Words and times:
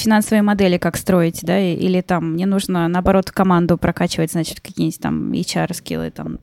финансовые 0.00 0.42
модели 0.42 0.78
как 0.78 0.96
строить, 0.96 1.40
да, 1.42 1.58
или 1.58 2.00
там 2.00 2.32
мне 2.32 2.46
нужно, 2.46 2.88
наоборот, 2.88 3.30
команду 3.30 3.78
прокачивать, 3.78 4.32
значит, 4.32 4.60
какие-нибудь 4.60 5.00
там 5.00 5.32
HR-скиллы 5.32 6.10
там 6.10 6.38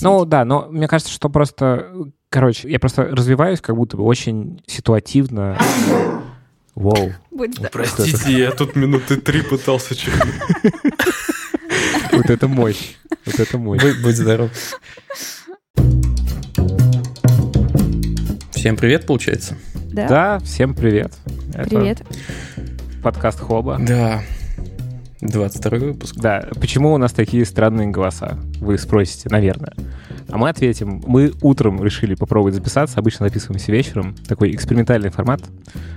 Ну 0.00 0.24
да, 0.24 0.44
но 0.44 0.68
мне 0.70 0.88
кажется, 0.88 1.12
что 1.12 1.28
просто, 1.28 1.92
короче, 2.28 2.68
я 2.68 2.78
просто 2.78 3.04
развиваюсь 3.04 3.60
как 3.60 3.76
будто 3.76 3.96
бы 3.96 4.04
очень 4.04 4.62
ситуативно. 4.66 5.56
Воу. 6.74 7.12
Простите, 7.72 8.32
я 8.38 8.50
тут 8.52 8.76
минуты 8.76 9.16
три 9.16 9.42
пытался 9.42 9.94
чихнуть. 9.94 10.34
Вот 12.12 12.28
это 12.28 12.48
мощь. 12.48 12.96
Вот 13.26 13.38
это 13.38 13.58
мощь. 13.58 13.82
Будь 14.02 14.16
здоров. 14.16 14.50
Всем 18.52 18.76
привет, 18.76 19.06
получается? 19.06 19.56
Да. 19.92 20.08
Да, 20.08 20.38
всем 20.40 20.74
привет. 20.74 21.12
Привет. 21.52 22.02
подкаст 23.02 23.40
Хоба. 23.40 23.78
Да. 23.80 24.22
22 25.20 25.78
выпуск. 25.78 26.16
Да. 26.16 26.48
Почему 26.60 26.92
у 26.94 26.96
нас 26.96 27.12
такие 27.12 27.44
странные 27.44 27.88
голоса? 27.88 28.38
Вы 28.60 28.78
спросите, 28.78 29.28
наверное. 29.28 29.74
А 30.28 30.38
мы 30.38 30.48
ответим. 30.48 31.02
Мы 31.06 31.32
утром 31.42 31.82
решили 31.84 32.14
попробовать 32.14 32.54
записаться. 32.54 32.98
Обычно 33.00 33.26
записываемся 33.26 33.70
вечером. 33.72 34.14
Такой 34.26 34.54
экспериментальный 34.54 35.10
формат. 35.10 35.42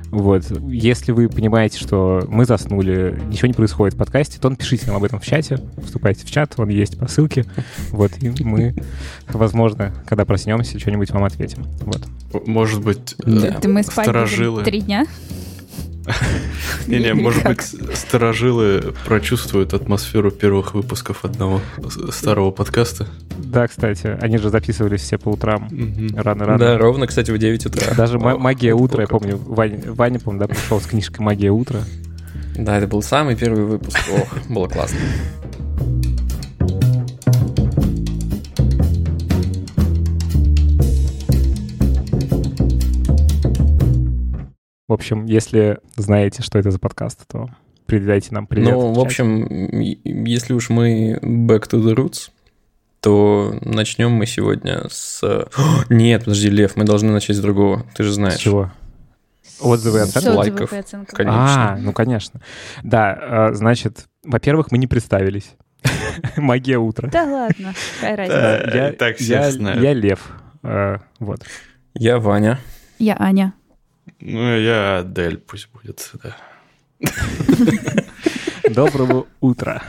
Вот. 0.09 0.43
Если 0.69 1.11
вы 1.11 1.29
понимаете, 1.29 1.77
что 1.79 2.23
мы 2.27 2.45
заснули, 2.45 3.17
ничего 3.27 3.47
не 3.47 3.53
происходит 3.53 3.93
в 3.93 3.97
подкасте, 3.97 4.39
то 4.39 4.49
напишите 4.49 4.87
нам 4.87 4.97
об 4.97 5.03
этом 5.03 5.19
в 5.19 5.25
чате. 5.25 5.59
Вступайте 5.83 6.25
в 6.25 6.31
чат, 6.31 6.53
он 6.57 6.69
есть 6.69 6.99
по 6.99 7.07
ссылке. 7.07 7.45
Вот. 7.91 8.11
И 8.21 8.43
мы, 8.43 8.75
возможно, 9.29 9.93
когда 10.05 10.25
проснемся, 10.25 10.77
что-нибудь 10.79 11.11
вам 11.11 11.23
ответим. 11.23 11.65
Вот. 11.81 12.01
Может 12.47 12.83
быть, 12.83 13.15
Да. 13.19 13.51
Ты 13.59 13.69
мы 13.69 13.83
сторожилы. 13.83 14.63
три 14.63 14.81
дня. 14.81 15.05
Не-не, 16.87 17.13
может 17.13 17.43
быть, 17.43 17.61
сторожилы 17.61 18.93
прочувствуют 19.05 19.73
атмосферу 19.73 20.31
первых 20.31 20.73
выпусков 20.73 21.23
одного 21.23 21.61
старого 22.11 22.51
подкаста. 22.51 23.07
Да, 23.37 23.67
кстати, 23.67 24.17
они 24.21 24.37
же 24.37 24.49
записывались 24.49 25.01
все 25.01 25.17
по 25.17 25.29
утрам. 25.29 25.69
Рано-рано. 26.15 26.59
Да, 26.59 26.77
ровно, 26.77 27.07
кстати, 27.07 27.31
в 27.31 27.37
9 27.37 27.65
утра. 27.67 27.93
Даже 27.95 28.19
магия 28.19 28.73
утра, 28.73 29.01
я 29.01 29.07
помню, 29.07 29.37
Ваня, 29.37 29.79
Ваня, 29.85 30.19
помню, 30.19 30.41
да, 30.41 30.47
пришел 30.47 30.79
с 30.81 30.85
книжкой 30.85 31.23
«Магия 31.23 31.51
утра». 31.51 31.81
Да, 32.55 32.77
это 32.77 32.87
был 32.87 33.01
самый 33.01 33.35
первый 33.35 33.63
выпуск. 33.63 33.97
Ох, 34.11 34.47
было 34.47 34.67
классно. 34.67 34.99
В 44.87 44.93
общем, 44.93 45.25
если 45.25 45.79
знаете, 45.95 46.43
что 46.43 46.59
это 46.59 46.69
за 46.71 46.79
подкаст, 46.79 47.25
то 47.27 47.49
передайте 47.85 48.33
нам 48.33 48.47
привет. 48.47 48.71
Ну, 48.73 48.91
в 48.91 48.95
чате. 48.95 49.05
общем, 49.05 49.79
если 50.03 50.53
уж 50.53 50.69
мы 50.69 51.13
back 51.21 51.69
to 51.69 51.81
the 51.81 51.95
roots, 51.95 52.29
то 52.99 53.57
начнем 53.61 54.11
мы 54.11 54.25
сегодня 54.25 54.83
с... 54.89 55.23
О, 55.23 55.47
Нет, 55.89 56.25
подожди, 56.25 56.49
Лев, 56.49 56.75
мы 56.75 56.83
должны 56.83 57.11
начать 57.11 57.35
с 57.37 57.39
другого. 57.39 57.85
Ты 57.95 58.03
же 58.03 58.11
С 58.11 58.15
знаешь. 58.15 58.37
чего? 58.39 58.71
Отзывы 59.61 59.99
и 59.99 60.01
С 60.05 60.15
оценки? 60.17 60.35
Лайков. 60.35 60.73
оценкам. 60.73 61.15
Конечно. 61.15 61.73
А, 61.73 61.77
ну, 61.77 61.93
конечно. 61.93 62.41
Да, 62.83 63.49
э, 63.51 63.53
значит, 63.53 64.07
во-первых, 64.23 64.71
мы 64.71 64.77
не 64.77 64.87
представились. 64.87 65.51
Магия 66.37 66.77
утра. 66.77 67.09
Да 67.09 67.23
ладно, 67.23 67.73
какая 67.95 68.17
разница. 68.17 68.71
Я, 68.77 68.91
так 68.93 69.19
я- 69.21 69.47
я 69.49 69.93
Лев. 69.93 70.31
Э, 70.63 70.97
Вот. 71.19 71.41
Я 71.93 72.19
Ваня. 72.19 72.59
Я 72.99 73.15
Аня. 73.19 73.53
Ну, 74.19 74.57
я 74.57 74.99
Адель, 74.99 75.37
пусть 75.37 75.69
будет, 75.71 76.11
да. 76.23 76.35
Доброго 78.69 79.27
утра. 79.39 79.81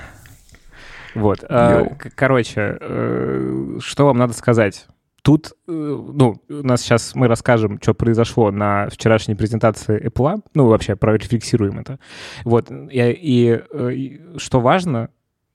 Вот. 1.14 1.40
к- 1.40 2.10
Короче, 2.14 2.76
э, 2.80 3.78
что 3.80 4.06
вам 4.06 4.16
надо 4.18 4.32
сказать? 4.32 4.86
Тут, 5.22 5.52
э, 5.68 5.72
ну, 5.72 6.42
у 6.48 6.66
нас 6.66 6.82
сейчас 6.82 7.14
мы 7.14 7.28
расскажем, 7.28 7.78
что 7.80 7.94
произошло 7.94 8.50
на 8.50 8.88
вчерашней 8.90 9.34
презентации 9.34 10.04
Apple. 10.08 10.42
Ну, 10.54 10.66
вообще, 10.66 10.96
прорефлексируем 10.96 11.78
это. 11.78 11.98
Вот. 12.44 12.70
И, 12.70 13.00
и, 13.00 13.62
э, 13.72 13.92
и 13.92 14.20
что 14.38 14.60
важно, 14.60 15.08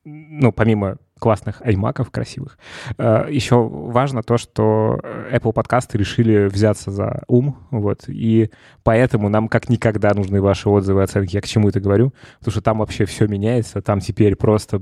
ну, 0.06 0.52
помимо 0.54 0.98
классных 1.20 1.62
аймаков 1.62 2.10
красивых, 2.12 2.58
э, 2.98 3.28
еще 3.30 3.62
важно 3.68 4.24
то, 4.24 4.38
что 4.38 5.00
Apple 5.32 5.54
подкасты 5.54 5.98
решили 5.98 6.46
взяться 6.48 6.92
за 6.92 7.24
ум, 7.28 7.58
вот, 7.72 8.06
и 8.08 8.50
поэтому 8.84 9.30
нам 9.30 9.48
как 9.48 9.70
никогда 9.70 10.14
нужны 10.14 10.42
ваши 10.42 10.70
отзывы, 10.70 11.04
оценки. 11.04 11.36
Я 11.36 11.42
к 11.42 11.48
чему 11.48 11.70
это 11.70 11.80
говорю? 11.80 12.14
Потому 12.40 12.52
что 12.52 12.62
там 12.62 12.80
вообще 12.80 13.06
все 13.06 13.28
меняется, 13.28 13.82
там 13.82 14.00
теперь 14.00 14.36
просто, 14.36 14.82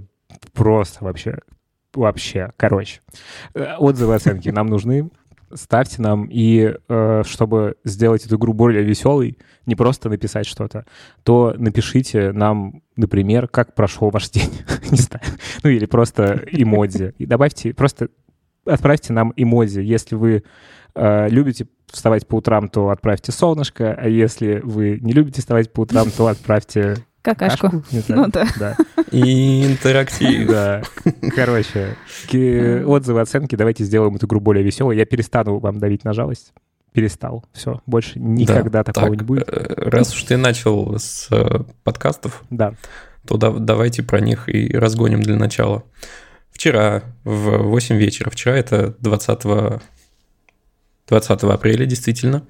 просто 0.54 1.04
вообще, 1.04 1.40
вообще, 1.94 2.52
короче. 2.58 3.02
Э, 3.54 3.76
Отзывы, 3.78 4.16
оценки 4.16 4.50
нам 4.50 4.68
нужны. 4.68 5.10
Ставьте 5.54 6.02
нам, 6.02 6.26
и 6.30 6.76
э, 6.90 7.24
чтобы 7.26 7.78
сделать 7.86 8.26
эту 8.26 8.36
игру 8.36 8.52
более 8.52 8.84
веселой, 8.84 9.38
не 9.66 9.76
просто 9.76 10.10
написать 10.10 10.46
что-то, 10.46 10.86
то 11.24 11.56
напишите 11.58 12.34
нам, 12.34 12.82
например, 12.98 13.48
как 13.48 13.74
прошел 13.74 14.10
ваш 14.10 14.30
день, 14.30 14.52
не 14.92 14.98
знаю, 14.98 15.24
ну 15.64 15.70
или 15.70 15.86
просто 15.86 16.44
эмодзи. 16.52 17.14
И 17.18 17.26
добавьте, 17.26 17.74
просто 17.74 18.10
отправьте 18.66 19.14
нам 19.14 19.34
эмодзи. 19.36 19.80
Если 19.82 20.16
вы 20.16 20.44
э, 20.96 21.30
любите 21.30 21.68
вставать 21.88 22.28
по 22.28 22.36
утрам, 22.36 22.68
то 22.70 22.90
отправьте 22.90 23.32
солнышко, 23.32 23.94
а 23.94 24.08
если 24.08 24.60
вы 24.64 25.00
не 25.02 25.14
любите 25.14 25.42
вставать 25.42 25.72
по 25.72 25.82
утрам, 25.82 26.10
то 26.12 26.28
отправьте 26.28 26.96
Какашку. 27.22 27.70
кашку. 27.70 27.84
Не 27.92 28.00
знаю. 28.00 28.22
Ну 28.24 28.28
да. 28.32 28.48
Да. 28.60 28.78
И 29.12 29.66
интерактив. 29.66 30.48
Да. 30.50 30.82
Короче, 31.36 31.96
отзывы, 32.86 33.22
оценки, 33.22 33.56
давайте 33.56 33.84
сделаем 33.84 34.16
эту 34.16 34.28
игру 34.28 34.40
более 34.40 34.64
веселой. 34.64 34.98
Я 34.98 35.06
перестану 35.06 35.60
вам 35.60 35.80
давить 35.80 36.04
на 36.04 36.14
жалость. 36.14 36.54
Перестал. 36.94 37.46
Все, 37.54 37.82
больше 37.86 38.18
никогда 38.20 38.84
Да, 38.84 38.92
такого 38.92 39.10
так, 39.12 39.20
не 39.22 39.26
будет. 39.26 39.48
э, 39.50 39.90
Раз 39.90 40.16
уж 40.16 40.24
ты 40.24 40.36
начал 40.38 40.98
с 40.98 41.28
э, 41.32 41.64
подкастов, 41.84 42.44
Да. 42.50 42.74
То 43.28 43.38
да- 43.38 43.52
давайте 43.52 44.04
про 44.04 44.20
них 44.20 44.50
и 44.50 44.76
разгоним 44.76 45.22
для 45.22 45.36
начала. 45.36 45.84
Вчера 46.52 47.04
в 47.24 47.58
8 47.58 47.98
вечера, 47.98 48.30
вчера 48.30 48.58
это 48.58 48.96
20, 49.00 49.80
20 51.08 51.44
апреля, 51.44 51.86
действительно, 51.86 52.44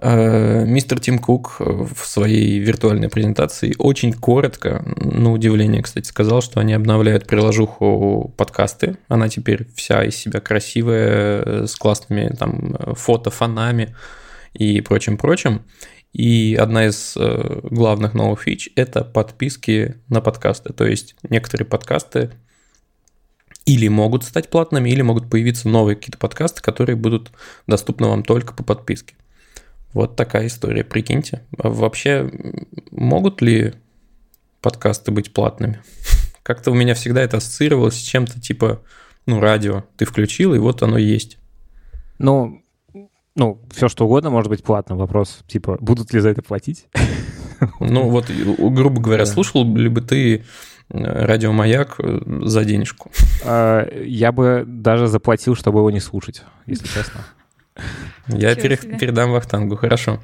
э, 0.00 0.64
мистер 0.64 1.00
Тим 1.00 1.18
Кук 1.18 1.56
в 1.58 2.06
своей 2.06 2.58
виртуальной 2.58 3.08
презентации 3.08 3.74
очень 3.78 4.12
коротко, 4.12 4.82
на 4.96 5.32
удивление, 5.32 5.82
кстати, 5.82 6.06
сказал, 6.06 6.40
что 6.40 6.60
они 6.60 6.72
обновляют 6.72 7.26
приложуху 7.26 8.32
подкасты. 8.36 8.96
Она 9.08 9.28
теперь 9.28 9.66
вся 9.74 10.02
из 10.04 10.16
себя 10.16 10.40
красивая, 10.40 11.42
э, 11.44 11.66
с 11.66 11.76
классными 11.76 12.34
там 12.38 12.76
фото, 12.94 13.30
фонами 13.30 13.94
и 14.54 14.80
прочим-прочим. 14.80 15.62
И 16.14 16.54
одна 16.54 16.86
из 16.86 17.16
э, 17.16 17.60
главных 17.64 18.14
новых 18.14 18.42
фич– 18.42 18.70
это 18.76 19.02
подписки 19.02 19.96
на 20.08 20.20
подкасты. 20.20 20.72
То 20.72 20.86
есть 20.86 21.16
некоторые 21.28 21.66
подкасты 21.66 22.30
или 23.66 23.88
могут 23.88 24.22
стать 24.22 24.48
платными, 24.48 24.88
или 24.88 25.02
могут 25.02 25.28
появиться 25.28 25.68
новые 25.68 25.96
какие-то 25.96 26.18
подкасты, 26.18 26.62
которые 26.62 26.94
будут 26.94 27.32
доступны 27.66 28.06
вам 28.06 28.22
только 28.22 28.54
по 28.54 28.62
подписке. 28.62 29.16
Вот 29.92 30.14
такая 30.14 30.46
история, 30.46 30.84
прикиньте. 30.84 31.42
А 31.58 31.68
вообще, 31.68 32.30
могут 32.92 33.42
ли 33.42 33.74
подкасты 34.60 35.10
быть 35.10 35.32
платными? 35.32 35.82
Как-то 36.44 36.70
у 36.70 36.74
меня 36.74 36.94
всегда 36.94 37.22
это 37.22 37.38
ассоциировалось 37.38 37.96
с 37.96 38.02
чем-то 38.02 38.40
типа, 38.40 38.82
ну, 39.26 39.40
радио. 39.40 39.84
Ты 39.96 40.04
включил, 40.04 40.54
и 40.54 40.58
вот 40.58 40.82
оно 40.84 40.96
есть. 40.96 41.38
Ну, 42.18 42.63
ну, 43.36 43.60
все 43.72 43.88
что 43.88 44.06
угодно 44.06 44.30
может 44.30 44.48
быть 44.48 44.62
платным. 44.62 44.98
Вопрос, 44.98 45.42
типа, 45.46 45.76
будут 45.80 46.12
ли 46.12 46.20
за 46.20 46.28
это 46.30 46.42
платить? 46.42 46.86
Ну, 47.80 48.08
вот, 48.08 48.26
грубо 48.58 49.00
говоря, 49.00 49.26
слушал 49.26 49.64
ли 49.76 49.88
бы 49.88 50.00
ты 50.02 50.36
э, 50.38 50.42
радиомаяк 50.90 51.98
за 52.42 52.64
денежку? 52.64 53.10
А, 53.44 53.88
Я 54.04 54.32
бы 54.32 54.64
даже 54.66 55.06
заплатил, 55.06 55.54
чтобы 55.54 55.78
его 55.78 55.90
не 55.90 56.00
слушать, 56.00 56.42
если 56.66 56.86
честно. 56.86 57.20
Я 58.28 58.54
пере- 58.54 58.76
передам 58.76 59.32
Вахтангу, 59.32 59.76
хорошо. 59.76 60.20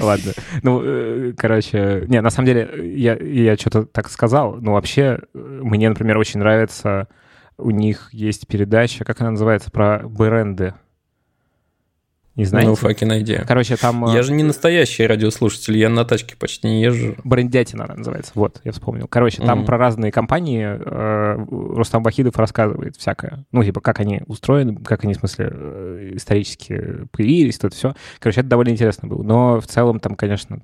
Ладно. 0.00 0.32
Ну, 0.62 0.82
э, 0.84 1.32
короче, 1.36 2.04
не, 2.08 2.20
на 2.20 2.30
самом 2.30 2.46
деле, 2.46 2.94
я, 2.96 3.14
я 3.16 3.56
что-то 3.56 3.84
так 3.86 4.10
сказал, 4.10 4.56
но 4.60 4.72
вообще 4.74 5.20
э, 5.34 5.38
мне, 5.62 5.88
например, 5.88 6.18
очень 6.18 6.40
нравится, 6.40 7.08
у 7.56 7.70
них 7.70 8.08
есть 8.12 8.46
передача, 8.46 9.04
как 9.04 9.20
она 9.20 9.30
называется, 9.32 9.70
про 9.70 10.00
бренды. 10.06 10.74
Не 12.38 12.44
знаете? 12.44 12.68
Ну, 12.70 12.74
fucking 12.74 13.20
idea. 13.22 13.44
Короче, 13.46 13.76
там... 13.76 14.06
э, 14.06 14.14
Я 14.14 14.22
же 14.22 14.32
не 14.32 14.42
настоящий 14.44 15.06
радиослушатель, 15.06 15.76
я 15.76 15.88
на 15.90 16.04
тачке 16.04 16.36
почти 16.36 16.68
не 16.68 16.82
езжу. 16.82 17.16
Брендятина 17.24 17.84
она 17.84 17.96
называется. 17.96 18.32
Вот, 18.34 18.60
я 18.64 18.72
вспомнил. 18.72 19.08
Короче, 19.08 19.42
там 19.42 19.58
Мгм. 19.58 19.66
про 19.66 19.76
разные 19.76 20.12
компании 20.12 20.64
э, 20.64 21.46
Рустам 21.50 22.02
Бахидов 22.02 22.36
рассказывает 22.38 22.96
всякое. 22.96 23.44
Ну, 23.52 23.62
типа, 23.64 23.80
как 23.80 24.00
они 24.00 24.22
устроены, 24.26 24.76
как 24.76 25.04
они, 25.04 25.14
в 25.14 25.18
смысле, 25.18 25.48
э, 25.52 26.10
исторически 26.14 27.06
появились, 27.12 27.58
тут 27.58 27.74
все. 27.74 27.94
Короче, 28.20 28.40
это 28.40 28.48
довольно 28.50 28.70
интересно 28.70 29.08
было. 29.08 29.22
Но 29.22 29.60
в 29.60 29.66
целом 29.66 29.98
там, 30.00 30.14
конечно, 30.14 30.60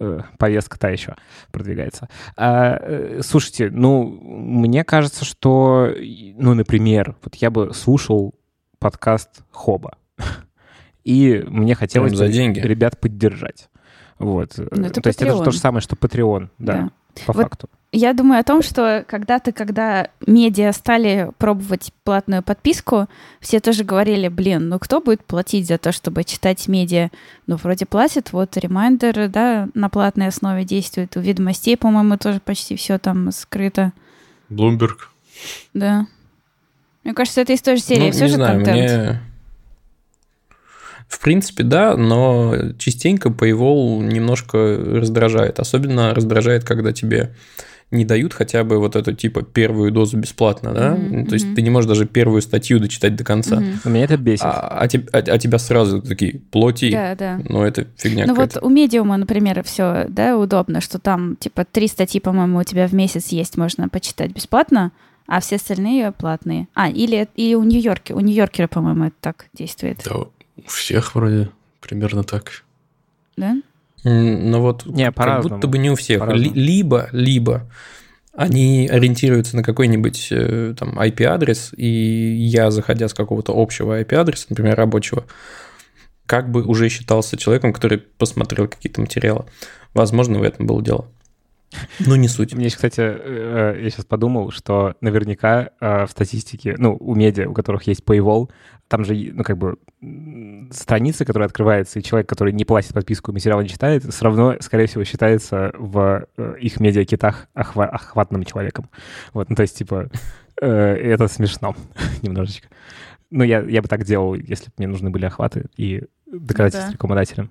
э, 0.00 0.20
повестка 0.38 0.78
та 0.78 0.88
еще 0.88 1.14
продвигается. 1.52 2.08
А, 2.36 2.78
э, 2.80 3.20
слушайте, 3.22 3.70
ну, 3.70 4.02
мне 4.04 4.82
кажется, 4.82 5.24
что, 5.26 5.90
ну, 6.36 6.54
например, 6.54 7.16
вот 7.22 7.34
я 7.36 7.50
бы 7.50 7.74
слушал 7.74 8.34
подкаст 8.78 9.42
Хоба, 9.50 9.98
и 11.06 11.42
мне 11.46 11.74
хотелось 11.74 12.10
Прям 12.12 12.18
за 12.18 12.28
деньги? 12.28 12.58
ребят 12.60 12.98
поддержать. 13.00 13.68
Вот. 14.18 14.52
Ну, 14.56 14.86
это 14.86 15.00
то 15.00 15.08
есть 15.08 15.22
это 15.22 15.32
же 15.32 15.38
Patreon. 15.38 15.44
то 15.44 15.50
же 15.52 15.58
самое, 15.58 15.80
что 15.82 15.94
Patreon, 15.94 16.48
да, 16.58 16.72
Да. 16.72 16.90
по 17.26 17.32
Вот 17.32 17.42
факту. 17.42 17.68
Я 17.92 18.12
думаю 18.12 18.40
о 18.40 18.44
том, 18.44 18.62
что 18.62 19.04
когда-то, 19.08 19.52
когда 19.52 20.08
медиа 20.26 20.72
стали 20.72 21.30
пробовать 21.38 21.92
платную 22.02 22.42
подписку, 22.42 23.06
все 23.40 23.60
тоже 23.60 23.84
говорили, 23.84 24.28
блин, 24.28 24.68
ну 24.68 24.78
кто 24.78 25.00
будет 25.00 25.24
платить 25.24 25.66
за 25.68 25.78
то, 25.78 25.92
чтобы 25.92 26.24
читать 26.24 26.66
медиа? 26.66 27.10
Ну, 27.46 27.56
вроде 27.56 27.86
платят, 27.86 28.32
вот 28.32 28.56
ремайдер, 28.56 29.28
да, 29.28 29.68
на 29.74 29.88
платной 29.88 30.26
основе 30.28 30.64
действует. 30.64 31.16
У 31.16 31.20
ведомостей, 31.20 31.76
по-моему, 31.76 32.18
тоже 32.18 32.40
почти 32.40 32.74
все 32.76 32.98
там 32.98 33.30
скрыто. 33.30 33.92
Bloomberg. 34.50 34.96
Да. 35.72 36.06
Мне 37.04 37.14
кажется, 37.14 37.40
это 37.42 37.52
из 37.52 37.62
той 37.62 37.76
же 37.76 37.82
серии. 37.82 38.06
Ну, 38.06 38.12
все 38.12 38.24
не 38.24 38.28
же 38.30 38.34
знаю, 38.34 38.64
контент. 38.64 38.90
мне... 38.90 39.20
В 41.08 41.20
принципе, 41.20 41.62
да, 41.62 41.96
но 41.96 42.54
частенько 42.78 43.28
Paywall 43.28 44.02
немножко 44.04 44.58
раздражает. 44.76 45.60
Особенно 45.60 46.14
раздражает, 46.14 46.64
когда 46.64 46.92
тебе 46.92 47.32
не 47.92 48.04
дают 48.04 48.34
хотя 48.34 48.64
бы 48.64 48.78
вот 48.78 48.96
эту, 48.96 49.12
типа, 49.12 49.42
первую 49.42 49.92
дозу 49.92 50.16
бесплатно, 50.16 50.72
да? 50.74 50.96
Мгм, 50.96 51.26
То 51.26 51.34
есть 51.34 51.54
ты 51.54 51.62
не 51.62 51.70
можешь 51.70 51.88
даже 51.88 52.06
первую 52.06 52.42
статью 52.42 52.80
дочитать 52.80 53.14
до 53.14 53.22
конца. 53.22 53.62
Но 53.84 53.90
Меня 53.90 54.04
это 54.04 54.16
бесит. 54.16 54.44
А, 54.44 54.78
а 54.80 54.88
теб- 54.88 55.08
а- 55.12 55.18
а 55.18 55.38
тебя 55.38 55.58
сразу 55.58 56.02
такие, 56.02 56.40
плати. 56.50 56.90
Да, 56.90 57.14
да. 57.14 57.40
Ну, 57.48 57.62
это 57.62 57.86
фигня 57.96 58.24
Ну 58.26 58.34
вот 58.34 58.56
у 58.60 58.68
медиума, 58.68 59.16
например, 59.16 59.62
все, 59.62 60.06
да, 60.08 60.36
удобно, 60.36 60.80
что 60.80 60.98
там, 60.98 61.36
типа, 61.36 61.64
три 61.64 61.86
статьи, 61.86 62.20
по-моему, 62.20 62.58
у 62.58 62.64
тебя 62.64 62.88
в 62.88 62.92
месяц 62.92 63.28
есть, 63.28 63.56
можно 63.56 63.88
почитать 63.88 64.32
бесплатно, 64.32 64.90
а 65.28 65.40
все 65.40 65.56
остальные 65.56 66.10
платные. 66.10 66.66
А, 66.74 66.88
или, 66.90 67.28
или 67.36 67.54
у 67.54 67.62
Нью-Йорке, 67.62 68.14
у 68.14 68.20
Нью-Йоркера, 68.20 68.66
по-моему, 68.66 69.04
это 69.06 69.14
так 69.20 69.46
действует, 69.54 70.00
Да, 70.04 70.26
у 70.56 70.68
всех 70.68 71.14
вроде 71.14 71.50
примерно 71.80 72.24
так. 72.24 72.64
да? 73.36 73.56
М, 74.04 74.50
Ну 74.50 74.60
вот, 74.60 74.86
Не, 74.86 75.10
как 75.12 75.42
будто 75.42 75.66
бы 75.66 75.78
не 75.78 75.90
у 75.90 75.94
всех. 75.94 76.26
Либо, 76.32 77.08
либо 77.12 77.68
они 78.32 78.88
ориентируются 78.90 79.56
на 79.56 79.62
какой-нибудь 79.62 80.28
э, 80.30 80.74
там 80.78 80.98
IP-адрес, 80.98 81.72
и 81.76 81.86
я, 81.86 82.70
заходя 82.70 83.08
с 83.08 83.14
какого-то 83.14 83.52
общего 83.54 84.00
IP-адреса, 84.00 84.46
например, 84.50 84.76
рабочего, 84.76 85.24
как 86.26 86.50
бы 86.50 86.62
уже 86.62 86.88
считался 86.88 87.36
человеком, 87.38 87.72
который 87.72 87.98
посмотрел 87.98 88.68
какие-то 88.68 89.00
материалы. 89.00 89.46
Возможно, 89.94 90.38
в 90.38 90.42
этом 90.42 90.66
было 90.66 90.82
дело. 90.82 91.08
Но 92.00 92.16
не 92.16 92.28
суть. 92.28 92.54
Мне, 92.54 92.68
кстати, 92.68 93.00
э, 93.00 93.80
я 93.82 93.90
сейчас 93.90 94.04
подумал, 94.04 94.50
что 94.50 94.94
наверняка 95.00 95.70
э, 95.80 96.06
в 96.06 96.10
статистике, 96.10 96.74
ну, 96.78 96.96
у 96.98 97.14
медиа, 97.14 97.48
у 97.48 97.54
которых 97.54 97.84
есть 97.84 98.02
Paywall, 98.02 98.50
там 98.88 99.04
же, 99.04 99.14
ну, 99.32 99.42
как 99.42 99.58
бы, 99.58 99.76
страница, 100.70 101.24
которая 101.24 101.48
открывается, 101.48 101.98
и 101.98 102.02
человек, 102.02 102.28
который 102.28 102.52
не 102.52 102.64
платит 102.64 102.94
подписку 102.94 103.30
и 103.30 103.34
материал 103.34 103.60
не 103.60 103.68
читает, 103.68 104.04
все 104.04 104.24
равно, 104.24 104.56
скорее 104.60 104.86
всего, 104.86 105.04
считается 105.04 105.72
в 105.76 106.26
э, 106.36 106.54
их 106.60 106.80
медиакитах 106.80 107.48
охва- 107.54 107.88
охватным 107.88 108.44
человеком. 108.44 108.88
Вот, 109.32 109.50
ну, 109.50 109.56
то 109.56 109.62
есть, 109.62 109.76
типа, 109.76 110.08
э, 110.60 110.68
это 110.68 111.28
смешно 111.28 111.74
немножечко. 112.22 112.68
Ну, 113.30 113.42
я, 113.42 113.60
я 113.60 113.82
бы 113.82 113.88
так 113.88 114.04
делал, 114.04 114.34
если 114.34 114.66
бы 114.66 114.72
мне 114.78 114.86
нужны 114.86 115.10
были 115.10 115.26
охваты 115.26 115.66
и 115.76 116.04
доказательства 116.26 116.88
да. 116.88 116.92
рекламодателям. 116.92 117.50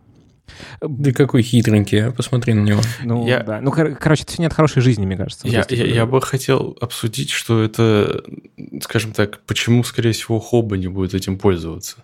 Да 0.81 1.12
какой 1.12 1.42
хитренький, 1.42 2.07
а? 2.07 2.12
посмотри 2.12 2.53
на 2.53 2.62
него. 2.62 2.81
Ну, 3.03 3.25
Я- 3.27 3.44
да. 3.44 3.62
Ну, 3.62 3.71
кор- 3.71 3.95
короче, 3.95 4.24
это 4.24 4.31
все 4.33 4.42
не 4.42 4.47
от 4.47 4.53
хорошей 4.53 4.81
жизни, 4.81 5.06
мне 5.06 5.18
кажется. 5.18 5.47
Я, 5.47 5.65
я, 5.69 5.86
я 5.86 6.06
бы 6.06 6.21
хотел 6.21 6.77
обсудить, 6.81 7.30
что 7.31 7.62
это, 7.63 8.24
скажем 8.81 9.12
так, 9.13 9.39
почему, 9.45 9.83
скорее 9.83 10.12
всего, 10.12 10.39
Хоба 10.39 10.77
не 10.77 10.88
будет 10.88 11.13
этим 11.13 11.38
пользоваться. 11.38 11.97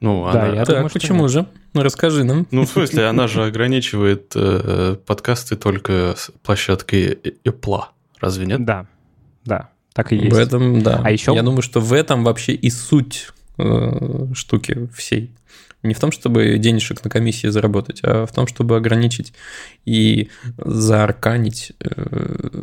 Ну, 0.00 0.30
Да, 0.30 0.44
она... 0.44 0.54
я 0.54 0.64
так, 0.64 0.76
думаю, 0.76 0.90
почему 0.92 1.22
нет. 1.22 1.30
же? 1.30 1.46
Ну, 1.72 1.82
расскажи 1.82 2.22
нам. 2.24 2.46
Ну, 2.50 2.66
в 2.66 2.68
смысле, 2.68 3.06
она 3.06 3.28
же 3.28 3.44
ограничивает 3.44 4.32
э, 4.34 4.96
подкасты 5.06 5.56
только 5.56 6.14
с 6.16 6.30
площадкой 6.42 7.18
Apple. 7.44 7.84
Разве 8.20 8.46
нет? 8.46 8.64
Да, 8.64 8.86
да, 9.44 9.70
так 9.94 10.12
и 10.12 10.16
есть. 10.16 10.32
В 10.34 10.38
этом, 10.38 10.82
да. 10.82 11.00
А 11.02 11.10
еще- 11.10 11.34
Я 11.34 11.42
думаю, 11.42 11.62
что 11.62 11.80
в 11.80 11.92
этом 11.94 12.24
вообще 12.24 12.52
и 12.52 12.68
суть 12.70 13.28
э, 13.58 14.26
штуки 14.34 14.88
всей. 14.94 15.32
Не 15.86 15.94
в 15.94 16.00
том, 16.00 16.10
чтобы 16.12 16.58
денежек 16.58 17.02
на 17.04 17.10
комиссии 17.10 17.46
заработать, 17.48 18.00
а 18.02 18.26
в 18.26 18.32
том, 18.32 18.46
чтобы 18.46 18.76
ограничить 18.76 19.32
и 19.84 20.28
заарканить 20.58 21.72
э, 21.80 21.88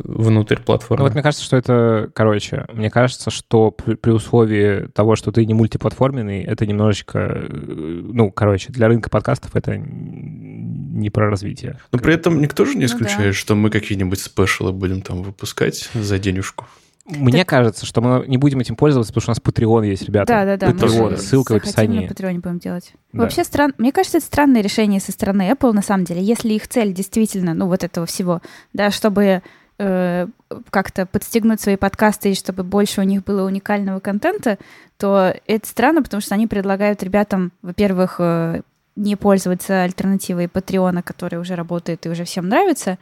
внутрь 0.04 0.56
Ну, 0.58 0.64
платформы. 0.64 1.04
вот 1.04 1.14
мне 1.14 1.22
кажется, 1.22 1.44
что 1.44 1.56
это, 1.56 2.10
короче, 2.14 2.66
мне 2.72 2.90
кажется, 2.90 3.30
что 3.30 3.70
при, 3.70 3.94
при 3.94 4.10
условии 4.10 4.86
того, 4.94 5.16
что 5.16 5.32
ты 5.32 5.44
не 5.46 5.54
мультиплатформенный, 5.54 6.42
это 6.42 6.66
немножечко, 6.66 7.18
э, 7.18 7.46
ну, 7.50 8.30
короче, 8.30 8.72
для 8.72 8.88
рынка 8.88 9.10
подкастов 9.10 9.54
это 9.56 9.76
не 9.76 11.10
про 11.10 11.28
развитие. 11.30 11.78
Но 11.92 11.98
при 11.98 12.14
этом 12.14 12.40
никто 12.40 12.64
же 12.64 12.74
не 12.74 12.80
Ну 12.80 12.86
исключает, 12.86 13.28
да. 13.28 13.32
что 13.32 13.54
мы 13.54 13.70
какие-нибудь 13.70 14.20
спешлы 14.20 14.72
будем 14.72 15.02
там 15.02 15.22
выпускать 15.22 15.88
за 15.94 16.18
денежку. 16.18 16.66
Мне 17.06 17.44
кажется, 17.44 17.84
что 17.84 18.00
мы 18.00 18.24
не 18.26 18.38
будем 18.38 18.60
этим 18.60 18.76
пользоваться, 18.76 19.12
потому 19.12 19.22
что 19.22 19.30
у 19.30 19.34
нас 19.34 19.54
Patreon 19.54 19.86
есть, 19.86 20.04
ребята. 20.04 20.32
Да, 20.32 20.56
да, 20.56 20.72
да. 20.72 20.88
Же 20.88 21.18
ссылка 21.18 21.52
в 21.52 21.56
описании. 21.56 22.02
на 22.02 22.08
Патреоне 22.08 22.38
будем 22.38 22.58
делать. 22.58 22.94
Да. 23.12 23.22
Вообще 23.22 23.44
стран... 23.44 23.74
Мне 23.76 23.92
кажется, 23.92 24.18
это 24.18 24.26
странное 24.26 24.62
решение 24.62 25.00
со 25.00 25.12
стороны 25.12 25.50
Apple, 25.50 25.72
на 25.72 25.82
самом 25.82 26.04
деле. 26.04 26.22
Если 26.22 26.54
их 26.54 26.66
цель 26.66 26.94
действительно, 26.94 27.52
ну, 27.52 27.66
вот 27.66 27.84
этого 27.84 28.06
всего, 28.06 28.40
да, 28.72 28.90
чтобы 28.90 29.42
э, 29.78 30.26
как-то 30.70 31.04
подстегнуть 31.04 31.60
свои 31.60 31.76
подкасты 31.76 32.30
и 32.30 32.34
чтобы 32.34 32.62
больше 32.62 33.02
у 33.02 33.04
них 33.04 33.22
было 33.22 33.46
уникального 33.46 34.00
контента, 34.00 34.58
то 34.96 35.34
это 35.46 35.68
странно, 35.68 36.02
потому 36.02 36.22
что 36.22 36.34
они 36.34 36.46
предлагают 36.46 37.02
ребятам, 37.02 37.52
во-первых, 37.60 38.16
э, 38.18 38.62
не 38.96 39.16
пользоваться 39.16 39.82
альтернативой 39.82 40.48
Патреона, 40.48 41.02
которая 41.02 41.40
уже 41.40 41.54
работает 41.54 42.06
и 42.06 42.08
уже 42.08 42.24
всем 42.24 42.48
нравится, 42.48 42.98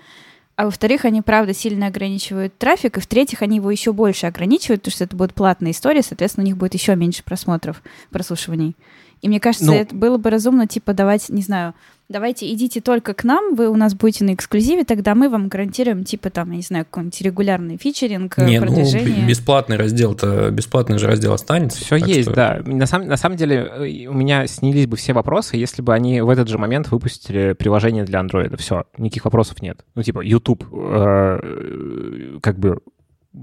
а 0.63 0.67
во-вторых, 0.67 1.05
они, 1.05 1.23
правда, 1.23 1.55
сильно 1.55 1.89
ограничивают 1.89 2.57
трафик, 2.57 2.97
и 2.97 3.01
в-третьих, 3.01 3.43
они 3.43 3.57
его 3.57 3.69
еще 3.69 3.93
больше 3.93 4.27
ограничивают, 4.27 4.83
потому 4.83 4.93
что 4.93 5.03
это 5.03 5.17
будет 5.17 5.35
платная 5.35 5.73
история, 5.73 6.05
соответственно, 6.05 6.45
у 6.45 6.47
них 6.47 6.57
будет 6.57 6.73
еще 6.75 6.95
меньше 6.95 7.25
просмотров, 7.25 7.83
прослушиваний. 8.11 8.77
И 9.23 9.29
мне 9.29 9.39
кажется, 9.41 9.67
Ну- 9.67 9.75
это 9.75 9.95
было 9.95 10.19
бы 10.19 10.31
разумно, 10.31 10.67
типа, 10.67 10.95
давать, 10.95 11.29
не 11.29 11.43
знаю, 11.43 11.75
давайте 12.09 12.53
идите 12.53 12.81
только 12.81 13.15
к 13.15 13.23
нам, 13.23 13.55
вы 13.55 13.69
у 13.69 13.77
нас 13.77 13.95
будете 13.95 14.25
на 14.25 14.35
эксклюзиве, 14.35 14.83
тогда 14.85 15.15
мы 15.15 15.29
вам 15.29 15.47
гарантируем, 15.49 16.03
типа, 16.03 16.29
там, 16.29 16.51
я 16.51 16.57
не 16.57 16.63
знаю, 16.63 16.85
какой-нибудь 16.85 17.21
регулярный 17.23 17.77
фичеринг, 17.77 18.37
Не, 18.39 18.59
ну, 18.59 18.67
продвижение. 18.67 19.23
б- 19.25 19.29
бесплатный 19.29 19.77
раздел-то, 19.77 20.51
бесплатный 20.51 20.99
же 20.99 21.07
раздел 21.07 21.33
останется. 21.35 21.79
Все 21.85 21.97
есть, 21.97 22.23
что- 22.23 22.35
да. 22.35 22.61
На, 22.67 22.87
самом 22.87 23.07
на 23.07 23.17
самом 23.17 23.37
деле 23.37 23.57
э, 23.59 24.07
у 24.09 24.13
меня 24.13 24.49
снялись 24.49 24.89
бы 24.89 24.97
все 24.97 25.13
вопросы, 25.13 25.57
если 25.57 25.83
бы 25.83 25.95
они 25.95 26.21
в 26.21 26.29
этот 26.29 26.49
же 26.49 26.59
момент 26.59 26.91
выпустили 26.91 27.53
приложение 27.53 28.03
для 28.05 28.21
Android. 28.21 28.57
Все, 28.57 28.85
никаких 28.99 29.25
вопросов 29.25 29.63
нет. 29.63 29.85
Ну, 29.95 30.03
типа, 30.03 30.21
YouTube, 30.21 30.65
э, 30.73 32.39
как 32.43 32.59
бы 32.59 32.81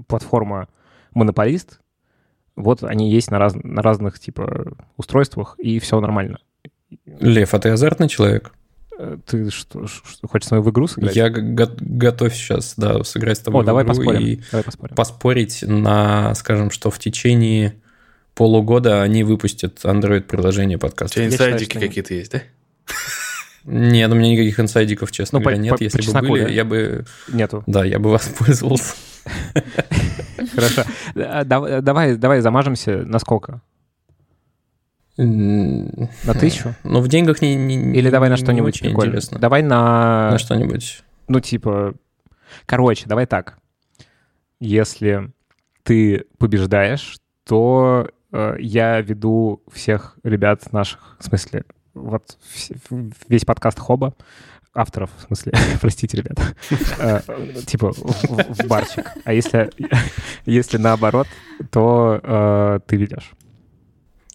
платформа 0.06 0.68
монополист, 1.14 1.79
вот 2.56 2.82
они 2.84 3.10
есть 3.10 3.30
на, 3.30 3.38
раз, 3.38 3.54
на 3.54 3.82
разных, 3.82 4.18
типа, 4.18 4.72
устройствах, 4.96 5.54
и 5.58 5.78
все 5.78 6.00
нормально. 6.00 6.38
Лев, 7.06 7.54
а 7.54 7.58
ты 7.58 7.68
азартный 7.70 8.08
человек? 8.08 8.52
Э, 8.98 9.16
Ты 9.26 9.50
что, 9.50 9.86
что, 9.86 10.26
хочешь 10.28 10.48
с 10.48 10.50
мной 10.50 10.62
в 10.62 10.70
игру 10.70 10.86
сыграть? 10.86 11.14
Я 11.16 11.30
го- 11.30 11.70
готов 11.78 12.34
сейчас, 12.34 12.74
да, 12.76 13.02
сыграть 13.04 13.38
с 13.38 13.40
тобой 13.40 13.60
О, 13.60 13.62
в 13.62 13.66
давай 13.66 13.84
игру 13.84 13.94
поспорим. 13.94 14.20
и 14.20 14.40
Давай 14.50 14.64
поспорим. 14.64 14.94
поспорить 14.96 15.62
на, 15.62 16.34
скажем, 16.34 16.70
что 16.70 16.90
в 16.90 16.98
течение 16.98 17.76
полугода 18.34 19.02
они 19.02 19.22
выпустят 19.24 19.78
Android-приложение 19.84 20.76
У 20.76 20.80
подкаста. 20.80 21.14
тебя 21.14 21.24
Я 21.26 21.30
считаю, 21.30 21.52
инсайдики 21.52 21.78
какие-то 21.78 22.14
есть, 22.14 22.32
да? 22.32 22.42
Нет, 23.64 24.10
у 24.10 24.14
меня 24.14 24.30
никаких 24.32 24.58
инсайдиков, 24.60 25.12
честно 25.12 25.38
Ну, 25.38 25.42
говоря, 25.42 25.56
по- 25.58 25.60
нет. 25.62 25.70
по- 25.72 25.78
по 25.78 25.82
Если 25.82 25.98
бы 25.98 26.04
чесноку, 26.04 26.26
были, 26.28 26.44
да? 26.44 26.48
я 26.50 26.64
бы, 26.64 27.04
Нету. 27.32 27.62
да, 27.66 27.84
я 27.84 27.98
бы 27.98 28.10
воспользовался. 28.10 28.94
Хорошо. 30.54 30.82
А, 31.16 31.44
дав- 31.44 31.82
Давай, 31.82 32.16
давай 32.16 32.40
замажемся 32.40 32.98
на 33.04 33.18
сколько? 33.18 33.60
На 35.16 36.34
тысячу? 36.38 36.74
Ну, 36.84 37.00
в 37.00 37.08
деньгах 37.08 37.42
не, 37.42 37.54
не- 37.54 37.98
Или 37.98 38.08
давай 38.10 38.30
на 38.30 38.36
что-нибудь 38.36 38.80
прикольное? 38.80 39.08
интересно. 39.08 39.38
Давай 39.38 39.62
на... 39.62 40.30
На 40.32 40.38
что-нибудь. 40.38 41.02
Ну, 41.28 41.40
типа... 41.40 41.94
Короче, 42.66 43.04
давай 43.06 43.26
так. 43.26 43.58
Если 44.60 45.30
ты 45.82 46.24
побеждаешь, 46.38 47.18
то 47.44 48.08
э, 48.32 48.54
я 48.58 49.00
веду 49.00 49.62
всех 49.72 50.16
ребят 50.24 50.72
наших, 50.72 51.16
в 51.18 51.24
смысле, 51.24 51.64
вот 52.00 52.38
весь 53.28 53.44
подкаст 53.44 53.78
Хоба, 53.78 54.14
авторов, 54.74 55.10
в 55.18 55.26
смысле, 55.26 55.52
простите, 55.80 56.16
ребята, 56.16 56.42
э, 56.98 57.20
типа 57.66 57.92
в 57.92 58.66
барчик. 58.66 59.10
А 59.24 59.32
если, 59.32 59.70
если 60.46 60.78
наоборот, 60.78 61.26
то 61.70 62.20
э, 62.22 62.80
ты 62.86 62.96
ведешь. 62.96 63.32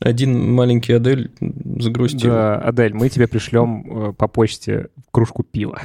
Один 0.02 0.54
маленький 0.54 0.94
Адель 0.94 1.32
загрустил. 1.80 2.32
Да, 2.32 2.58
Адель, 2.58 2.94
мы 2.94 3.10
тебе 3.10 3.28
пришлем 3.28 4.10
э, 4.10 4.14
по 4.14 4.28
почте 4.28 4.90
кружку 5.12 5.44
пива. 5.44 5.82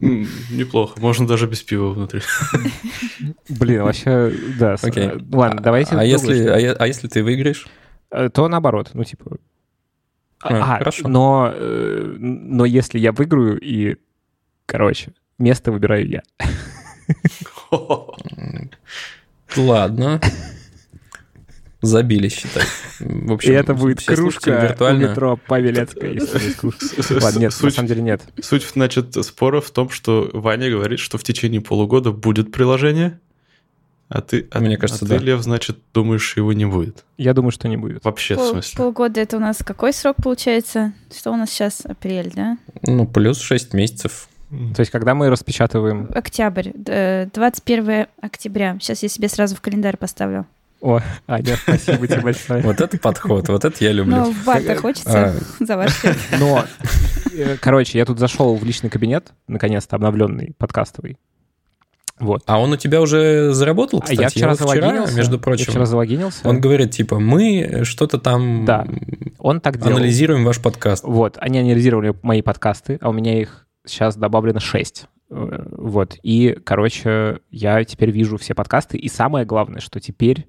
Неплохо. 0.00 1.00
Можно 1.00 1.26
даже 1.26 1.46
без 1.46 1.62
пива 1.62 1.90
внутри. 1.90 2.20
Блин, 3.48 3.82
вообще, 3.82 4.32
да. 4.58 4.76
Ладно, 5.32 5.60
давайте... 5.62 5.96
А 5.96 6.04
если, 6.04 6.46
а, 6.46 6.58
е- 6.58 6.72
а 6.72 6.86
если 6.86 7.08
ты 7.08 7.22
выиграешь? 7.22 7.66
То 8.32 8.48
наоборот, 8.48 8.90
ну 8.94 9.04
типа... 9.04 9.38
А, 10.40 10.78
хорошо. 10.78 11.08
Но, 11.08 11.50
э, 11.52 12.16
но 12.18 12.64
если 12.64 12.98
я 12.98 13.12
выиграю 13.12 13.58
и, 13.60 13.96
короче, 14.66 15.12
место 15.38 15.72
выбираю 15.72 16.08
я. 16.08 16.22
Ладно. 19.56 20.20
Забили, 21.80 22.28
считай. 22.28 22.64
В 22.98 23.32
общем, 23.32 23.52
И 23.52 23.54
это 23.54 23.72
будет 23.72 24.04
кружка 24.04 24.50
виртуально. 24.50 25.06
у 25.06 25.10
метро 25.10 25.38
Павелецкая, 25.46 26.12
если. 26.12 26.40
Ладно, 27.22 27.38
нет, 27.38 27.50
на 27.52 27.56
Суть- 27.56 27.74
самом 27.74 27.86
деле 27.88 28.02
нет. 28.02 28.22
Суть, 28.42 28.64
значит, 28.74 29.14
спора 29.24 29.60
в 29.60 29.70
том, 29.70 29.88
что 29.88 30.28
Ваня 30.32 30.70
говорит, 30.70 30.98
что 30.98 31.18
в 31.18 31.22
течение 31.22 31.60
полугода 31.60 32.10
будет 32.10 32.50
приложение, 32.50 33.20
а 34.08 34.22
ты, 34.22 34.48
а, 34.50 34.60
Мне 34.60 34.76
кажется, 34.76 35.04
а 35.04 35.08
ты, 35.08 35.18
да. 35.18 35.24
Лев, 35.24 35.42
значит, 35.42 35.78
думаешь, 35.92 36.36
его 36.36 36.52
не 36.52 36.64
будет. 36.64 37.04
Я 37.18 37.34
думаю, 37.34 37.50
что 37.50 37.68
не 37.68 37.76
будет. 37.76 38.04
Вообще, 38.04 38.34
в 38.34 38.38
Пол- 38.38 38.50
смысле. 38.52 38.76
полгода 38.76 39.20
это 39.20 39.36
у 39.36 39.40
нас 39.40 39.58
какой 39.58 39.92
срок 39.92 40.16
получается? 40.22 40.92
Что 41.14 41.32
у 41.32 41.36
нас 41.36 41.50
сейчас? 41.50 41.84
Апрель, 41.84 42.32
да? 42.34 42.56
Ну, 42.82 43.06
плюс 43.06 43.40
6 43.40 43.74
месяцев. 43.74 44.28
То 44.48 44.80
есть, 44.80 44.90
когда 44.90 45.14
мы 45.14 45.28
распечатываем... 45.28 46.08
Октябрь, 46.14 46.70
э, 46.86 47.26
21 47.34 48.06
октября. 48.22 48.78
Сейчас 48.80 49.02
я 49.02 49.10
себе 49.10 49.28
сразу 49.28 49.54
в 49.54 49.60
календарь 49.60 49.98
поставлю. 49.98 50.46
О, 50.80 51.00
Аня, 51.26 51.56
спасибо 51.56 52.06
тебе 52.06 52.20
большое. 52.20 52.62
Вот 52.62 52.80
это 52.80 52.98
подход, 52.98 53.48
вот 53.48 53.64
это 53.64 53.84
я 53.84 53.92
люблю. 53.92 54.24
в 54.24 54.44
бар-то 54.44 54.76
хочется 54.76 55.34
за 55.60 55.76
ваш 55.76 56.00
счет. 56.00 56.16
Но, 56.38 56.64
э, 57.34 57.56
короче, 57.60 57.98
я 57.98 58.06
тут 58.06 58.18
зашел 58.18 58.54
в 58.54 58.64
личный 58.64 58.88
кабинет, 58.88 59.32
наконец-то 59.48 59.96
обновленный, 59.96 60.54
подкастовый. 60.56 61.18
Вот. 62.20 62.42
А 62.46 62.58
он 62.60 62.72
у 62.72 62.76
тебя 62.76 63.00
уже 63.00 63.52
заработал, 63.52 63.98
А 64.00 64.02
кстати? 64.02 64.20
я 64.20 64.28
вчера 64.28 64.50
вот 64.50 64.58
залогинился. 64.58 65.16
между 65.16 65.36
Я 65.36 65.40
прочим, 65.42 65.64
вчера 65.70 65.86
залогинился. 65.86 66.48
он 66.48 66.60
говорит, 66.60 66.90
типа, 66.90 67.18
мы 67.18 67.80
что-то 67.84 68.18
там 68.18 68.64
Да. 68.64 68.86
Он 69.38 69.60
так 69.60 69.78
делал. 69.78 69.96
анализируем 69.96 70.44
ваш 70.44 70.60
подкаст. 70.60 71.04
Вот, 71.04 71.36
они 71.40 71.60
анализировали 71.60 72.14
мои 72.22 72.42
подкасты, 72.42 72.98
а 73.00 73.10
у 73.10 73.12
меня 73.12 73.40
их 73.40 73.66
сейчас 73.86 74.16
добавлено 74.16 74.60
6. 74.60 75.06
Вот, 75.30 76.16
и, 76.22 76.58
короче, 76.64 77.40
я 77.50 77.84
теперь 77.84 78.10
вижу 78.10 78.36
все 78.38 78.54
подкасты, 78.54 78.96
и 78.96 79.08
самое 79.08 79.44
главное, 79.44 79.80
что 79.80 80.00
теперь 80.00 80.48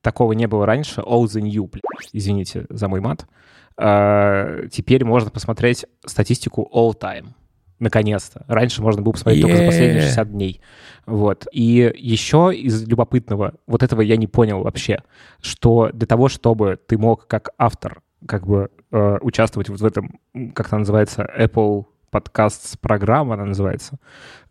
такого 0.00 0.32
не 0.32 0.46
было 0.46 0.64
раньше, 0.66 1.00
all 1.00 1.24
the 1.24 1.40
new, 1.42 1.68
блядь, 1.70 2.10
извините 2.12 2.66
за 2.70 2.88
мой 2.88 3.00
мат, 3.00 3.26
А, 3.76 4.66
теперь 4.70 5.04
можно 5.04 5.30
посмотреть 5.30 5.86
статистику 6.06 6.68
all 6.74 6.92
time. 6.98 7.28
Наконец-то. 7.82 8.44
Раньше 8.46 8.80
можно 8.80 9.02
было 9.02 9.10
посмотреть 9.12 9.42
только 9.42 9.56
за 9.56 9.64
последние 9.64 10.02
Yeah. 10.02 10.06
60 10.06 10.30
дней. 10.30 10.60
Вот. 11.04 11.46
И 11.52 11.92
еще 11.96 12.52
из 12.54 12.86
любопытного, 12.86 13.54
вот 13.66 13.82
этого 13.82 14.02
я 14.02 14.16
не 14.16 14.28
понял 14.28 14.62
вообще, 14.62 15.02
что 15.40 15.90
для 15.92 16.06
того, 16.06 16.28
чтобы 16.28 16.78
ты 16.86 16.96
мог 16.96 17.26
как 17.26 17.50
автор 17.58 18.02
как 18.24 18.46
бы 18.46 18.70
э, 18.92 19.18
участвовать 19.22 19.68
вот 19.68 19.80
в 19.80 19.84
этом, 19.84 20.20
как 20.54 20.72
она 20.72 20.80
называется, 20.80 21.28
Apple 21.36 21.86
Podcasts 22.12 22.76
программа, 22.80 23.34
она 23.34 23.46
называется. 23.46 23.98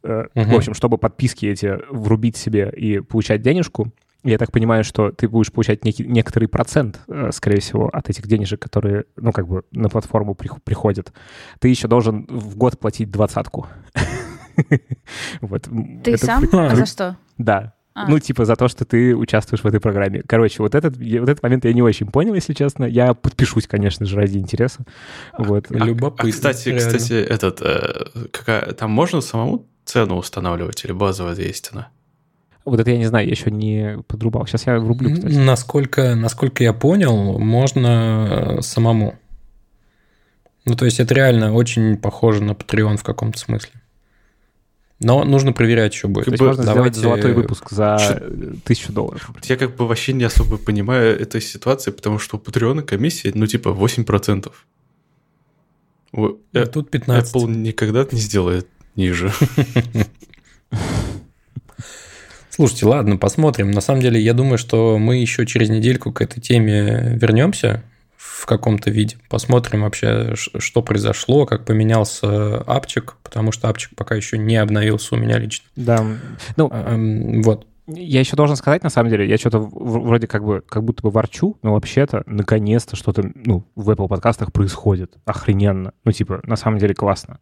Э, 0.04 0.26
Мгм. 0.36 0.50
В 0.52 0.56
общем, 0.56 0.74
чтобы 0.74 0.98
подписки 0.98 1.46
эти 1.46 1.80
врубить 1.90 2.36
себе 2.36 2.70
и 2.76 3.00
получать 3.00 3.42
денежку, 3.42 3.94
я 4.24 4.38
так 4.38 4.52
понимаю, 4.52 4.84
что 4.84 5.12
ты 5.12 5.28
будешь 5.28 5.52
получать 5.52 5.84
некий, 5.86 6.06
некоторый 6.06 6.48
процент, 6.48 7.00
э, 7.08 7.30
скорее 7.34 7.60
всего, 7.60 7.90
от 7.92 8.10
этих 8.10 8.28
денежек, 8.28 8.60
которые, 8.62 9.06
ну, 9.16 9.32
как 9.32 9.48
бы 9.48 9.64
на 9.72 9.90
платформу 9.90 10.34
прих- 10.34 10.62
приходят. 10.64 11.12
Ты 11.60 11.70
еще 11.70 11.88
должен 11.88 12.26
в 12.30 12.56
год 12.56 12.80
платить 12.80 13.10
двадцатку. 13.12 13.68
Вот. 15.42 15.64
Ты 16.04 16.12
Это 16.14 16.26
сам? 16.26 16.44
А 16.54 16.76
за 16.76 16.86
что? 16.86 17.18
Да. 17.38 17.74
А. 17.94 18.08
Ну, 18.08 18.20
типа 18.20 18.46
за 18.46 18.56
то, 18.56 18.68
что 18.70 18.86
ты 18.86 19.14
участвуешь 19.16 19.64
в 19.64 19.68
этой 19.68 19.80
программе. 19.82 20.22
Короче, 20.26 20.64
вот 20.64 20.76
этот, 20.76 20.96
я- 20.98 21.20
вот 21.20 21.30
этот 21.30 21.44
момент 21.44 21.66
я 21.66 21.74
не 21.74 21.82
очень 21.82 22.08
понял, 22.08 22.34
если 22.34 22.54
честно. 22.54 22.86
Я 22.86 23.14
подпишусь, 23.14 23.68
конечно 23.68 24.06
же, 24.06 24.16
ради 24.16 24.38
интереса. 24.38 24.86
Вот. 25.38 25.66
А- 25.72 25.74
Любопытно, 25.74 26.30
А, 26.30 26.32
кстати, 26.32 26.70
реально. 26.70 26.86
кстати, 26.86 27.14
этот, 27.14 27.62
э, 27.62 28.28
какая, 28.32 28.72
там 28.74 28.92
можно 28.92 29.20
самому 29.20 29.68
цену 29.84 30.16
устанавливать 30.18 30.86
или 30.86 30.94
базовая 30.94 31.36
есть 31.36 31.70
она? 31.74 31.90
Вот 32.66 32.80
это 32.80 32.92
я 32.92 32.98
не 32.98 33.06
знаю, 33.06 33.26
я 33.26 33.32
еще 33.32 33.50
не 33.50 34.04
подрубал. 34.08 34.46
Сейчас 34.46 34.68
я 34.68 34.80
врублю, 34.80 35.14
кстати. 35.16 35.34
Насколько, 35.34 36.16
насколько 36.16 36.64
я 36.64 36.74
понял, 36.74 37.40
можно 37.40 38.58
э, 38.58 38.62
самому. 38.62 39.16
Ну, 40.66 40.76
то 40.76 40.86
есть 40.86 41.00
это 41.00 41.14
реально 41.16 41.54
очень 41.54 41.98
похоже 41.98 42.44
на 42.44 42.52
Patreon 42.52 42.98
в 42.98 43.04
каком-то 43.04 43.40
смысле. 43.40 43.72
Но 45.00 45.24
нужно 45.24 45.52
проверять 45.54 45.94
еще 45.96 46.08
будет. 46.08 46.28
Есть 46.28 46.40
бы 46.40 46.50
можно 46.50 46.64
давайте- 46.64 47.00
сделать 47.00 47.22
золотой 47.22 47.34
выпуск 47.34 47.72
за 47.72 47.98
Чё- 48.00 48.54
тысячу 48.64 48.94
долларов. 48.94 49.32
Я 49.46 49.58
как 49.58 49.76
бы 49.76 49.88
вообще 49.88 50.14
не 50.14 50.24
особо 50.26 50.58
понимаю 50.58 51.20
этой 51.20 51.42
ситуации, 51.42 51.90
потому 51.90 52.20
что 52.20 52.38
у 52.38 52.40
Патреона 52.40 52.84
комиссия, 52.84 53.32
ну, 53.34 53.48
типа, 53.48 53.72
8%. 53.72 54.52
У- 56.14 56.36
э, 56.54 56.66
Тут 56.68 56.92
15. 56.92 57.36
Apple 57.36 57.50
никогда 57.50 58.06
не 58.12 58.20
сделает 58.20 58.68
ниже. 58.96 59.32
Слушайте, 62.62 62.86
ладно, 62.86 63.18
посмотрим. 63.18 63.72
На 63.72 63.82
самом 63.82 64.02
деле, 64.02 64.22
я 64.22 64.36
думаю, 64.36 64.60
что 64.60 65.00
мы 65.00 65.18
еще 65.18 65.48
через 65.48 65.72
недельку 65.72 66.12
к 66.12 66.22
этой 66.22 66.40
теме 66.40 67.18
вернемся 67.20 67.82
в 68.16 68.46
каком-то 68.46 68.92
виде. 68.92 69.18
Посмотрим 69.30 69.82
вообще, 69.82 70.36
что 70.36 70.84
произошло, 70.84 71.48
как 71.48 71.66
поменялся 71.66 72.60
апчик, 72.68 73.16
потому 73.24 73.52
что 73.52 73.68
апчик 73.68 73.96
пока 73.96 74.14
еще 74.14 74.38
не 74.38 74.58
обновился 74.58 75.16
у 75.16 75.18
меня 75.18 75.40
лично. 75.40 75.66
Да. 75.76 76.06
Ну, 76.56 76.70
А, 76.72 76.96
Вот. 77.42 77.66
Я 77.88 78.20
еще 78.20 78.36
должен 78.36 78.56
сказать, 78.56 78.84
на 78.84 78.90
самом 78.90 79.10
деле, 79.10 79.28
я 79.28 79.38
что-то 79.38 79.60
вроде 79.60 80.28
как 80.28 80.44
бы, 80.44 80.62
как 80.62 80.84
будто 80.84 81.04
бы 81.04 81.10
ворчу, 81.10 81.58
но 81.64 81.74
вообще-то, 81.74 82.24
наконец-то 82.26 82.96
что-то, 82.96 83.30
ну, 83.34 83.66
в 83.76 83.90
Apple 83.90 84.08
подкастах 84.08 84.52
происходит. 84.52 85.18
Охрененно. 85.26 85.94
Ну, 86.04 86.12
типа, 86.12 86.42
на 86.44 86.56
самом 86.56 86.78
деле 86.78 86.94
классно. 86.94 87.40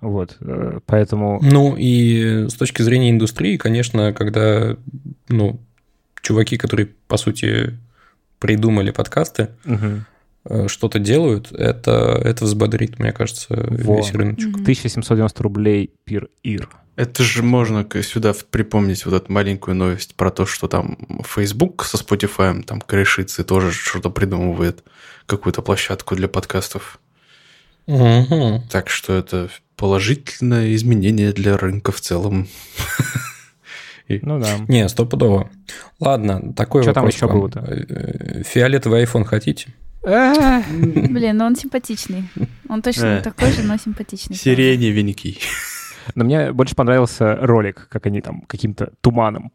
Вот. 0.00 0.36
э, 0.40 0.80
Поэтому... 0.86 1.40
Ну 1.42 1.74
и 1.76 2.48
с 2.48 2.54
точки 2.54 2.82
зрения 2.82 3.10
индустрии, 3.10 3.56
конечно, 3.56 4.12
когда 4.12 4.76
ну, 5.28 5.60
чуваки, 6.22 6.56
которые, 6.56 6.90
по 7.06 7.16
сути, 7.16 7.78
придумали 8.38 8.90
подкасты, 8.90 9.48
э, 10.44 10.68
что-то 10.68 10.98
делают, 10.98 11.50
это, 11.52 12.20
это 12.22 12.44
взбодрит, 12.44 12.98
мне 12.98 13.12
кажется, 13.12 13.54
Во. 13.54 13.96
весь 13.96 14.12
рыночек. 14.12 14.48
Мгм. 14.48 14.62
1790 14.62 15.42
рублей 15.42 15.92
пир 16.04 16.28
ир. 16.42 16.68
Это 16.98 17.22
же 17.22 17.44
можно 17.44 17.86
сюда 18.02 18.34
припомнить 18.50 19.06
вот 19.06 19.14
эту 19.14 19.32
маленькую 19.32 19.76
новость 19.76 20.16
про 20.16 20.32
то, 20.32 20.46
что 20.46 20.66
там 20.66 20.98
Facebook 21.24 21.84
со 21.84 21.96
Spotify 21.96 22.60
там 22.64 22.80
корешится 22.80 23.42
и 23.42 23.44
тоже 23.44 23.70
что-то 23.70 24.10
придумывает, 24.10 24.82
какую-то 25.26 25.62
площадку 25.62 26.16
для 26.16 26.26
подкастов. 26.26 26.98
Мгм. 27.86 28.62
Так 28.68 28.90
что 28.90 29.12
это 29.12 29.48
положительное 29.76 30.74
изменение 30.74 31.32
для 31.32 31.56
рынка 31.56 31.92
в 31.92 32.00
целом. 32.00 32.48
Ну 34.08 34.40
да. 34.40 34.56
Не, 34.66 34.88
стопудово. 34.88 35.50
Ладно, 36.00 36.52
такой 36.54 36.82
там 36.82 36.94
вопрос 36.94 37.14
ещё 37.14 37.28
к 37.28 37.30
вам. 37.30 37.38
было-то? 37.40 37.60
Э, 37.60 38.42
Фиолетовый 38.42 39.04
iPhone 39.04 39.24
хотите? 39.24 39.72
Блин, 40.02 41.36
ну 41.36 41.44
он 41.44 41.54
симпатичный. 41.54 42.24
Он 42.68 42.82
точно 42.82 43.18
Э. 43.18 43.22
такой 43.22 43.52
же, 43.52 43.62
но 43.62 43.76
симпатичный. 43.76 44.34
Сиреневенький. 44.34 45.38
Но 46.14 46.24
мне 46.24 46.52
больше 46.52 46.74
понравился 46.74 47.36
ролик, 47.36 47.88
как 47.90 48.06
они 48.06 48.20
там 48.20 48.42
каким-то 48.42 48.92
туманом, 49.00 49.52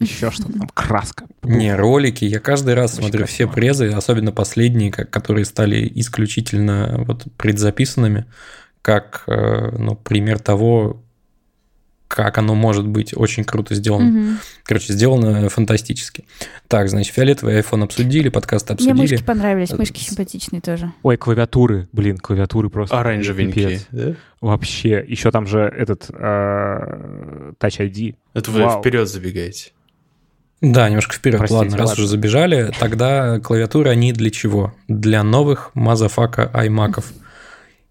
еще 0.00 0.30
что-то 0.30 0.52
там, 0.58 0.68
краска. 0.68 1.26
Не, 1.42 1.74
ролики. 1.74 2.24
Я 2.24 2.40
каждый 2.40 2.74
раз 2.74 2.94
Очень 2.94 3.02
смотрю 3.02 3.26
все 3.26 3.44
красиво. 3.46 3.52
презы, 3.52 3.88
особенно 3.92 4.32
последние, 4.32 4.90
которые 4.90 5.44
стали 5.44 5.90
исключительно 5.94 7.04
вот 7.06 7.26
предзаписанными, 7.36 8.26
как 8.82 9.24
э, 9.26 9.76
ну, 9.76 9.96
пример 9.96 10.38
того, 10.38 11.02
как 12.08 12.38
оно 12.38 12.54
может 12.54 12.86
быть 12.86 13.12
очень 13.14 13.44
круто 13.44 13.74
сделано. 13.74 14.06
Мгм. 14.06 14.38
Короче, 14.64 14.92
сделано 14.94 15.48
фантастически. 15.50 16.24
Так, 16.66 16.88
значит, 16.88 17.14
фиолетовый 17.14 17.58
iPhone 17.60 17.84
обсудили, 17.84 18.30
подкаст 18.30 18.68
Мне 18.70 18.74
обсудили. 18.74 18.96
мышки 18.98 19.22
понравились, 19.24 19.70
Э, 19.70 19.76
мышки 19.76 20.00
симпатичные 20.00 20.60
тоже. 20.62 20.90
Ой, 21.02 21.16
клавиатуры, 21.18 21.86
блин, 21.92 22.16
клавиатуры 22.18 22.70
просто. 22.70 22.98
Оранжевенькие. 22.98 23.80
да? 23.92 24.14
Вообще, 24.40 25.04
еще 25.06 25.30
там 25.30 25.46
же 25.46 25.60
этот 25.60 26.06
э, 26.08 27.52
Touch 27.60 27.78
ID. 27.78 28.14
Это 28.34 28.50
вы 28.50 28.62
Вау. 28.64 28.80
вперед 28.80 29.08
забегаете. 29.08 29.72
Да, 30.60 30.88
немножко 30.88 31.14
вперед. 31.14 31.38
Простите, 31.38 31.56
ладно, 31.58 31.76
раз 31.76 31.90
ладно. 31.90 32.02
уже 32.02 32.10
забежали, 32.10 32.72
тогда 32.80 33.38
клавиатуры 33.38 33.90
они 33.90 34.12
для 34.12 34.30
чего? 34.30 34.74
Для 34.88 35.22
новых 35.22 35.70
motherfucker 35.74 36.50
iMac 36.52 36.86
ов. 36.86 37.12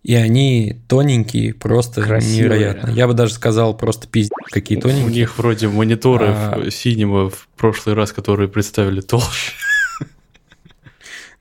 И 0.08 0.16
они 0.16 0.78
тоненькие, 0.88 1.54
просто 1.54 2.02
Красивые. 2.02 2.38
невероятно. 2.38 2.90
Я 2.92 3.08
бы 3.08 3.14
даже 3.14 3.34
сказал, 3.34 3.76
просто 3.76 4.08
пиздец, 4.08 4.32
какие 4.50 4.78
У 4.78 4.82
тоненькие. 4.82 5.12
них 5.24 5.38
вроде 5.38 5.68
мониторы 5.68 6.28
А. 6.30 6.58
в 6.62 6.72
Cinema 6.72 7.30
в 7.30 7.50
прошлый 7.58 7.94
раз, 7.94 8.14
которые 8.14 8.48
представили 8.48 9.02
толще. 9.02 9.52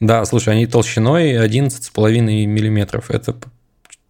Да, 0.01 0.25
слушай, 0.25 0.53
они 0.53 0.67
толщиной 0.67 1.37
11,5 1.37 2.21
миллиметров. 2.47 3.09
Это 3.11 3.37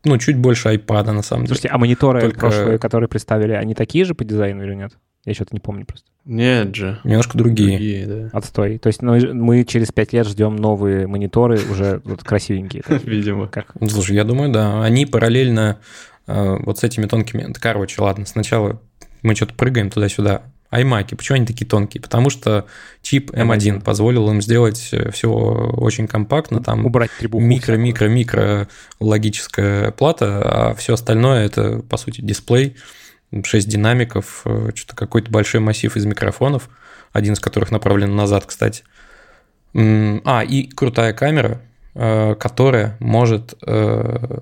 ну, 0.04 0.16
чуть 0.18 0.36
больше 0.38 0.70
iPad, 0.74 1.12
на 1.12 1.22
самом 1.22 1.42
деле. 1.44 1.48
Слушайте, 1.56 1.68
а 1.68 1.76
мониторы 1.78 2.20
Только- 2.22 2.38
прошлые, 2.38 2.78
которые 2.78 3.08
представили, 3.08 3.52
они 3.52 3.74
такие 3.74 4.06
же 4.06 4.14
по 4.14 4.24
дизайну 4.24 4.64
или 4.64 4.74
нет? 4.74 4.92
Я 5.26 5.34
что-то 5.34 5.54
не 5.54 5.60
помню 5.60 5.84
просто. 5.84 6.06
Нет 6.24 6.74
же. 6.74 7.00
Немножко 7.02 7.36
другие. 7.36 7.70
Другие, 7.76 8.06
да. 8.06 8.30
Отстой. 8.32 8.78
То 8.78 8.86
есть 8.86 9.02
ну, 9.02 9.14
мы 9.34 9.64
через 9.64 9.90
пять 9.92 10.12
лет 10.12 10.26
ждем 10.26 10.54
новые 10.54 11.08
мониторы, 11.08 11.60
уже 11.70 12.00
вот 12.04 12.22
красивенькие. 12.22 12.84
Видимо. 13.04 13.48
Как? 13.48 13.74
Слушай, 13.88 14.16
я 14.16 14.24
думаю, 14.24 14.52
да. 14.52 14.82
Они 14.84 15.04
параллельно 15.04 15.78
э, 16.28 16.56
вот 16.64 16.78
с 16.78 16.84
этими 16.84 17.06
тонкими... 17.06 17.52
Короче, 17.60 18.00
ладно, 18.00 18.24
сначала 18.24 18.80
мы 19.22 19.34
что-то 19.34 19.54
прыгаем 19.54 19.90
туда-сюда. 19.90 20.42
iMac, 20.70 21.16
почему 21.16 21.36
они 21.36 21.46
такие 21.46 21.66
тонкие? 21.66 22.00
Потому 22.00 22.30
что 22.30 22.66
чип 23.02 23.32
M1 23.32 23.56
M1 23.56 23.80
позволил 23.82 24.30
им 24.30 24.40
сделать 24.40 24.94
все 25.12 25.28
очень 25.28 26.06
компактно, 26.06 26.62
там 26.62 26.86
Убрать 26.86 27.10
микро-микро-микро 27.20 28.68
логическая 29.00 29.90
плата, 29.90 30.70
а 30.70 30.74
все 30.74 30.94
остальное 30.94 31.46
это, 31.46 31.80
по 31.88 31.96
сути, 31.96 32.20
дисплей, 32.20 32.76
6 33.32 33.68
динамиков, 33.68 34.42
э, 34.44 34.70
что-то 34.74 34.96
какой-то 34.96 35.30
большой 35.30 35.60
массив 35.60 35.94
из 35.96 36.04
микрофонов, 36.04 36.68
один 37.12 37.34
из 37.34 37.40
которых 37.40 37.70
направлен 37.70 38.14
назад, 38.14 38.44
кстати. 38.46 38.84
А, 39.74 40.42
и 40.42 40.68
крутая 40.68 41.12
камера, 41.12 41.60
э, 41.94 42.34
которая 42.38 42.96
может 43.00 43.54
э, 43.66 44.38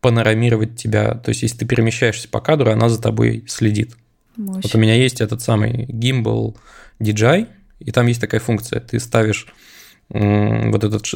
панорамировать 0.00 0.76
тебя. 0.76 1.14
То 1.14 1.30
есть, 1.30 1.42
если 1.42 1.58
ты 1.58 1.66
перемещаешься 1.66 2.28
по 2.28 2.40
кадру, 2.40 2.70
она 2.70 2.88
за 2.88 3.00
тобой 3.00 3.44
следит. 3.46 3.96
Мощь. 4.36 4.64
Вот 4.64 4.74
у 4.74 4.78
меня 4.78 4.94
есть 4.94 5.20
этот 5.20 5.40
самый 5.40 5.86
Gimbal 5.86 6.56
DJI, 7.00 7.48
и 7.80 7.90
там 7.92 8.06
есть 8.06 8.20
такая 8.20 8.40
функция. 8.40 8.80
Ты 8.80 8.98
ставишь 9.00 9.46
вот 10.08 10.82
этот 10.82 11.06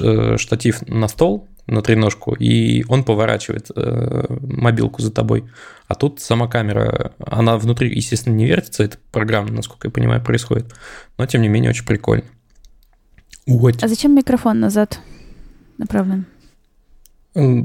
штатив 0.40 0.86
на 0.86 1.08
стол, 1.08 1.48
на 1.66 1.82
треножку, 1.82 2.34
и 2.34 2.84
он 2.88 3.04
поворачивает 3.04 3.70
э, 3.74 4.26
мобилку 4.40 5.02
за 5.02 5.10
тобой. 5.10 5.44
А 5.88 5.94
тут 5.94 6.20
сама 6.20 6.46
камера, 6.46 7.12
она 7.18 7.56
внутри, 7.56 7.94
естественно, 7.94 8.34
не 8.34 8.46
вертится, 8.46 8.84
это 8.84 8.98
программа, 9.12 9.50
насколько 9.50 9.88
я 9.88 9.92
понимаю, 9.92 10.22
происходит. 10.22 10.74
Но, 11.18 11.26
тем 11.26 11.42
не 11.42 11.48
менее, 11.48 11.70
очень 11.70 11.86
прикольно. 11.86 12.24
Вот. 13.46 13.82
А 13.82 13.88
зачем 13.88 14.14
микрофон 14.14 14.60
назад 14.60 15.00
направлен? 15.78 16.26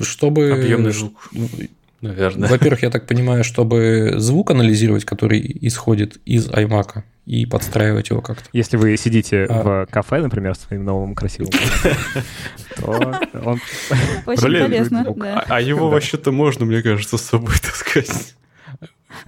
Чтобы... 0.02 0.52
Объемный 0.52 0.92
звук, 0.92 1.30
наверное. 2.02 2.50
Во-первых, 2.50 2.84
я 2.84 2.90
так 2.90 3.06
понимаю, 3.08 3.44
чтобы 3.44 4.16
звук 4.18 4.52
анализировать, 4.52 5.06
который 5.06 5.40
исходит 5.62 6.18
из 6.26 6.48
iMac, 6.50 7.04
и 7.26 7.46
подстраивать 7.46 8.10
его 8.10 8.22
как-то. 8.22 8.50
Если 8.54 8.76
вы 8.76 8.98
сидите 8.98 9.46
А. 9.48 9.64
в 9.64 9.88
кафе, 9.92 10.20
например, 10.20 10.56
с 10.56 10.62
своим 10.62 10.84
новым 10.84 11.14
красивым, 11.14 11.52
то 12.78 13.20
он... 13.46 13.60
Очень 14.26 14.42
полезно, 14.42 15.06
А, 15.08 15.14
да. 15.14 15.46
а 15.48 15.62
его 15.62 15.90
вообще-то 15.90 16.32
можно, 16.32 16.66
мне 16.66 16.82
кажется, 16.82 17.18
с 17.18 17.22
собой 17.22 17.54
таскать. 17.62 18.36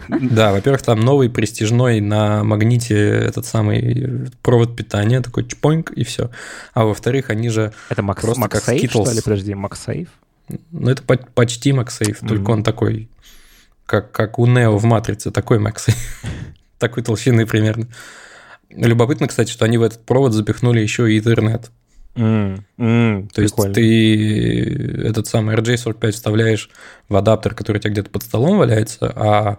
Да, 0.07 0.51
во-первых, 0.51 0.81
там 0.81 0.99
новый 0.99 1.29
престижной 1.29 2.01
на 2.01 2.43
магните 2.43 2.95
этот 2.97 3.45
самый 3.45 4.29
провод 4.41 4.75
питания, 4.75 5.21
такой 5.21 5.45
чпоньк, 5.45 5.91
и 5.91 6.03
все. 6.03 6.31
А 6.73 6.85
во-вторых, 6.85 7.29
они 7.29 7.49
же... 7.49 7.71
Это 7.89 8.01
Макс- 8.01 8.21
Просто 8.21 8.41
MagSafe, 8.41 8.89
что 8.89 9.11
ли? 9.11 9.21
Подожди, 9.21 9.51
MagSafe? 9.53 10.07
Ну, 10.71 10.89
это 10.89 11.01
по- 11.03 11.17
почти 11.17 11.71
MagSafe, 11.71 12.17
только 12.27 12.43
Мгм. 12.43 12.51
он 12.51 12.63
такой, 12.63 13.09
как, 13.85 14.11
как 14.11 14.39
у 14.39 14.45
Нео 14.45 14.77
в 14.77 14.83
«Матрице», 14.85 15.31
такой 15.31 15.59
MagSafe. 15.59 15.95
такой 16.77 17.03
толщины 17.03 17.45
примерно. 17.45 17.87
Любопытно, 18.69 19.27
кстати, 19.27 19.51
что 19.51 19.65
они 19.65 19.77
в 19.77 19.83
этот 19.83 20.05
провод 20.05 20.33
запихнули 20.33 20.79
еще 20.79 21.11
и 21.11 21.19
Ethernet. 21.19 21.69
М, 22.15 22.65
м, 22.77 23.29
То 23.29 23.41
есть 23.41 23.55
прикольно. 23.55 23.73
ты 23.73 25.03
этот 25.07 25.27
самый 25.27 25.55
RJ45 25.55 26.11
вставляешь 26.11 26.69
в 27.07 27.15
адаптер, 27.15 27.53
который 27.55 27.77
у 27.77 27.79
тебя 27.79 27.91
где-то 27.91 28.09
под 28.09 28.23
столом 28.23 28.57
валяется, 28.57 29.11
а, 29.15 29.57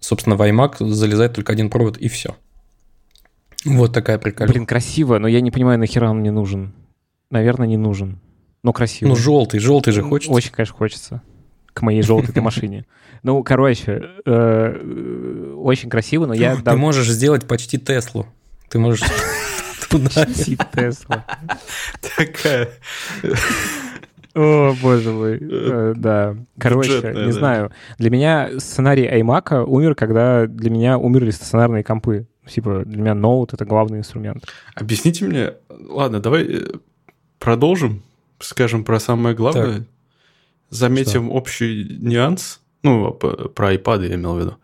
собственно, 0.00 0.36
в 0.36 0.42
iMac 0.42 0.76
залезает 0.88 1.34
только 1.34 1.52
один 1.52 1.68
провод 1.68 1.98
и 1.98 2.08
все. 2.08 2.36
Вот 3.64 3.92
такая 3.92 4.18
прикольная. 4.18 4.52
Блин, 4.52 4.66
красиво, 4.66 5.18
но 5.18 5.28
я 5.28 5.40
не 5.40 5.50
понимаю, 5.50 5.78
нахера 5.78 6.08
он 6.08 6.18
мне 6.20 6.30
нужен. 6.30 6.72
Наверное, 7.30 7.66
не 7.68 7.76
нужен. 7.76 8.18
Но 8.62 8.72
красиво. 8.72 9.08
ну, 9.08 9.16
желтый, 9.16 9.60
желтый 9.60 9.92
же 9.92 10.02
хочется. 10.02 10.32
Очень, 10.32 10.50
конечно, 10.52 10.74
хочется. 10.76 11.22
К 11.72 11.82
моей 11.82 12.02
желтой 12.02 12.40
машине. 12.42 12.84
Ну, 13.22 13.42
короче, 13.42 14.10
э, 14.24 15.54
очень 15.56 15.88
красиво, 15.90 16.26
но 16.26 16.34
я... 16.34 16.56
Ты 16.56 16.76
можешь 16.76 17.08
сделать 17.08 17.46
почти 17.46 17.78
Теслу. 17.78 18.26
Ты 18.68 18.78
можешь 18.78 19.02
туда. 19.90 20.26
Тесла. 20.26 21.24
Такая. 22.16 22.68
О, 24.34 24.74
боже 24.80 25.10
мой. 25.10 25.38
Э, 25.40 25.92
Да. 25.96 26.36
Короче, 26.58 26.88
Бюджетная, 26.88 27.26
не 27.26 27.32
да. 27.32 27.38
знаю. 27.38 27.72
Для 27.98 28.10
меня 28.10 28.50
сценарий 28.58 29.06
iMac 29.06 29.64
умер, 29.64 29.94
когда 29.94 30.46
для 30.46 30.70
меня 30.70 30.98
умерли 30.98 31.30
стационарные 31.30 31.84
компы. 31.84 32.26
Типа, 32.48 32.82
для 32.84 33.00
меня 33.02 33.14
ноут— 33.14 33.52
это 33.54 33.64
главный 33.64 33.98
инструмент. 33.98 34.44
Объясните 34.74 35.26
мне, 35.26 35.52
ладно, 35.68 36.18
давай 36.18 36.44
э, 36.44 36.66
продолжим, 37.38 38.02
скажем 38.42 38.84
про 38.84 39.00
самое 39.00 39.34
главное. 39.34 39.86
Заметим 40.70 41.30
общий 41.30 41.98
нюанс, 42.00 42.60
ну, 42.82 43.12
про 43.12 43.74
iPad 43.74 44.08
я 44.08 44.14
имел 44.14 44.34
в 44.34 44.40
виду. 44.40 44.56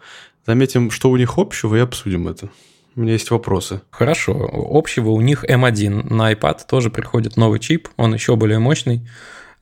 Заметим, 0.47 0.91
что 0.91 1.11
у 1.11 1.17
них 1.17 1.39
общего, 1.39 1.77
и 1.77 1.81
обсудим 1.81 2.29
это. 2.29 2.49
У 2.97 3.01
меня 3.01 3.13
есть 3.13 3.31
вопросы. 3.31 3.83
Хорошо. 3.91 4.51
Общего 4.53 5.11
у 5.11 5.21
них 5.21 5.45
M1. 5.45 6.13
На 6.13 6.33
iPad 6.33 6.63
тоже 6.69 6.91
приходит 6.91 7.37
новый 7.37 7.61
чип, 7.61 7.89
он 7.97 8.15
еще 8.15 8.35
более 8.37 8.59
мощный. 8.59 9.07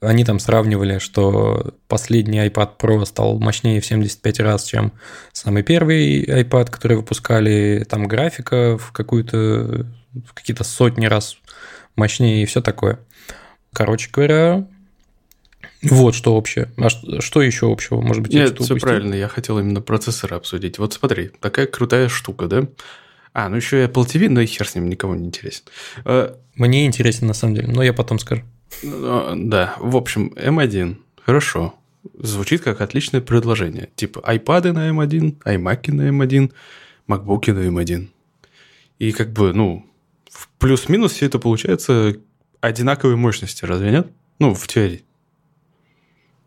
Они 0.00 0.24
там 0.24 0.38
сравнивали, 0.38 0.98
что 0.98 1.74
последний 1.88 2.38
iPad 2.46 2.78
Pro 2.78 3.04
стал 3.04 3.38
мощнее 3.38 3.80
в 3.80 3.86
75 3.86 4.40
раз, 4.40 4.64
чем 4.64 4.92
самый 5.32 5.62
первый 5.62 6.24
iPad, 6.24 6.70
который 6.70 6.98
выпускали. 6.98 7.84
Там 7.88 8.06
графика 8.06 8.78
в 8.78 8.92
какую-то 8.92 9.86
в 10.24 10.32
какие-то 10.34 10.64
сотни 10.64 11.06
раз 11.06 11.36
мощнее 11.96 12.42
и 12.42 12.46
все 12.46 12.62
такое. 12.62 13.00
Короче 13.76 14.08
говоря, 14.10 14.66
вот 15.82 16.14
что 16.14 16.34
общее. 16.34 16.70
А 16.78 16.88
что, 16.88 17.20
что 17.20 17.42
еще 17.42 17.70
общего? 17.70 18.00
Может 18.00 18.22
быть, 18.22 18.32
Нет, 18.32 18.54
все 18.54 18.54
упустил? 18.54 18.78
правильно, 18.78 19.14
я 19.14 19.28
хотел 19.28 19.58
именно 19.58 19.82
процессоры 19.82 20.34
обсудить. 20.34 20.78
Вот 20.78 20.94
смотри, 20.94 21.30
такая 21.40 21.66
крутая 21.66 22.08
штука, 22.08 22.46
да? 22.46 22.68
А, 23.34 23.50
ну 23.50 23.56
еще 23.56 23.82
и 23.82 23.86
Apple 23.86 24.06
TV, 24.06 24.30
но 24.30 24.40
и 24.40 24.46
хер 24.46 24.66
с 24.66 24.76
ним, 24.76 24.88
никого 24.88 25.14
не 25.14 25.26
интересен. 25.26 25.64
Э, 26.06 26.36
Мне 26.54 26.86
интересно 26.86 27.26
на 27.28 27.34
самом 27.34 27.54
деле, 27.54 27.68
но 27.68 27.82
я 27.82 27.92
потом 27.92 28.18
скажу. 28.18 28.44
Ну, 28.82 29.32
Да, 29.36 29.74
в 29.78 29.98
общем, 29.98 30.32
M1, 30.36 30.96
хорошо. 31.22 31.74
Звучит 32.18 32.62
как 32.62 32.80
отличное 32.80 33.20
предложение. 33.20 33.90
Типа 33.94 34.20
iPad 34.20 34.72
на 34.72 34.88
M1, 34.88 35.42
iMac 35.44 35.92
на 35.92 36.08
M1, 36.08 36.50
MacBook 37.08 37.52
на 37.52 37.58
M1. 37.68 38.08
И 39.00 39.12
как 39.12 39.34
бы, 39.34 39.52
ну, 39.52 39.84
в 40.30 40.48
плюс-минус 40.58 41.12
все 41.12 41.26
это 41.26 41.38
получается 41.38 42.16
одинаковой 42.66 43.16
мощности, 43.16 43.64
разве 43.64 43.90
нет? 43.90 44.08
Ну, 44.38 44.54
в 44.54 44.66
теории. 44.66 45.04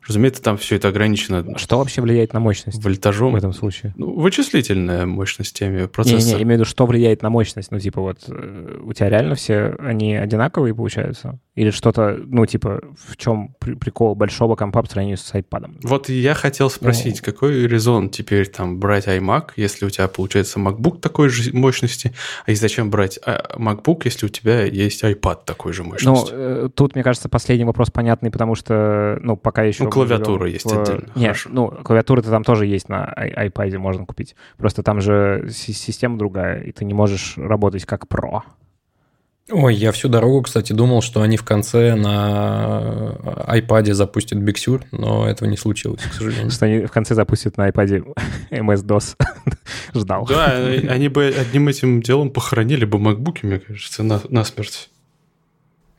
Разумеется, 0.09 0.41
там 0.41 0.57
все 0.57 0.75
это 0.75 0.87
ограничено 0.89 1.45
Что 1.57 1.77
вообще 1.77 2.01
влияет 2.01 2.33
на 2.33 2.39
мощность 2.39 2.83
вольтажом. 2.83 3.31
в 3.33 3.35
этом 3.35 3.53
случае? 3.53 3.93
Ну, 3.95 4.19
вычислительная 4.19 5.05
мощность 5.05 5.55
теми 5.57 5.75
Не-не, 5.77 5.87
процессора. 5.87 6.37
я 6.37 6.43
имею 6.43 6.47
в 6.47 6.61
виду, 6.61 6.65
что 6.65 6.85
влияет 6.85 7.21
на 7.21 7.29
мощность. 7.29 7.71
Ну, 7.71 7.79
типа, 7.79 8.01
вот 8.01 8.17
э, 8.27 8.79
у 8.83 8.91
тебя 8.93 9.09
реально 9.09 9.35
все 9.35 9.75
они 9.79 10.15
одинаковые 10.15 10.73
получаются? 10.75 11.39
Или 11.55 11.69
что-то, 11.71 12.17
ну, 12.25 12.45
типа, 12.45 12.81
в 13.07 13.17
чем 13.17 13.55
при- 13.59 13.75
прикол 13.75 14.15
большого 14.15 14.55
компа 14.55 14.81
по 14.81 14.89
сравнению 14.89 15.17
с 15.17 15.33
iPad? 15.33 15.79
Вот 15.83 16.09
я 16.09 16.33
хотел 16.33 16.69
спросить, 16.69 17.21
какой 17.21 17.67
резон 17.67 18.09
теперь 18.09 18.47
там 18.47 18.79
брать 18.79 19.07
iMac, 19.07 19.51
если 19.57 19.85
у 19.85 19.89
тебя 19.89 20.07
получается 20.07 20.59
MacBook 20.59 20.99
такой 20.99 21.29
же 21.29 21.53
мощности, 21.53 22.13
а 22.45 22.51
и 22.51 22.55
зачем 22.55 22.89
брать 22.89 23.19
а, 23.25 23.57
MacBook, 23.57 24.01
если 24.05 24.25
у 24.25 24.29
тебя 24.29 24.63
есть 24.63 25.03
iPad 25.03 25.39
такой 25.45 25.73
же 25.73 25.83
Ну, 25.83 25.89
мощности? 25.89 26.31
э, 26.33 26.69
тут, 26.73 26.95
мне 26.95 27.03
кажется, 27.03 27.29
последний 27.29 27.65
вопрос 27.65 27.91
понятный, 27.91 28.31
потому 28.31 28.55
что, 28.55 29.19
ну, 29.21 29.35
пока 29.35 29.63
еще... 29.63 29.83
Ну, 29.83 29.89
клавиатура 30.07 30.49
есть 30.49 30.65
в- 30.65 30.79
отдельно, 30.81 31.07
Нет, 31.15 31.23
хорошо. 31.27 31.49
ну, 31.51 31.67
клавиатура-то 31.83 32.29
там 32.29 32.43
тоже 32.43 32.65
есть 32.65 32.89
на 32.89 33.13
iPad, 33.17 33.77
можно 33.77 34.05
купить. 34.05 34.35
Просто 34.57 34.83
там 34.83 35.01
же 35.01 35.47
си- 35.51 35.73
система 35.73 36.17
другая, 36.17 36.61
и 36.61 36.71
ты 36.71 36.85
не 36.85 36.93
можешь 36.93 37.33
работать 37.37 37.85
как 37.85 38.07
про. 38.07 38.43
Ой, 39.51 39.73
я 39.73 39.91
всю 39.91 40.09
дорогу, 40.09 40.43
кстати, 40.43 40.73
думал, 40.73 41.01
что 41.01 41.23
они 41.23 41.35
в 41.35 41.43
конце 41.43 41.95
на 41.95 43.15
iPad 43.47 43.93
запустят 43.93 44.37
Big 44.37 44.53
Sur, 44.57 44.83
но 44.91 45.27
этого 45.27 45.49
не 45.49 45.57
случилось, 45.57 46.01
к 46.03 46.13
сожалению. 46.13 46.51
Что 46.51 46.65
они 46.67 46.85
в 46.85 46.91
конце 46.91 47.15
запустят 47.15 47.57
на 47.57 47.67
iPad 47.69 48.13
MS-DOS. 48.51 49.15
Ждал. 49.95 50.25
Да, 50.27 50.53
они 50.55 51.07
бы 51.09 51.33
одним 51.35 51.67
этим 51.67 51.99
делом 52.01 52.29
похоронили 52.29 52.85
бы 52.85 52.99
MacBook, 52.99 53.37
мне 53.41 53.57
кажется, 53.59 54.03
на, 54.03 54.21
насмерть. 54.29 54.91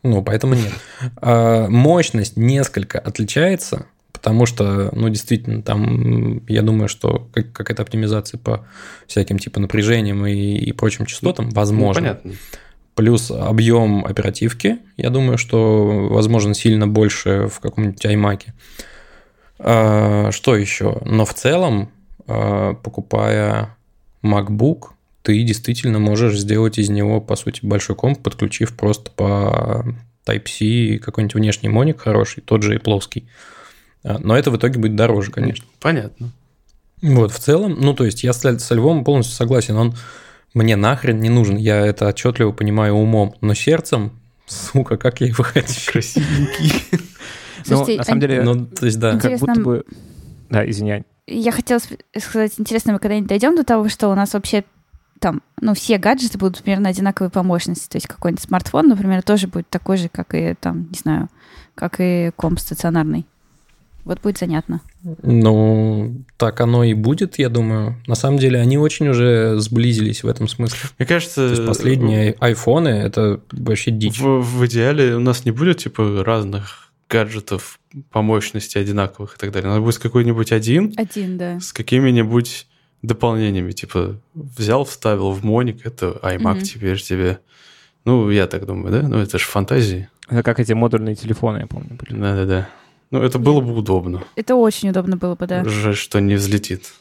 Ну, 0.02 0.22
поэтому 0.22 0.54
нет. 0.54 0.72
А, 1.20 1.68
Мощность 1.68 2.36
несколько 2.36 2.98
отличается, 2.98 3.86
потому 4.12 4.46
что, 4.46 4.90
ну, 4.94 5.08
действительно, 5.08 5.62
там, 5.62 6.42
я 6.46 6.62
думаю, 6.62 6.88
что 6.88 7.28
как- 7.32 7.52
какая-то 7.52 7.82
оптимизация 7.82 8.38
по 8.38 8.66
всяким 9.06 9.38
типа 9.38 9.60
напряжениям 9.60 10.26
и, 10.26 10.32
и 10.56 10.72
прочим 10.72 11.06
частотам 11.06 11.46
Ну, 11.46 11.54
возможно. 11.54 12.00
понятно. 12.02 12.32
Плюс 12.94 13.30
объем 13.30 14.04
оперативки, 14.04 14.78
я 14.96 15.10
думаю, 15.10 15.38
что 15.38 16.08
возможно 16.10 16.54
сильно 16.54 16.86
больше 16.88 17.46
в 17.48 17.60
каком-нибудь 17.60 18.04
iMac. 18.04 18.42
А, 19.58 20.30
что 20.32 20.56
еще? 20.56 21.00
Но 21.04 21.24
в 21.24 21.34
целом, 21.34 21.90
а, 22.26 22.74
покупая 22.74 23.76
MacBook, 24.22 24.88
ты 25.22 25.42
действительно 25.42 25.98
можешь 25.98 26.38
сделать 26.38 26.78
из 26.78 26.88
него, 26.88 27.20
по 27.20 27.36
сути, 27.36 27.60
большой 27.62 27.96
комп, 27.96 28.22
подключив 28.22 28.74
просто 28.76 29.10
по 29.10 29.84
Type-C 30.26 30.98
какой-нибудь 30.98 31.34
внешний 31.34 31.68
моник 31.68 32.00
хороший, 32.00 32.42
тот 32.42 32.62
же 32.62 32.74
и 32.74 32.78
плоский. 32.78 33.28
А, 34.02 34.18
Но 34.18 34.36
это 34.36 34.50
в 34.50 34.56
итоге 34.56 34.78
будет 34.78 34.96
дороже, 34.96 35.30
конечно. 35.30 35.64
Понятно. 35.80 36.30
Вот, 37.02 37.32
в 37.32 37.38
целом, 37.38 37.76
ну, 37.80 37.94
то 37.94 38.04
есть 38.04 38.22
я 38.22 38.32
с, 38.32 38.42
с 38.42 38.70
Львом 38.74 39.04
полностью 39.04 39.34
согласен, 39.34 39.76
он 39.76 39.94
мне 40.52 40.76
нахрен 40.76 41.20
не 41.20 41.28
нужен, 41.28 41.56
я 41.56 41.86
это 41.86 42.08
отчетливо 42.08 42.52
понимаю 42.52 42.94
умом, 42.94 43.34
но 43.40 43.54
сердцем, 43.54 44.12
сука, 44.46 44.96
как 44.96 45.20
я 45.20 45.28
его 45.28 45.44
хочу. 45.44 45.90
Красивенький. 45.90 46.72
Ну, 47.66 47.84
на 47.84 48.04
самом 48.04 48.18
а- 48.18 48.20
деле, 48.22 48.42
Ну, 48.42 48.66
то 48.66 48.86
есть, 48.86 48.98
да. 48.98 49.18
как 49.18 49.38
будто 49.38 49.60
бы... 49.60 49.84
Да, 50.48 50.68
извиняй. 50.68 51.04
Я 51.26 51.52
хотела 51.52 51.78
сказать, 52.18 52.54
интересно, 52.56 52.94
мы 52.94 52.98
когда-нибудь 52.98 53.28
дойдем 53.28 53.54
до 53.54 53.64
того, 53.64 53.90
что 53.90 54.08
у 54.08 54.14
нас 54.14 54.32
вообще 54.32 54.64
там, 55.20 55.42
ну, 55.60 55.74
все 55.74 55.98
гаджеты 55.98 56.38
будут 56.38 56.62
примерно 56.62 56.88
одинаковой 56.88 57.30
по 57.30 57.42
мощности. 57.42 57.88
То 57.88 57.96
есть 57.96 58.08
какой-нибудь 58.08 58.42
смартфон, 58.42 58.88
например, 58.88 59.22
тоже 59.22 59.46
будет 59.46 59.68
такой 59.68 59.98
же, 59.98 60.08
как 60.08 60.34
и 60.34 60.54
там, 60.58 60.88
не 60.90 60.98
знаю, 60.98 61.28
как 61.74 61.96
и 61.98 62.32
комп 62.34 62.58
стационарный. 62.58 63.26
Вот 64.04 64.20
будет 64.22 64.38
занятно. 64.38 64.80
Ну, 65.22 66.24
так 66.38 66.60
оно 66.62 66.84
и 66.84 66.94
будет, 66.94 67.38
я 67.38 67.50
думаю. 67.50 67.96
На 68.06 68.14
самом 68.14 68.38
деле, 68.38 68.58
они 68.58 68.78
очень 68.78 69.08
уже 69.08 69.58
сблизились 69.58 70.24
в 70.24 70.26
этом 70.26 70.48
смысле. 70.48 70.78
Мне 70.98 71.06
кажется... 71.06 71.46
То 71.46 71.54
есть 71.54 71.66
последние 71.66 72.34
айфоны 72.40 72.88
это 72.88 73.40
вообще 73.52 73.90
дичь. 73.90 74.18
В, 74.18 74.40
в 74.40 74.66
идеале 74.66 75.16
у 75.16 75.20
нас 75.20 75.44
не 75.44 75.50
будет 75.50 75.78
типа 75.78 76.24
разных 76.24 76.92
гаджетов 77.10 77.78
по 78.10 78.22
мощности 78.22 78.78
одинаковых 78.78 79.34
и 79.34 79.38
так 79.38 79.52
далее. 79.52 79.70
У 79.70 79.74
нас 79.74 79.82
будет 79.82 79.98
какой-нибудь 79.98 80.50
один 80.52 80.94
Один, 80.96 81.36
да. 81.36 81.60
с 81.60 81.72
какими-нибудь 81.72 82.68
дополнениями. 83.02 83.72
Типа 83.72 84.16
взял, 84.34 84.84
вставил 84.84 85.32
в 85.32 85.44
моник, 85.44 85.86
это 85.86 86.18
iMac 86.22 86.54
Мгм. 86.54 86.60
теперь 86.62 87.00
тебе. 87.00 87.38
Ну, 88.04 88.30
я 88.30 88.46
так 88.46 88.66
думаю, 88.66 88.92
да? 88.92 89.08
Ну, 89.08 89.18
это 89.18 89.38
же 89.38 89.44
фантазии. 89.44 90.08
Это 90.28 90.42
как 90.42 90.60
эти 90.60 90.72
модульные 90.72 91.14
телефоны, 91.16 91.58
я 91.58 91.66
помню. 91.66 91.98
были. 91.98 92.18
Да-да-да. 92.20 92.68
Ну, 93.10 93.20
это 93.22 93.38
было 93.38 93.60
бы 93.60 93.74
удобно. 93.74 94.22
Это 94.36 94.54
очень 94.54 94.90
удобно 94.90 95.16
было 95.16 95.34
бы, 95.34 95.46
да. 95.46 95.64
Жаль, 95.64 95.96
что 95.96 96.20
не 96.20 96.34
взлетит. 96.36 96.92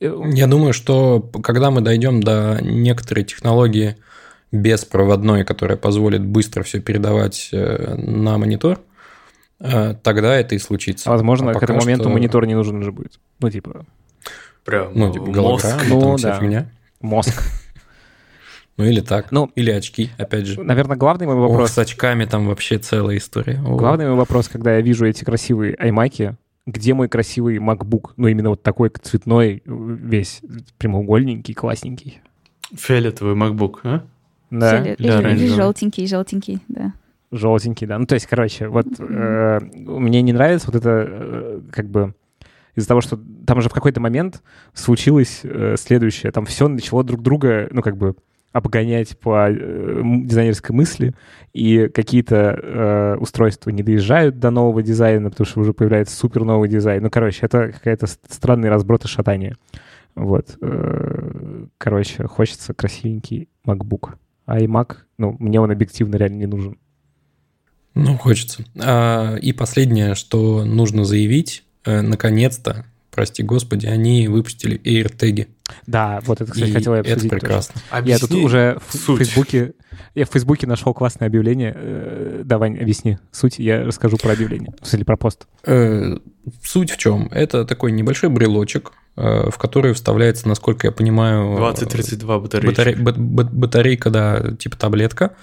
Я 0.00 0.46
думаю, 0.46 0.72
что 0.72 1.20
когда 1.42 1.70
мы 1.70 1.80
дойдем 1.80 2.20
до 2.22 2.58
некоторой 2.62 3.24
технологии 3.24 3.96
беспроводной, 4.52 5.44
которая 5.44 5.76
позволит 5.76 6.24
быстро 6.24 6.62
все 6.62 6.80
передавать 6.80 7.48
э, 7.52 7.94
на 7.96 8.36
монитор, 8.38 8.80
э, 9.60 9.94
тогда 10.02 10.36
это 10.36 10.54
и 10.54 10.58
случится. 10.58 11.10
Возможно, 11.10 11.50
А 11.52 11.54
к 11.54 11.62
этому 11.62 11.80
моменту 11.80 12.04
что- 12.04 12.10
монитор 12.12 12.46
не 12.46 12.54
нужен 12.54 12.76
уже 12.76 12.92
будет. 12.92 13.18
Ну, 13.40 13.50
типа, 13.50 13.86
Прям 14.64 14.92
Ну, 14.94 15.12
типа 15.12 15.26
мозг. 15.26 15.34
голограмма, 15.36 15.82
Ну, 15.88 16.00
там 16.00 16.16
вся 16.16 16.28
да. 16.32 16.40
фигня. 16.40 16.70
мозг. 17.00 17.42
Ну, 18.76 18.84
или 18.84 19.00
так. 19.00 19.30
Ну, 19.30 19.52
или 19.54 19.70
очки, 19.70 20.10
опять 20.18 20.46
же. 20.46 20.60
Наверное, 20.60 20.96
главный 20.96 21.26
мой 21.26 21.36
Ох, 21.36 21.48
вопрос... 21.50 21.70
с 21.70 21.78
очками 21.78 22.24
там 22.24 22.48
вообще 22.48 22.78
целая 22.78 23.18
история. 23.18 23.62
О. 23.64 23.76
Главный 23.76 24.06
мой 24.08 24.16
вопрос, 24.16 24.48
когда 24.48 24.74
я 24.74 24.80
вижу 24.80 25.06
эти 25.06 25.22
красивые 25.22 25.76
iMac, 25.76 26.34
где 26.66 26.92
мой 26.92 27.08
красивый 27.08 27.58
MacBook? 27.58 28.14
Ну, 28.16 28.26
именно 28.26 28.48
вот 28.50 28.64
такой 28.64 28.90
цветной, 29.00 29.62
весь 29.64 30.40
прямоугольненький, 30.78 31.54
классненький. 31.54 32.20
Фиолетовый 32.74 33.36
MacBook, 33.36 33.74
а? 33.84 34.02
Да, 34.50 34.78
Или, 34.80 34.82
для 34.82 34.94
или- 34.96 35.04
или 35.04 35.10
оранжевого. 35.26 35.56
желтенький, 35.56 36.06
желтенький, 36.08 36.58
да. 36.66 36.94
желтенький, 37.30 37.86
да. 37.86 37.96
Ну, 37.98 38.06
то 38.06 38.14
есть, 38.14 38.26
короче, 38.26 38.66
вот 38.66 38.86
э, 38.98 39.60
мне 39.72 40.20
не 40.22 40.32
нравится 40.32 40.66
вот 40.66 40.74
это, 40.76 41.04
э, 41.08 41.60
как 41.70 41.86
бы, 41.88 42.12
из-за 42.74 42.88
того, 42.88 43.00
что 43.00 43.18
там 43.46 43.58
уже 43.58 43.68
в 43.68 43.72
какой-то 43.72 44.00
момент 44.00 44.42
случилось 44.72 45.40
э, 45.42 45.76
следующее. 45.78 46.32
Там 46.32 46.46
все 46.46 46.68
начало 46.68 47.04
друг 47.04 47.22
друга, 47.22 47.68
ну, 47.70 47.82
как 47.82 47.96
бы, 47.96 48.16
обгонять 48.52 49.18
по 49.18 49.48
э, 49.50 50.02
дизайнерской 50.04 50.74
мысли, 50.74 51.14
и 51.52 51.88
какие-то 51.88 52.58
э, 52.62 53.16
устройства 53.18 53.70
не 53.70 53.82
доезжают 53.82 54.38
до 54.38 54.50
нового 54.50 54.82
дизайна, 54.82 55.30
потому 55.30 55.46
что 55.46 55.60
уже 55.60 55.72
появляется 55.72 56.16
супер 56.16 56.44
новый 56.44 56.68
дизайн. 56.68 57.02
Ну, 57.02 57.10
короче, 57.10 57.40
это 57.46 57.72
какая-то 57.72 58.06
странный 58.06 58.68
разброд 58.68 59.04
и 59.04 59.08
шатание. 59.08 59.56
Вот. 60.14 60.56
э, 60.60 61.64
Короче, 61.78 62.26
хочется 62.28 62.74
красивенький 62.74 63.48
MacBook. 63.66 64.14
А 64.46 64.60
iMac, 64.60 64.98
ну, 65.18 65.36
мне 65.38 65.60
он 65.60 65.70
объективно 65.70 66.16
реально 66.16 66.36
не 66.36 66.46
нужен. 66.46 66.78
Ну, 67.94 68.16
хочется. 68.18 68.64
А, 68.80 69.36
и 69.36 69.52
последнее, 69.52 70.14
что 70.14 70.64
нужно 70.64 71.04
заявить, 71.04 71.64
наконец-то, 71.84 72.84
прости 73.10 73.42
господи, 73.42 73.86
они 73.86 74.28
выпустили 74.28 74.80
AirTag. 74.80 75.48
Да, 75.86 76.20
вот 76.26 76.40
это, 76.40 76.52
кстати, 76.52 76.70
И 76.70 76.72
хотел 76.72 76.94
я 76.94 77.00
это 77.00 77.12
обсудить. 77.12 77.30
тоже. 77.30 77.40
прекрасно. 77.40 77.74
Я 78.04 78.18
тут 78.18 78.30
Объясни 78.30 78.44
уже 78.44 78.78
в 78.88 78.96
суть. 78.96 79.18
Фейсбуке, 79.18 79.72
я 80.14 80.26
в 80.26 80.28
Фейсбуке 80.30 80.66
нашел 80.66 80.92
классное 80.92 81.26
объявление. 81.28 81.72
Э, 81.74 82.42
Давай, 82.44 82.70
объясни 82.74 83.18
суть, 83.32 83.58
я 83.58 83.82
расскажу 83.84 84.16
про 84.18 84.32
объявление. 84.32 84.72
В 84.82 84.86
смысле, 84.86 85.04
про 85.06 85.16
пост. 85.16 85.46
Э, 85.64 86.16
Суть 86.62 86.90
в 86.90 86.98
чем? 86.98 87.28
Это 87.32 87.64
такой 87.64 87.92
небольшой 87.92 88.28
брелочек, 88.28 88.92
э, 89.16 89.48
в 89.50 89.56
который 89.56 89.94
вставляется, 89.94 90.46
насколько 90.48 90.86
я 90.86 90.92
понимаю... 90.92 91.56
2032 91.56 92.38
батарейки. 92.40 92.74
Батарей- 92.80 92.96
бат- 93.02 93.16
бат- 93.18 93.52
батарейка, 93.54 94.10
да, 94.10 94.52
типа 94.58 94.76
таблетка, 94.76 95.34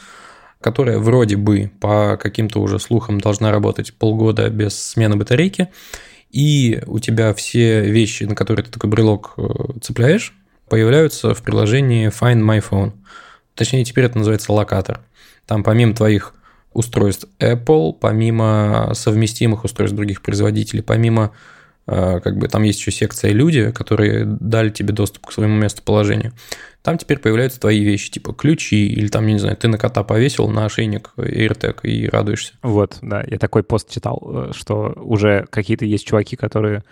которая 0.60 1.00
вроде 1.00 1.38
бы 1.38 1.72
по 1.80 2.18
каким-то 2.18 2.62
уже 2.62 2.78
слухам 2.78 3.20
должна 3.20 3.50
работать 3.52 3.94
полгода 3.96 4.48
без 4.50 4.76
смены 4.80 5.16
батарейки. 5.16 5.70
И 6.32 6.82
у 6.88 7.00
тебя 7.00 7.34
все 7.34 7.82
вещи, 7.82 8.24
на 8.24 8.36
которые 8.36 8.66
ты 8.66 8.72
такой 8.72 8.90
брелок 8.90 9.34
э, 9.38 9.44
цепляешь, 9.82 10.34
появляются 10.70 11.34
в 11.34 11.42
приложении 11.42 12.08
Find 12.10 12.42
My 12.42 12.64
Phone. 12.68 12.94
Точнее, 13.56 13.84
теперь 13.84 14.06
это 14.06 14.18
называется 14.18 14.54
локатор. 14.54 15.02
Там 15.46 15.64
помимо 15.64 15.94
твоих 15.94 16.34
устройств 16.72 17.28
Apple, 17.40 17.94
помимо 18.00 18.92
совместимых 18.94 19.66
устройств 19.66 19.96
других 19.96 20.22
производителей, 20.22 20.82
помимо 20.82 21.32
как 21.86 22.38
бы 22.38 22.48
там 22.48 22.64
есть 22.64 22.80
еще 22.80 22.92
секция 22.92 23.32
люди, 23.32 23.72
которые 23.72 24.26
дали 24.26 24.70
тебе 24.70 24.94
доступ 24.94 25.28
к 25.28 25.32
своему 25.32 25.56
местоположению. 25.56 26.34
Там 26.84 26.98
теперь 26.98 27.20
появляются 27.20 27.60
твои 27.60 27.84
вещи, 27.84 28.12
типа 28.12 28.34
ключи, 28.34 28.88
или 28.88 29.08
там, 29.08 29.28
я 29.28 29.34
не 29.34 29.40
знаю, 29.40 29.56
ты 29.56 29.68
на 29.68 29.78
кота 29.78 30.04
повесил 30.04 30.48
на 30.48 30.66
ошейник 30.66 31.12
AirTag 31.16 31.82
и 31.84 32.10
радуешься. 32.10 32.54
Вот, 32.64 32.98
да, 33.02 33.24
я 33.28 33.38
такой 33.38 33.64
пост 33.64 33.90
читал, 33.90 34.20
э, 34.24 34.52
что 34.56 34.94
уже 34.96 35.46
какие-то 35.52 35.86
есть 35.86 36.08
чуваки, 36.08 36.36
которые 36.36 36.84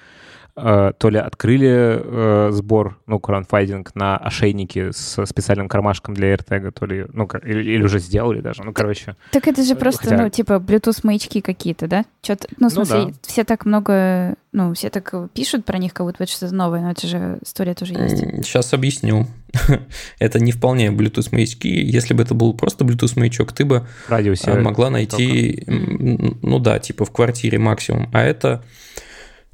э, 0.64 0.94
то 0.98 1.10
ли 1.10 1.18
открыли 1.18 2.02
э, 2.04 2.50
сбор, 2.52 2.98
ну, 3.08 3.20
краудфандинг 3.20 3.96
на 3.96 4.18
ошейники 4.18 4.92
с 4.92 5.26
специальным 5.26 5.68
кармашком 5.68 6.14
для 6.14 6.34
AirTag, 6.34 6.72
то 6.72 6.86
ли, 6.86 7.06
ну, 7.14 7.28
или, 7.44 7.72
или 7.76 7.84
уже 7.84 8.00
сделали 8.00 8.42
даже, 8.42 8.64
ну, 8.64 8.74
короче. 8.74 9.16
Так 9.32 9.48
это 9.48 9.64
же 9.64 9.76
просто, 9.76 10.04
Хотя- 10.04 10.18
ну, 10.22 10.30
типа, 10.30 10.54
Bluetooth-маячки 10.54 11.42
какие-то, 11.42 11.88
да? 11.88 12.06
Что-то, 12.22 12.48
ну, 12.58 12.70
в 12.70 12.76
Ну 12.76 12.86
смысле, 12.86 13.06
да. 13.06 13.14
все 13.22 13.44
так 13.44 13.66
много, 13.66 14.36
ну, 14.52 14.74
все 14.74 14.90
так 14.90 15.14
пишут 15.34 15.66
про 15.66 15.78
них, 15.78 15.94
как 15.94 16.06
будто 16.06 16.24
это 16.24 16.32
что-то 16.32 16.54
новое, 16.54 16.82
но 16.82 16.92
это 16.92 17.08
же 17.08 17.40
история 17.44 17.74
тоже 17.74 17.94
есть. 17.94 18.18
Сейчас 18.46 18.74
объясню. 18.74 19.28
это 20.20 20.40
не 20.40 20.52
вполне 20.52 20.88
Bluetooth 20.90 21.30
маячки. 21.32 21.68
Если 21.68 22.14
бы 22.14 22.22
это 22.24 22.34
был 22.36 22.54
просто 22.54 22.86
Bluetooth 22.86 23.18
маячок, 23.20 23.52
ты 23.52 23.66
бы 23.66 23.88
В 24.08 24.10
радиусе. 24.12 24.52
а, 24.52 24.60
могла 24.60 24.90
найти, 24.92 25.64
м, 25.68 26.38
ну 26.44 26.60
да, 26.60 26.78
типа 26.80 27.06
в 27.06 27.12
квартире 27.12 27.58
максимум. 27.58 28.10
А 28.14 28.22
это 28.22 28.64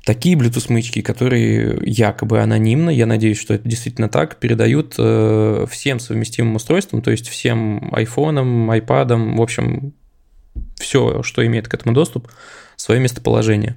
такие 0.05 0.37
Bluetooth 0.37 0.71
маячки, 0.71 1.01
которые 1.01 1.79
якобы 1.81 2.39
анонимно, 2.39 2.91
я 2.91 3.05
надеюсь, 3.05 3.39
что 3.39 3.55
это 3.55 3.67
действительно 3.67 4.07
так, 4.07 4.37
передают 4.37 4.95
э, 4.97 5.65
всем 5.69 5.99
совместимым 5.99 6.55
устройствам, 6.55 7.01
то 7.01 7.11
есть 7.11 7.27
всем 7.27 7.89
айфонам, 7.93 8.69
айпадам, 8.69 9.35
в 9.35 9.41
общем, 9.41 9.93
все, 10.75 11.23
что 11.23 11.45
имеет 11.45 11.67
к 11.67 11.73
этому 11.73 11.93
доступ, 11.93 12.31
свое 12.75 13.01
местоположение. 13.01 13.75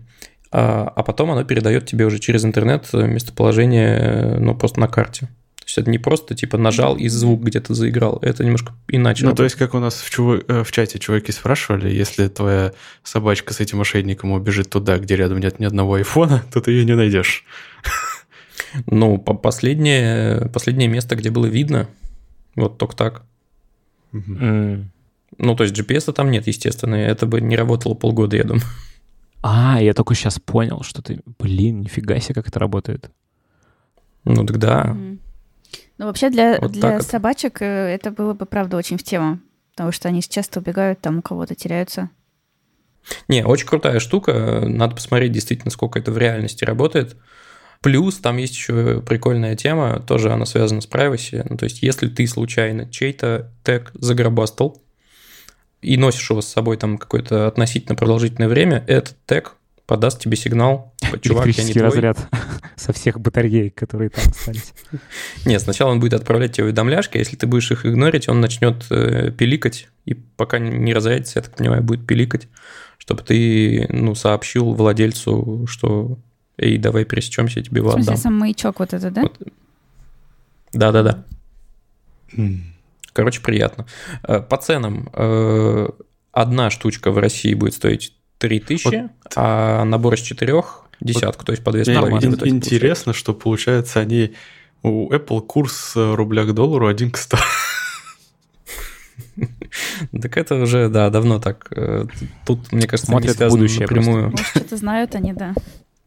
А, 0.51 0.93
а 0.95 1.03
потом 1.03 1.31
оно 1.31 1.45
передает 1.45 1.87
тебе 1.87 2.05
уже 2.05 2.19
через 2.19 2.45
интернет 2.45 2.93
местоположение, 2.93 3.97
э, 3.99 4.39
ну, 4.39 4.55
просто 4.55 4.81
на 4.81 4.89
карте. 4.89 5.29
То 5.69 5.71
есть 5.71 5.79
это 5.79 5.91
не 5.91 5.99
просто 5.99 6.35
типа 6.35 6.57
нажал 6.57 6.97
и 6.97 7.09
звук 7.09 7.43
где-то 7.43 7.75
заиграл, 7.75 8.19
это 8.23 8.43
немножко 8.43 8.73
иначе. 8.89 9.23
Ну, 9.23 9.33
то 9.33 9.43
работает. 9.43 9.51
есть, 9.51 9.57
как 9.57 9.75
у 9.75 9.81
нас 9.81 9.97
в, 10.01 10.11
чува- 10.11 10.43
э, 10.49 10.65
в 10.65 10.73
чате 10.73 10.99
чуваки 10.99 11.31
спрашивали, 11.31 11.95
если 11.95 12.27
твоя 12.29 12.73
собачка 13.03 13.53
с 13.53 13.61
этим 13.61 13.79
ошейником 13.83 14.33
убежит 14.33 14.71
туда, 14.71 14.97
где 14.97 15.15
рядом 15.17 15.41
нет 15.41 15.61
ни 15.61 15.67
одного 15.67 15.97
айфона, 15.97 16.43
то 16.55 16.63
ты 16.63 16.71
ее 16.71 16.87
не 16.87 16.95
найдешь. 16.95 17.45
Ну, 18.87 19.19
по- 19.19 19.35
последнее, 19.35 20.49
последнее 20.55 20.89
место, 20.89 21.17
где 21.17 21.29
было 21.29 21.45
видно, 21.45 21.87
вот 22.57 22.79
только 22.79 22.97
так. 22.97 23.23
М. 24.15 24.91
Ну, 25.37 25.55
то 25.55 25.65
есть 25.65 25.79
GPS-а 25.79 26.15
там 26.15 26.31
нет, 26.31 26.47
естественно, 26.47 26.95
это 26.95 27.27
бы 27.27 27.43
не 27.43 27.57
работало 27.57 27.93
полгода, 27.93 28.39
я 28.39 28.45
думаю. 28.45 28.65
А, 29.43 29.83
я 29.83 29.93
только 29.93 30.15
сейчас 30.15 30.39
понял, 30.39 30.83
что 30.83 31.03
ты... 31.03 31.21
Блин, 31.39 31.83
нифига 31.83 32.19
себе, 32.21 32.37
как 32.37 32.49
это 32.49 32.59
работает. 32.59 33.11
Ну, 34.25 34.47
так 34.47 34.57
да. 34.59 34.97
Ну, 35.99 36.07
вообще 36.07 36.31
для, 36.31 36.59
Вот 36.61 36.73
для 36.73 37.01
собачек 37.01 37.61
э, 37.61 37.67
это 37.67 38.11
было 38.11 38.33
бы, 38.33 38.47
правда, 38.47 38.77
очень 38.77 38.99
в 38.99 39.03
тему, 39.03 39.41
потому 39.73 39.93
что 39.93 40.09
они 40.09 40.23
часто 40.23 40.61
убегают, 40.61 41.01
там 41.01 41.19
у 41.19 41.23
кого-то 41.23 41.55
теряются. 41.55 42.11
Не, 43.27 43.45
очень 43.45 43.67
крутая 43.67 44.01
штука. 44.01 44.63
Надо 44.67 44.95
посмотреть 44.95 45.33
действительно, 45.33 45.71
сколько 45.71 45.99
это 45.99 46.13
в 46.13 46.19
реальности 46.19 46.65
работает. 46.65 47.17
Плюс 47.81 48.17
там 48.17 48.37
есть 48.39 48.55
еще 48.55 49.03
прикольная 49.03 49.57
тема, 49.57 50.01
тоже 50.01 50.33
она 50.33 50.47
связана 50.47 50.81
с 50.81 50.89
privacy. 50.89 51.45
Ну, 51.49 51.57
то 51.57 51.65
есть, 51.65 51.83
если 51.83 52.09
ты 52.09 52.27
случайно 52.27 52.91
чей-то 52.91 53.53
тег 53.63 53.91
загробастал 53.95 54.83
и 55.81 55.97
носишь 55.97 56.31
его 56.31 56.41
с 56.41 56.49
собой 56.49 56.77
там 56.77 56.99
какое-то 56.99 57.47
относительно 57.47 57.95
продолжительное 57.95 58.49
время, 58.49 58.85
этот 58.89 59.17
тег 59.27 59.55
подаст 59.89 60.21
тебе 60.21 60.37
сигнал, 60.37 60.95
чувак, 61.23 61.47
я 61.49 61.65
не 61.65 61.73
твой. 61.73 61.83
разряд 61.83 62.19
со 62.77 62.93
всех 62.93 63.19
батареек, 63.21 63.75
которые 63.75 64.11
там 64.11 64.25
остались. 64.29 64.73
Нет, 65.45 65.61
сначала 65.63 65.91
он 65.91 65.99
будет 65.99 66.15
отправлять 66.15 66.53
тебе 66.53 66.67
уведомляшки, 66.67 67.17
а 67.17 67.19
если 67.21 67.35
ты 67.37 67.49
будешь 67.49 67.73
их 67.73 67.85
игнорить, 67.87 68.29
он 68.29 68.41
начнет 68.41 68.87
э, 68.91 69.33
пиликать, 69.33 69.89
и 70.05 70.15
пока 70.15 70.59
не- 70.61 70.95
разрядится, 70.95 71.41
я 71.41 71.43
так 71.43 71.57
понимаю, 71.57 71.83
будет 71.83 72.07
пиликать, 72.07 72.47
чтобы 72.99 73.23
ты 73.23 73.87
ну, 73.91 74.15
сообщил 74.15 74.73
владельцу, 74.75 75.67
что 75.67 76.19
«Эй, 76.59 76.77
давай 76.77 77.05
пересечемся, 77.05 77.61
я 77.61 77.65
тебе 77.65 77.81
В 77.81 77.85
его 77.85 77.93
смысле, 77.93 78.13
отдам». 78.13 78.23
сам 78.23 78.35
маячок 78.39 78.81
вот 78.81 78.93
это, 78.93 79.11
да? 79.11 79.23
Вот. 79.23 79.39
Да-да-да. 80.73 81.25
М. 82.37 82.75
Короче, 83.13 83.41
приятно. 83.41 83.87
Э, 84.23 84.41
По 84.41 84.57
ценам. 84.59 85.09
э, 85.15 85.89
Одна 86.33 86.71
штучка 86.71 87.11
в 87.11 87.19
России 87.19 87.55
будет 87.55 87.75
стоить 87.75 88.15
3000, 88.39 89.09
а 89.37 89.85
набор 89.85 90.15
из 90.15 90.21
четырех 90.21 90.85
десятку, 91.01 91.45
то 91.45 91.53
есть 91.53 91.63
по 91.63 91.73
две 91.73 91.85
с 91.85 91.89
Мне 91.89 91.99
половиной 91.99 92.25
ин- 92.25 92.31
в 92.33 92.37
итоге 92.37 92.51
интересно, 92.51 93.13
что 93.13 93.35
получается 93.35 94.01
они... 94.01 94.33
У 94.85 95.13
Apple 95.13 95.41
курс 95.43 95.95
э, 95.97 96.15
рубля 96.15 96.45
к 96.45 96.55
доллару 96.55 96.87
1 96.87 97.11
к 97.11 97.17
100. 97.17 97.37
получается. 97.37 97.65
Так 100.23 100.37
это 100.37 100.55
уже, 100.57 100.89
да, 100.89 101.11
давно 101.11 101.39
так. 101.41 101.67
Э, 101.73 102.07
Тут, 102.47 102.73
мне 102.73 102.87
кажется, 102.87 103.11
не 103.11 103.15
Смотрят 103.15 103.35
в 103.35 103.39
связано 103.39 103.61
будущее 103.61 103.81
напрямую. 103.83 104.31
Может, 104.31 104.47
что-то 104.47 104.77
знают 104.77 105.15
они, 105.15 105.33
да. 105.33 105.55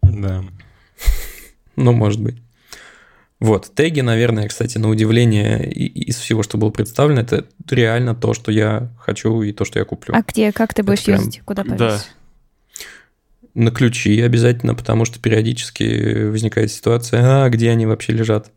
Да. 0.02 0.44
Ну, 1.78 1.94
может 1.94 2.22
быть. 2.22 2.36
Вот, 3.40 3.72
теги, 3.74 4.02
наверное, 4.02 4.48
кстати, 4.48 4.78
на 4.78 4.90
удивление 4.90 5.72
из 5.72 6.18
всего, 6.18 6.44
что 6.44 6.58
было 6.58 6.70
представлено, 6.70 7.22
это 7.22 7.46
реально 7.70 8.14
то, 8.14 8.34
что 8.36 8.52
я 8.52 8.90
хочу 9.00 9.42
и 9.42 9.52
то, 9.52 9.66
что 9.66 9.80
я 9.80 9.86
куплю. 9.86 10.14
А 10.16 10.22
где, 10.22 10.52
как 10.52 10.74
ты 10.74 10.84
будешь 10.84 11.04
прям- 11.04 11.20
юзать? 11.20 11.42
Куда 11.44 11.64
да. 11.64 12.02
На 13.54 13.70
ключи 13.72 14.22
обязательно, 14.22 14.76
потому 14.76 15.04
что 15.04 15.20
периодически 15.20 16.24
возникает 16.30 16.72
ситуация, 16.72 17.44
а 17.44 17.50
где 17.50 17.70
они 17.70 17.86
вообще 17.86 18.14
лежат. 18.14 18.50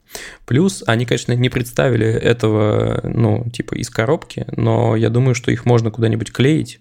Плюс 0.47 0.85
они, 0.87 1.05
конечно, 1.05 1.33
не 1.33 1.49
представили 1.49 2.07
этого, 2.07 3.01
ну, 3.03 3.49
типа 3.51 3.75
из 3.75 3.91
коробки, 3.91 4.47
но 4.57 4.95
я 4.95 5.11
думаю, 5.11 5.35
что 5.35 5.51
их 5.51 5.65
можно 5.65 5.91
куда-нибудь 5.91 6.33
клеить. 6.33 6.81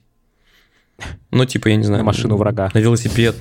Ну, 1.32 1.46
типа, 1.46 1.70
я 1.70 1.76
не 1.76 1.84
знаю. 1.84 2.04
На 2.04 2.06
машину 2.06 2.38
врага. 2.38 2.70
На 2.74 2.80
велосипед. 2.80 3.36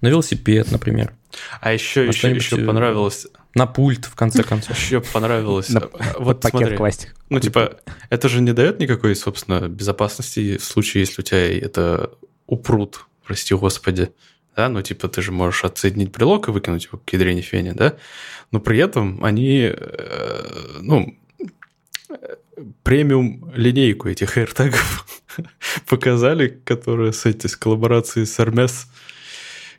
На 0.00 0.08
велосипед, 0.08 0.70
например. 0.70 1.14
А 1.60 1.72
еще, 1.72 2.04
На 2.04 2.08
еще, 2.08 2.30
еще 2.30 2.58
понравилось... 2.58 3.26
На 3.54 3.66
пульт, 3.66 4.04
в 4.04 4.14
конце 4.14 4.44
концов. 4.44 4.78
Еще 4.78 5.00
понравилось... 5.00 5.70
На- 5.70 5.80
Под 5.80 6.18
Вот 6.18 6.40
пакет 6.40 6.58
смотри. 6.60 6.76
класть. 6.76 7.08
Ну, 7.30 7.40
типа, 7.40 7.78
это 8.10 8.28
же 8.28 8.40
не 8.42 8.52
дает 8.52 8.78
никакой, 8.78 9.16
собственно, 9.16 9.68
безопасности 9.68 10.58
в 10.58 10.64
случае, 10.64 11.00
если 11.02 11.22
у 11.22 11.24
тебя 11.24 11.58
это 11.58 12.10
упрут, 12.46 13.06
прости 13.28 13.54
господи. 13.54 14.10
Да, 14.56 14.68
ну, 14.70 14.80
типа, 14.82 15.06
ты 15.06 15.20
же 15.22 15.32
можешь 15.32 15.64
отсоединить 15.64 16.10
брелок 16.10 16.48
и 16.48 16.50
выкинуть 16.50 16.86
его 16.86 16.98
к 16.98 17.12
ядрене 17.12 17.42
фене, 17.42 17.74
да? 17.74 17.96
Но 18.50 18.58
при 18.58 18.78
этом 18.78 19.22
они, 19.22 19.70
э, 19.72 20.78
ну, 20.80 21.14
премиум 22.82 23.52
линейку 23.54 24.08
этих 24.08 24.38
AirTag'ов 24.38 25.04
показали, 25.88 26.48
которые 26.48 27.12
с 27.12 27.26
этой 27.26 27.48
с 27.48 27.56
коллаборацией 27.56 28.26
с 28.26 28.38
Hermes 28.38 28.86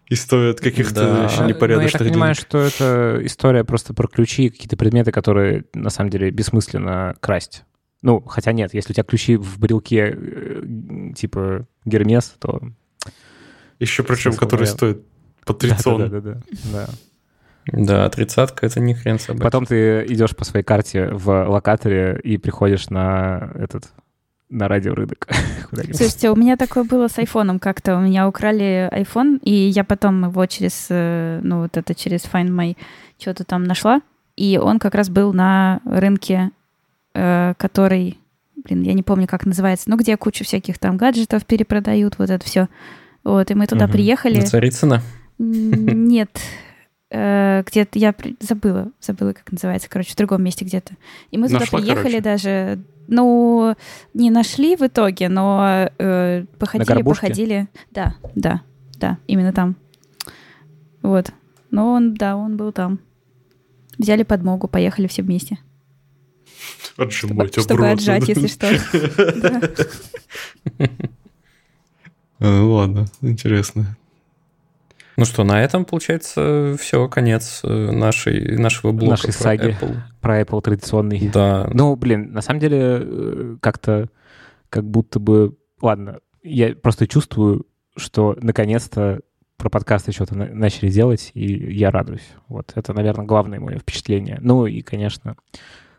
и 0.07 0.15
стоят 0.15 0.61
каких-то 0.61 1.01
Да. 1.01 1.23
еще 1.25 1.41
Ну, 1.41 1.41
я 1.41 1.47
непорядочных 1.49 1.99
так 2.03 2.07
понимаю, 2.07 2.35
денег. 2.35 2.47
что 2.47 2.59
это 2.59 3.19
история 3.25 3.63
просто 3.63 3.93
про 3.95 4.07
ключи 4.07 4.45
и 4.45 4.49
какие-то 4.49 4.77
предметы, 4.77 5.11
которые 5.11 5.65
на 5.73 5.89
самом 5.89 6.11
деле 6.11 6.29
бессмысленно 6.29 7.15
красть. 7.19 7.63
Ну, 8.03 8.21
хотя 8.21 8.53
нет, 8.53 8.73
если 8.75 8.93
у 8.93 8.93
тебя 8.93 9.03
ключи 9.03 9.35
в 9.35 9.59
брелке 9.59 10.15
э, 10.15 10.63
типа 11.17 11.67
Гермес, 11.83 12.35
то... 12.39 12.61
Еще 13.79 14.03
причем, 14.03 14.31
наверное. 14.31 14.65
стоят 14.65 14.97
по 15.45 15.53
трицон. 15.53 16.01
Да-да-да. 16.01 16.41
да. 16.71 16.89
Да, 17.71 18.09
тридцатка 18.09 18.65
это 18.65 18.79
не 18.79 18.93
хрен 18.93 19.19
собой. 19.19 19.41
Потом 19.41 19.65
ты 19.65 20.05
идешь 20.07 20.35
по 20.35 20.43
своей 20.43 20.63
карте 20.63 21.09
в 21.09 21.47
локаторе 21.47 22.19
и 22.23 22.37
приходишь 22.37 22.89
на 22.89 23.51
этот 23.55 23.85
на 24.49 24.67
радиорынок. 24.67 25.27
куда-нибудь. 25.69 25.95
Слушайте, 25.95 26.31
у 26.31 26.35
меня 26.35 26.57
такое 26.57 26.83
было 26.83 27.07
с 27.07 27.17
айфоном 27.19 27.59
как-то. 27.59 27.97
У 27.97 28.01
меня 28.01 28.27
украли 28.27 28.89
iPhone, 28.91 29.39
и 29.43 29.51
я 29.51 29.83
потом 29.83 30.25
его 30.25 30.45
через, 30.47 30.87
э, 30.89 31.39
ну 31.43 31.61
вот 31.61 31.77
это, 31.77 31.93
через 31.93 32.21
Find 32.21 32.49
My 32.49 32.75
что-то 33.19 33.43
там 33.43 33.63
нашла. 33.63 34.01
И 34.35 34.57
он 34.57 34.79
как 34.79 34.95
раз 34.95 35.09
был 35.09 35.33
на 35.33 35.81
рынке, 35.85 36.51
э, 37.13 37.53
который, 37.57 38.17
блин, 38.55 38.81
я 38.81 38.93
не 38.93 39.03
помню, 39.03 39.27
как 39.27 39.45
называется, 39.45 39.89
ну 39.89 39.97
где 39.97 40.17
кучу 40.17 40.43
всяких 40.43 40.79
там 40.79 40.97
гаджетов 40.97 41.45
перепродают, 41.45 42.17
вот 42.17 42.29
это 42.29 42.43
все. 42.43 42.69
Вот, 43.23 43.51
и 43.51 43.53
мы 43.55 43.67
туда 43.67 43.85
Мгм. 43.85 43.93
приехали. 43.93 44.39
На 44.39 44.45
Царицына? 44.45 45.01
Нет. 45.37 46.39
Э, 47.11 47.63
Где-то 47.65 47.97
я 47.97 48.13
забыла, 48.39 48.91
забыла, 49.01 49.33
как 49.33 49.51
называется, 49.51 49.89
короче, 49.89 50.11
в 50.13 50.15
другом 50.15 50.43
месте 50.43 50.63
где-то. 50.65 50.93
И 51.31 51.37
мы 51.37 51.47
туда 51.47 51.61
Нашла, 51.61 51.79
приехали 51.79 52.19
короче? 52.19 52.21
даже, 52.21 52.79
ну, 53.07 53.75
не 54.13 54.29
нашли 54.29 54.75
в 54.75 54.81
итоге, 54.81 55.27
но 55.29 55.89
э, 55.97 56.45
походили, 56.59 57.01
походили. 57.01 57.67
Да, 57.91 58.15
да, 58.35 58.61
да, 58.97 59.17
именно 59.27 59.53
там. 59.53 59.75
Вот. 61.01 61.31
Но 61.71 61.93
он, 61.93 62.13
да, 62.13 62.35
он 62.35 62.57
был 62.57 62.71
там. 62.71 62.99
Взяли 63.97 64.23
подмогу, 64.23 64.67
поехали 64.67 65.07
все 65.07 65.23
вместе. 65.23 65.57
Отжимать 66.97 67.53
чтобы 67.53 67.73
обратно, 67.85 67.93
отжать, 68.15 68.27
если 68.27 68.47
что. 68.47 68.67
А, 72.39 72.63
Ладно, 72.63 73.05
интересно. 73.21 73.97
Ну 75.17 75.25
что, 75.25 75.43
на 75.43 75.61
этом, 75.61 75.83
получается, 75.83 76.77
все, 76.79 77.09
конец 77.09 77.59
э, 77.65 77.91
нашей, 77.91 78.57
нашего 78.57 78.93
блока 78.93 79.11
Нашей 79.11 79.33
про 79.33 79.43
саги. 79.43 79.77
Apple. 79.77 79.97
Про 80.21 80.41
Apple 80.41 80.61
традиционный. 80.61 81.29
Да, 81.33 81.69
Ну, 81.73 81.95
блин, 81.97 82.31
на 82.31 82.41
самом 82.41 82.61
деле, 82.61 82.79
э, 83.01 83.57
как-то 83.61 84.07
как 84.69 84.85
будто 84.89 85.19
бы... 85.19 85.57
Ладно, 85.81 86.19
я 86.41 86.73
просто 86.73 87.05
чувствую, 87.05 87.65
что 87.97 88.37
наконец-то 88.41 89.19
про 89.57 89.69
подкасты 89.69 90.13
что-то 90.13 90.37
на- 90.37 90.53
начали 90.53 90.89
делать, 90.89 91.31
и 91.33 91.73
я 91.73 91.91
радуюсь. 91.91 92.29
Вот 92.47 92.71
это, 92.75 92.93
наверное, 92.93 93.25
главное 93.25 93.59
мое 93.59 93.77
впечатление. 93.79 94.37
Ну 94.41 94.67
и, 94.67 94.81
конечно, 94.81 95.35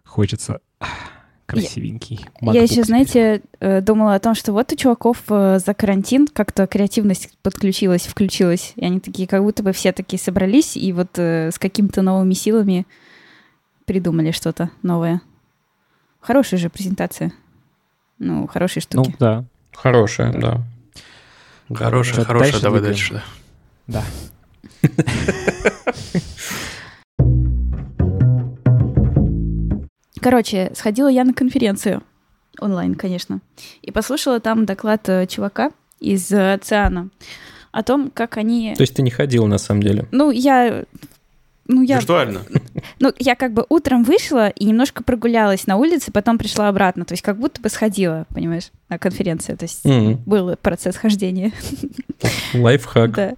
хочется 0.03 0.61
красивенький. 1.50 2.20
Я 2.40 2.48
MacBook 2.52 2.62
еще, 2.62 2.84
знаете, 2.84 3.42
э, 3.60 3.80
думала 3.80 4.14
о 4.14 4.18
том, 4.20 4.34
что 4.34 4.52
вот 4.52 4.72
у 4.72 4.76
чуваков 4.76 5.18
э, 5.28 5.58
за 5.64 5.74
карантин 5.74 6.26
как-то 6.26 6.66
креативность 6.66 7.30
подключилась, 7.42 8.02
включилась. 8.06 8.72
И 8.76 8.84
они 8.84 9.00
такие, 9.00 9.26
как 9.28 9.42
будто 9.42 9.62
бы 9.62 9.72
все 9.72 9.92
такие 9.92 10.18
собрались 10.18 10.76
и 10.76 10.92
вот 10.92 11.18
э, 11.18 11.50
с 11.52 11.58
какими-то 11.58 12.02
новыми 12.02 12.34
силами 12.34 12.86
придумали 13.84 14.30
что-то 14.30 14.70
новое. 14.82 15.20
Хорошая 16.20 16.60
же 16.60 16.70
презентация. 16.70 17.32
Ну, 18.18 18.46
хорошие 18.46 18.82
Ну, 18.92 19.04
штуки. 19.04 19.16
да, 19.18 19.44
хорошая, 19.72 20.32
да. 20.32 20.62
Хорошая, 21.72 22.14
Что, 22.14 22.24
хорошая, 22.24 22.50
дальше 22.52 22.62
давай 22.62 22.80
двигаем? 22.80 22.96
дальше. 22.96 23.22
да. 23.86 24.04
да. 24.82 25.12
Короче, 30.20 30.70
сходила 30.74 31.09
я 31.09 31.24
на 31.24 31.33
конференцию. 31.35 32.02
Онлайн, 32.61 32.94
конечно. 32.94 33.40
И 33.83 33.90
послушала 33.90 34.40
там 34.40 34.66
доклад 34.66 35.09
э, 35.09 35.26
чувака 35.26 35.70
из 35.98 36.30
э, 36.30 36.59
Циана 36.62 37.09
о 37.72 37.83
том, 37.83 38.11
как 38.12 38.37
они... 38.37 38.74
То 38.76 38.83
есть 38.83 38.94
ты 38.94 39.02
не 39.02 39.11
ходил 39.11 39.46
на 39.46 39.59
самом 39.59 39.83
деле? 39.83 40.06
Ну, 40.11 40.30
я... 40.30 40.85
Ну, 41.66 41.83
я 41.83 41.98
Виртуально. 41.98 42.42
Ну, 42.98 43.12
я 43.18 43.37
как 43.37 43.52
бы 43.52 43.64
утром 43.68 44.02
вышла 44.02 44.48
и 44.48 44.64
немножко 44.64 45.04
прогулялась 45.04 45.68
на 45.68 45.76
улице, 45.76 46.11
потом 46.11 46.37
пришла 46.37 46.68
обратно. 46.68 47.04
То 47.04 47.12
есть 47.12 47.22
как 47.22 47.38
будто 47.38 47.61
бы 47.61 47.68
сходила, 47.68 48.26
понимаешь, 48.35 48.70
на 48.88 48.98
конференцию. 48.98 49.56
То 49.56 49.64
есть 49.64 49.87
М, 49.87 50.16
был 50.26 50.56
процесс 50.56 50.96
хождения. 50.96 51.52
Лайфхак. 52.54 53.12
Да. 53.12 53.35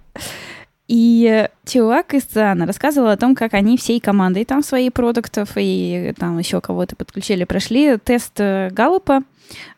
И 0.87 1.47
чувак 1.65 2.13
из 2.13 2.23
ЦИАНа 2.23 2.65
рассказывал 2.65 3.07
о 3.07 3.17
том, 3.17 3.35
как 3.35 3.53
они 3.53 3.77
всей 3.77 3.99
командой 3.99 4.43
там 4.43 4.61
свои 4.63 4.89
продуктов 4.89 5.51
и 5.55 6.13
там 6.17 6.37
еще 6.37 6.59
кого-то 6.59 6.95
подключили, 6.95 7.45
прошли 7.45 7.97
тест 7.97 8.33
э, 8.37 8.69
Галлопа. 8.71 9.21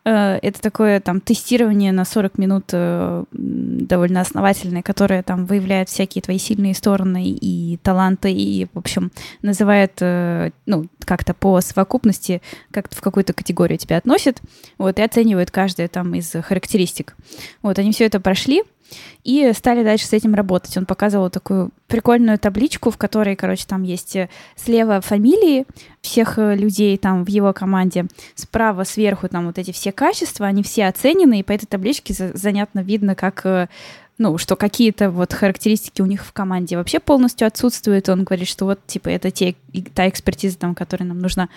Э, 0.04 0.38
это 0.42 0.60
такое 0.60 1.00
там 1.00 1.20
тестирование 1.20 1.92
на 1.92 2.04
40 2.04 2.38
минут 2.38 2.64
э, 2.72 3.24
довольно 3.32 4.20
основательное, 4.20 4.82
которое 4.82 5.22
там 5.22 5.46
выявляет 5.46 5.88
всякие 5.88 6.22
твои 6.22 6.38
сильные 6.38 6.74
стороны 6.74 7.30
и 7.30 7.78
таланты, 7.82 8.32
и, 8.32 8.66
в 8.72 8.78
общем, 8.78 9.10
называет, 9.42 10.00
ну, 10.00 10.86
как-то 11.00 11.34
по 11.34 11.60
совокупности, 11.60 12.42
как 12.70 12.92
в 12.92 13.00
какую-то 13.00 13.32
категорию 13.32 13.78
тебя 13.78 13.96
относит, 13.98 14.40
вот, 14.78 14.98
и 14.98 15.02
оценивает 15.02 15.50
каждое 15.50 15.88
там 15.88 16.14
из 16.14 16.32
характеристик. 16.32 17.16
Вот, 17.62 17.78
они 17.78 17.92
все 17.92 18.04
это 18.06 18.20
прошли, 18.20 18.62
и 19.24 19.52
стали 19.54 19.82
дальше 19.82 20.06
с 20.06 20.12
этим 20.12 20.34
работать. 20.34 20.76
Он 20.76 20.86
показывал 20.86 21.30
такую 21.30 21.70
прикольную 21.88 22.38
табличку, 22.38 22.90
в 22.90 22.96
которой, 22.96 23.34
короче, 23.34 23.64
там 23.66 23.82
есть 23.82 24.14
э, 24.16 24.28
слева 24.54 25.00
фамилии 25.00 25.66
всех 26.00 26.38
э, 26.38 26.54
людей 26.54 26.96
там 26.96 27.24
в 27.24 27.28
его 27.28 27.52
команде, 27.52 28.06
справа 28.34 28.84
сверху 28.84 29.28
там 29.28 29.46
вот 29.46 29.55
эти 29.58 29.72
все 29.72 29.92
качества, 29.92 30.46
они 30.46 30.62
все 30.62 30.86
оценены, 30.86 31.40
и 31.40 31.42
по 31.42 31.52
этой 31.52 31.66
табличке 31.66 32.14
занятно 32.14 32.80
видно, 32.80 33.14
как 33.14 33.44
э, 33.44 33.68
ну, 34.18 34.38
что 34.38 34.56
какие-то 34.56 35.10
вот 35.10 35.32
характеристики 35.32 36.00
у 36.00 36.06
них 36.06 36.24
в 36.24 36.32
команде 36.32 36.76
вообще 36.76 37.00
полностью 37.00 37.46
отсутствуют. 37.46 38.08
Он 38.08 38.24
говорит, 38.24 38.48
что 38.48 38.64
вот, 38.64 38.80
типа, 38.86 39.08
это 39.08 39.30
те, 39.30 39.56
та 39.94 40.08
экспертиза, 40.08 40.58
там, 40.58 40.74
которая 40.74 41.08
нам 41.08 41.18
нужна. 41.18 41.48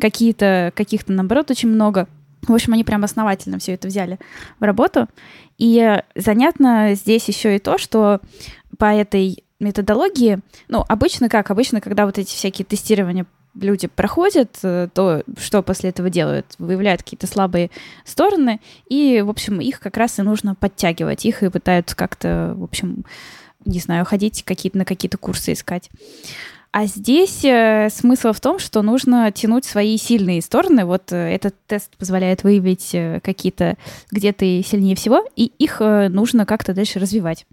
Какие-то, 0.00 0.72
каких-то, 0.74 1.12
наоборот, 1.12 1.50
очень 1.50 1.68
много. 1.68 2.08
В 2.42 2.52
общем, 2.52 2.72
они 2.72 2.84
прям 2.84 3.04
основательно 3.04 3.58
все 3.58 3.74
это 3.74 3.88
взяли 3.88 4.18
в 4.58 4.62
работу. 4.64 5.06
И 5.58 6.02
занятно 6.14 6.94
здесь 6.94 7.26
еще 7.28 7.56
и 7.56 7.60
то, 7.60 7.78
что 7.78 8.20
по 8.78 8.86
этой 8.86 9.44
методологии, 9.60 10.38
ну, 10.68 10.84
обычно 10.88 11.28
как? 11.28 11.50
Обычно, 11.50 11.80
когда 11.80 12.06
вот 12.06 12.18
эти 12.18 12.34
всякие 12.34 12.64
тестирования 12.64 13.26
люди 13.60 13.86
проходят, 13.88 14.58
э, 14.62 14.88
то 14.92 15.22
что 15.38 15.62
после 15.62 15.90
этого 15.90 16.10
делают? 16.10 16.46
Выявляют 16.58 17.02
какие-то 17.02 17.26
слабые 17.26 17.70
стороны, 18.04 18.60
и, 18.88 19.22
в 19.24 19.30
общем, 19.30 19.60
их 19.60 19.80
как 19.80 19.96
раз 19.96 20.18
и 20.18 20.22
нужно 20.22 20.54
подтягивать. 20.54 21.24
Их 21.24 21.42
и 21.42 21.50
пытаются 21.50 21.96
как-то, 21.96 22.54
в 22.56 22.64
общем, 22.64 23.04
не 23.64 23.80
знаю, 23.80 24.04
ходить 24.04 24.44
какие-то, 24.44 24.78
на 24.78 24.84
какие-то 24.84 25.18
курсы 25.18 25.52
искать. 25.52 25.90
А 26.70 26.86
здесь 26.86 27.44
э, 27.44 27.88
смысл 27.90 28.32
в 28.32 28.40
том, 28.40 28.58
что 28.58 28.82
нужно 28.82 29.32
тянуть 29.32 29.64
свои 29.64 29.96
сильные 29.96 30.42
стороны. 30.42 30.84
Вот 30.84 31.12
э, 31.12 31.16
этот 31.16 31.54
тест 31.66 31.96
позволяет 31.96 32.42
выявить 32.44 32.94
э, 32.94 33.20
какие-то, 33.22 33.76
где 34.10 34.32
ты 34.32 34.62
сильнее 34.62 34.94
всего, 34.94 35.24
и 35.34 35.46
их 35.58 35.80
нужно 35.80 36.44
как-то 36.44 36.74
дальше 36.74 36.98
развивать. 36.98 37.46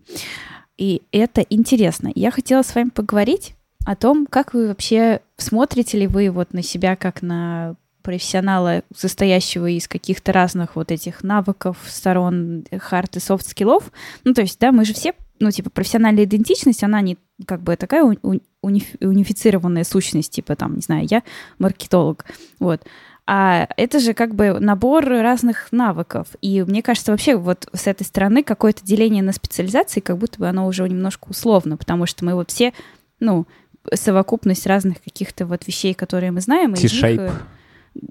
И 0.78 1.02
это 1.12 1.42
интересно. 1.50 2.12
Я 2.14 2.32
хотела 2.32 2.62
с 2.62 2.76
вами 2.76 2.90
поговорить 2.90 3.56
о 3.86 3.96
том, 3.96 4.28
как 4.28 4.54
вы 4.54 4.68
вообще 4.68 5.22
смотрите 5.38 5.98
ли 5.98 6.08
вы 6.08 6.30
вот 6.30 6.54
на 6.54 6.62
себя 6.62 6.96
как 6.96 7.22
на 7.22 7.76
профессионала, 8.02 8.84
состоящего 8.96 9.68
из 9.68 9.88
каких-то 9.88 10.32
разных 10.32 10.76
вот 10.76 10.92
этих 10.92 11.24
навыков, 11.24 11.78
сторон 11.88 12.64
хард 12.78 13.18
и 13.18 13.20
софт 13.20 13.48
скиллов. 13.48 13.92
Ну, 14.24 14.34
то 14.34 14.42
есть, 14.42 14.60
да, 14.60 14.72
мы 14.72 14.86
же 14.86 14.94
все 14.94 15.14
ну, 15.40 15.52
типа, 15.52 15.70
профессиональная 15.70 16.24
идентичность, 16.24 16.84
она 16.84 17.02
не 17.02 17.18
как 17.46 17.62
бы 17.62 17.76
такая 17.76 18.04
униф, 18.04 18.84
унифицированная 19.02 19.84
сущность, 19.84 20.32
типа, 20.32 20.56
там, 20.56 20.76
не 20.76 20.82
знаю, 20.82 21.08
я 21.10 21.24
маркетолог, 21.60 22.26
вот. 22.60 22.82
А 23.28 23.68
это 23.76 24.00
же 24.00 24.14
как 24.14 24.36
бы 24.36 24.60
набор 24.60 25.04
разных 25.06 25.72
навыков. 25.72 26.28
И 26.42 26.62
мне 26.62 26.84
кажется, 26.84 27.12
вообще 27.12 27.36
вот 27.36 27.68
с 27.74 27.88
этой 27.88 28.04
стороны 28.04 28.44
какое-то 28.44 28.86
деление 28.86 29.24
на 29.24 29.34
специализации, 29.34 30.00
как 30.00 30.18
будто 30.20 30.40
бы 30.40 30.48
оно 30.48 30.68
уже 30.68 30.88
немножко 30.88 31.30
условно, 31.30 31.76
потому 31.76 32.06
что 32.06 32.24
мы 32.24 32.36
вот 32.36 32.52
все, 32.52 32.72
ну, 33.20 33.48
совокупность 33.94 34.66
разных 34.68 35.02
каких-то 35.02 35.46
вот 35.46 35.68
вещей, 35.68 35.94
которые 35.94 36.32
мы 36.32 36.42
знаем. 36.42 36.74
T-shape. 36.74 37.32
Э, 37.32 37.32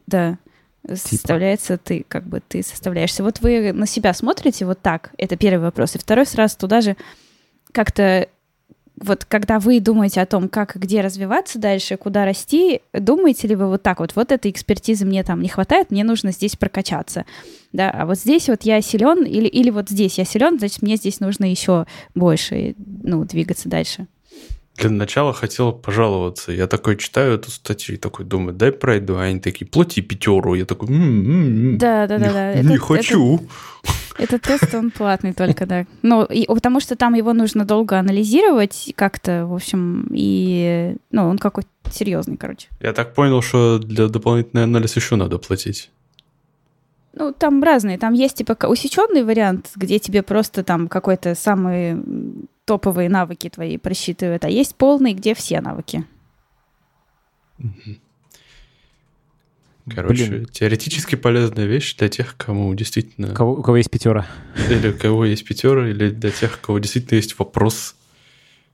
да, 0.07 0.39
типа. 0.83 0.97
составляется 0.97 1.79
ты, 1.79 2.05
как 2.07 2.25
бы 2.25 2.41
ты 2.47 2.63
составляешься. 2.63 3.23
Вот 3.23 3.41
вы 3.41 3.73
на 3.73 3.87
себя 3.87 4.13
смотрите 4.15 4.67
вот 4.67 4.81
так, 4.81 5.11
это 5.19 5.37
первый 5.37 5.65
вопрос. 5.65 5.95
И 5.95 5.99
второй 5.99 6.27
сразу 6.27 6.59
туда 6.59 6.81
же 6.81 6.97
как-то 7.73 8.29
вот 9.01 9.25
когда 9.25 9.59
вы 9.59 9.81
думаете 9.81 10.21
о 10.21 10.27
том, 10.27 10.49
как 10.49 10.77
и 10.77 10.79
где 10.79 11.01
развиваться 11.01 11.59
дальше, 11.59 11.97
куда 11.97 12.25
расти, 12.25 12.81
думаете 12.93 13.49
ли 13.49 13.57
вы 13.57 13.67
вот 13.67 13.83
так 13.83 13.99
вот, 13.99 14.15
вот 14.15 14.31
этой 14.31 14.51
экспертизы 14.51 15.05
мне 15.05 15.25
там 15.25 15.43
не 15.43 15.49
хватает, 15.49 15.91
мне 15.91 16.05
нужно 16.05 16.31
здесь 16.31 16.57
прокачаться, 16.57 17.25
да, 17.73 17.91
а 17.91 18.07
вот 18.07 18.19
здесь 18.19 18.49
вот 18.49 18.63
я 18.63 18.81
силен, 18.81 19.25
или, 19.25 19.49
или 19.49 19.71
вот 19.71 19.89
здесь 19.89 20.19
я 20.19 20.25
силен, 20.25 20.59
значит, 20.59 20.83
мне 20.83 20.97
здесь 20.97 21.21
нужно 21.21 21.51
еще 21.51 21.87
больше, 22.15 22.77
ну, 23.03 23.25
двигаться 23.25 23.69
дальше. 23.69 24.07
Для 24.77 24.91
начала 24.91 25.33
хотел 25.33 25.73
пожаловаться. 25.73 26.51
Я 26.51 26.67
такой 26.67 26.97
читаю 26.97 27.35
эту 27.35 27.51
статью 27.51 27.95
и 27.95 27.99
такой 27.99 28.25
думаю, 28.25 28.55
дай 28.55 28.73
пройду. 28.73 29.17
А 29.17 29.23
они 29.23 29.39
такие, 29.39 29.67
плати 29.67 30.03
пятеру. 30.03 30.55
Я 30.55 30.65
такой, 30.65 30.89
м-м-м, 30.89 31.79
да, 31.79 32.07
да, 32.09 32.19
да, 32.19 32.33
да. 32.33 32.55
Не 32.55 32.75
это, 32.75 32.83
хочу. 32.83 33.41
Это, 34.19 34.37
этот 34.37 34.43
тест, 34.43 34.75
он 34.75 34.91
платный 34.91 35.33
только, 35.33 35.67
да. 35.67 35.87
Ну, 36.03 36.25
и, 36.25 36.47
потому 36.47 36.81
что 36.81 36.97
там 36.97 37.15
его 37.15 37.33
нужно 37.33 37.65
долго 37.65 37.99
анализировать 37.99 38.93
как-то, 38.97 39.47
в 39.47 39.55
общем, 39.55 40.09
и, 40.11 40.97
ну, 41.13 41.29
он 41.29 41.39
какой-то 41.39 41.69
серьезный, 41.93 42.37
короче. 42.37 42.69
Я 42.81 42.93
так 42.93 43.15
понял, 43.15 43.43
что 43.43 43.79
для 43.79 44.09
дополнительного 44.09 44.65
анализа 44.65 44.99
еще 44.99 45.15
надо 45.15 45.39
платить. 45.39 45.91
Ну, 47.13 47.33
там 47.33 47.63
разные. 47.63 47.97
Там 47.97 48.13
есть, 48.13 48.39
типа, 48.39 48.57
усеченный 48.67 49.23
вариант, 49.23 49.71
где 49.77 50.01
тебе 50.01 50.23
просто 50.23 50.65
там 50.65 50.89
какой-то 50.89 51.37
самый 51.37 52.03
топовые 52.65 53.09
навыки 53.09 53.49
твои 53.49 53.77
просчитывает, 53.79 54.45
а 54.45 54.49
есть 54.49 54.77
полный, 54.77 55.15
где 55.15 55.35
все 55.35 55.61
навыки. 55.61 56.05
Короче, 59.89 60.27
Блин. 60.27 60.47
теоретически 60.47 61.15
полезная 61.15 61.67
вещь 61.67 61.95
для 61.97 62.09
тех, 62.09 62.37
кому 62.39 62.75
действительно... 62.75 63.35
Кого, 63.35 63.53
у 63.53 63.63
кого 63.63 63.77
есть 63.77 63.91
пятера. 63.91 64.27
Или 64.71 64.89
у 64.89 64.97
кого 64.97 65.27
есть 65.27 65.45
пятера, 65.45 65.91
или 65.91 66.09
для 66.09 66.31
тех, 66.31 66.59
у 66.63 66.67
кого 66.67 66.79
действительно 66.79 67.17
есть 67.17 67.39
вопрос, 67.39 67.95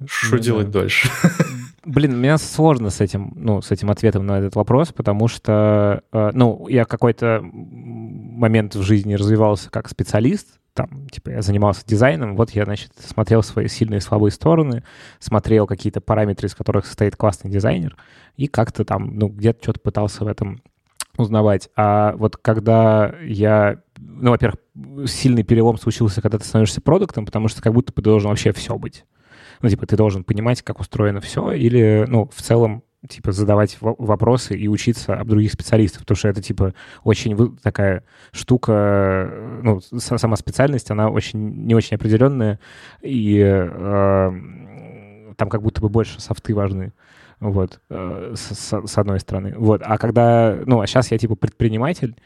что 0.06 0.36
ну, 0.36 0.42
делать 0.42 0.70
да. 0.70 0.80
дальше. 0.80 1.10
Блин, 1.84 2.16
мне 2.16 2.38
сложно 2.38 2.90
с 2.90 3.00
этим, 3.00 3.32
ну, 3.34 3.60
с 3.60 3.72
этим 3.72 3.90
ответом 3.90 4.24
на 4.24 4.38
этот 4.38 4.54
вопрос, 4.54 4.92
потому 4.92 5.26
что, 5.26 6.04
э, 6.12 6.30
ну, 6.32 6.68
я 6.68 6.84
какой-то 6.84 7.40
момент 7.42 8.76
в 8.76 8.82
жизни 8.82 9.14
развивался 9.14 9.68
как 9.68 9.88
специалист, 9.88 10.59
там, 10.80 11.08
типа, 11.08 11.30
я 11.30 11.42
занимался 11.42 11.84
дизайном, 11.86 12.36
вот 12.36 12.50
я, 12.50 12.64
значит, 12.64 12.92
смотрел 12.98 13.42
свои 13.42 13.68
сильные 13.68 13.98
и 13.98 14.00
слабые 14.00 14.30
стороны, 14.30 14.82
смотрел 15.18 15.66
какие-то 15.66 16.00
параметры, 16.00 16.48
из 16.48 16.54
которых 16.54 16.86
состоит 16.86 17.16
классный 17.16 17.50
дизайнер, 17.50 17.96
и 18.36 18.46
как-то 18.46 18.84
там, 18.84 19.18
ну, 19.18 19.28
где-то 19.28 19.62
что-то 19.62 19.80
пытался 19.80 20.24
в 20.24 20.28
этом 20.28 20.62
узнавать. 21.18 21.68
А 21.76 22.14
вот 22.16 22.38
когда 22.38 23.14
я, 23.22 23.82
ну, 23.98 24.30
во-первых, 24.30 24.58
сильный 25.06 25.42
перелом 25.42 25.76
случился, 25.76 26.22
когда 26.22 26.38
ты 26.38 26.46
становишься 26.46 26.80
продуктом, 26.80 27.26
потому 27.26 27.48
что 27.48 27.60
как 27.60 27.74
будто 27.74 27.92
бы 27.92 28.00
должен 28.00 28.30
вообще 28.30 28.52
все 28.52 28.78
быть. 28.78 29.04
Ну, 29.60 29.68
типа, 29.68 29.86
ты 29.86 29.96
должен 29.96 30.24
понимать, 30.24 30.62
как 30.62 30.80
устроено 30.80 31.20
все, 31.20 31.52
или, 31.52 32.06
ну, 32.08 32.30
в 32.34 32.40
целом 32.40 32.82
типа, 33.08 33.32
задавать 33.32 33.78
вопросы 33.80 34.56
и 34.56 34.68
учиться 34.68 35.14
об 35.14 35.28
других 35.28 35.52
специалистов, 35.52 36.02
потому 36.02 36.16
что 36.16 36.28
это, 36.28 36.42
типа, 36.42 36.74
очень 37.02 37.56
такая 37.58 38.04
штука, 38.32 39.60
ну, 39.62 39.80
сама 39.80 40.36
специальность, 40.36 40.90
она 40.90 41.08
очень, 41.08 41.66
не 41.66 41.74
очень 41.74 41.96
определенная, 41.96 42.60
и 43.00 43.38
э, 43.42 44.30
там 45.36 45.48
как 45.48 45.62
будто 45.62 45.80
бы 45.80 45.88
больше 45.88 46.20
софты 46.20 46.54
важны, 46.54 46.92
вот, 47.40 47.80
э, 47.88 48.34
с, 48.36 48.86
с 48.86 48.98
одной 48.98 49.20
стороны, 49.20 49.54
вот, 49.56 49.80
а 49.82 49.96
когда, 49.96 50.58
ну, 50.66 50.80
а 50.82 50.86
сейчас 50.86 51.10
я, 51.10 51.16
типа, 51.16 51.36
предприниматель, 51.36 52.16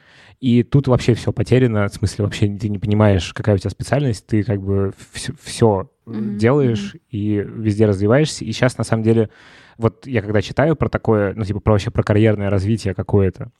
и 0.41 0.65
тут 0.65 0.89
вообще 0.89 1.15
все 1.15 1.33
потеряно, 1.33 1.87
в 1.87 1.95
смысле 1.95 2.25
вообще 2.25 2.49
ты 2.49 2.69
не 2.69 2.81
понимаешь, 2.81 3.33
какая 3.33 3.55
у 3.55 3.59
тебя 3.59 3.71
специальность, 3.71 4.27
ты 4.27 4.43
как 4.43 4.61
бы 4.61 4.93
все, 5.13 5.33
все 5.41 5.89
mm-hmm. 6.07 6.35
делаешь 6.35 6.97
и 7.11 7.37
везде 7.37 7.87
развиваешься, 7.87 8.45
и 8.45 8.51
сейчас, 8.51 8.77
на 8.77 8.83
самом 8.83 9.05
деле, 9.05 9.31
вот 9.79 10.07
я 10.07 10.23
когда 10.23 10.43
читаю 10.43 10.77
про 10.77 10.89
такое, 10.89 11.35
ну, 11.35 11.45
типа, 11.45 11.61
про 11.61 11.73
вообще 11.73 11.91
про 11.91 12.03
карьерное 12.03 12.51
развитие 12.51 12.95
какое-то, 12.95 13.51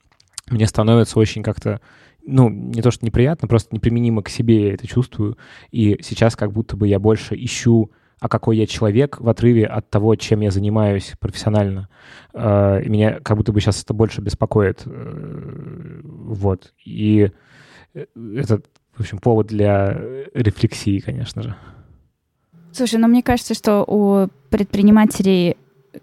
мне 0.51 0.67
становится 0.67 1.19
очень 1.19 1.43
как-то, 1.43 1.81
ну, 2.25 2.49
не 2.49 2.83
то 2.83 2.91
что 2.91 3.05
неприятно, 3.05 3.49
просто 3.49 3.75
неприменимо 3.75 4.23
к 4.23 4.29
себе 4.29 4.69
я 4.69 4.75
это 4.75 4.87
чувствую. 4.87 5.39
И 5.71 5.99
сейчас 6.03 6.37
как 6.37 6.53
будто 6.53 6.77
бы 6.77 6.87
я 6.89 6.99
больше 6.99 7.35
ищу, 7.35 7.91
а 8.21 8.29
какой 8.29 8.57
я 8.57 8.67
человек 8.67 9.21
в 9.21 9.29
отрыве 9.29 9.67
от 9.67 9.91
того, 9.91 10.15
чем 10.17 10.41
я 10.41 10.51
занимаюсь 10.51 11.13
профессионально. 11.19 11.89
А, 12.33 12.79
и 12.79 12.89
меня 12.89 13.21
как 13.21 13.37
будто 13.37 13.53
бы 13.53 13.61
сейчас 13.61 13.83
это 13.83 13.95
больше 13.95 14.21
беспокоит. 14.21 14.83
Э, 14.87 16.01
вот. 16.05 16.73
И 16.85 17.31
э, 17.95 18.07
это, 18.37 18.63
в 18.95 19.01
общем, 19.01 19.19
повод 19.19 19.49
для 19.49 19.99
рефлексии, 20.35 21.01
конечно 21.01 21.43
же. 21.43 21.57
Слушай, 22.73 22.99
ну 22.99 23.09
мне 23.09 23.23
кажется, 23.23 23.55
что 23.55 23.85
у 23.87 24.29
предпринимателей 24.51 25.57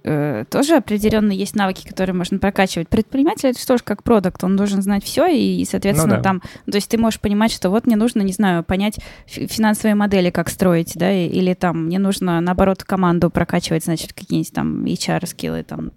э, 0.04 0.46
тоже 0.50 0.76
определенно 0.76 1.32
есть 1.32 1.56
навыки, 1.56 1.88
которые 1.88 2.16
можно 2.16 2.40
прокачивать. 2.40 2.90
Предприниматель 2.90 3.50
это 3.50 3.60
что 3.60 3.78
ж 3.78 3.82
как 3.84 4.04
продукт, 4.04 4.44
он 4.44 4.56
должен 4.56 4.82
знать 4.82 5.04
все, 5.04 5.28
и, 5.28 5.66
соответственно, 5.66 6.18
ну, 6.18 6.22
да. 6.22 6.24
там, 6.24 6.42
то 6.66 6.76
есть 6.76 6.90
ты 6.90 6.98
можешь 6.98 7.20
понимать, 7.20 7.52
что 7.52 7.70
вот 7.70 7.86
мне 7.86 7.96
нужно, 7.96 8.22
не 8.22 8.34
знаю, 8.34 8.64
понять 8.64 9.00
финансовые 9.28 9.96
модели, 9.96 10.30
как 10.30 10.50
строить, 10.50 10.94
да, 10.96 11.12
или 11.12 11.54
там 11.54 11.86
мне 11.86 12.00
нужно, 12.00 12.42
наоборот, 12.42 12.84
команду 12.84 13.30
прокачивать, 13.30 13.84
значит, 13.84 14.14
какие-нибудь 14.14 14.54
там 14.54 14.86
HR-скиллы 14.86 15.64
там 15.64 15.92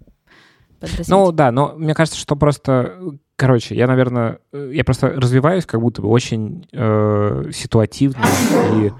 ну 1.07 1.31
да, 1.31 1.51
но 1.51 1.73
мне 1.77 1.93
кажется, 1.93 2.19
что 2.19 2.35
просто, 2.35 2.95
короче, 3.35 3.75
я, 3.75 3.87
наверное, 3.87 4.39
я 4.53 4.83
просто 4.83 5.09
развиваюсь 5.09 5.65
как 5.65 5.81
будто 5.81 6.01
бы 6.01 6.09
очень 6.09 6.67
э, 6.71 7.49
ситуативно 7.53 8.23
и 8.75 8.91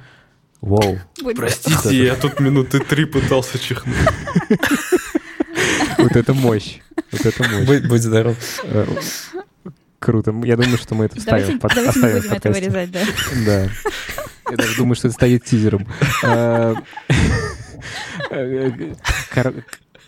Вау. 0.66 1.00
Простите, 1.36 2.04
я 2.04 2.16
тут 2.16 2.40
минуты 2.40 2.80
три 2.80 3.06
пытался 3.06 3.60
чихнуть. 3.60 3.96
Вот 6.00 6.16
это 6.16 6.34
мощь. 6.34 6.80
Вот 7.12 7.24
это 7.24 7.44
мощь. 7.44 7.68
Будь, 7.68 7.88
будь 7.88 8.02
здоров. 8.02 8.36
Э, 8.64 8.88
круто. 10.00 10.34
Я 10.44 10.58
думаю, 10.58 10.80
что 10.80 10.96
мы 10.96 11.06
это 11.06 11.20
вставим. 11.20 11.60
Давайте, 11.60 12.00
давайте 12.00 12.00
не 12.00 12.20
будем 12.20 12.34
это 12.34 12.52
вырезать, 12.52 12.92
да. 12.92 13.00
Да. 13.46 13.70
Я 14.50 14.58
даже 14.58 14.76
думаю, 14.76 14.96
что 14.96 15.08
это 15.08 15.16
станет 15.16 15.46
тизером. 15.46 15.88
Э, 16.24 16.74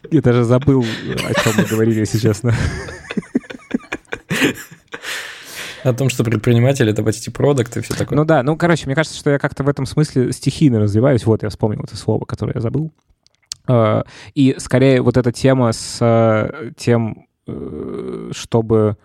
я 0.10 0.22
даже 0.22 0.43
забыл, 0.43 0.84
о 0.84 1.34
чем 1.43 1.53
мы 1.55 1.64
говорили, 1.66 1.99
если 1.99 2.18
честно. 2.18 2.55
О 5.88 5.93
том, 5.93 6.09
что 6.09 6.25
предприниматель— 6.25 6.89
это 6.89 7.01
почти 7.01 7.31
продукт 7.31 7.77
и 7.77 7.81
все 7.81 7.93
такое. 7.93 8.17
Ну 8.17 8.25
да, 8.25 8.43
ну, 8.43 8.57
короче, 8.57 8.88
мне 8.88 8.95
кажется, 8.95 9.17
что 9.17 9.29
я 9.29 9.39
как-то 9.39 9.63
в 9.63 9.69
этом 9.69 9.85
смысле 9.85 10.33
стихийно 10.33 10.81
развиваюсь. 10.81 11.25
Вот, 11.25 11.43
я 11.43 11.49
вспомнил 11.49 11.81
это 11.81 11.95
слово, 11.95 12.25
которое 12.25 12.55
я 12.55 12.59
забыл. 12.59 12.91
А, 13.67 14.03
и 14.33 14.55
скорее 14.57 15.01
вот 15.01 15.15
эта 15.15 15.31
тема 15.31 15.71
с 15.71 15.99
э, 16.01 16.71
тем, 16.75 17.27
э, 17.47 18.31
чтобы 18.33 18.97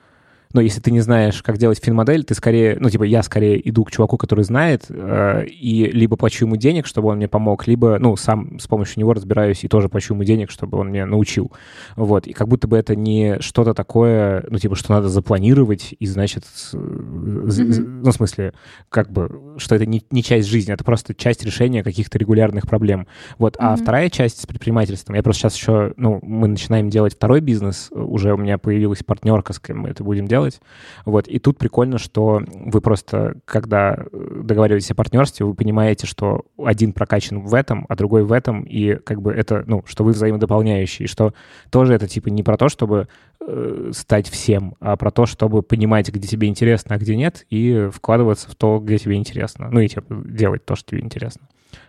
но 0.52 0.60
если 0.60 0.80
ты 0.80 0.90
не 0.90 1.00
знаешь, 1.00 1.42
как 1.42 1.58
делать 1.58 1.82
фин-модель, 1.82 2.24
ты 2.24 2.34
скорее, 2.34 2.76
ну, 2.80 2.90
типа, 2.90 3.04
я 3.04 3.22
скорее 3.22 3.68
иду 3.68 3.84
к 3.84 3.90
чуваку, 3.90 4.16
который 4.16 4.44
знает, 4.44 4.86
э, 4.88 5.46
и 5.46 5.90
либо 5.92 6.16
плачу 6.16 6.44
ему 6.44 6.56
денег, 6.56 6.86
чтобы 6.86 7.08
он 7.08 7.16
мне 7.16 7.28
помог, 7.28 7.66
либо, 7.66 7.98
ну, 7.98 8.16
сам 8.16 8.58
с 8.58 8.66
помощью 8.66 9.00
него 9.00 9.12
разбираюсь 9.12 9.64
и 9.64 9.68
тоже 9.68 9.88
плачу 9.88 10.14
ему 10.14 10.24
денег, 10.24 10.50
чтобы 10.50 10.78
он 10.78 10.90
меня 10.90 11.06
научил. 11.06 11.52
Вот. 11.96 12.26
И 12.26 12.32
как 12.32 12.48
будто 12.48 12.68
бы 12.68 12.76
это 12.76 12.96
не 12.96 13.38
что-то 13.40 13.74
такое, 13.74 14.44
ну, 14.48 14.58
типа, 14.58 14.74
что 14.74 14.92
надо 14.92 15.08
запланировать, 15.08 15.94
и, 15.98 16.06
значит, 16.06 16.44
mm-hmm. 16.72 18.00
ну, 18.04 18.10
в 18.10 18.14
смысле, 18.14 18.52
как 18.88 19.10
бы, 19.10 19.54
что 19.58 19.74
это 19.74 19.86
не, 19.86 20.04
не 20.10 20.22
часть 20.22 20.48
жизни, 20.48 20.74
это 20.74 20.84
просто 20.84 21.14
часть 21.14 21.44
решения 21.44 21.82
каких-то 21.82 22.18
регулярных 22.18 22.66
проблем. 22.66 23.06
Вот. 23.38 23.56
Mm-hmm. 23.56 23.72
А 23.72 23.76
вторая 23.76 24.10
часть 24.10 24.42
с 24.42 24.46
предпринимательством, 24.46 25.16
я 25.16 25.22
просто 25.22 25.42
сейчас 25.42 25.56
еще, 25.56 25.94
ну, 25.96 26.18
мы 26.22 26.48
начинаем 26.48 26.90
делать 26.90 27.14
второй 27.14 27.40
бизнес, 27.40 27.90
уже 27.90 28.34
у 28.34 28.36
меня 28.36 28.58
появилась 28.58 29.02
партнерка, 29.02 29.52
с 29.52 29.60
кем 29.60 29.80
мы 29.80 29.90
это 29.90 30.04
будем 30.04 30.26
делать, 30.26 30.41
делать. 30.42 30.60
Вот. 31.04 31.28
И 31.28 31.38
тут 31.38 31.58
прикольно, 31.58 31.98
что 31.98 32.42
вы 32.46 32.80
просто, 32.80 33.36
когда 33.44 33.94
э, 33.94 34.40
договариваетесь 34.42 34.90
о 34.90 34.94
партнерстве, 34.94 35.46
вы 35.46 35.54
понимаете, 35.54 36.06
что 36.06 36.44
один 36.58 36.92
прокачан 36.92 37.40
в 37.40 37.54
этом, 37.54 37.86
а 37.88 37.96
другой 37.96 38.24
в 38.24 38.32
этом, 38.32 38.62
и 38.62 38.96
как 38.96 39.22
бы 39.22 39.32
это, 39.32 39.64
ну, 39.66 39.82
что 39.86 40.04
вы 40.04 40.12
взаимодополняющие, 40.12 41.08
что 41.08 41.34
тоже 41.70 41.94
это 41.94 42.08
типа 42.08 42.28
не 42.28 42.42
про 42.42 42.56
то, 42.56 42.68
чтобы 42.68 43.08
э, 43.40 43.90
стать 43.94 44.28
всем, 44.28 44.74
а 44.80 44.96
про 44.96 45.10
то, 45.10 45.26
чтобы 45.26 45.62
понимать, 45.62 46.08
где 46.08 46.26
тебе 46.26 46.48
интересно, 46.48 46.96
а 46.96 46.98
где 46.98 47.16
нет, 47.16 47.46
и 47.50 47.88
вкладываться 47.92 48.50
в 48.50 48.54
то, 48.54 48.78
где 48.78 48.98
тебе 48.98 49.16
интересно. 49.16 49.68
Ну 49.70 49.80
и 49.80 49.88
типа 49.88 50.22
делать 50.24 50.64
то, 50.64 50.74
что 50.76 50.90
тебе 50.90 51.00
интересно. 51.00 51.48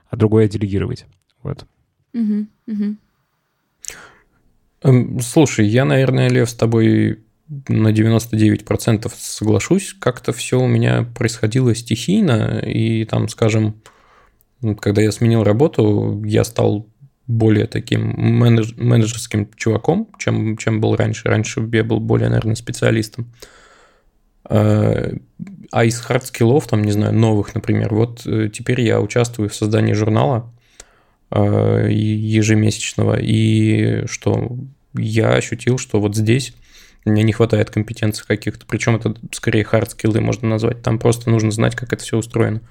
А 0.09 0.15
другое 0.15 0.47
делегировать. 0.47 1.05
Вот. 1.41 1.65
Угу, 2.13 2.45
угу. 2.67 2.95
Слушай, 5.21 5.65
я, 5.65 5.85
наверное, 5.85 6.29
Лев, 6.29 6.49
с 6.49 6.53
тобой 6.53 7.23
на 7.67 7.89
99% 7.89 9.11
соглашусь, 9.15 9.95
как-то 9.99 10.33
все 10.33 10.59
у 10.59 10.67
меня 10.67 11.03
происходило 11.15 11.73
стихийно, 11.75 12.59
и 12.59 13.05
там, 13.05 13.27
скажем, 13.27 13.75
когда 14.79 15.01
я 15.01 15.11
сменил 15.11 15.43
работу, 15.43 16.23
я 16.25 16.43
стал 16.43 16.87
более 17.27 17.67
таким 17.67 18.13
менедж, 18.17 18.73
менеджерским 18.77 19.49
чуваком, 19.55 20.09
чем, 20.17 20.57
чем 20.57 20.81
был 20.81 20.95
раньше. 20.95 21.27
Раньше 21.29 21.67
я 21.71 21.83
был 21.83 21.99
более, 21.99 22.29
наверное, 22.29 22.55
специалистом. 22.55 23.31
А, 24.45 25.11
а 25.71 25.85
из 25.85 25.99
hard 25.99 26.22
skill 26.22 26.50
ов, 26.50 26.67
там, 26.67 26.83
не 26.83 26.91
знаю, 26.91 27.13
новых, 27.13 27.55
например, 27.55 27.93
вот 27.93 28.25
э, 28.25 28.49
теперь 28.53 28.81
я 28.81 28.99
участвую 28.99 29.49
в 29.49 29.55
создании 29.55 29.93
журнала 29.93 30.51
а, 31.29 31.87
ежемесячного, 31.87 33.17
и 33.19 34.05
что 34.07 34.57
я 34.95 35.29
ощутил, 35.33 35.77
что 35.77 35.99
вот 35.99 36.15
здесь 36.15 36.53
мне 37.05 37.23
не 37.23 37.33
хватает 37.33 37.69
компетенций 37.69 38.25
каких-то. 38.25 38.65
Причем 38.65 38.95
это 38.95 39.15
скорее 39.31 39.63
хард-скиллы 39.63 40.21
можно 40.21 40.47
назвать. 40.47 40.81
Там 40.81 40.99
просто 40.99 41.29
нужно 41.29 41.51
знать, 41.51 41.75
как 41.75 41.93
это 41.93 42.03
все 42.03 42.17
устроено. 42.17 42.61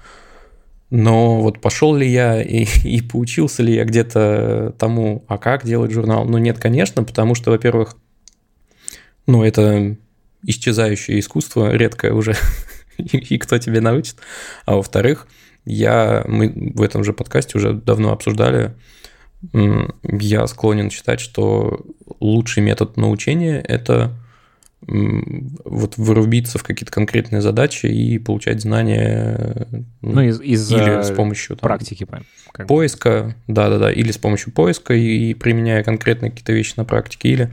Но 0.89 1.41
вот 1.41 1.59
пошел 1.59 1.95
ли 1.95 2.07
я 2.07 2.41
и, 2.41 2.65
и 2.83 3.01
поучился 3.01 3.63
ли 3.63 3.73
я 3.73 3.85
где-то 3.85 4.75
тому, 4.77 5.23
а 5.27 5.37
как 5.37 5.65
делать 5.65 5.91
журнал? 5.91 6.25
Ну 6.25 6.37
нет, 6.37 6.59
конечно, 6.59 7.03
потому 7.03 7.35
что, 7.35 7.51
во-первых, 7.51 7.95
ну 9.25 9.43
это 9.43 9.95
исчезающее 10.45 11.19
искусство, 11.19 11.73
редкое 11.73 12.13
уже, 12.13 12.35
и, 12.97 13.17
и 13.17 13.37
кто 13.37 13.57
тебе 13.57 13.81
научит. 13.81 14.17
А 14.65 14.75
во-вторых, 14.75 15.27
я, 15.65 16.23
мы 16.27 16.71
в 16.75 16.81
этом 16.81 17.03
же 17.03 17.13
подкасте 17.13 17.57
уже 17.57 17.73
давно 17.73 18.11
обсуждали, 18.11 18.75
я 19.51 20.47
склонен 20.47 20.89
считать, 20.89 21.19
что 21.19 21.81
лучший 22.19 22.63
метод 22.63 22.97
научения– 22.97 23.59
это 23.67 24.13
вот 24.87 25.97
вырубиться 25.97 26.59
в 26.59 26.63
какие-то 26.63 26.91
конкретные 26.91 27.41
задачи 27.41 27.85
и 27.85 28.17
получать 28.19 28.61
знания 28.61 29.67
ну, 30.01 30.21
из, 30.21 30.41
из 30.41 30.71
или 30.71 31.01
с 31.01 31.11
помощью 31.11 31.55
там, 31.55 31.67
практики 31.67 32.07
как 32.51 32.67
поиска, 32.67 33.35
да-да-да, 33.47 33.91
или 33.91 34.11
с 34.11 34.17
помощью 34.17 34.53
поиска 34.53 34.93
и 34.93 35.33
применяя 35.33 35.83
конкретные 35.83 36.31
какие-то 36.31 36.53
вещи 36.53 36.73
на 36.77 36.85
практике, 36.85 37.29
или 37.29 37.51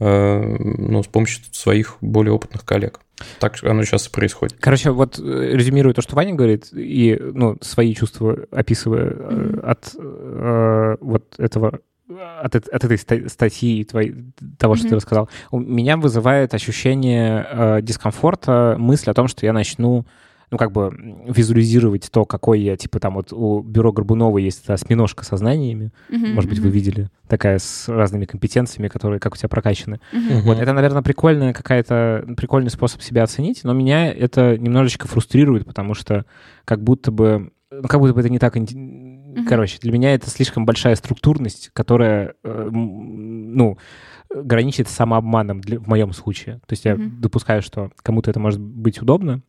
э, 0.00 0.56
ну, 0.58 1.02
с 1.02 1.06
помощью 1.06 1.44
своих 1.52 1.98
более 2.00 2.32
опытных 2.32 2.64
коллег. 2.64 3.00
Так 3.38 3.62
оно 3.62 3.84
сейчас 3.84 4.08
и 4.08 4.10
происходит. 4.10 4.56
Короче, 4.58 4.90
вот 4.90 5.18
э, 5.18 5.50
резюмируя 5.52 5.94
то, 5.94 6.02
что 6.02 6.16
Ваня 6.16 6.34
говорит, 6.34 6.68
и 6.72 7.16
ну, 7.20 7.56
свои 7.60 7.94
чувства 7.94 8.38
описывая 8.50 9.10
mm-hmm. 9.10 9.60
от 9.60 9.94
э, 9.96 10.96
вот 11.00 11.34
этого 11.38 11.80
от, 12.08 12.54
от 12.54 12.84
этой 12.84 12.98
статьи 12.98 13.84
твоей, 13.84 14.32
того, 14.58 14.74
что 14.74 14.86
mm-hmm. 14.86 14.90
ты 14.90 14.96
рассказал, 14.96 15.28
у 15.50 15.58
меня 15.58 15.96
вызывает 15.96 16.54
ощущение 16.54 17.46
э, 17.48 17.82
дискомфорта 17.82 18.76
мысль 18.78 19.10
о 19.10 19.14
том, 19.14 19.28
что 19.28 19.46
я 19.46 19.52
начну 19.52 20.06
ну, 20.50 20.58
как 20.58 20.70
бы 20.70 20.92
визуализировать 21.26 22.08
то, 22.12 22.24
какой 22.24 22.60
я, 22.60 22.76
типа, 22.76 23.00
там 23.00 23.14
вот 23.14 23.32
у 23.32 23.60
бюро 23.60 23.92
Горбунова 23.92 24.38
есть 24.38 24.68
осьминожка 24.70 25.24
со 25.24 25.36
знаниями, 25.36 25.90
mm-hmm, 26.10 26.32
может 26.32 26.48
быть, 26.48 26.60
mm-hmm. 26.60 26.62
вы 26.62 26.70
видели, 26.70 27.08
такая 27.26 27.58
с 27.58 27.88
разными 27.88 28.24
компетенциями, 28.24 28.88
которые 28.88 29.18
как 29.18 29.34
у 29.34 29.36
тебя 29.36 29.48
прокачаны. 29.48 30.00
Mm-hmm. 30.12 30.42
Вот, 30.42 30.58
это, 30.58 30.72
наверное, 30.72 31.02
прикольная 31.02 31.52
какая-то, 31.52 32.24
прикольный 32.36 32.70
способ 32.70 33.02
себя 33.02 33.24
оценить, 33.24 33.64
но 33.64 33.72
меня 33.72 34.12
это 34.12 34.56
немножечко 34.56 35.08
фрустрирует, 35.08 35.66
потому 35.66 35.94
что 35.94 36.24
как 36.64 36.84
будто 36.84 37.10
бы, 37.10 37.50
ну, 37.72 37.88
как 37.88 37.98
будто 37.98 38.14
бы 38.14 38.20
это 38.20 38.28
не 38.28 38.38
так 38.38 38.56
Mm-hmm. 39.34 39.46
Короче, 39.48 39.78
для 39.80 39.92
меня 39.92 40.14
это 40.14 40.30
слишком 40.30 40.64
большая 40.64 40.94
структурность, 40.96 41.70
которая, 41.72 42.34
э, 42.44 42.68
ну, 42.70 43.78
граничит 44.30 44.88
с 44.88 44.92
самообманом 44.92 45.60
для, 45.60 45.78
в 45.78 45.88
моем 45.88 46.12
случае. 46.12 46.56
То 46.66 46.72
есть 46.72 46.84
я 46.84 46.92
mm-hmm. 46.92 47.20
допускаю, 47.20 47.62
что 47.62 47.90
кому-то 48.02 48.30
это 48.30 48.40
может 48.40 48.60
быть 48.60 49.02
удобно 49.02 49.42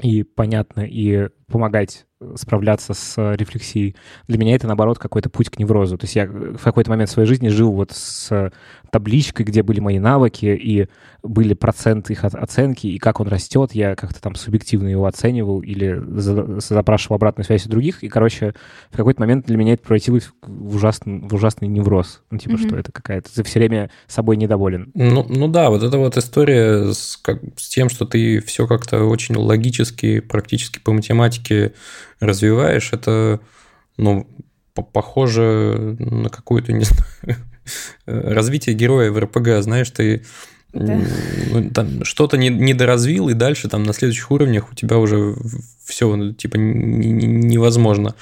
и 0.00 0.22
понятно, 0.22 0.80
и 0.80 1.28
помогать 1.50 2.06
справляться 2.36 2.94
с 2.94 3.34
рефлексией. 3.34 3.94
Для 4.26 4.38
меня 4.38 4.54
это, 4.54 4.66
наоборот, 4.66 4.98
какой-то 4.98 5.28
путь 5.28 5.50
к 5.50 5.58
неврозу. 5.58 5.98
То 5.98 6.04
есть 6.04 6.16
я 6.16 6.26
в 6.26 6.62
какой-то 6.62 6.90
момент 6.90 7.10
своей 7.10 7.28
жизни 7.28 7.48
жил 7.48 7.72
вот 7.72 7.92
с 7.92 8.50
табличкой, 8.90 9.44
где 9.44 9.62
были 9.62 9.80
мои 9.80 9.98
навыки, 9.98 10.46
и 10.46 10.88
были 11.22 11.52
проценты 11.52 12.14
их 12.14 12.24
оценки, 12.24 12.86
и 12.86 12.98
как 12.98 13.20
он 13.20 13.28
растет. 13.28 13.72
Я 13.74 13.94
как-то 13.96 14.22
там 14.22 14.34
субъективно 14.34 14.88
его 14.88 15.04
оценивал 15.04 15.60
или 15.60 16.02
запрашивал 16.60 17.16
обратную 17.16 17.44
связь 17.44 17.66
у 17.66 17.68
других. 17.68 18.02
И, 18.02 18.08
короче, 18.08 18.54
в 18.90 18.96
какой-то 18.96 19.20
момент 19.20 19.44
для 19.44 19.58
меня 19.58 19.74
это 19.74 19.82
превратилось 19.82 20.30
в 20.42 20.76
ужасный, 20.76 21.20
в 21.20 21.34
ужасный 21.34 21.68
невроз. 21.68 22.22
Ну, 22.30 22.38
типа, 22.38 22.54
mm-hmm. 22.54 22.66
что 22.66 22.76
это 22.78 22.92
какая-то... 22.92 23.34
Ты 23.34 23.42
все 23.42 23.58
время 23.58 23.90
собой 24.06 24.38
недоволен. 24.38 24.90
Ну, 24.94 25.26
ну 25.28 25.48
да, 25.48 25.68
вот 25.68 25.82
эта 25.82 25.98
вот 25.98 26.16
история 26.16 26.94
с, 26.94 27.18
как, 27.18 27.42
с 27.56 27.68
тем, 27.68 27.90
что 27.90 28.06
ты 28.06 28.40
все 28.40 28.66
как-то 28.66 29.04
очень 29.04 29.36
логически, 29.36 30.20
практически 30.20 30.78
по 30.78 30.92
математике 30.92 31.35
развиваешь, 32.20 32.92
это, 32.92 33.40
ну, 33.96 34.26
похоже 34.92 35.96
на 35.98 36.28
какую-то, 36.28 36.72
не 36.72 36.84
знаю, 36.84 37.38
развитие 38.06 38.74
героя 38.74 39.10
в 39.10 39.18
РПГ. 39.18 39.62
Знаешь, 39.62 39.90
ты 39.90 40.22
Да. 40.72 41.00
Ну, 41.52 41.70
там 41.70 42.04
что-то 42.04 42.36
не, 42.36 42.48
недоразвил, 42.50 43.28
и 43.30 43.34
дальше 43.34 43.68
там 43.68 43.82
на 43.84 43.92
следующих 43.94 44.30
уровнях 44.30 44.70
у 44.70 44.74
тебя 44.74 44.98
уже 44.98 45.34
все, 45.84 46.14
ну, 46.14 46.32
типа, 46.32 46.56
не- 46.56 47.10
не- 47.12 47.26
невозможно 47.26 48.14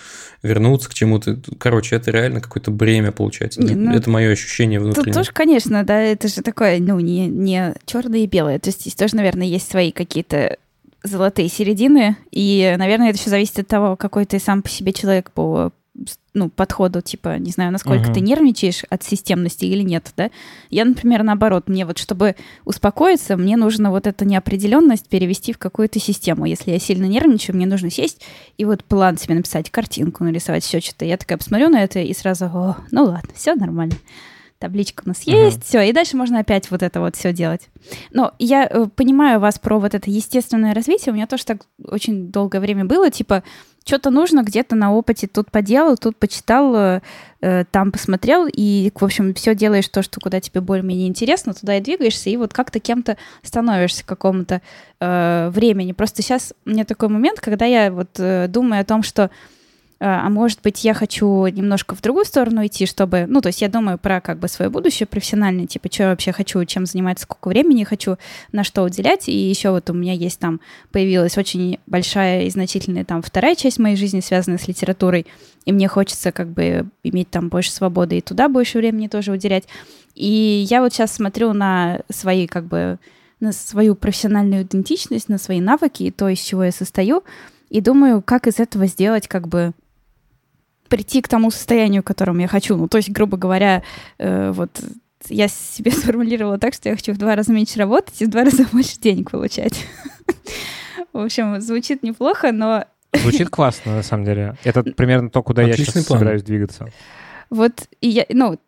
вернуться 0.43 0.89
к 0.91 0.95
чему-то. 0.95 1.39
Короче, 1.59 1.97
это 1.97 2.11
реально 2.13 2.41
какое-то 2.41 2.71
бремя 2.71 3.11
получается. 3.11 3.61
Не, 3.63 3.75
ну, 3.75 3.93
это 3.93 4.09
мое 4.11 4.31
ощущение 4.31 4.79
Тут 4.79 4.87
внутреннее. 4.95 5.15
тоже, 5.15 5.33
конечно, 5.33 5.83
да, 5.83 6.01
это 6.01 6.29
же 6.29 6.43
такое, 6.43 6.79
ну, 6.79 7.01
не, 7.01 7.27
не 7.27 7.75
черное 7.87 8.21
и 8.21 8.27
белое. 8.27 8.59
То 8.61 8.69
есть 8.69 8.83
здесь 8.83 8.95
тоже, 8.95 9.17
наверное, 9.17 9.47
есть 9.47 9.69
свои 9.69 9.91
какие-то 9.91 10.59
золотые 11.05 11.49
середины. 11.49 12.17
И, 12.33 12.75
наверное, 12.79 13.11
это 13.11 13.19
еще 13.19 13.31
зависит 13.31 13.61
от 13.61 13.69
того, 13.69 13.95
какой 13.97 14.25
ты 14.25 14.41
сам 14.41 14.63
по 14.63 14.69
себе 14.69 14.93
человек 14.93 15.31
по 15.31 15.71
ну, 16.33 16.49
подходу, 16.49 17.01
типа, 17.01 17.39
не 17.39 17.53
знаю, 17.53 17.71
насколько 17.71 18.07
Мгм. 18.07 18.15
ты 18.15 18.21
нервничаешь 18.21 18.83
от 18.91 19.05
системности 19.05 19.65
или 19.65 19.83
нет, 19.83 20.13
да. 20.17 20.31
Я, 20.69 20.85
например, 20.85 21.23
наоборот, 21.23 21.69
мне 21.69 21.87
вот, 21.87 21.99
чтобы 21.99 22.35
успокоиться, 22.65 23.37
мне 23.37 23.57
нужно 23.57 23.93
вот 23.93 24.09
эту 24.09 24.25
неопределенность 24.25 25.09
перевести 25.09 25.53
в 25.53 25.59
какую-то 25.59 26.01
систему. 26.01 26.47
Если 26.47 26.73
я 26.73 26.81
сильно 26.81 27.05
нервничаю, 27.05 27.55
мне 27.55 27.67
нужно 27.67 27.91
сесть 27.91 28.23
и 28.59 28.65
вот 28.65 28.83
план 28.83 29.17
себе 29.17 29.37
написать, 29.37 29.71
картинку 29.71 30.25
нарисовать, 30.25 30.65
все 30.65 30.81
что-то. 30.81 31.05
Я 31.05 31.17
такая 31.17 31.39
посмотрю 31.39 31.69
на 31.69 31.85
это 31.85 32.01
и 32.01 32.13
сразу, 32.13 32.47
о, 32.47 32.77
ну 32.91 33.05
ладно, 33.05 33.31
все 33.35 33.55
нормально. 33.55 33.95
Табличка 34.65 35.03
у 35.05 35.09
нас 35.09 35.21
есть, 35.25 35.63
все, 35.63 35.83
и 35.83 35.93
дальше 35.93 36.17
можно 36.17 36.39
опять 36.39 36.71
вот 36.71 36.83
это 36.83 37.01
вот 37.01 37.17
все 37.17 37.35
делать. 37.35 37.69
Но 38.13 38.33
я 38.39 38.65
э, 38.65 38.87
понимаю 38.87 39.39
вас 39.39 39.59
про 39.59 39.79
вот 39.79 39.95
это 39.95 40.11
естественное 40.11 40.73
развитие. 40.73 41.13
У 41.13 41.15
меня 41.15 41.27
тоже 41.27 41.45
так 41.45 41.67
очень 41.87 42.29
долгое 42.29 42.61
время 42.61 42.87
было, 42.87 43.11
типа, 43.11 43.43
что-то 43.85 44.09
нужно 44.09 44.43
где-то 44.43 44.75
на 44.75 44.95
опыте 44.95 45.27
тут 45.27 45.51
поделал, 45.51 45.99
тут 45.99 46.17
почитал, 46.17 46.75
э, 46.75 47.01
э, 47.43 47.65
там 47.71 47.93
посмотрел, 47.93 48.49
и, 48.51 48.91
в 48.95 49.05
общем, 49.05 49.35
все 49.35 49.55
делаешь 49.55 49.89
то, 49.89 50.03
что 50.03 50.19
куда 50.19 50.41
тебе 50.41 50.63
более-менее 50.63 51.09
интересно, 51.09 51.53
туда 51.53 51.77
и 51.77 51.83
двигаешься, 51.83 52.31
и 52.31 52.39
вот 52.39 52.55
как-то 52.55 52.81
кем-то 52.81 53.19
становишься 53.43 54.03
к 54.03 54.09
какому-то 54.09 54.63
э, 55.01 55.51
времени. 55.51 55.93
Просто 55.93 56.23
сейчас 56.23 56.55
у 56.65 56.71
меня 56.71 56.87
такой 56.87 57.09
момент, 57.11 57.41
когда 57.41 57.67
я 57.67 57.93
вот 57.93 58.19
э, 58.19 58.49
думаю 58.49 58.81
о 58.81 58.87
том, 58.87 59.03
что 59.03 59.31
а 60.01 60.27
а 60.27 60.31
может 60.31 60.61
быть, 60.63 60.85
я 60.85 60.93
хочу 60.93 61.47
немножко 61.47 61.95
в 61.95 62.03
другую 62.03 62.25
сторону 62.25 62.67
идти, 62.67 62.87
чтобы... 62.87 63.27
Ну, 63.29 63.41
то 63.41 63.49
есть 63.49 63.63
я 63.63 63.69
думаю 63.69 63.99
про 63.99 64.21
как 64.21 64.39
бы 64.39 64.49
свое 64.49 64.71
будущее 64.71 65.07
профессиональное, 65.07 65.67
типа, 65.67 65.89
что 65.91 66.05
я 66.05 66.09
вообще 66.11 66.33
хочу, 66.33 66.65
чем 66.65 66.87
заниматься, 66.87 67.25
сколько 67.25 67.49
времени 67.49 67.85
хочу, 67.85 68.17
на 68.53 68.65
что 68.65 68.83
уделять. 68.83 69.29
И 69.29 69.37
еще 69.37 69.71
вот 69.71 69.89
у 69.91 69.93
меня 69.93 70.13
есть 70.13 70.41
там, 70.41 70.61
появилась 70.93 71.39
очень 71.39 71.79
большая 71.87 72.45
и 72.45 72.51
значительная 72.51 73.05
там 73.05 73.23
вторая 73.23 73.55
часть 73.55 73.79
моей 73.79 73.97
жизни, 73.97 74.21
связанная 74.21 74.59
с 74.59 74.69
литературой, 74.69 75.27
и 75.65 75.73
мне 75.73 75.89
хочется 75.89 76.33
как 76.33 76.49
бы 76.49 76.87
иметь 77.03 77.31
там 77.31 77.49
больше 77.49 77.71
свободы 77.71 78.19
и 78.19 78.21
туда 78.21 78.49
больше 78.49 78.79
времени 78.79 79.09
тоже 79.09 79.33
уделять. 79.33 79.65
И 80.15 80.67
я 80.69 80.83
вот 80.83 80.93
сейчас 80.93 81.13
смотрю 81.13 81.53
на 81.53 82.01
свои 82.11 82.47
как 82.47 82.65
бы 82.65 82.99
на 83.41 83.53
свою 83.53 83.95
профессиональную 83.95 84.63
идентичность, 84.63 85.29
на 85.29 85.39
свои 85.39 85.61
навыки 85.61 86.05
и 86.05 86.11
то, 86.11 86.29
из 86.29 86.41
чего 86.41 86.65
я 86.65 86.73
состою, 86.73 87.25
и 87.69 87.81
думаю, 87.81 88.23
как 88.23 88.47
из 88.47 88.59
этого 88.59 88.87
сделать 88.87 89.29
как 89.29 89.49
бы 89.49 89.73
прийти 90.95 91.21
к 91.23 91.27
тому 91.29 91.51
состоянию, 91.51 92.05
к 92.05 92.07
которому 92.07 92.41
я 92.41 92.47
хочу. 92.47 92.77
Ну, 92.77 92.87
то 92.87 92.99
есть, 92.99 93.11
грубо 93.11 93.37
говоря, 93.37 93.83
э, 94.19 94.53
вот 94.53 94.81
я 95.29 95.49
себе 95.49 95.91
сформулировала 95.91 96.57
так, 96.57 96.73
что 96.73 96.89
я 96.89 96.95
хочу 96.95 97.13
в 97.13 97.19
два 97.19 97.35
раза 97.35 97.53
меньше 97.53 97.81
работать 97.81 98.23
и 98.23 98.27
в 98.27 98.31
два 98.31 98.45
раза 98.45 98.65
больше 98.73 99.01
денег 99.01 99.33
получать. 99.33 99.85
В 101.13 101.19
общем, 101.19 101.61
звучит 101.61 102.05
неплохо, 102.05 102.53
но 102.53 102.85
Звучит 103.13 103.49
классно, 103.49 103.97
на 103.97 104.03
самом 104.03 104.25
деле. 104.25 104.57
Это 104.65 104.83
примерно 104.85 105.31
то, 105.31 105.43
куда 105.43 105.63
я 105.63 105.73
Отличный 105.73 105.95
сейчас 105.95 106.07
план. 106.07 106.19
собираюсь 106.21 106.43
двигаться. 106.43 106.87
вот 107.51 107.89
и 108.01 108.09
я, 108.09 108.27
ну, 108.29 108.59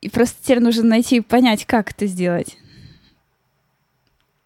и 0.00 0.08
просто 0.08 0.36
теперь 0.42 0.60
нужно 0.60 0.84
найти 0.84 1.16
и 1.16 1.20
понять, 1.20 1.64
как 1.64 1.90
это 1.90 2.06
сделать. 2.06 2.56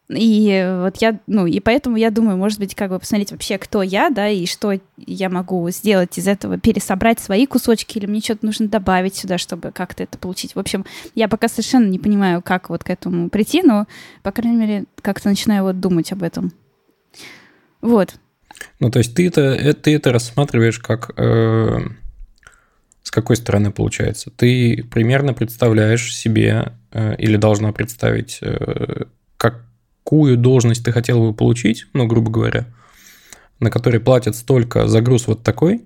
И 0.08 0.78
вот 0.82 0.98
я, 0.98 1.18
ну, 1.26 1.46
и 1.46 1.58
поэтому 1.58 1.96
я 1.96 2.10
думаю, 2.10 2.36
может 2.36 2.60
быть, 2.60 2.74
как 2.76 2.90
бы 2.90 2.98
посмотреть 2.98 3.32
вообще, 3.32 3.58
кто 3.58 3.82
я, 3.82 4.08
да, 4.10 4.28
и 4.28 4.46
что 4.46 4.78
я 4.96 5.28
могу 5.28 5.68
сделать 5.70 6.16
из 6.16 6.28
этого, 6.28 6.58
пересобрать 6.58 7.18
свои 7.18 7.44
кусочки, 7.46 7.98
или 7.98 8.06
мне 8.06 8.20
что-то 8.20 8.46
нужно 8.46 8.68
добавить 8.68 9.16
сюда, 9.16 9.36
чтобы 9.36 9.72
как-то 9.72 10.04
это 10.04 10.16
получить. 10.16 10.54
В 10.54 10.60
общем, 10.60 10.84
я 11.16 11.26
пока 11.26 11.48
совершенно 11.48 11.86
не 11.86 11.98
понимаю, 11.98 12.40
как 12.40 12.70
вот 12.70 12.84
к 12.84 12.90
этому 12.90 13.30
прийти, 13.30 13.62
но, 13.62 13.86
по 14.22 14.30
крайней 14.30 14.58
мере, 14.58 14.84
как-то 15.02 15.28
начинаю 15.28 15.64
вот 15.64 15.80
думать 15.80 16.12
об 16.12 16.22
этом. 16.22 16.52
Вот. 17.80 18.14
Ну, 18.78 18.90
то 18.90 19.00
есть 19.00 19.14
ты 19.14 19.26
это, 19.26 19.40
э, 19.40 19.72
ты 19.74 19.96
это 19.96 20.12
рассматриваешь 20.12 20.78
как... 20.78 21.10
э, 21.16 21.80
с 23.06 23.10
какой 23.12 23.36
стороны 23.36 23.70
получается? 23.70 24.30
Ты 24.30 24.84
примерно 24.90 25.32
представляешь 25.32 26.12
себе 26.14 26.72
э, 26.90 27.14
или 27.18 27.36
должна 27.36 27.70
представить, 27.70 28.38
э, 28.40 29.04
какую 30.06 30.36
должность 30.36 30.84
ты 30.84 30.92
хотел 30.92 31.20
бы 31.20 31.34
получить, 31.34 31.86
ну, 31.92 32.06
грубо 32.06 32.30
говоря, 32.30 32.66
на 33.58 33.72
которой 33.72 33.98
платят 33.98 34.36
столько 34.36 34.86
за 34.86 35.00
груз 35.00 35.26
вот 35.26 35.42
такой, 35.42 35.82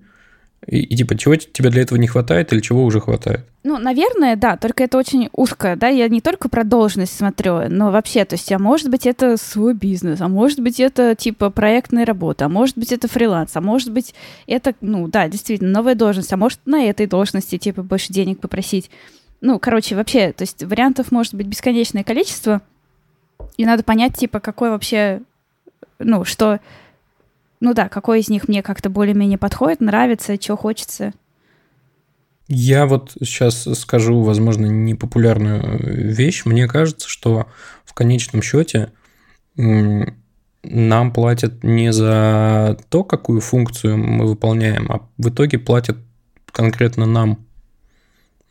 и, 0.66 0.80
и 0.80 0.94
типа, 0.94 1.16
чего 1.16 1.36
тебе 1.36 1.70
для 1.70 1.80
этого 1.80 1.98
не 1.98 2.06
хватает 2.06 2.52
или 2.52 2.60
чего 2.60 2.84
уже 2.84 3.00
хватает? 3.00 3.46
Ну, 3.64 3.78
наверное, 3.78 4.36
да, 4.36 4.58
только 4.58 4.84
это 4.84 4.98
очень 4.98 5.30
узко, 5.32 5.74
да, 5.74 5.88
я 5.88 6.06
не 6.08 6.20
только 6.20 6.50
про 6.50 6.64
должность 6.64 7.16
смотрю, 7.16 7.70
но 7.70 7.90
вообще, 7.90 8.26
то 8.26 8.34
есть, 8.34 8.52
а 8.52 8.58
может 8.58 8.90
быть, 8.90 9.06
это 9.06 9.38
свой 9.38 9.72
бизнес, 9.72 10.20
а 10.20 10.28
может 10.28 10.60
быть, 10.60 10.80
это, 10.80 11.14
типа, 11.14 11.48
проектная 11.48 12.04
работа, 12.04 12.44
а 12.44 12.48
может 12.50 12.76
быть, 12.76 12.92
это 12.92 13.08
фриланс, 13.08 13.52
а 13.54 13.62
может 13.62 13.90
быть, 13.90 14.14
это, 14.46 14.74
ну, 14.82 15.08
да, 15.08 15.28
действительно, 15.28 15.70
новая 15.70 15.94
должность, 15.94 16.30
а 16.30 16.36
может, 16.36 16.60
на 16.66 16.84
этой 16.84 17.06
должности, 17.06 17.56
типа, 17.56 17.82
больше 17.82 18.12
денег 18.12 18.40
попросить. 18.40 18.90
Ну, 19.40 19.58
короче, 19.58 19.96
вообще, 19.96 20.34
то 20.34 20.42
есть, 20.42 20.62
вариантов 20.62 21.10
может 21.10 21.32
быть 21.32 21.46
бесконечное 21.46 22.04
количество, 22.04 22.60
и 23.56 23.64
надо 23.64 23.82
понять, 23.82 24.16
типа, 24.16 24.40
какой 24.40 24.70
вообще, 24.70 25.22
ну, 25.98 26.24
что, 26.24 26.60
ну 27.60 27.74
да, 27.74 27.88
какой 27.88 28.20
из 28.20 28.28
них 28.28 28.48
мне 28.48 28.62
как-то 28.62 28.90
более-менее 28.90 29.38
подходит, 29.38 29.80
нравится, 29.80 30.40
что 30.40 30.56
хочется. 30.56 31.12
Я 32.52 32.86
вот 32.86 33.12
сейчас 33.20 33.68
скажу, 33.78 34.22
возможно, 34.22 34.66
непопулярную 34.66 36.12
вещь. 36.12 36.44
Мне 36.44 36.66
кажется, 36.66 37.08
что 37.08 37.46
в 37.84 37.94
конечном 37.94 38.42
счете 38.42 38.92
нам 39.56 41.12
платят 41.12 41.62
не 41.62 41.92
за 41.92 42.76
то, 42.88 43.04
какую 43.04 43.40
функцию 43.40 43.98
мы 43.98 44.26
выполняем, 44.26 44.90
а 44.90 45.08
в 45.16 45.28
итоге 45.28 45.58
платят 45.58 45.96
конкретно 46.50 47.06
нам. 47.06 47.46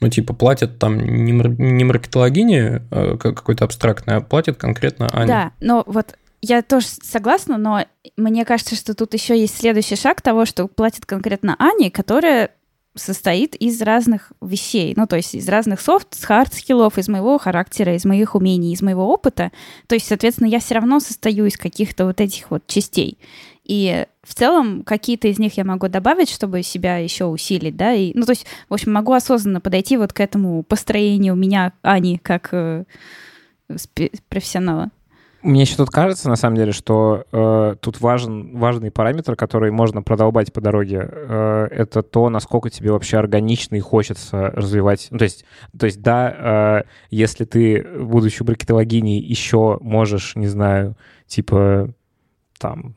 Ну, 0.02 0.10
типа, 0.10 0.34
платят 0.34 0.80
там 0.80 0.98
не, 0.98 1.34
мар- 1.34 1.60
не 1.60 1.84
маркетологине 1.84 2.84
как- 2.90 3.38
какой-то 3.38 3.66
абстрактной, 3.66 4.18
а 4.18 4.22
платят 4.22 4.58
конкретно 4.58 5.10
Ане. 5.12 5.28
Да, 5.28 5.52
но 5.60 5.84
вот 5.86 6.18
я 6.42 6.62
тоже 6.62 6.88
согласна, 6.88 7.58
но 7.58 7.86
мне 8.16 8.46
кажется, 8.46 8.76
что 8.76 8.94
тут 8.94 9.14
еще 9.14 9.38
есть 9.38 9.58
следующий 9.58 9.98
шаг 9.98 10.22
того, 10.22 10.46
что 10.46 10.68
платит 10.68 11.06
конкретно 11.06 11.56
Ане, 11.60 11.92
которая 11.92 12.52
состоит 12.96 13.56
из 13.56 13.82
разных 13.82 14.32
вещей, 14.42 14.94
ну, 14.96 15.06
то 15.06 15.16
есть 15.16 15.36
из 15.36 15.48
разных 15.48 15.80
soft, 15.80 16.16
hard 16.22 16.47
skill 16.47 16.79
ов, 16.79 16.98
из 16.98 17.08
моего 17.08 17.38
характера, 17.38 17.96
из 17.96 18.04
моих 18.04 18.36
умений, 18.36 18.74
из 18.74 18.82
моего 18.82 19.08
опыта. 19.08 19.52
То 19.88 19.96
есть, 19.96 20.08
соответственно, 20.08 20.48
я 20.48 20.60
все 20.60 20.76
равно 20.76 21.00
состою 21.00 21.46
из 21.46 21.58
каких-то 21.58 22.06
вот 22.06 22.20
этих 22.20 22.52
вот 22.52 22.66
частей. 22.68 23.18
И 23.70 24.08
в 24.24 24.34
целом 24.34 24.82
какие-то 24.82 25.28
из 25.28 25.38
них 25.38 25.56
я 25.58 25.64
могу 25.64 25.90
добавить, 25.90 26.32
чтобы 26.32 26.64
себя 26.64 26.98
еще 26.98 27.26
усилить, 27.26 27.78
да, 27.78 27.94
и, 27.94 28.12
ну, 28.16 28.26
то 28.26 28.32
есть, 28.32 28.48
в 28.68 28.74
общем, 28.74 28.92
могу 28.92 29.14
осознанно 29.14 29.62
подойти 29.62 29.96
вот 29.96 30.12
к 30.12 30.20
этому 30.22 30.64
построению 30.64 31.36
меня, 31.36 31.74
Ани, 31.84 32.18
как 32.18 32.50
э, 32.52 32.86
профессионала. 34.28 34.90
Мне 35.44 35.62
еще 35.62 35.76
тут 35.76 35.92
кажется, 35.92 36.30
на 36.30 36.36
самом 36.36 36.56
деле, 36.56 36.72
что 36.72 37.26
э, 37.32 37.76
тут 37.80 38.02
важен, 38.02 38.58
важный 38.58 38.90
параметр, 38.90 39.36
который 39.36 39.70
можно 39.70 40.02
продолбать 40.02 40.52
по 40.52 40.62
дороге, 40.62 41.08
э, 41.08 41.68
это 41.70 42.02
то, 42.02 42.32
насколько 42.32 42.72
тебе 42.72 42.92
вообще 42.92 43.18
органично 43.18 43.76
и 43.76 43.82
хочется 43.82 44.48
развивать. 44.48 45.10
Ну, 45.12 45.20
то 45.20 45.26
есть, 45.26 45.46
то 45.78 45.86
есть 45.86 46.02
да, 46.02 46.82
э, 46.82 46.90
если 47.12 47.46
ты, 47.46 47.86
будучи 48.00 48.42
маркетологиней, 48.42 49.20
еще 49.20 49.78
можешь, 49.80 50.36
не 50.36 50.48
знаю, 50.48 50.98
типа, 51.28 51.94
там, 52.60 52.96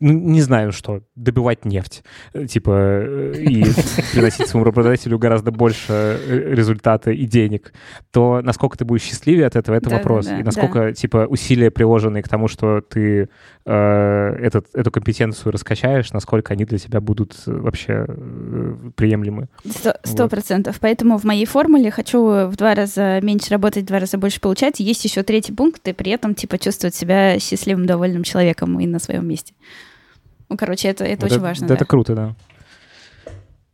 ну, 0.00 0.12
не 0.12 0.40
знаю 0.42 0.72
что, 0.72 1.02
добывать 1.14 1.64
нефть, 1.64 2.02
э, 2.32 2.46
типа, 2.46 2.70
э, 2.72 3.34
и 3.38 3.64
приносить 4.12 4.46
своему 4.48 4.64
работодателю 4.64 5.18
гораздо 5.18 5.50
больше 5.50 5.92
э, 5.92 6.54
результата 6.54 7.10
и 7.10 7.24
денег, 7.26 7.72
то 8.10 8.40
насколько 8.42 8.76
ты 8.78 8.84
будешь 8.84 9.02
счастливее 9.02 9.46
от 9.46 9.56
этого, 9.56 9.74
это 9.76 9.90
Да, 9.90 9.96
вопрос. 9.96 10.26
да, 10.26 10.32
да, 10.32 10.40
и 10.40 10.42
насколько, 10.42 10.92
типа, 10.92 11.26
усилия, 11.28 11.70
приложенные 11.70 12.22
к 12.22 12.28
тому, 12.28 12.48
что 12.48 12.80
ты 12.80 13.28
э, 13.64 14.36
этот, 14.40 14.66
эту 14.74 14.90
компетенцию 14.90 15.52
раскачаешь, 15.52 16.12
насколько 16.12 16.52
они 16.52 16.64
для 16.64 16.78
тебя 16.78 17.00
будут 17.00 17.34
вообще 17.46 18.04
э, 18.08 18.74
приемлемы. 18.96 19.48
Сто 19.68 19.94
сто 20.04 20.22
Вот. 20.24 20.30
процентов. 20.30 20.78
Поэтому 20.80 21.18
в 21.18 21.24
моей 21.24 21.46
формуле 21.46 21.90
хочу 21.90 22.48
в 22.48 22.56
два 22.56 22.74
раза 22.74 23.20
меньше 23.22 23.50
работать, 23.50 23.84
в 23.84 23.86
два 23.86 23.98
раза 23.98 24.18
больше 24.18 24.40
получать. 24.40 24.80
Есть 24.80 25.04
еще 25.04 25.22
третий 25.22 25.52
пункт, 25.52 25.86
и 25.88 25.92
при 25.92 26.12
этом, 26.12 26.34
типа, 26.34 26.58
чувствовать 26.58 26.94
себя 26.94 27.38
счастливым, 27.38 27.86
довольным 27.86 28.22
человеком 28.22 28.78
и 28.80 28.86
на 28.86 28.98
своем 28.98 29.26
месте. 29.28 29.54
Ну, 30.48 30.56
короче, 30.56 30.88
это, 30.88 31.04
это 31.04 31.22
Вот 31.22 31.32
очень 31.32 31.42
важно. 31.42 31.64
Это 31.66 31.78
да. 31.78 31.84
круто, 31.84 32.14
да. 32.14 32.36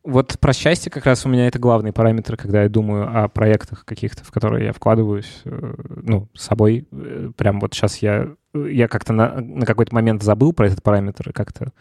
Вот 0.05 0.39
про 0.39 0.53
счастье 0.53 0.93
как 0.93 1.07
раз 1.07 1.25
у 1.25 1.31
меня 1.31 1.47
это 1.47 1.59
главный 1.59 1.93
параметр, 1.93 2.37
когда 2.37 2.63
я 2.63 2.69
думаю 2.69 3.25
о 3.25 3.29
проектах 3.29 3.87
каких-то, 3.87 4.23
в 4.23 4.31
которые 4.31 4.67
я 4.67 4.73
вкладываюсь, 4.75 5.41
э, 5.47 5.75
ну, 6.03 6.29
с 6.35 6.43
собой. 6.45 6.87
Э, 6.93 7.31
прям 7.35 7.59
вот 7.59 7.73
сейчас 7.73 7.99
я, 7.99 8.29
я 8.53 8.87
как-то 8.87 9.15
на, 9.15 9.41
на 9.41 9.65
какой-то 9.65 9.95
момент 9.95 10.23
забыл 10.23 10.53
про 10.53 10.67
этот 10.67 10.83
параметр 10.83 11.31
и 11.31 11.33
как-то 11.33 11.73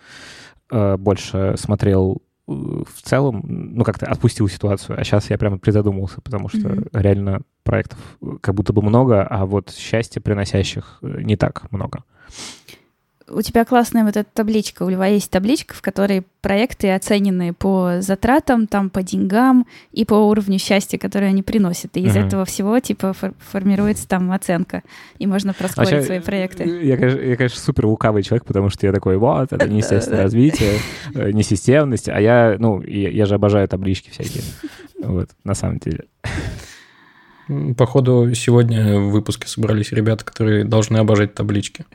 э, 0.71 0.95
больше 0.95 1.55
смотрел 1.57 2.21
э, 2.47 2.51
в 2.53 3.01
целом, 3.01 3.43
ну, 3.45 3.83
как-то 3.83 4.05
отпустил 4.05 4.47
ситуацию, 4.47 4.97
а 4.97 5.03
сейчас 5.03 5.29
я 5.29 5.37
прямо 5.37 5.57
призадумался, 5.57 6.21
потому 6.21 6.47
что 6.47 6.59
mm-hmm. 6.59 6.89
реально 6.93 7.41
проектов 7.63 7.99
как 8.39 8.55
будто 8.55 8.71
бы 8.71 8.81
много, 8.81 9.23
а 9.23 9.45
вот 9.45 9.71
счастье 9.71 10.21
приносящих 10.21 10.99
не 11.01 11.35
так 11.35 11.69
много 11.71 12.05
у 13.30 13.41
тебя 13.41 13.65
классная 13.65 14.03
вот 14.03 14.17
эта 14.17 14.30
табличка, 14.34 14.84
у 14.84 14.89
Льва 14.89 15.07
есть 15.07 15.30
табличка, 15.30 15.74
в 15.74 15.82
которой 15.82 16.24
проекты 16.41 16.91
оценены 16.91 17.53
по 17.53 18.01
затратам, 18.01 18.67
там, 18.67 18.89
по 18.89 19.01
деньгам 19.01 19.65
и 19.91 20.05
по 20.05 20.15
уровню 20.15 20.59
счастья, 20.59 20.97
которое 20.97 21.28
они 21.28 21.43
приносят. 21.43 21.95
И 21.95 22.01
из 22.01 22.15
uh-huh. 22.15 22.28
этого 22.28 22.45
всего, 22.45 22.80
типа, 22.80 23.13
фор- 23.13 23.34
формируется 23.39 24.07
там 24.07 24.32
оценка, 24.32 24.84
и 25.19 25.28
можно 25.28 25.53
проскорить 25.53 25.91
Вообще, 25.91 26.05
свои 26.05 26.19
проекты. 26.19 26.63
Я, 26.84 26.97
конечно, 26.97 27.19
я, 27.19 27.36
конечно, 27.36 27.59
супер 27.59 27.86
лукавый 27.86 28.24
человек, 28.24 28.45
потому 28.45 28.69
что 28.69 28.86
я 28.86 28.93
такой, 28.93 29.17
вот, 29.17 29.53
это 29.53 29.67
неестественное 29.69 30.24
развитие, 30.24 30.80
э, 31.15 31.32
несистемность, 31.32 32.09
а 32.09 32.19
я, 32.19 32.57
ну, 32.59 32.82
я 32.82 33.26
же 33.26 33.36
обожаю 33.36 33.67
таблички 33.67 34.09
всякие. 34.09 34.43
Вот, 35.03 35.32
на 35.43 35.53
самом 35.53 35.80
деле. 35.80 36.05
Походу, 37.76 38.34
сегодня 38.36 38.99
в 39.01 39.09
выпуске 39.09 39.49
собрались 39.49 39.91
ребята, 39.91 40.24
которые 40.24 40.63
должны 40.63 40.97
обожать 40.97 41.34
таблички. 41.34 41.86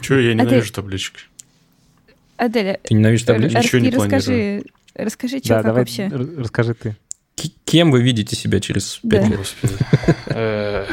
Чего 0.00 0.18
я 0.18 0.34
ненавижу 0.34 0.72
таблички? 0.72 1.22
Аделя, 2.36 2.80
ты 2.82 2.94
ненавидишь 2.94 3.24
таблички? 3.24 3.56
Ничего 3.56 3.80
не 3.80 3.90
расскажи, 3.90 4.64
расскажи, 4.94 5.38
что, 5.38 5.62
как 5.62 5.74
вообще. 5.74 6.08
Расскажи 6.08 6.74
ты. 6.74 6.96
Кем 7.64 7.90
вы 7.90 8.02
видите 8.02 8.36
себя 8.36 8.60
через 8.60 9.00
пять 9.08 9.28
лет? 9.28 9.54
Э, 10.26 10.86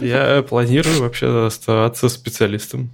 я 0.00 0.42
планирую 0.42 1.00
вообще 1.00 1.46
оставаться 1.46 2.08
специалистом. 2.08 2.90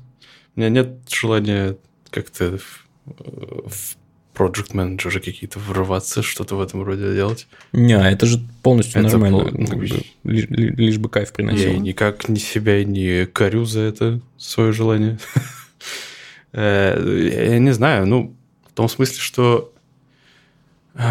У 0.55 0.61
меня 0.61 0.71
нет 0.71 0.99
желания 1.11 1.77
как-то 2.11 2.59
в 3.05 3.97
project 4.37 4.75
менеджеры 4.75 5.21
какие-то 5.21 5.59
врываться, 5.59 6.23
что-то 6.23 6.57
в 6.57 6.61
этом 6.61 6.83
роде 6.83 7.15
делать. 7.15 7.47
Не, 7.73 7.95
это 7.95 8.27
же 8.27 8.41
полностью 8.63 9.01
это 9.01 9.19
нормально. 9.19 9.51
Пол... 9.51 9.51
Ну, 9.53 9.81
лишь, 9.81 10.47
лишь 10.49 10.99
бы 10.99 11.09
кайф 11.09 11.33
приносил. 11.33 11.73
Я 11.73 11.79
никак 11.79 12.29
ни 12.29 12.39
себя 12.39 12.85
не 12.85 13.27
корю 13.27 13.65
за 13.65 13.81
это 13.81 14.21
свое 14.37 14.73
желание. 14.73 15.19
Э, 16.53 17.51
я 17.51 17.59
не 17.59 17.73
знаю, 17.73 18.07
ну, 18.07 18.35
в 18.67 18.73
том 18.73 18.89
смысле, 18.89 19.19
что 19.19 19.75
э, 20.95 21.03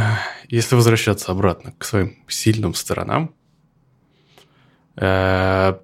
если 0.50 0.74
возвращаться 0.74 1.32
обратно 1.32 1.72
к 1.78 1.86
своим 1.86 2.18
сильным 2.28 2.74
сторонам, 2.74 3.32
э, 4.96 5.76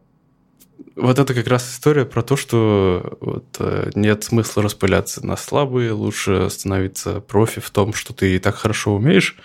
вот 0.96 1.20
это 1.20 1.34
как 1.34 1.48
раз 1.48 1.72
история 1.72 2.06
про 2.06 2.22
то, 2.22 2.36
что 2.36 3.18
вот, 3.22 3.46
э, 3.60 3.92
нет 3.96 4.24
смысла 4.24 4.64
распыляться 4.64 5.26
на 5.26 5.38
слабые, 5.38 5.92
лучше 5.92 6.50
становиться 6.50 7.22
профи 7.22 7.62
в 7.62 7.70
том, 7.70 7.94
что 7.94 8.14
ты 8.14 8.36
и 8.36 8.40
так 8.40 8.56
хорошо 8.56 8.96
умеешь. 8.96 9.38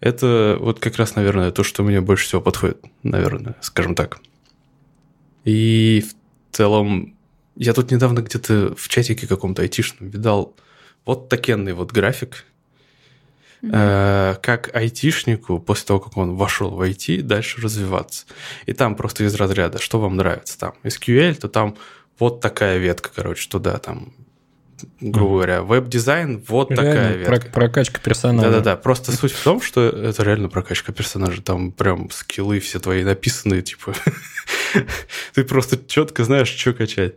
Это 0.00 0.56
вот 0.60 0.80
как 0.80 0.96
раз, 0.96 1.14
наверное, 1.14 1.50
то, 1.50 1.62
что 1.62 1.82
мне 1.82 2.00
больше 2.00 2.26
всего 2.26 2.40
подходит, 2.40 2.84
наверное, 3.02 3.56
скажем 3.60 3.94
так. 3.94 4.18
И 5.44 6.04
в 6.50 6.56
целом, 6.56 7.16
я 7.56 7.72
тут 7.72 7.90
недавно 7.90 8.20
где-то 8.20 8.74
в 8.76 8.88
чатике 8.88 9.26
каком-то 9.26 9.62
айтишном 9.62 10.10
видал 10.10 10.56
вот 11.04 11.28
такенный 11.28 11.72
вот 11.72 11.92
график, 11.92 12.44
э, 13.72 14.34
как 14.42 14.74
айтишнику 14.74 15.58
после 15.58 15.86
того, 15.86 16.00
как 16.00 16.16
он 16.16 16.36
вошел 16.36 16.70
в 16.70 16.80
IT, 16.82 17.22
дальше 17.22 17.60
развиваться. 17.60 18.26
И 18.66 18.72
там 18.72 18.96
просто 18.96 19.24
из 19.24 19.34
разряда, 19.34 19.78
что 19.78 20.00
вам 20.00 20.16
нравится. 20.16 20.58
Там 20.58 20.74
SQL, 20.82 21.34
то 21.34 21.48
там 21.48 21.76
вот 22.18 22.40
такая 22.40 22.78
ветка, 22.78 23.10
короче, 23.14 23.48
туда 23.48 23.78
там 23.78 24.12
грубо 25.00 25.34
говоря, 25.34 25.62
веб-дизайн, 25.62 26.42
вот 26.48 26.70
реально 26.70 26.92
такая 26.92 27.16
ветка. 27.16 27.50
прокачка 27.52 28.00
персонажа. 28.00 28.50
Да-да-да, 28.50 28.76
просто 28.76 29.12
суть 29.12 29.32
в 29.32 29.42
том, 29.42 29.60
что 29.60 29.88
это 29.88 30.22
реально 30.22 30.48
прокачка 30.48 30.92
персонажа. 30.92 31.42
Там 31.42 31.72
прям 31.72 32.10
скиллы 32.10 32.60
все 32.60 32.78
твои 32.80 33.04
написанные, 33.04 33.62
типа, 33.62 33.94
ты 35.34 35.44
просто 35.44 35.78
четко 35.86 36.24
знаешь, 36.24 36.48
что 36.48 36.72
качать. 36.72 37.14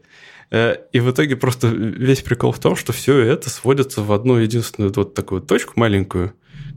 Э, 0.49 0.75
и 0.91 0.99
в 0.99 1.11
итоге 1.11 1.35
просто 1.35 1.67
весь 1.67 2.21
прикол 2.21 2.51
в 2.51 2.59
том, 2.59 2.75
что 2.75 2.93
все 2.93 3.19
это 3.19 3.49
сводится 3.49 4.01
в 4.01 4.11
одну 4.11 4.37
единственную 4.37 4.93
вот 4.95 5.13
такую 5.13 5.41
точку 5.41 5.73
маленькую, 5.75 6.33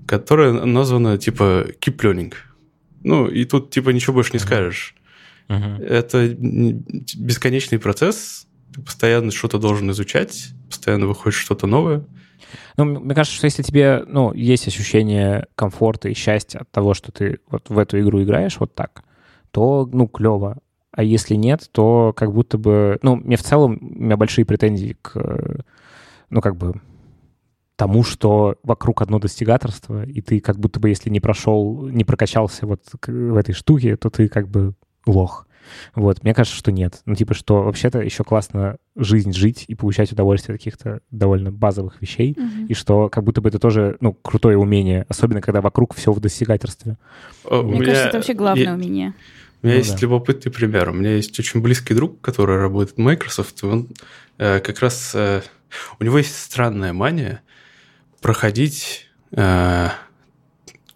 которая 0.07 0.53
названа 0.53 1.19
типа 1.19 1.67
keep 1.81 1.99
learning. 1.99 2.35
Ну, 3.03 3.29
и 3.29 3.45
тут 3.45 3.71
типа 3.71 3.91
ничего 3.91 4.15
больше 4.15 4.33
не 4.33 4.39
скажешь. 4.39 4.95
Uh-huh. 5.49 5.85
Это 5.85 6.29
бесконечный 6.29 7.79
процесс, 7.79 8.47
ты 8.75 8.83
постоянно 8.83 9.31
что-то 9.33 9.59
должен 9.59 9.91
изучать, 9.91 10.51
постоянно 10.69 11.07
выходит 11.07 11.39
что-то 11.39 11.67
новое. 11.67 12.05
Ну, 12.77 12.85
мне 12.85 13.15
кажется, 13.15 13.37
что 13.37 13.47
если 13.47 13.63
тебе, 13.63 14.05
ну, 14.07 14.33
есть 14.33 14.67
ощущение 14.67 15.47
комфорта 15.55 16.09
и 16.09 16.15
счастья 16.15 16.61
от 16.61 16.71
того, 16.71 16.95
что 16.95 17.13
ты 17.13 17.41
вот 17.49 17.69
в 17.69 17.79
эту 17.79 18.01
игру 18.01 18.23
играешь 18.23 18.59
вот 18.59 18.75
так, 18.75 19.05
то, 19.51 19.89
ну, 19.93 20.07
клево. 20.07 20.59
А 21.01 21.03
если 21.03 21.35
нет, 21.35 21.71
то 21.73 22.13
как 22.15 22.31
будто 22.31 22.59
бы... 22.59 22.99
Ну, 23.01 23.17
мне 23.17 23.39
в 23.39 23.43
целом, 23.43 23.79
у 23.81 24.03
меня 24.05 24.19
большие 24.19 24.45
претензии 24.45 24.99
к, 25.01 25.65
ну, 26.29 26.43
как 26.43 26.59
бы, 26.59 26.75
тому, 27.77 28.03
что 28.03 28.57
вокруг 28.63 29.01
одно 29.01 29.19
достигаторство, 29.19 30.05
и 30.05 30.21
ты 30.21 30.41
как 30.41 30.59
будто 30.59 30.79
бы, 30.79 30.91
если 30.91 31.09
не 31.09 31.19
прошел, 31.19 31.89
не 31.89 32.05
прокачался 32.05 32.67
вот 32.67 32.83
в 33.07 33.37
этой 33.37 33.55
штуке, 33.55 33.97
то 33.97 34.11
ты 34.11 34.29
как 34.29 34.51
бы 34.51 34.75
лох. 35.07 35.47
Вот, 35.95 36.23
мне 36.23 36.35
кажется, 36.35 36.59
что 36.59 36.71
нет. 36.71 37.01
Ну, 37.07 37.15
типа, 37.15 37.33
что 37.33 37.63
вообще-то 37.63 38.01
еще 38.01 38.23
классно 38.23 38.77
жизнь 38.95 39.33
жить 39.33 39.65
и 39.69 39.75
получать 39.75 40.13
удовольствие 40.13 40.57
от 40.57 40.61
каких-то 40.61 41.01
довольно 41.11 41.51
базовых 41.51 42.03
вещей, 42.03 42.35
mm-hmm. 42.35 42.67
и 42.67 42.75
что 42.75 43.09
как 43.09 43.25
будто 43.25 43.41
бы 43.41 43.49
это 43.49 43.59
тоже, 43.59 43.97
ну, 44.01 44.13
крутое 44.13 44.59
умение, 44.59 45.07
особенно 45.09 45.41
когда 45.41 45.63
вокруг 45.63 45.95
все 45.95 46.13
в 46.13 46.21
достигательстве. 46.21 46.99
Мне 47.51 47.63
меня... 47.63 47.85
кажется, 47.87 48.09
это 48.09 48.19
вообще 48.19 48.35
главное 48.35 48.65
я... 48.65 48.75
умение. 48.75 49.15
У 49.63 49.67
меня 49.67 49.77
ну, 49.77 49.83
есть 49.83 49.95
да. 49.95 49.99
любопытный 50.01 50.51
пример. 50.51 50.89
У 50.89 50.93
меня 50.93 51.17
есть 51.17 51.39
очень 51.39 51.61
близкий 51.61 51.95
друг, 51.95 52.21
который 52.21 52.59
работает 52.59 52.97
в 52.97 53.01
Microsoft, 53.01 53.63
и 53.63 53.67
он 53.67 53.89
э, 54.39 54.61
как 54.61 54.81
раз... 54.81 55.13
Э, 55.15 55.43
у 55.99 56.05
него 56.05 56.19
есть 56.19 56.37
странная 56.37 56.93
мания 56.93 57.43
проходить... 58.21 59.07
Э, 59.33 59.91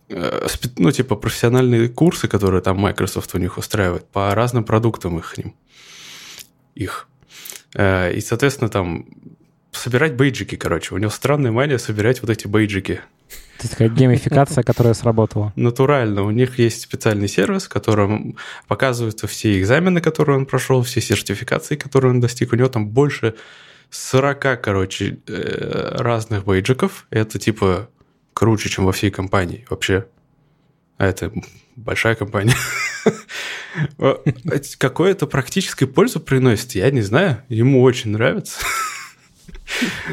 э, 0.09 0.47
ну, 0.77 0.91
типа, 0.91 1.17
профессиональные 1.17 1.89
курсы, 1.89 2.27
которые 2.27 2.63
там 2.63 2.79
Microsoft 2.79 3.35
у 3.35 3.39
них 3.39 3.59
устраивает, 3.59 4.07
по 4.09 4.35
разным 4.35 4.65
продуктам 4.65 5.19
их. 5.19 5.35
их. 6.75 7.09
Э, 7.75 8.13
и, 8.15 8.21
соответственно, 8.21 8.71
там 8.71 9.07
собирать 9.73 10.15
бейджики, 10.15 10.57
короче. 10.57 10.95
У 10.95 10.99
него 10.99 11.11
странная 11.11 11.53
мания 11.53 11.79
собирать 11.79 12.23
вот 12.23 12.31
эти 12.31 12.47
бейджики. 12.47 13.01
Это 13.59 13.71
такая 13.71 13.89
геймификация, 13.89 14.63
которая 14.65 14.95
сработала. 14.95 15.53
Натурально. 15.57 16.23
У 16.23 16.31
них 16.31 16.59
есть 16.59 16.83
специальный 16.83 17.29
сервис, 17.29 17.65
в 17.65 17.69
котором 17.69 18.37
показываются 18.67 19.27
все 19.27 19.59
экзамены, 19.61 20.01
которые 20.01 20.39
он 20.39 20.47
прошел, 20.47 20.83
все 20.83 21.01
сертификации, 21.01 21.77
которые 21.77 22.11
он 22.11 22.21
достиг. 22.21 22.53
У 22.53 22.57
него 22.57 22.69
там 22.69 22.89
больше 22.89 23.35
40, 23.91 24.61
короче, 24.61 25.19
э, 25.27 25.97
разных 25.99 26.45
бейджиков. 26.45 27.07
Это 27.11 27.39
типа 27.39 27.89
круче, 28.33 28.69
чем 28.69 28.85
во 28.87 28.93
всей 28.93 29.11
компании 29.11 29.67
вообще. 29.71 30.07
А 30.97 31.07
это 31.07 31.33
большая 31.77 32.15
компания. 32.15 32.55
Какое-то 34.79 35.27
практической 35.27 35.87
пользу 35.87 36.21
приносит, 36.21 36.73
я 36.73 36.91
не 36.91 37.03
знаю. 37.03 37.43
Ему 37.49 37.83
очень 37.83 38.11
нравится. 38.11 38.61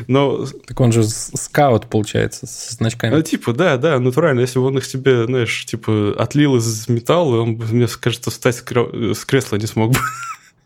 Но... 0.08 0.46
Так 0.66 0.80
он 0.80 0.92
же 0.92 1.04
скаут, 1.04 1.88
получается, 1.88 2.48
со 2.48 2.74
значками. 2.74 3.14
Ну, 3.14 3.22
типа, 3.22 3.54
да, 3.54 3.78
да, 3.78 4.00
натурально. 4.00 4.42
Если 4.42 4.60
бы 4.60 4.66
он 4.66 4.78
их 4.78 4.88
тебе, 4.88 5.26
знаешь, 5.26 5.66
типа, 5.66 6.16
отлил 6.18 6.56
из 6.56 6.88
металла, 6.88 7.42
он 7.42 7.58
бы, 7.58 7.66
мне 7.66 7.88
кажется, 7.88 8.32
встать 8.32 8.56
с 8.56 9.26
кресла 9.26 9.58
не 9.58 9.68
смог 9.68 9.92
бы. 9.92 10.00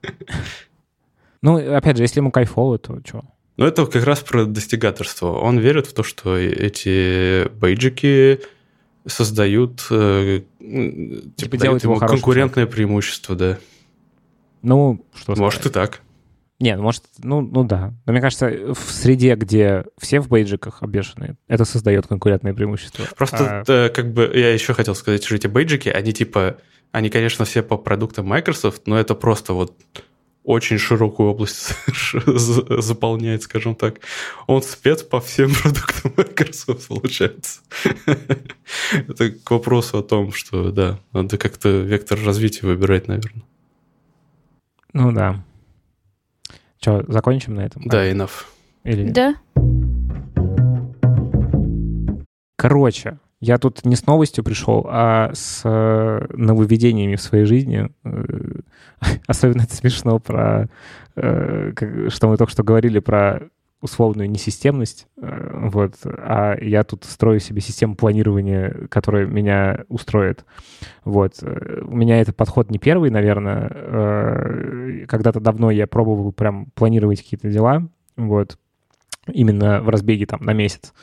Ну, 1.42 1.58
опять 1.58 1.96
же, 1.96 2.02
если 2.02 2.22
ему 2.22 2.32
кайфово, 2.32 2.80
то 2.80 3.00
что? 3.06 3.24
Ну, 3.58 3.66
это 3.68 3.86
как 3.86 4.04
раз 4.04 4.22
про 4.22 4.46
достигаторство. 4.46 5.32
Он 5.34 5.60
верит 5.60 5.86
в 5.86 5.94
то, 5.94 6.02
что 6.02 6.36
эти 6.36 7.48
бейджики 7.50 8.42
создают, 9.06 9.86
э, 9.92 10.42
типа, 10.60 11.32
типа 11.36 11.58
делают 11.58 11.84
ему 11.84 11.98
конкурентное 11.98 12.66
преимущество, 12.66 13.36
да. 13.36 13.60
Ну, 14.64 15.06
что 15.14 15.36
Может 15.36 15.62
сказать. 15.62 15.72
и 15.72 15.74
так. 15.74 16.02
Нет, 16.60 16.80
может, 16.80 17.04
ну, 17.22 17.42
ну 17.42 17.66
да. 17.66 17.94
Но 18.06 18.14
мне 18.14 18.22
кажется, 18.22 18.50
в 18.74 18.92
среде, 18.92 19.36
где 19.36 19.84
все 19.98 20.22
в 20.22 20.30
бейджиках 20.30 20.82
обвешаны, 20.82 21.36
это 21.48 21.66
создает 21.66 22.08
конкурентное 22.08 22.54
преимущество. 22.54 23.06
Просто, 23.18 23.64
а... 23.68 23.90
как 23.90 24.14
бы, 24.14 24.32
я 24.34 24.54
еще 24.54 24.74
хотел 24.74 24.96
сказать, 24.96 25.24
что 25.24 25.36
эти 25.36 25.48
бейджики, 25.48 25.90
они 25.90 26.14
типа, 26.14 26.58
они, 26.92 27.10
конечно, 27.10 27.44
все 27.44 27.62
по 27.62 27.78
продуктам 27.78 28.28
Microsoft, 28.28 28.88
но 28.88 28.98
это 28.98 29.16
просто 29.16 29.54
вот 29.54 29.74
очень 30.46 30.78
широкую 30.78 31.32
область 31.32 31.74
заполняет, 32.26 33.44
скажем 33.44 33.76
так. 33.76 34.00
Он 34.48 34.62
спец 34.62 35.04
по 35.04 35.20
всем 35.20 35.52
продуктам 35.62 36.14
Microsoft, 36.16 36.88
получается. 36.88 37.62
Это 38.94 39.32
к 39.32 39.52
вопросу 39.52 39.98
о 39.98 40.04
том, 40.04 40.32
что, 40.32 40.72
да, 40.72 41.00
надо 41.12 41.38
как-то 41.38 41.70
вектор 41.70 42.18
развития 42.24 42.68
выбирать, 42.68 43.08
наверное. 43.08 43.44
Ну 44.94 45.12
да. 45.12 45.44
Что, 46.86 47.04
закончим 47.08 47.56
на 47.56 47.62
этом? 47.62 47.82
Да, 47.86 48.08
enough. 48.08 48.46
Или... 48.84 49.10
Да. 49.10 49.34
Короче, 52.58 53.18
я 53.40 53.58
тут 53.58 53.84
не 53.86 53.96
с 53.96 54.06
новостью 54.06 54.44
пришел, 54.44 54.86
а 54.88 55.32
с 55.34 55.62
э, 55.64 56.28
нововведениями 56.30 57.16
в 57.16 57.22
своей 57.22 57.46
жизни. 57.46 57.90
Э, 58.04 58.60
особенно 59.26 59.64
это 59.64 59.76
смешно 59.76 60.20
про... 60.20 60.70
Э, 61.16 61.72
что 62.10 62.28
мы 62.28 62.38
только 62.38 62.52
что 62.52 62.62
говорили 62.62 63.00
про 63.00 63.42
условную 63.82 64.30
несистемность, 64.30 65.08
вот, 65.16 65.96
а 66.04 66.56
я 66.60 66.84
тут 66.84 67.04
строю 67.04 67.40
себе 67.40 67.62
систему 67.62 67.96
планирования, 67.96 68.88
которая 68.90 69.26
меня 69.28 69.86
устроит. 69.90 70.46
Вот. 71.04 71.44
У 71.44 71.96
меня 71.96 72.20
этот 72.20 72.36
подход 72.36 72.72
не 72.72 72.80
первый, 72.80 73.12
наверное. 73.12 75.06
Когда-то 75.08 75.40
давно 75.40 75.70
я 75.72 75.86
пробовал 75.88 76.32
прям 76.32 76.68
планировать 76.74 77.22
какие-то 77.22 77.50
дела, 77.50 77.88
вот, 78.18 78.58
именно 79.32 79.82
в 79.82 79.90
разбеге 79.90 80.26
там 80.26 80.42
на 80.44 80.54
месяц 80.54 80.94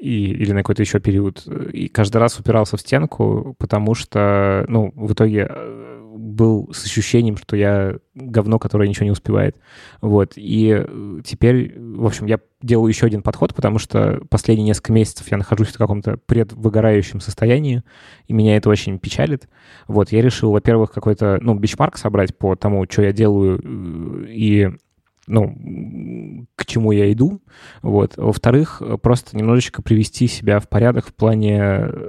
и, 0.00 0.30
или 0.30 0.52
на 0.52 0.60
какой-то 0.60 0.82
еще 0.82 1.00
период. 1.00 1.46
И 1.72 1.88
каждый 1.88 2.18
раз 2.18 2.38
упирался 2.38 2.76
в 2.76 2.80
стенку, 2.80 3.54
потому 3.58 3.94
что, 3.94 4.64
ну, 4.68 4.92
в 4.94 5.12
итоге 5.12 5.46
э, 5.48 5.87
был 6.16 6.70
с 6.72 6.84
ощущением, 6.84 7.36
что 7.36 7.56
я 7.56 7.96
говно, 8.14 8.58
которое 8.58 8.88
ничего 8.88 9.04
не 9.04 9.12
успевает. 9.12 9.56
Вот. 10.00 10.32
И 10.36 10.84
теперь, 11.24 11.78
в 11.78 12.06
общем, 12.06 12.26
я 12.26 12.40
делаю 12.62 12.88
еще 12.88 13.06
один 13.06 13.22
подход, 13.22 13.54
потому 13.54 13.78
что 13.78 14.20
последние 14.30 14.66
несколько 14.66 14.92
месяцев 14.92 15.30
я 15.30 15.38
нахожусь 15.38 15.68
в 15.68 15.78
каком-то 15.78 16.18
предвыгорающем 16.26 17.20
состоянии, 17.20 17.82
и 18.26 18.32
меня 18.32 18.56
это 18.56 18.68
очень 18.68 18.98
печалит. 18.98 19.48
Вот. 19.86 20.10
Я 20.12 20.22
решил, 20.22 20.52
во-первых, 20.52 20.92
какой-то, 20.92 21.38
ну, 21.40 21.54
бичмарк 21.54 21.96
собрать 21.96 22.36
по 22.36 22.56
тому, 22.56 22.84
что 22.88 23.02
я 23.02 23.12
делаю, 23.12 23.60
э, 23.62 24.26
и 24.30 24.70
ну, 25.28 26.46
к 26.56 26.66
чему 26.66 26.92
я 26.92 27.12
иду. 27.12 27.40
Вот. 27.82 28.14
Во-вторых, 28.16 28.82
просто 29.02 29.36
немножечко 29.36 29.82
привести 29.82 30.26
себя 30.26 30.58
в 30.60 30.68
порядок 30.68 31.06
в 31.06 31.14
плане 31.14 31.62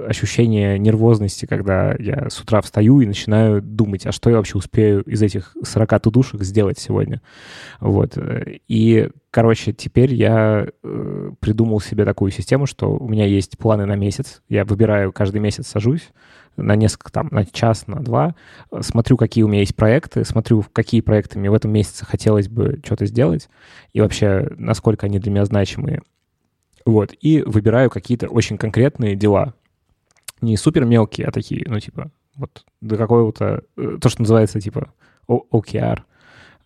ощущения 0.08 0.78
нервозности, 0.78 1.46
когда 1.46 1.94
я 1.98 2.28
с 2.30 2.40
утра 2.40 2.60
встаю 2.60 3.00
и 3.00 3.06
начинаю 3.06 3.62
думать, 3.62 4.06
а 4.06 4.12
что 4.12 4.30
я 4.30 4.36
вообще 4.36 4.58
успею 4.58 5.02
из 5.02 5.22
этих 5.22 5.56
40 5.62 6.00
тудушек 6.00 6.42
сделать 6.42 6.78
сегодня. 6.78 7.20
Вот. 7.78 8.18
И, 8.68 9.10
короче, 9.30 9.72
теперь 9.72 10.14
я 10.14 10.66
э, 10.82 11.30
придумал 11.40 11.80
себе 11.80 12.04
такую 12.04 12.30
систему, 12.30 12.66
что 12.66 12.96
у 12.96 13.08
меня 13.08 13.26
есть 13.26 13.58
планы 13.58 13.86
на 13.86 13.96
месяц. 13.96 14.42
Я 14.48 14.64
выбираю, 14.64 15.12
каждый 15.12 15.40
месяц 15.40 15.66
сажусь, 15.66 16.10
на 16.56 16.76
несколько, 16.76 17.12
там, 17.12 17.28
на 17.30 17.44
час, 17.44 17.86
на 17.86 18.00
два, 18.00 18.34
смотрю, 18.80 19.16
какие 19.16 19.44
у 19.44 19.48
меня 19.48 19.60
есть 19.60 19.76
проекты, 19.76 20.24
смотрю, 20.24 20.64
какие 20.72 21.00
проекты 21.00 21.38
мне 21.38 21.50
в 21.50 21.54
этом 21.54 21.72
месяце 21.72 22.04
хотелось 22.04 22.48
бы 22.48 22.80
что-то 22.84 23.06
сделать, 23.06 23.48
и 23.92 24.00
вообще, 24.00 24.48
насколько 24.56 25.06
они 25.06 25.18
для 25.18 25.30
меня 25.30 25.44
значимые. 25.44 26.02
Вот, 26.84 27.12
и 27.20 27.42
выбираю 27.42 27.90
какие-то 27.90 28.28
очень 28.28 28.58
конкретные 28.58 29.14
дела. 29.14 29.54
Не 30.40 30.56
супер 30.56 30.84
мелкие, 30.84 31.26
а 31.26 31.32
такие, 31.32 31.64
ну, 31.66 31.78
типа, 31.78 32.10
вот 32.36 32.64
до 32.80 32.96
какого-то, 32.96 33.62
э, 33.76 33.98
то, 34.00 34.08
что 34.08 34.22
называется, 34.22 34.60
типа, 34.60 34.92
OKR, 35.28 36.00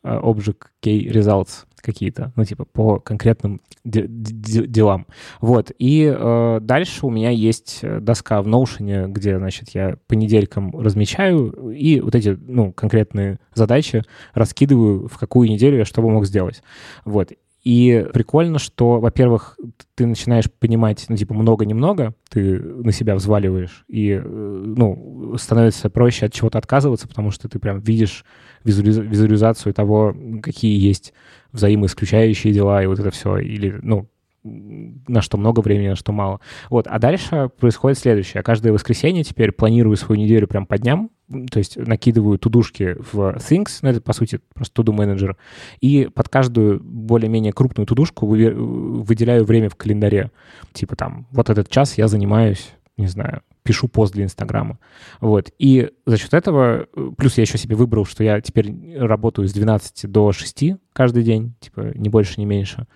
Object 0.05 0.59
Key 0.85 1.11
Results 1.11 1.65
какие-то, 1.77 2.33
ну, 2.37 2.45
типа, 2.45 2.65
по 2.65 2.99
конкретным 2.99 3.61
де- 3.85 4.07
де- 4.09 4.67
делам. 4.67 5.07
Вот, 5.41 5.71
и 5.79 6.11
э, 6.17 6.59
дальше 6.63 7.07
у 7.07 7.11
меня 7.11 7.31
есть 7.31 7.85
доска 8.01 8.41
в 8.41 8.49
Notion, 8.49 9.09
где, 9.09 9.37
значит, 9.39 9.71
я 9.71 9.97
по 10.07 10.15
неделькам 10.15 10.79
размечаю 10.79 11.71
и 11.71 12.01
вот 12.01 12.15
эти, 12.15 12.39
ну, 12.41 12.73
конкретные 12.73 13.39
задачи 13.55 14.03
раскидываю, 14.33 15.09
в 15.09 15.19
какую 15.19 15.49
неделю 15.51 15.79
я 15.79 15.85
что 15.85 16.01
бы 16.01 16.11
мог 16.11 16.25
сделать. 16.25 16.63
Вот, 17.05 17.33
и 17.65 18.07
прикольно, 18.13 18.59
что, 18.59 19.01
во-первых, 19.01 19.59
ты 19.95 20.05
начинаешь 20.07 20.51
понимать, 20.51 21.07
ну, 21.09 21.17
типа, 21.17 21.33
много-немного, 21.33 22.15
ты 22.29 22.59
на 22.61 22.93
себя 22.93 23.15
взваливаешь, 23.15 23.85
и, 23.89 24.11
э, 24.11 24.21
ну, 24.23 25.35
становится 25.39 25.89
проще 25.89 26.27
от 26.27 26.33
чего-то 26.35 26.59
отказываться, 26.59 27.09
потому 27.09 27.31
что 27.31 27.49
ты 27.49 27.59
прям 27.59 27.81
видишь 27.81 28.25
визуализацию 28.65 29.75
того, 29.75 30.15
какие 30.43 30.79
есть 30.81 31.13
взаимоисключающие 31.53 32.53
дела, 32.53 32.83
и 32.83 32.87
вот 32.87 32.99
это 32.99 33.11
все, 33.11 33.39
или, 33.39 33.79
ну, 33.83 34.09
на 34.43 35.23
что 35.23 35.39
много 35.39 35.61
времени, 35.61 35.89
на 35.89 35.97
что 35.97 36.13
мало. 36.13 36.41
Вот, 36.69 36.87
а 36.87 36.99
дальше 36.99 37.51
происходит 37.59 37.99
следующее. 37.99 38.43
Каждое 38.43 38.73
воскресенье 38.73 39.25
теперь 39.25 39.53
планирую 39.53 39.97
свою 39.97 40.21
неделю 40.21 40.47
прям 40.47 40.67
по 40.67 40.77
дням, 40.77 41.11
то 41.51 41.59
есть 41.59 41.79
накидываю 41.79 42.39
тудушки 42.39 42.97
в 43.13 43.37
Things, 43.37 43.79
ну 43.81 43.89
это, 43.89 44.03
по 44.03 44.13
сути, 44.13 44.41
просто 44.55 44.75
туду 44.75 44.93
менеджер, 44.93 45.39
и 45.81 46.11
под 46.13 46.29
каждую 46.29 46.81
более-менее 46.85 47.55
крупную 47.55 47.87
тудушку 47.87 48.27
выделяю 48.27 49.45
время 49.45 49.71
в 49.71 49.77
календаре. 49.77 50.31
Типа 50.75 50.97
там, 50.97 51.27
вот 51.31 51.49
этот 51.49 51.71
час 51.71 51.97
я 51.97 52.09
занимаюсь, 52.09 52.75
не 52.99 53.07
знаю, 53.07 53.41
пишу 53.65 53.89
пост 53.89 54.13
для 54.13 54.25
Инстаграма. 54.25 54.79
Вот. 55.21 55.51
И 55.59 55.91
за 56.07 56.19
счет 56.19 56.35
этого, 56.35 56.87
плюс 57.17 57.37
я 57.37 57.43
еще 57.43 57.59
себе 57.59 57.75
выбрал, 57.75 58.05
что 58.05 58.23
я 58.23 58.41
теперь 58.41 58.73
работаю 58.97 59.49
с 59.49 59.53
12 59.53 60.11
до 60.11 60.33
6 60.33 60.65
каждый 60.93 61.25
день, 61.25 61.55
типа 61.59 61.93
не 61.95 62.09
больше, 62.09 62.35
не 62.39 62.47
меньше. 62.47 62.87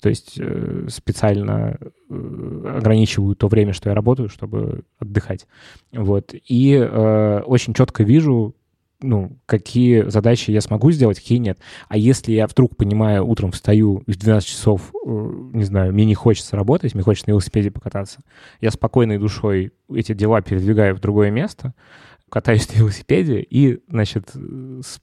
То 0.00 0.08
есть 0.08 0.38
э, 0.38 0.86
специально 0.88 1.76
э, 2.08 2.74
ограничиваю 2.76 3.34
то 3.34 3.48
время, 3.48 3.72
что 3.72 3.88
я 3.88 3.96
работаю, 3.96 4.28
чтобы 4.28 4.82
отдыхать. 4.98 5.46
Вот. 5.92 6.32
И 6.32 6.74
э, 6.74 7.40
очень 7.40 7.74
четко 7.74 8.04
вижу, 8.04 8.54
ну, 9.00 9.38
какие 9.46 10.08
задачи 10.08 10.50
я 10.50 10.60
смогу 10.60 10.90
сделать, 10.90 11.20
какие 11.20 11.38
нет. 11.38 11.58
А 11.88 11.96
если 11.96 12.32
я 12.32 12.46
вдруг 12.46 12.76
понимаю, 12.76 13.26
утром 13.26 13.52
встаю 13.52 14.02
в 14.06 14.16
12 14.16 14.48
часов, 14.48 14.92
э, 14.92 15.08
не 15.52 15.64
знаю, 15.64 15.92
мне 15.92 16.04
не 16.04 16.14
хочется 16.14 16.56
работать, 16.56 16.94
мне 16.94 17.04
хочется 17.04 17.28
на 17.28 17.32
велосипеде 17.32 17.70
покататься, 17.70 18.20
я 18.60 18.70
спокойной 18.70 19.18
душой 19.18 19.72
эти 19.92 20.14
дела 20.14 20.42
передвигаю 20.42 20.96
в 20.96 21.00
другое 21.00 21.30
место, 21.30 21.74
катаюсь 22.28 22.68
на 22.74 22.78
велосипеде 22.78 23.40
и, 23.40 23.78
значит, 23.88 24.30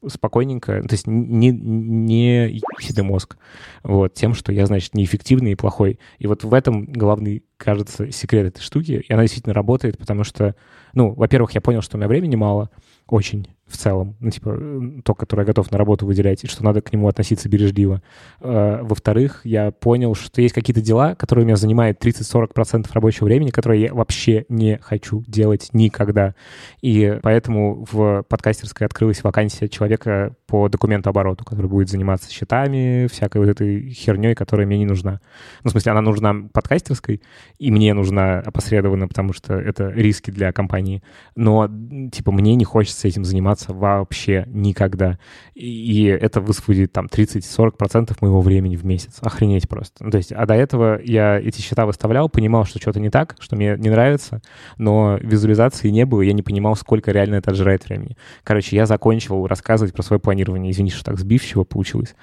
спокойненько, 0.08 0.82
то 0.82 0.94
есть 0.94 1.08
не, 1.08 1.52
не 1.52 2.50
ебите 2.50 3.02
мозг 3.02 3.38
вот, 3.84 4.14
тем, 4.14 4.34
что 4.34 4.52
я, 4.52 4.66
значит, 4.66 4.94
неэффективный 4.94 5.54
и 5.54 5.56
плохой. 5.56 6.00
И 6.20 6.28
вот 6.28 6.44
в 6.44 6.54
этом 6.54 6.86
главный, 6.86 7.44
кажется, 7.58 8.12
секрет 8.12 8.48
этой 8.48 8.62
штуки. 8.62 9.04
И 9.08 9.14
она 9.14 9.24
действительно 9.24 9.54
работает, 9.54 9.98
потому 9.98 10.24
что, 10.24 10.56
ну, 10.94 11.14
во-первых, 11.14 11.52
я 11.52 11.62
понял, 11.62 11.82
что 11.82 11.98
у 11.98 12.00
меня 12.00 12.08
времени 12.08 12.36
мало, 12.36 12.70
очень 13.08 13.48
в 13.68 13.78
целом, 13.78 14.16
ну, 14.20 14.30
типа, 14.30 15.02
то, 15.04 15.16
которое 15.16 15.44
готов 15.44 15.72
на 15.72 15.78
работу 15.78 16.06
выделять, 16.06 16.44
и 16.44 16.48
что 16.48 16.64
надо 16.64 16.82
к 16.82 16.94
нему 16.94 17.08
относиться 17.08 17.50
бережливо. 17.50 18.04
А, 18.40 18.84
во-вторых, 18.84 19.42
я 19.44 19.72
понял, 19.72 20.14
что 20.14 20.42
есть 20.42 20.54
какие-то 20.54 20.82
дела, 20.82 21.16
которые 21.16 21.44
у 21.44 21.48
меня 21.48 21.56
занимают 21.56 22.04
30-40% 22.04 22.88
рабочего 22.94 23.26
времени, 23.26 23.50
которые 23.50 23.82
я 23.84 23.94
вообще 23.94 24.46
не 24.50 24.78
хочу 24.78 25.24
делать 25.26 25.70
никогда. 25.74 26.36
И 26.82 27.20
поэтому 27.24 27.88
в 27.92 28.24
подкастерской 28.30 28.86
открылась 28.86 29.24
вакансия 29.24 29.68
человека 29.68 30.36
по 30.46 30.70
документообороту, 30.70 31.44
который 31.44 31.68
будет 31.68 31.90
заниматься 31.90 32.32
счетами, 32.32 33.08
всякой 33.08 33.42
вот 33.42 33.50
этой 33.50 33.90
херней, 33.90 34.36
которая 34.36 34.68
мне 34.68 34.78
не 34.78 34.86
нужна. 34.86 35.22
Ну, 35.64 35.70
в 35.70 35.72
смысле, 35.72 35.94
она 35.94 36.02
нужна 36.02 36.36
подкастерской, 36.54 37.24
и 37.58 37.72
мне 37.72 37.96
нужна 37.96 38.40
опосредованно, 38.40 39.08
потому 39.08 39.34
что 39.34 39.56
это 39.56 39.90
риски 39.90 40.30
для 40.30 40.52
компании. 40.52 41.02
Но, 41.36 41.68
типа, 42.12 42.32
мне 42.32 42.54
не 42.54 42.64
хочется 42.64 43.08
этим 43.08 43.26
заниматься 43.26 43.55
заниматься 43.56 43.74
вообще 43.74 44.46
никогда. 44.48 45.18
И 45.54 46.06
это 46.06 46.42
высвободит 46.42 46.92
там 46.92 47.06
30-40% 47.06 48.16
моего 48.22 48.42
времени 48.42 48.76
в 48.76 48.86
месяц. 48.86 49.18
Охренеть 49.22 49.68
просто. 49.70 50.04
Ну, 50.04 50.12
то 50.12 50.18
есть, 50.18 50.32
а 50.32 50.46
до 50.46 50.54
этого 50.54 51.00
я 51.02 51.40
эти 51.40 51.62
счета 51.62 51.86
выставлял, 51.86 52.30
понимал, 52.30 52.66
что 52.66 52.80
что-то 52.80 53.00
не 53.00 53.10
так, 53.10 53.36
что 53.40 53.56
мне 53.56 53.76
не 53.78 53.90
нравится, 53.90 54.42
но 54.78 55.18
визуализации 55.22 55.90
не 55.90 56.06
было, 56.06 56.22
я 56.22 56.34
не 56.34 56.42
понимал, 56.42 56.76
сколько 56.76 57.12
реально 57.12 57.36
это 57.36 57.52
отжирает 57.52 57.86
времени. 57.86 58.18
Короче, 58.44 58.76
я 58.76 58.86
закончил 58.86 59.48
рассказывать 59.48 59.94
про 59.94 60.04
свое 60.04 60.20
планирование. 60.20 60.72
Извините, 60.72 60.96
что 60.96 61.06
так 61.06 61.20
сбивчиво 61.20 61.64
получилось. 61.64 62.16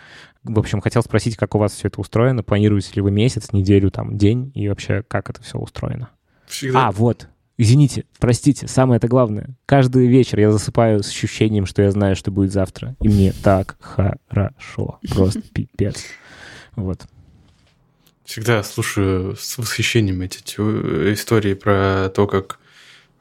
В 0.45 0.59
общем, 0.59 0.81
хотел 0.81 1.03
спросить, 1.03 1.37
как 1.37 1.55
у 1.55 1.59
вас 1.59 1.73
все 1.73 1.89
это 1.89 2.01
устроено, 2.01 2.43
планируете 2.43 2.91
ли 2.95 3.01
вы 3.01 3.13
месяц, 3.13 3.53
неделю, 3.53 3.91
там, 3.91 4.19
день, 4.19 4.51
и 4.55 4.69
вообще, 4.69 5.05
как 5.07 5.31
это 5.31 5.41
все 5.41 5.59
устроено? 5.59 6.11
Всегда. 6.47 6.89
А, 6.89 6.91
вот, 6.91 7.29
Извините, 7.59 8.05
простите, 8.19 8.67
самое 8.67 8.97
это 8.97 9.09
главное. 9.09 9.51
Каждый 9.67 10.07
вечер 10.07 10.41
я 10.41 10.51
засыпаю 10.51 11.03
с 11.03 11.09
ощущением, 11.09 11.67
что 11.67 11.83
я 11.83 11.91
знаю, 11.91 12.17
что 12.17 12.31
будет 12.31 12.53
завтра. 12.53 12.97
И 13.01 13.09
мне 13.09 13.33
так 13.43 13.77
хорошо. 13.81 14.99
Просто 15.11 15.43
пипец. 15.53 16.03
Вот. 16.77 17.03
Всегда 18.25 18.63
слушаю 18.63 19.37
с 19.37 19.59
восхищением 19.59 20.23
эти 20.23 20.39
истории 21.13 21.55
про 21.55 22.09
то, 22.15 22.27
как 22.27 22.59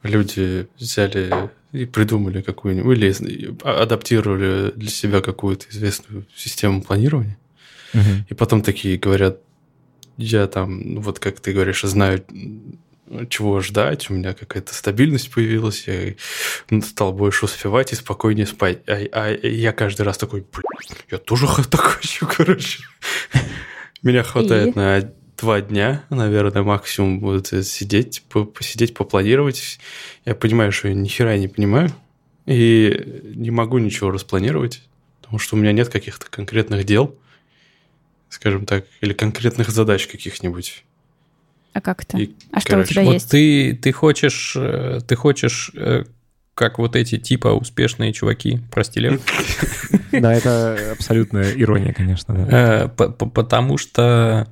люди 0.02 0.66
взяли 0.78 1.50
и 1.72 1.84
придумали 1.84 2.40
какую-нибудь, 2.40 2.96
или 2.98 3.54
адаптировали 3.62 4.72
для 4.74 4.88
себя 4.90 5.20
какую-то 5.20 5.66
известную 5.70 6.26
систему 6.34 6.82
планирования, 6.82 7.38
Мгм. 7.94 8.26
и 8.28 8.34
потом 8.34 8.62
такие 8.62 8.98
говорят, 8.98 9.38
я 10.16 10.46
там, 10.46 10.94
ну, 10.94 11.00
вот 11.00 11.18
как 11.18 11.40
ты 11.40 11.52
говоришь, 11.52 11.82
знаю, 11.82 12.24
чего 13.28 13.60
ждать, 13.60 14.10
у 14.10 14.14
меня 14.14 14.32
какая-то 14.32 14.74
стабильность 14.74 15.30
появилась, 15.30 15.86
я 15.86 16.14
стал 16.82 17.12
больше 17.12 17.44
успевать 17.44 17.92
и 17.92 17.96
спокойнее 17.96 18.46
спать. 18.46 18.78
А, 18.86 19.00
а 19.12 19.46
я 19.46 19.72
каждый 19.72 20.02
раз 20.02 20.18
такой, 20.18 20.40
блин, 20.52 20.98
я 21.10 21.18
тоже 21.18 21.46
так 21.70 21.80
хочу, 21.80 22.26
короче. 22.36 22.80
Меня 24.02 24.22
хватает 24.22 24.74
И? 24.74 24.78
на 24.78 25.12
два 25.38 25.60
дня, 25.60 26.04
наверное, 26.10 26.62
максимум 26.62 27.20
будет 27.20 27.48
сидеть, 27.66 28.22
по- 28.28 28.44
посидеть, 28.44 28.94
попланировать. 28.94 29.78
Я 30.24 30.34
понимаю, 30.34 30.72
что 30.72 30.88
я 30.88 30.94
ни 30.94 31.08
хера 31.08 31.36
не 31.36 31.48
понимаю, 31.48 31.90
и 32.46 33.22
не 33.34 33.50
могу 33.50 33.78
ничего 33.78 34.10
распланировать, 34.10 34.82
потому 35.20 35.38
что 35.38 35.56
у 35.56 35.58
меня 35.58 35.72
нет 35.72 35.88
каких-то 35.88 36.26
конкретных 36.30 36.84
дел, 36.84 37.16
скажем 38.28 38.64
так, 38.64 38.86
или 39.00 39.12
конкретных 39.12 39.68
задач 39.70 40.06
каких-нибудь. 40.06 40.84
А 41.72 41.80
как 41.80 42.02
это? 42.04 42.18
И, 42.18 42.34
А 42.52 42.60
что 42.60 42.70
у 42.70 42.72
короче, 42.72 42.90
тебя 42.94 43.02
Вот 43.04 43.12
есть? 43.14 43.30
ты, 43.30 43.74
ты 43.74 43.92
хочешь, 43.92 44.54
э, 44.56 45.00
ты 45.06 45.14
хочешь, 45.16 45.70
э, 45.74 46.04
как 46.54 46.78
вот 46.78 46.96
эти 46.96 47.18
типа 47.18 47.48
успешные 47.48 48.12
чуваки, 48.12 48.60
прости, 48.70 49.00
Лев, 49.00 49.20
Да, 50.12 50.34
это 50.34 50.92
абсолютная 50.92 51.50
ирония, 51.52 51.92
конечно. 51.94 52.32
Э, 52.50 52.88
по- 52.88 53.08
по- 53.08 53.26
потому 53.26 53.78
что 53.78 54.46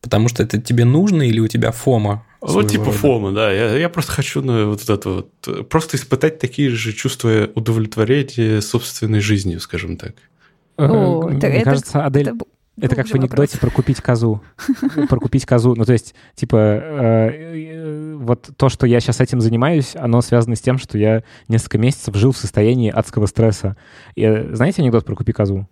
потому 0.00 0.28
что 0.28 0.42
это 0.42 0.60
тебе 0.60 0.84
нужно 0.84 1.22
или 1.22 1.40
у 1.40 1.48
тебя 1.48 1.72
фома? 1.72 2.24
Вот 2.40 2.50
своего 2.50 2.68
типа 2.68 2.84
рода? 2.86 2.98
фома, 2.98 3.32
да. 3.32 3.50
Я, 3.50 3.76
я 3.78 3.88
просто 3.88 4.12
хочу 4.12 4.42
ну, 4.42 4.68
вот 4.68 4.88
это 4.88 5.08
вот, 5.08 5.68
просто 5.70 5.96
испытать 5.96 6.38
такие 6.38 6.68
же 6.70 6.92
чувства 6.92 7.48
удовлетворения 7.54 8.60
собственной 8.60 9.20
жизнью, 9.20 9.60
скажем 9.60 9.96
так. 9.96 10.14
О, 10.76 11.30
это- 11.30 11.46
Мне 11.48 11.56
это- 11.56 11.64
кажется, 11.70 12.04
Адель, 12.04 12.22
Это 12.28 12.34
б- 12.34 12.44
это 12.80 12.96
как 12.96 13.06
в 13.06 13.14
анекдоте 13.14 13.56
вопрос. 13.56 13.60
про 13.60 13.70
купить 13.70 14.00
козу. 14.00 14.42
Про 15.08 15.20
купить 15.20 15.46
козу. 15.46 15.74
Ну, 15.76 15.84
то 15.84 15.92
есть, 15.92 16.14
типа, 16.34 16.56
э, 16.56 17.30
э, 17.32 18.14
вот 18.16 18.50
то, 18.56 18.68
что 18.68 18.86
я 18.86 19.00
сейчас 19.00 19.20
этим 19.20 19.40
занимаюсь, 19.40 19.94
оно 19.94 20.20
связано 20.22 20.56
с 20.56 20.60
тем, 20.60 20.78
что 20.78 20.98
я 20.98 21.22
несколько 21.48 21.78
месяцев 21.78 22.14
жил 22.16 22.32
в 22.32 22.36
состоянии 22.36 22.90
адского 22.90 23.26
стресса. 23.26 23.76
И, 24.16 24.22
э, 24.22 24.54
знаете 24.54 24.82
анекдот 24.82 25.04
про 25.04 25.14
купи 25.14 25.32
козу? 25.32 25.68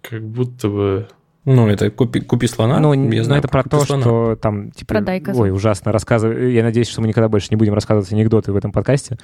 Как 0.00 0.22
будто 0.22 0.68
бы... 0.68 1.08
Ну, 1.44 1.66
это 1.68 1.90
купи, 1.90 2.20
купи 2.20 2.46
слона. 2.46 2.78
ну, 2.78 2.92
я 2.92 3.00
ну, 3.00 3.24
знаю 3.24 3.40
это 3.40 3.48
про 3.48 3.64
«Купи 3.64 3.76
то, 3.76 3.84
слона». 3.84 4.02
что 4.02 4.36
там, 4.36 4.70
типа, 4.70 4.94
Продай 4.94 5.20
козу. 5.20 5.42
ой, 5.42 5.50
ужасно 5.50 5.90
рассказываю. 5.90 6.52
Я 6.52 6.62
надеюсь, 6.62 6.88
что 6.88 7.00
мы 7.00 7.08
никогда 7.08 7.28
больше 7.28 7.48
не 7.50 7.56
будем 7.56 7.74
рассказывать 7.74 8.12
анекдоты 8.12 8.52
в 8.52 8.56
этом 8.56 8.70
подкасте. 8.70 9.18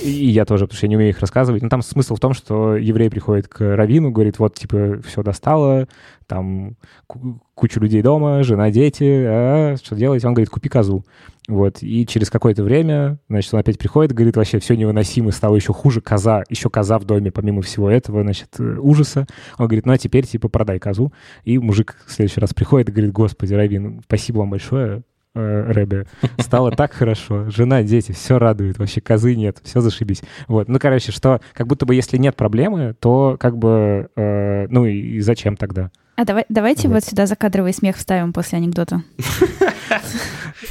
И 0.00 0.08
я 0.08 0.44
тоже, 0.44 0.66
потому 0.66 0.76
что 0.76 0.86
я 0.86 0.90
не 0.90 0.96
умею 0.96 1.10
их 1.10 1.18
рассказывать. 1.18 1.62
Но 1.62 1.68
там 1.68 1.82
смысл 1.82 2.14
в 2.14 2.20
том, 2.20 2.32
что 2.32 2.76
еврей 2.76 3.10
приходит 3.10 3.48
к 3.48 3.74
равину, 3.74 4.12
говорит, 4.12 4.38
вот, 4.38 4.54
типа, 4.54 5.00
все 5.04 5.24
достало, 5.24 5.88
там 6.28 6.76
ку- 7.08 7.40
куча 7.54 7.80
людей 7.80 8.02
дома, 8.02 8.44
жена, 8.44 8.70
дети, 8.70 9.24
а 9.26 9.76
что 9.82 9.96
делать? 9.96 10.24
Он 10.24 10.32
говорит, 10.32 10.50
купи 10.50 10.68
козу. 10.68 11.04
Вот, 11.46 11.82
и 11.82 12.06
через 12.06 12.30
какое-то 12.30 12.62
время, 12.62 13.18
значит, 13.28 13.52
он 13.52 13.60
опять 13.60 13.78
приходит, 13.78 14.12
говорит, 14.12 14.36
вообще 14.36 14.58
все 14.60 14.76
невыносимо, 14.76 15.30
стало 15.30 15.56
еще 15.56 15.74
хуже, 15.74 16.00
коза, 16.00 16.42
еще 16.48 16.70
коза 16.70 16.98
в 16.98 17.04
доме, 17.04 17.30
помимо 17.30 17.60
всего 17.60 17.90
этого, 17.90 18.22
значит, 18.22 18.48
э, 18.58 18.78
ужаса. 18.80 19.26
Он 19.58 19.66
говорит, 19.66 19.84
ну, 19.84 19.92
а 19.92 19.98
теперь, 19.98 20.26
типа, 20.26 20.48
продай 20.48 20.78
козу. 20.78 21.12
И 21.44 21.58
мужик 21.58 21.96
в 22.06 22.12
следующий 22.12 22.40
раз 22.40 22.54
приходит 22.54 22.88
и 22.88 22.92
говорит, 22.92 23.12
господи, 23.12 23.52
Равин, 23.52 24.00
спасибо 24.06 24.38
вам 24.38 24.50
большое, 24.50 25.02
э, 25.34 25.72
Рэбе. 25.72 26.06
Стало 26.38 26.70
так 26.70 26.94
хорошо. 26.94 27.50
Жена, 27.50 27.82
дети, 27.82 28.12
все 28.12 28.38
радует. 28.38 28.78
Вообще 28.78 29.02
козы 29.02 29.34
нет, 29.34 29.58
все 29.64 29.82
зашибись. 29.82 30.22
Вот. 30.48 30.68
Ну, 30.68 30.78
короче, 30.78 31.12
что 31.12 31.42
как 31.52 31.66
будто 31.66 31.84
бы 31.84 31.94
если 31.94 32.16
нет 32.16 32.36
проблемы, 32.36 32.94
то 32.98 33.36
как 33.38 33.58
бы, 33.58 34.08
э, 34.16 34.66
ну 34.68 34.86
и, 34.86 35.16
и 35.16 35.20
зачем 35.20 35.56
тогда? 35.58 35.90
А 36.16 36.24
давай, 36.24 36.46
давайте 36.48 36.88
Вот. 36.88 36.94
вот 36.94 37.04
сюда 37.04 37.26
закадровый 37.26 37.74
смех 37.74 37.96
вставим 37.96 38.32
после 38.32 38.58
анекдота. 38.58 39.02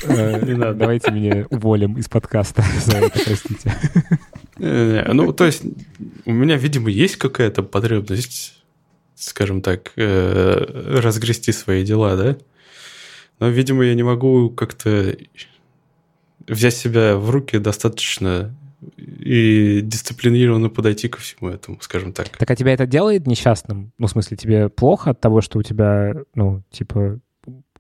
Э, 0.07 0.45
Не 0.45 0.53
надо. 0.55 0.73
Давайте 0.75 1.11
меня 1.11 1.45
уволим 1.49 1.97
из 1.97 2.09
подкаста 2.09 2.63
за 2.85 2.97
это, 2.97 3.19
простите. 3.23 3.73
Э, 4.59 5.11
Ну, 5.13 5.33
то 5.33 5.45
есть, 5.45 5.63
у 6.25 6.31
меня, 6.31 6.57
видимо, 6.57 6.89
есть 6.89 7.17
какая-то 7.17 7.63
потребность, 7.63 8.63
скажем 9.15 9.61
так, 9.61 9.91
э, 9.95 10.99
разгрести 11.01 11.51
свои 11.51 11.83
дела, 11.83 12.15
да? 12.15 12.37
Но, 13.39 13.49
видимо, 13.49 13.83
я 13.83 13.93
не 13.93 14.03
могу 14.03 14.49
как-то 14.49 15.15
взять 16.47 16.75
себя 16.75 17.17
в 17.17 17.29
руки 17.29 17.57
достаточно 17.57 18.55
и 18.97 19.81
дисциплинированно 19.81 20.69
подойти 20.69 21.07
ко 21.07 21.19
всему 21.19 21.49
этому, 21.49 21.77
скажем 21.81 22.13
так. 22.13 22.29
Так 22.37 22.49
а 22.51 22.55
тебя 22.55 22.73
это 22.73 22.85
делает 22.85 23.27
несчастным? 23.27 23.91
Ну, 23.97 24.07
в 24.07 24.11
смысле, 24.11 24.37
тебе 24.37 24.69
плохо 24.69 25.11
от 25.11 25.21
того, 25.21 25.41
что 25.41 25.59
у 25.59 25.63
тебя, 25.63 26.13
ну, 26.35 26.63
типа, 26.71 27.19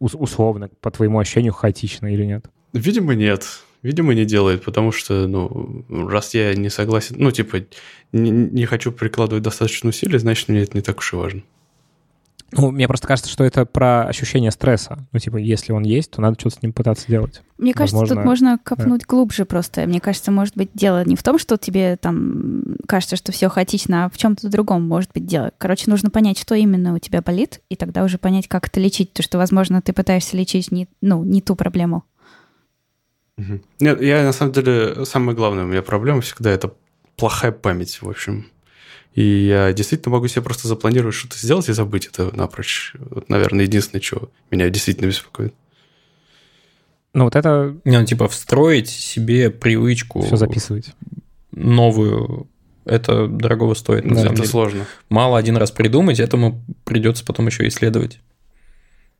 условно, 0.03 0.69
по 0.81 0.91
твоему 0.91 1.19
ощущению, 1.19 1.53
хаотично 1.53 2.13
или 2.13 2.25
нет? 2.25 2.45
Видимо, 2.73 3.15
нет. 3.15 3.45
Видимо, 3.81 4.13
не 4.13 4.25
делает, 4.25 4.63
потому 4.63 4.91
что, 4.91 5.27
ну, 5.27 5.85
раз 5.89 6.33
я 6.33 6.53
не 6.55 6.69
согласен, 6.69 7.17
ну, 7.19 7.31
типа, 7.31 7.65
не, 8.13 8.31
не 8.31 8.65
хочу 8.65 8.93
прикладывать 8.93 9.43
достаточно 9.43 9.89
усилий, 9.89 10.17
значит, 10.19 10.47
мне 10.47 10.63
это 10.63 10.77
не 10.77 10.81
так 10.81 10.99
уж 10.99 11.13
и 11.13 11.15
важно. 11.17 11.43
Ну, 12.55 12.71
мне 12.71 12.87
просто 12.87 13.07
кажется, 13.07 13.31
что 13.31 13.43
это 13.43 13.65
про 13.65 14.03
ощущение 14.03 14.51
стресса. 14.51 15.05
Ну, 15.11 15.19
типа, 15.19 15.37
если 15.37 15.71
он 15.71 15.83
есть, 15.83 16.11
то 16.11 16.21
надо 16.21 16.39
что-то 16.39 16.57
с 16.57 16.61
ним 16.61 16.73
пытаться 16.73 17.07
делать. 17.07 17.41
Мне 17.57 17.73
кажется, 17.73 17.97
Возможно, 17.97 18.15
тут 18.15 18.25
можно 18.25 18.59
копнуть 18.63 19.05
глубже 19.05 19.45
просто. 19.45 19.85
Мне 19.85 19.99
кажется, 19.99 20.31
может 20.31 20.55
быть, 20.55 20.69
дело 20.73 21.03
не 21.05 21.15
в 21.15 21.23
том, 21.23 21.37
что 21.37 21.57
тебе 21.57 21.97
там 21.97 22.63
кажется, 22.87 23.15
что 23.15 23.31
все 23.31 23.49
хаотично, 23.49 24.05
а 24.05 24.09
в 24.09 24.17
чем-то 24.17 24.49
другом 24.49 24.87
может 24.87 25.11
быть 25.13 25.25
дело. 25.25 25.51
Короче, 25.57 25.89
нужно 25.89 26.09
понять, 26.09 26.39
что 26.39 26.55
именно 26.55 26.93
у 26.93 26.99
тебя 26.99 27.21
болит, 27.21 27.61
и 27.69 27.75
тогда 27.75 28.03
уже 28.03 28.17
понять, 28.17 28.47
как 28.47 28.67
это 28.67 28.79
лечить. 28.79 29.13
То, 29.13 29.23
что, 29.23 29.37
возможно, 29.37 29.81
ты 29.81 29.93
пытаешься 29.93 30.37
лечить 30.37 30.71
не, 30.71 30.87
ну, 31.01 31.23
не 31.23 31.41
ту 31.41 31.55
проблему. 31.55 32.03
Нет, 33.37 34.01
я, 34.01 34.23
на 34.23 34.31
самом 34.31 34.51
деле, 34.51 35.05
самое 35.05 35.35
главное, 35.35 35.63
у 35.63 35.67
меня 35.67 35.81
проблема 35.81 36.21
всегда 36.21 36.51
это 36.51 36.73
плохая 37.15 37.51
память, 37.51 38.01
в 38.01 38.09
общем. 38.09 38.45
И 39.15 39.45
я 39.45 39.73
действительно 39.73 40.13
могу 40.15 40.27
себе 40.27 40.41
просто 40.41 40.67
запланировать 40.67 41.15
что-то 41.15 41.37
сделать 41.37 41.69
и 41.69 41.73
забыть 41.73 42.07
это 42.07 42.35
напрочь. 42.35 42.93
Вот, 42.97 43.29
наверное, 43.29 43.65
единственное, 43.65 44.01
что 44.01 44.31
меня 44.49 44.69
действительно 44.69 45.07
беспокоит. 45.07 45.53
Ну, 47.13 47.25
вот 47.25 47.35
это 47.35 47.75
Не, 47.85 47.99
ну, 47.99 48.05
типа 48.05 48.27
встроить 48.27 48.89
себе 48.89 49.51
привычку 49.51 50.21
все 50.21 50.35
записывать. 50.35 50.93
новую, 51.51 52.47
это 52.85 53.27
дорогого 53.27 53.75
стоит, 53.75 54.03
Да, 54.07 54.21
это 54.21 54.35
деле. 54.35 54.47
сложно. 54.47 54.85
Мало 55.09 55.37
один 55.37 55.57
раз 55.57 55.69
придумать, 55.69 56.19
этому 56.19 56.63
придется 56.83 57.23
потом 57.23 57.45
еще 57.47 57.67
исследовать. 57.67 58.19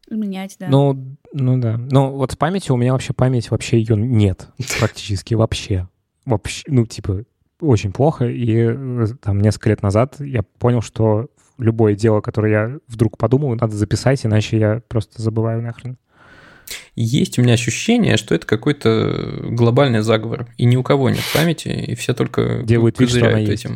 Менять, 0.09 0.55
да. 0.59 0.67
Ну, 0.69 1.17
ну 1.33 1.57
да. 1.59 1.77
Ну, 1.77 2.11
вот 2.11 2.31
с 2.31 2.35
памятью 2.35 2.73
у 2.75 2.77
меня 2.77 2.93
вообще 2.93 3.13
память, 3.13 3.51
вообще 3.51 3.77
ее 3.77 3.95
нет. 3.95 4.47
Практически 4.79 5.35
вообще. 5.35 5.87
Вообще, 6.25 6.63
ну, 6.67 6.85
типа, 6.87 7.23
очень 7.63 7.91
плохо. 7.91 8.25
И 8.25 8.55
э, 8.55 9.07
там 9.21 9.41
несколько 9.41 9.69
лет 9.69 9.81
назад 9.81 10.15
я 10.19 10.43
понял, 10.43 10.81
что 10.81 11.29
любое 11.57 11.95
дело, 11.95 12.21
которое 12.21 12.51
я 12.51 12.77
вдруг 12.87 13.17
подумал, 13.17 13.55
надо 13.55 13.75
записать, 13.75 14.25
иначе 14.25 14.57
я 14.57 14.81
просто 14.87 15.21
забываю 15.21 15.61
нахрен. 15.61 15.97
Есть 16.95 17.39
у 17.39 17.41
меня 17.41 17.53
ощущение, 17.53 18.17
что 18.17 18.35
это 18.35 18.45
какой-то 18.45 19.39
глобальный 19.49 20.01
заговор, 20.01 20.47
и 20.57 20.65
ни 20.65 20.75
у 20.75 20.83
кого 20.83 21.09
нет 21.09 21.23
памяти, 21.33 21.69
и 21.69 21.95
все 21.95 22.13
только 22.13 22.63
Делают 22.63 22.99
вид, 22.99 23.09
что 23.09 23.19
она 23.19 23.39
козыряют 23.39 23.49
есть. 23.49 23.67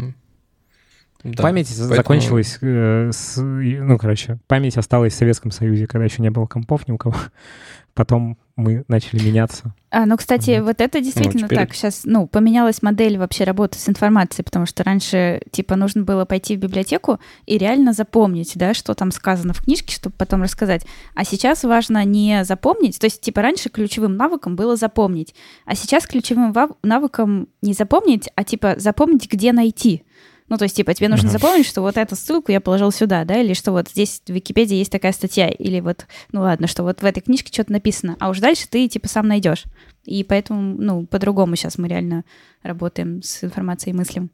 Да, 1.36 1.44
память 1.44 1.68
поэтому- 1.68 1.96
закончилась 1.96 2.58
э, 2.62 3.10
с... 3.12 3.38
Ну, 3.42 3.98
короче, 3.98 4.40
память 4.48 4.78
осталась 4.78 5.14
в 5.14 5.18
Советском 5.18 5.52
Союзе, 5.52 5.88
когда 5.88 6.06
еще 6.06 6.22
не 6.22 6.30
было 6.32 6.46
компов 6.46 6.88
ни 6.88 6.92
у 6.94 6.98
кого. 6.98 7.16
Потом 7.94 8.38
мы 8.56 8.84
начали 8.88 9.24
меняться. 9.24 9.74
А, 9.90 10.06
ну, 10.06 10.18
кстати, 10.18 10.60
Вот. 10.60 10.66
вот 10.68 10.82
это 10.82 11.02
действительно 11.02 11.48
теперь- 11.48 11.58
так. 11.58 11.74
Сейчас, 11.74 12.02
ну, 12.06 12.28
поменялась 12.28 12.84
модель 12.84 13.18
вообще 13.18 13.44
работы 13.44 13.80
с 13.80 13.90
информацией, 13.90 14.44
потому 14.46 14.68
что 14.68 14.84
раньше, 14.84 15.42
типа, 15.52 15.76
нужно 15.76 16.04
было 16.04 16.26
пойти 16.26 16.56
в 16.56 16.60
библиотеку 16.60 17.20
и 17.48 17.58
реально 17.58 17.94
запомнить, 17.94 18.52
да, 18.56 18.76
что 18.76 18.94
там 18.94 19.12
сказано 19.12 19.54
в 19.54 19.64
книжке, 19.64 19.96
чтобы 19.96 20.16
потом 20.16 20.44
рассказать. 20.44 20.86
А 21.16 21.24
сейчас 21.24 21.64
важно 21.64 22.04
не 22.06 22.44
запомнить, 22.44 23.00
то 23.00 23.06
есть, 23.08 23.22
типа, 23.22 23.42
раньше 23.42 23.70
ключевым 23.70 24.16
навыком 24.16 24.56
было 24.56 24.76
запомнить, 24.76 25.34
а 25.66 25.74
сейчас 25.74 26.06
ключевым 26.06 26.54
навыком 26.84 27.48
не 27.64 27.74
запомнить, 27.74 28.30
а, 28.36 28.44
типа, 28.44 28.76
запомнить, 28.78 29.32
где 29.32 29.54
найти. 29.54 30.04
Ну, 30.50 30.58
то 30.58 30.64
есть, 30.64 30.76
типа, 30.76 30.94
тебе 30.94 31.10
нужно 31.10 31.30
запомнить, 31.30 31.66
что 31.66 31.82
вот 31.82 31.98
эту 31.98 32.16
ссылку 32.16 32.52
я 32.52 32.62
положил 32.62 32.92
сюда, 32.92 33.26
да, 33.26 33.42
или 33.42 33.54
что 33.54 33.72
вот 33.72 33.90
здесь 33.90 34.22
в 34.26 34.32
Википедии 34.32 34.76
есть 34.76 34.92
такая 34.92 35.12
статья, 35.12 35.50
или 35.50 35.82
вот, 35.82 36.06
ну 36.32 36.42
ладно, 36.42 36.68
что 36.68 36.84
вот 36.84 37.02
в 37.02 37.06
этой 37.06 37.22
книжке 37.22 37.52
что-то 37.52 37.74
написано, 37.74 38.16
а 38.20 38.30
уж 38.30 38.40
дальше 38.40 38.68
ты, 38.70 38.88
типа, 38.88 39.10
сам 39.10 39.28
найдешь. 39.28 39.66
И 40.06 40.24
поэтому, 40.24 40.82
ну, 40.82 41.06
по-другому 41.06 41.56
сейчас 41.56 41.78
мы 41.78 41.90
реально 41.90 42.24
работаем 42.64 43.22
с 43.22 43.44
информацией 43.44 43.94
и 43.94 43.98
мыслим. 43.98 44.30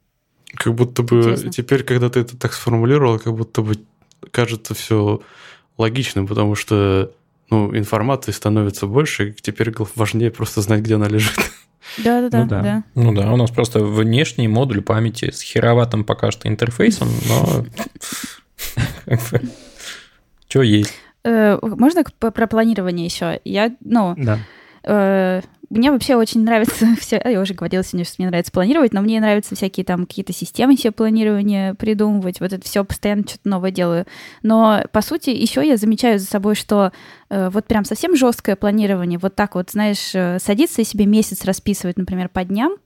Как 0.54 0.74
будто 0.74 1.02
бы 1.02 1.16
Интересно. 1.16 1.50
теперь, 1.50 1.82
когда 1.82 2.08
ты 2.10 2.20
это 2.20 2.36
так 2.36 2.52
сформулировал, 2.52 3.18
как 3.18 3.34
будто 3.34 3.62
бы 3.62 3.74
кажется 4.30 4.74
все 4.74 5.20
логичным, 5.76 6.28
потому 6.28 6.54
что, 6.54 7.10
ну, 7.54 7.76
информации 7.76 8.32
становится 8.32 8.86
больше, 8.86 9.28
и 9.30 9.32
теперь 9.32 9.72
важнее 9.94 10.30
просто 10.30 10.60
знать, 10.60 10.80
где 10.80 10.96
она 10.96 11.08
лежит. 11.08 11.38
Да-да-да. 11.98 12.38
Ну 12.42 12.48
да. 12.48 12.62
да. 12.62 12.84
Ну 12.94 13.14
да, 13.14 13.32
у 13.32 13.36
нас 13.36 13.50
просто 13.50 13.84
внешний 13.84 14.48
модуль 14.48 14.82
памяти 14.82 15.30
с 15.30 15.40
хероватым 15.42 16.04
пока 16.04 16.30
что 16.30 16.48
интерфейсом, 16.48 17.08
но 17.28 17.64
что 20.48 20.62
есть. 20.62 20.92
Э, 21.24 21.58
Можно 21.62 22.04
про 22.18 22.46
планирование 22.46 23.06
еще? 23.06 23.40
Я, 23.44 23.74
ну, 23.80 24.14
Да. 24.16 24.38
э, 24.82 25.42
мне 25.74 25.90
вообще 25.90 26.16
очень 26.16 26.42
нравится 26.42 26.86
все. 27.00 27.20
Я 27.24 27.40
уже 27.40 27.54
говорила 27.54 27.82
сегодня, 27.84 28.04
что 28.04 28.16
мне 28.18 28.28
нравится 28.28 28.52
планировать, 28.52 28.92
но 28.92 29.00
мне 29.00 29.20
нравятся 29.20 29.54
всякие 29.54 29.84
там 29.84 30.06
какие-то 30.06 30.32
системы 30.32 30.76
себе 30.76 30.92
планирования 30.92 31.74
придумывать. 31.74 32.40
Вот 32.40 32.52
это 32.52 32.64
все 32.64 32.84
постоянно 32.84 33.22
что-то 33.22 33.48
новое 33.48 33.70
делаю. 33.70 34.06
Но 34.42 34.82
по 34.92 35.02
сути 35.02 35.30
еще 35.30 35.66
я 35.66 35.76
замечаю 35.76 36.18
за 36.18 36.26
собой, 36.26 36.54
что 36.54 36.92
э, 37.30 37.50
вот 37.50 37.66
прям 37.66 37.84
совсем 37.84 38.16
жесткое 38.16 38.56
планирование, 38.56 39.18
вот 39.18 39.34
так 39.34 39.54
вот, 39.54 39.70
знаешь, 39.70 40.14
э, 40.14 40.38
садиться 40.38 40.82
и 40.82 40.84
себе 40.84 41.06
месяц 41.06 41.44
расписывать, 41.44 41.98
например, 41.98 42.28
по 42.28 42.44
дням, 42.44 42.76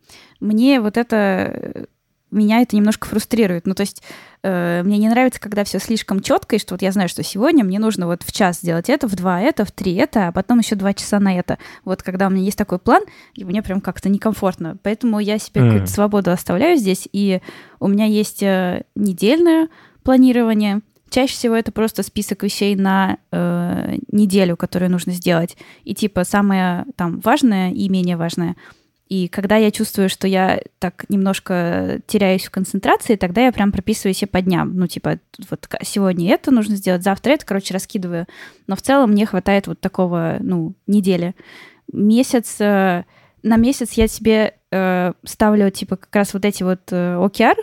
мне 0.40 0.80
вот 0.80 0.96
это 0.96 1.16
э, 1.16 1.84
меня 2.30 2.60
это 2.60 2.76
немножко 2.76 3.06
фрустрирует. 3.08 3.66
Ну, 3.66 3.74
то 3.74 3.82
есть 3.82 4.02
э, 4.42 4.82
мне 4.84 4.98
не 4.98 5.08
нравится, 5.08 5.40
когда 5.40 5.64
все 5.64 5.78
слишком 5.78 6.20
четко, 6.20 6.56
и 6.56 6.58
что 6.58 6.74
вот 6.74 6.82
я 6.82 6.92
знаю, 6.92 7.08
что 7.08 7.22
сегодня 7.22 7.64
мне 7.64 7.78
нужно 7.78 8.06
вот 8.06 8.22
в 8.22 8.32
час 8.32 8.58
сделать 8.58 8.88
это, 8.88 9.08
в 9.08 9.14
два 9.14 9.40
это, 9.40 9.64
в 9.64 9.72
три 9.72 9.94
это, 9.94 10.28
а 10.28 10.32
потом 10.32 10.58
еще 10.58 10.74
два 10.74 10.94
часа 10.94 11.20
на 11.20 11.38
это. 11.38 11.58
Вот 11.84 12.02
когда 12.02 12.26
у 12.26 12.30
меня 12.30 12.44
есть 12.44 12.58
такой 12.58 12.78
план, 12.78 13.02
и 13.34 13.44
мне 13.44 13.62
прям 13.62 13.80
как-то 13.80 14.08
некомфортно. 14.08 14.76
Поэтому 14.82 15.18
я 15.20 15.38
себе 15.38 15.60
Мгм. 15.60 15.70
какую-то 15.70 15.92
свободу 15.92 16.30
оставляю 16.30 16.76
здесь, 16.76 17.08
и 17.12 17.40
у 17.80 17.88
меня 17.88 18.04
есть 18.04 18.42
э, 18.42 18.84
недельное 18.94 19.68
планирование. 20.02 20.80
Чаще 21.10 21.32
всего 21.32 21.54
это 21.54 21.72
просто 21.72 22.02
список 22.02 22.42
вещей 22.42 22.76
на 22.76 23.16
э, 23.32 23.96
неделю, 24.12 24.56
которые 24.58 24.90
нужно 24.90 25.12
сделать. 25.12 25.56
И 25.84 25.94
типа 25.94 26.24
самое 26.24 26.84
там 26.96 27.20
важное 27.20 27.72
и 27.72 27.88
менее 27.88 28.18
важное. 28.18 28.56
И 29.08 29.28
когда 29.28 29.56
я 29.56 29.70
чувствую, 29.70 30.08
что 30.08 30.26
я 30.26 30.60
так 30.78 31.04
немножко 31.08 32.00
теряюсь 32.06 32.46
в 32.46 32.50
концентрации, 32.50 33.16
тогда 33.16 33.46
я 33.46 33.52
прям 33.52 33.72
прописываю 33.72 34.14
себе 34.14 34.28
по 34.28 34.40
дням. 34.42 34.76
Ну, 34.76 34.86
типа, 34.86 35.18
вот 35.50 35.68
сегодня 35.82 36.32
это 36.32 36.50
нужно 36.50 36.76
сделать, 36.76 37.02
завтра 37.02 37.32
это, 37.32 37.46
короче, 37.46 37.74
раскидываю. 37.74 38.26
Но 38.66 38.76
в 38.76 38.82
целом 38.82 39.12
мне 39.12 39.26
хватает 39.26 39.66
вот 39.66 39.80
такого, 39.80 40.36
ну, 40.40 40.74
недели. 40.86 41.34
Месяц, 41.92 42.60
э, 42.60 43.04
на 43.42 43.56
месяц 43.56 43.92
я 43.92 44.08
себе 44.08 44.54
э, 44.70 45.12
ставлю, 45.24 45.70
типа, 45.70 45.96
как 45.96 46.14
раз 46.14 46.34
вот 46.34 46.44
эти 46.44 46.62
вот 46.62 46.80
э, 46.90 47.14
OKR, 47.14 47.56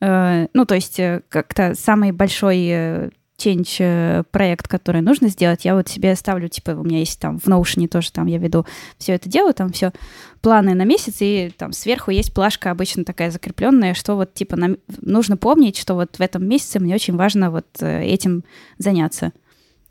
Э, 0.00 0.46
ну, 0.52 0.64
то 0.64 0.74
есть 0.74 0.98
э, 1.00 1.22
как-то 1.28 1.74
самый 1.74 2.12
большой 2.12 3.10
change 3.38 3.76
э, 3.78 4.24
проект, 4.30 4.68
который 4.68 5.00
нужно 5.00 5.28
сделать, 5.28 5.64
я 5.64 5.74
вот 5.74 5.88
себе 5.88 6.14
ставлю, 6.16 6.48
типа, 6.48 6.72
у 6.72 6.84
меня 6.84 6.98
есть 6.98 7.20
там 7.20 7.38
в 7.38 7.46
Notion 7.46 7.86
тоже 7.88 8.12
там 8.12 8.26
я 8.26 8.38
веду 8.38 8.66
все 8.98 9.12
это 9.12 9.28
делаю, 9.28 9.54
там 9.54 9.72
все 9.72 9.92
планы 10.40 10.74
на 10.74 10.84
месяц, 10.84 11.16
и 11.20 11.52
там 11.56 11.72
сверху 11.72 12.10
есть 12.10 12.34
плашка 12.34 12.70
обычно 12.70 13.04
такая 13.04 13.30
закрепленная, 13.30 13.94
что 13.94 14.16
вот 14.16 14.34
типа 14.34 14.56
нам 14.56 14.76
нужно 15.00 15.36
помнить, 15.36 15.76
что 15.76 15.94
вот 15.94 16.16
в 16.16 16.20
этом 16.20 16.46
месяце 16.46 16.80
мне 16.80 16.94
очень 16.94 17.16
важно 17.16 17.50
вот 17.50 17.66
э, 17.80 18.02
этим 18.04 18.44
заняться. 18.78 19.32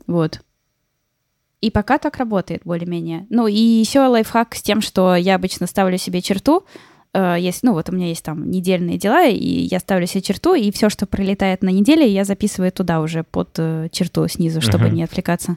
Вот. 0.06 0.40
И 1.60 1.70
пока 1.70 1.98
так 1.98 2.16
работает 2.18 2.62
более-менее. 2.64 3.26
Ну 3.30 3.48
и 3.48 3.56
еще 3.56 4.00
лайфхак 4.00 4.54
с 4.54 4.62
тем, 4.62 4.80
что 4.80 5.16
я 5.16 5.34
обычно 5.34 5.66
ставлю 5.66 5.98
себе 5.98 6.22
черту, 6.22 6.64
э, 7.14 7.36
есть, 7.40 7.62
ну 7.62 7.72
вот 7.72 7.88
у 7.88 7.92
меня 7.92 8.08
есть 8.08 8.24
там 8.24 8.50
недельные 8.50 8.98
дела, 8.98 9.26
и 9.26 9.60
я 9.62 9.78
ставлю 9.80 10.06
себе 10.06 10.22
черту, 10.22 10.54
и 10.54 10.70
все, 10.72 10.88
что 10.90 11.06
пролетает 11.06 11.62
на 11.62 11.68
неделе, 11.70 12.06
я 12.10 12.24
записываю 12.24 12.72
туда 12.72 13.00
уже 13.00 13.24
под 13.24 13.50
э, 13.58 13.88
черту 13.92 14.26
снизу, 14.28 14.60
чтобы 14.60 14.86
Мгм. 14.86 14.94
не 14.94 15.02
отвлекаться. 15.04 15.56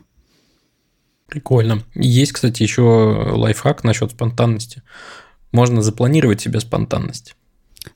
Прикольно. 1.27 1.83
Есть, 1.95 2.33
кстати, 2.33 2.61
еще 2.63 2.81
лайфхак 2.81 3.83
насчет 3.83 4.11
спонтанности. 4.11 4.83
Можно 5.53 5.81
запланировать 5.81 6.41
себе 6.41 6.59
спонтанность. 6.59 7.35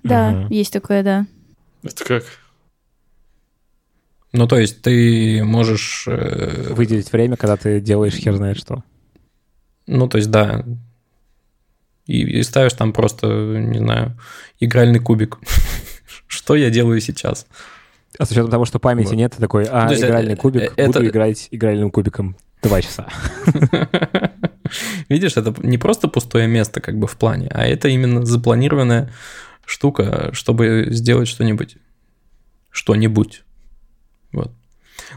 Да, 0.03 0.32
Мгм. 0.32 0.47
есть 0.51 0.72
такое, 0.74 1.03
да. 1.03 1.28
Это 1.84 2.03
как? 2.06 2.24
Ну, 4.32 4.47
то 4.47 4.58
есть 4.58 4.82
ты 4.82 5.43
можешь... 5.43 6.06
э, 6.08 6.74
Выделить 6.74 7.12
время, 7.12 7.38
когда 7.38 7.56
ты 7.58 7.80
делаешь 7.80 8.16
хер 8.16 8.36
знает 8.36 8.58
что. 8.58 8.84
Ну, 9.88 10.08
то 10.10 10.18
есть, 10.18 10.30
да. 10.32 10.66
И, 12.06 12.22
и 12.22 12.43
ставишь 12.43 12.74
там 12.74 12.93
просто, 12.93 13.28
не 13.28 13.80
знаю, 13.80 14.18
игральный 14.60 14.99
кубик. 14.99 15.39
Что 16.28 16.56
я 16.56 16.70
делаю 16.70 17.01
сейчас? 17.01 17.47
А 18.18 18.26
с 18.26 18.32
учетом 18.32 18.51
того, 18.51 18.66
что 18.66 18.80
памяти 18.80 19.10
Вот. 19.10 19.16
нет, 19.16 19.34
ты 19.34 19.41
такой, 19.41 19.66
а, 19.66 19.89
есть, 19.89 20.03
игральный 20.03 20.34
э, 20.34 20.38
кубик, 20.38 20.74
э, 20.78 20.86
буду 20.88 20.99
это- 20.99 21.08
играть 21.08 21.47
игральным 21.51 21.91
кубиком 21.91 22.38
два 22.62 22.82
часа. 22.82 23.08
Видишь, 25.10 25.38
это 25.38 25.53
не 25.62 25.78
просто 25.78 26.08
пустое 26.08 26.47
место 26.47 26.82
как 26.82 26.97
бы 26.97 27.08
в 27.08 27.18
плане, 27.18 27.47
а 27.51 27.66
это 27.66 27.88
именно 27.89 28.26
запланированная 28.26 29.12
штука, 29.66 30.30
чтобы 30.34 30.88
сделать 30.89 31.28
что-нибудь. 31.28 31.78
Что-нибудь. 32.72 33.43
Вот. 34.32 34.51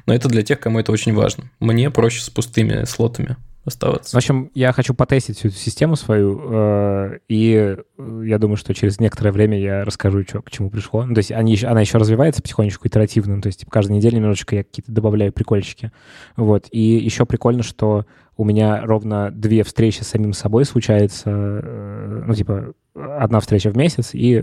Но 0.07 0.15
это 0.15 0.29
для 0.29 0.43
тех, 0.43 0.61
кому 0.61 0.81
это 0.81 0.93
очень 0.93 1.15
важно. 1.15 1.51
Мне 1.61 1.91
проще 1.91 2.23
с 2.23 2.31
пустыми 2.31 2.85
слотами 2.85 3.37
В 3.69 3.75
оставаться. 3.75 4.17
общем, 4.17 4.51
я 4.55 4.73
хочу 4.73 4.95
потестить 4.95 5.39
всю 5.39 5.49
эту 5.49 5.57
систему 5.57 5.97
свою, 5.97 6.41
э, 6.45 7.19
и 7.29 7.77
э, 7.99 8.23
я 8.25 8.39
думаю, 8.39 8.57
что 8.57 8.75
через 8.75 9.01
некоторое 9.01 9.33
время 9.33 9.59
я 9.59 9.85
расскажу, 9.85 10.23
что 10.23 10.43
к 10.43 10.51
чему 10.51 10.71
пришло. 10.71 11.05
Ну, 11.05 11.15
то 11.15 11.19
есть 11.19 11.33
они, 11.33 11.59
она 11.63 11.81
еще 11.81 11.99
развивается 11.99 12.43
потихонечку, 12.43 12.87
итеративно, 12.89 13.37
ну, 13.37 13.43
то 13.43 13.49
есть 13.49 13.61
типа, 13.61 13.71
каждую 13.71 13.97
неделю 13.97 14.17
немножечко 14.17 14.57
я 14.57 14.65
какие-то 14.65 14.93
добавляю 14.93 15.33
прикольчики. 15.33 15.93
Вот. 16.37 16.67
И 16.71 16.81
еще 16.81 17.27
прикольно, 17.27 17.63
что 17.63 18.07
у 18.37 18.45
меня 18.45 18.85
ровно 18.85 19.31
две 19.31 19.65
встречи 19.65 20.03
с 20.03 20.09
самим 20.09 20.33
собой 20.33 20.65
случается, 20.65 21.31
э, 21.31 22.23
ну, 22.27 22.35
типа, 22.35 22.73
одна 22.95 23.41
встреча 23.41 23.71
в 23.71 23.77
месяц, 23.77 24.11
и, 24.13 24.43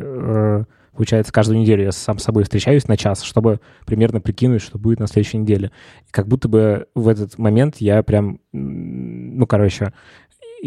получается, 0.96 1.32
каждую 1.32 1.60
неделю 1.60 1.84
я 1.84 1.92
сам 1.92 2.18
с 2.18 2.24
собой 2.24 2.44
встречаюсь 2.44 2.88
на 2.88 2.98
час, 2.98 3.22
чтобы 3.22 3.60
примерно 3.86 4.22
прикинуть, 4.22 4.62
что 4.62 4.80
будет 4.80 5.00
на 5.00 5.08
следующей 5.08 5.38
неделе. 5.38 5.72
И 6.08 6.12
как 6.12 6.28
будто 6.28 6.48
бы 6.48 6.88
в 6.96 7.08
этот 7.08 7.38
момент 7.38 7.78
я 7.78 8.02
прям, 8.04 8.40
ну, 8.52 9.46
короче, 9.46 9.94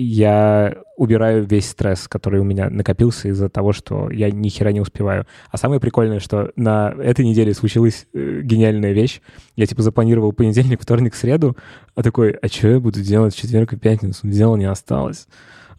я 0.01 0.77
убираю 0.97 1.45
весь 1.45 1.71
стресс, 1.71 2.07
который 2.07 2.41
у 2.41 2.45
меня 2.45 2.71
накопился 2.71 3.29
из-за 3.29 3.49
того, 3.49 3.73
что 3.73 4.11
я 4.11 4.31
ни 4.31 4.49
хера 4.49 4.71
не 4.71 4.81
успеваю. 4.81 5.27
А 5.51 5.57
самое 5.57 5.81
прикольное, 5.81 6.21
что 6.21 6.53
на 6.55 6.95
этой 6.99 7.25
неделе 7.25 7.53
случилась 7.53 8.07
э, 8.15 8.41
гениальная 8.43 8.93
вещь. 8.93 9.21
Я 9.57 9.67
типа 9.67 9.83
запланировал 9.83 10.33
понедельник, 10.33 10.81
вторник, 10.81 11.15
среду, 11.15 11.57
а 11.97 12.03
такой, 12.03 12.31
а 12.31 12.47
что 12.49 12.69
я 12.69 12.81
буду 12.81 13.01
делать 13.01 13.35
в 13.35 13.39
четверг 13.39 13.73
и 13.73 13.77
пятницу? 13.77 14.29
Дела 14.29 14.57
не 14.57 14.67
осталось. 14.67 15.27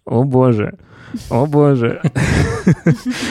О 0.09 0.23
боже, 0.23 0.77
о 1.29 1.45
боже. 1.45 2.01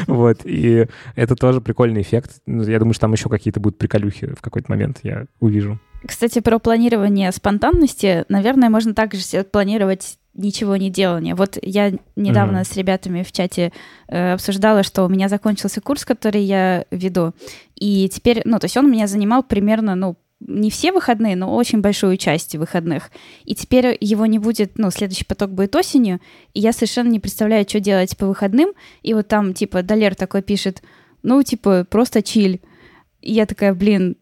Вот, 0.07 0.39
и 0.45 0.87
это 1.17 1.35
тоже 1.37 1.61
прикольный 1.61 2.03
эффект. 2.03 2.41
Ну, 2.47 2.63
Я 2.63 2.79
думаю, 2.79 2.95
что 2.95 3.03
там 3.03 3.13
еще 3.13 3.29
какие-то 3.29 3.61
будут 3.61 3.79
приколюхи 3.79 4.29
в 4.35 4.41
какой-то 4.41 4.71
момент, 4.71 5.01
я 5.03 5.27
увижу. 5.41 5.79
Кстати, 6.07 6.41
про 6.41 6.59
планирование 6.61 7.33
спонтанности, 7.33 8.25
наверное, 8.29 8.71
можно 8.71 8.95
также 8.95 9.21
себе 9.21 9.43
планировать 9.43 10.19
ничего 10.35 10.77
не 10.77 10.91
делание. 10.91 11.35
Вот 11.35 11.59
я 11.61 11.93
недавно 12.15 12.59
Мгм. 12.59 12.65
с 12.65 12.77
ребятами 12.77 13.25
в 13.25 13.33
чате 13.33 13.73
э, 14.09 14.35
обсуждала, 14.35 14.85
что 14.85 15.05
у 15.05 15.09
меня 15.09 15.29
закончился 15.29 15.81
курс, 15.81 16.05
который 16.05 16.43
я 16.43 16.85
веду, 16.93 17.33
и 17.75 18.09
теперь, 18.09 18.43
ну, 18.45 18.61
то 18.61 18.67
есть 18.67 18.77
он 18.77 18.89
меня 18.91 19.09
занимал 19.09 19.43
примерно, 19.43 19.97
ну, 19.97 20.17
не 20.41 20.71
все 20.71 20.93
выходные, 20.93 21.37
но 21.37 21.55
очень 21.55 21.81
большую 21.81 22.17
часть 22.17 22.55
выходных. 22.55 23.11
И 23.45 23.55
теперь 23.55 23.97
его 24.01 24.27
не 24.27 24.39
будет, 24.39 24.79
ну, 24.79 24.91
следующий 24.91 25.25
поток 25.25 25.51
будет 25.51 25.75
осенью, 25.75 26.21
и 26.55 26.61
я 26.61 26.73
совершенно 26.73 27.09
не 27.09 27.21
представляю, 27.21 27.69
что 27.69 27.81
делать 27.81 28.17
по 28.17 28.27
выходным. 28.27 28.71
И 29.03 29.15
вот 29.15 29.29
там, 29.29 29.53
типа, 29.53 29.83
Далер 29.83 30.15
такой 30.15 30.43
пишет, 30.43 30.83
ну, 31.23 31.43
типа, 31.43 31.87
просто 31.91 32.23
чиль. 32.23 32.61
И 33.21 33.33
я 33.33 33.47
такая, 33.47 33.75
блин, 33.75 34.17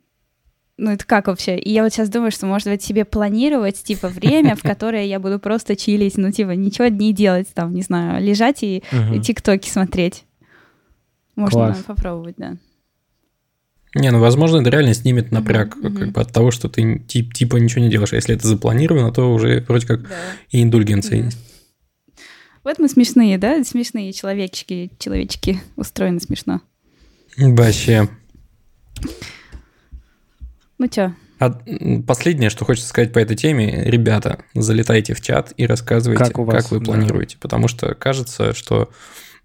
ну 0.78 0.90
это 0.90 1.06
как 1.06 1.26
вообще? 1.26 1.58
И 1.58 1.70
я 1.70 1.82
вот 1.82 1.92
сейчас 1.92 2.08
думаю, 2.08 2.30
что, 2.30 2.46
может 2.46 2.68
быть, 2.68 2.82
себе 2.82 3.04
планировать, 3.04 3.82
типа, 3.82 4.08
время, 4.08 4.56
в 4.56 4.62
которое 4.62 5.04
я 5.04 5.20
буду 5.20 5.38
просто 5.38 5.76
чилить, 5.76 6.16
ну, 6.16 6.30
типа, 6.32 6.50
ничего 6.50 6.88
не 6.88 7.12
делать, 7.12 7.48
там, 7.54 7.74
не 7.74 7.82
знаю, 7.82 8.22
лежать 8.24 8.62
и 8.62 8.82
тиктоки 9.22 9.68
смотреть. 9.68 10.24
Можно 11.34 11.76
попробовать, 11.86 12.36
да. 12.38 12.56
Не, 13.97 14.11
ну, 14.11 14.20
возможно, 14.20 14.59
это 14.61 14.70
реально 14.70 14.94
снимет 14.94 15.32
напряг 15.32 15.74
мгм. 15.76 15.97
как 15.97 16.12
бы 16.12 16.20
от 16.20 16.32
того, 16.32 16.51
что 16.51 16.68
ты 16.68 16.99
тип- 17.09 17.32
типа 17.34 17.57
ничего 17.57 17.82
не 17.82 17.90
делаешь. 17.90 18.12
А 18.12 18.16
если 18.16 18.34
это 18.34 18.47
запланировано, 18.47 19.11
то 19.12 19.32
уже 19.32 19.64
вроде 19.68 19.86
как 19.86 20.03
Да. 20.03 20.14
и 20.51 20.62
индульгенция 20.62 21.18
Да. 21.20 21.24
есть. 21.26 21.38
Вот 22.62 22.78
мы 22.78 22.88
смешные, 22.88 23.38
да? 23.38 23.62
Смешные 23.64 24.12
человечки, 24.12 24.90
человечки 24.99 25.61
устроены 25.76 26.20
смешно. 26.20 26.61
Вообще. 27.38 28.09
Ну 30.78 30.88
чё, 30.88 31.12
А, 31.38 31.51
последнее, 32.07 32.49
что 32.51 32.64
хочется 32.64 32.88
сказать 32.88 33.12
по 33.12 33.18
этой 33.18 33.36
теме, 33.36 33.84
ребята, 33.84 34.38
залетайте 34.55 35.14
в 35.14 35.20
чат 35.20 35.53
и 35.57 35.66
рассказывайте, 35.66 36.18
Как 36.24 36.32
как, 36.32 36.38
у 36.38 36.44
вас, 36.44 36.70
вы 36.70 36.78
да. 36.78 36.84
планируете, 36.86 37.36
потому 37.38 37.68
что 37.68 37.94
кажется, 37.94 38.55
что 38.55 38.90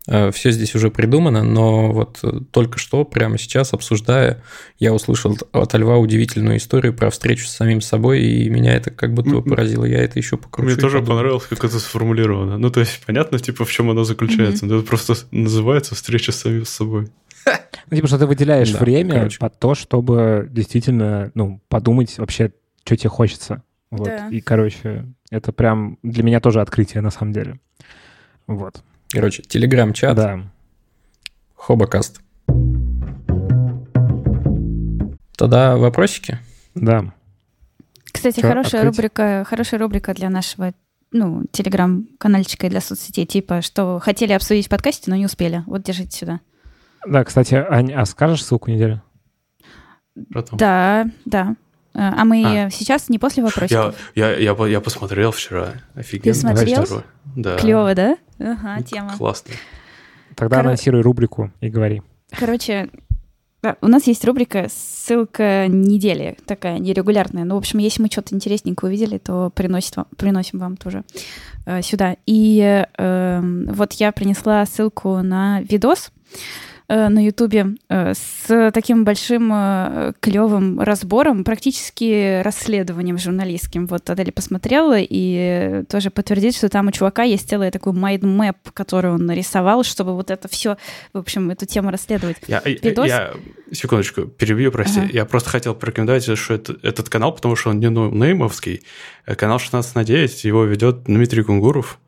Все 0.06 0.50
здесь 0.52 0.74
уже 0.74 0.90
придумано, 0.90 1.44
но 1.44 1.92
вот 1.92 2.24
только 2.52 2.80
что, 2.80 3.06
прямо 3.06 3.38
сейчас, 3.38 3.72
обсуждая, 3.74 4.42
я 4.80 4.94
услышал 4.94 5.38
от 5.52 5.74
Льва 5.76 5.98
удивительную 5.98 6.58
историю 6.58 6.96
про 6.96 7.12
встречу 7.12 7.46
с 7.46 7.52
самим 7.52 7.82
собой, 7.82 8.22
и 8.24 8.50
меня 8.50 8.74
это 8.74 8.90
как 8.90 9.14
будто 9.14 9.42
поразило. 9.42 9.86
Я 9.86 10.00
это 10.00 10.18
еще 10.18 10.38
покручу. 10.38 10.72
Мне 10.72 10.76
тоже 10.76 11.04
понравилось, 11.04 11.46
как 11.46 11.64
это 11.64 11.80
сформулировано. 11.80 12.58
Ну, 12.58 12.72
то 12.72 12.80
есть, 12.80 13.04
понятно, 13.06 13.38
типа, 13.38 13.64
в 13.64 13.72
чем 13.72 13.92
оно 13.92 14.04
заключается. 14.04 14.66
Mm-hmm. 14.66 14.80
Это 14.80 14.88
просто 14.88 15.14
называется 15.30 15.94
встреча 15.94 16.32
с 16.32 16.38
самим 16.38 16.66
собой. 16.66 17.10
Ну, 17.46 17.96
типа, 17.96 18.08
что 18.08 18.18
ты 18.18 18.26
выделяешь 18.26 18.72
да, 18.72 18.80
время 18.80 19.14
короче. 19.14 19.40
под 19.40 19.60
то, 19.60 19.76
чтобы 19.76 20.48
действительно, 20.52 21.32
ну, 21.36 21.62
подумать 21.70 22.18
вообще, 22.18 22.52
что 22.84 22.96
тебе 22.98 23.10
хочется. 23.10 23.64
Вот. 23.92 24.08
Да. 24.08 24.30
И, 24.30 24.42
короче, 24.42 25.06
это 25.30 25.52
прям 25.52 26.00
для 26.02 26.24
меня 26.24 26.40
тоже 26.40 26.60
открытие, 26.62 27.02
на 27.02 27.12
самом 27.12 27.34
деле. 27.34 27.60
Вот. 28.48 28.84
Короче, 29.14 29.44
телеграм-чат. 29.44 30.16
Да. 30.16 30.40
Хобокаст. 31.56 32.22
Тогда 35.38 35.78
вопросики? 35.78 36.38
Да. 36.76 37.14
Кстати, 38.12 38.40
Что, 38.40 38.48
хорошая 38.48 38.82
открыть? 38.82 38.98
рубрика, 38.98 39.46
хорошая 39.48 39.80
рубрика 39.80 40.14
для 40.14 40.30
нашего 40.30 40.74
ну, 41.12 41.44
телеграм-канальчика 41.52 42.68
и 42.68 42.70
для 42.70 42.80
соцсетей, 42.80 43.26
типа, 43.26 43.62
что 43.62 44.00
хотели 44.00 44.34
обсудить 44.34 44.68
в 44.68 44.70
подкасте, 44.70 45.10
но 45.10 45.18
не 45.18 45.26
успели. 45.26 45.64
Вот 45.68 45.84
держите 45.84 46.18
сюда. 46.18 46.40
Да, 47.06 47.24
кстати, 47.24 47.56
Ань, 47.56 47.92
а 47.92 48.06
скажешь 48.06 48.46
ссылку 48.46 48.72
недели? 48.72 49.02
Потом. 50.34 50.58
Да, 50.58 51.06
да. 51.26 51.56
А 51.94 52.24
мы 52.24 52.66
а. 52.66 52.70
сейчас 52.70 53.10
не 53.10 53.20
после 53.20 53.44
вопросов. 53.44 53.96
Я, 54.16 54.32
я, 54.34 54.54
я, 54.54 54.68
я 54.68 54.82
посмотрел 54.82 55.32
вчера. 55.32 55.74
Офигенно. 55.96 56.34
Ты 56.34 56.40
смотрел? 56.40 57.04
Да. 57.36 57.58
Клево, 57.58 57.94
да? 57.96 58.18
Ага, 58.40 58.82
тема. 58.84 59.18
Классно. 59.18 59.54
Тогда 60.36 60.58
Кор... 60.58 60.68
анонсируй 60.68 61.02
рубрику 61.02 61.52
и 61.60 61.70
говори. 61.70 62.02
Короче, 62.32 62.90
да, 63.62 63.76
у 63.82 63.88
нас 63.88 64.08
есть 64.08 64.26
рубрика 64.26 64.68
«Ссылка 64.70 65.68
недели», 65.68 66.38
такая 66.46 66.80
нерегулярная. 66.80 67.44
Ну, 67.44 67.56
в 67.56 67.58
общем, 67.60 67.80
если 67.80 68.02
мы 68.02 68.08
что-то 68.10 68.34
интересненькое 68.34 68.90
увидели, 68.90 69.18
то 69.18 69.52
приносит 69.54 69.98
вам, 69.98 70.08
приносим 70.18 70.60
вам 70.60 70.78
тоже 70.78 71.04
э, 71.66 71.82
сюда. 71.82 72.16
И 72.26 72.86
э, 72.98 73.42
вот 73.68 73.94
я 73.94 74.12
принесла 74.14 74.66
ссылку 74.66 75.18
на 75.22 75.62
видос, 75.62 76.12
Э, 76.34 76.71
на 77.10 77.26
Ютубе 77.26 77.78
э, 77.90 78.14
с 78.14 78.72
таким 78.72 79.06
большим 79.06 79.52
э, 79.54 80.14
клевым 80.20 80.82
разбором, 80.82 81.44
практически 81.44 82.42
расследованием 82.42 83.18
журналистским. 83.18 83.88
Вот 83.88 84.10
Адель 84.10 84.32
посмотрела 84.32 84.98
и 85.00 85.84
тоже 85.90 86.10
подтвердит, 86.10 86.56
что 86.56 86.68
там 86.68 86.88
у 86.88 86.92
чувака 86.92 87.24
есть 87.24 87.50
целый 87.50 87.72
такой 87.72 87.94
mind 87.94 88.22
map, 88.22 88.56
который 88.74 89.12
он 89.12 89.26
нарисовал, 89.26 89.84
чтобы 89.84 90.14
вот 90.14 90.32
это 90.32 90.48
все, 90.50 90.78
в 91.14 91.20
общем, 91.20 91.50
эту 91.50 91.66
тему 91.66 91.92
расследовать. 91.92 92.38
Я, 92.48 92.62
Видос... 92.66 93.08
я 93.08 93.32
секундочку, 93.72 94.24
перебью, 94.24 94.72
прости. 94.72 95.00
Ага. 95.00 95.10
Я 95.14 95.26
просто 95.26 95.50
хотел 95.50 95.76
порекомендовать 95.76 96.22
что 96.38 96.54
это, 96.54 96.76
этот 96.84 97.10
канал, 97.10 97.34
потому 97.34 97.56
что 97.56 97.70
он 97.70 97.80
не 97.80 97.88
неймовский. 97.88 98.84
Канал 99.26 99.60
16 99.60 99.96
на 99.96 100.04
9, 100.04 100.44
его 100.44 100.66
ведет 100.66 101.04
Дмитрий 101.06 101.44
Кунгуров. 101.44 102.00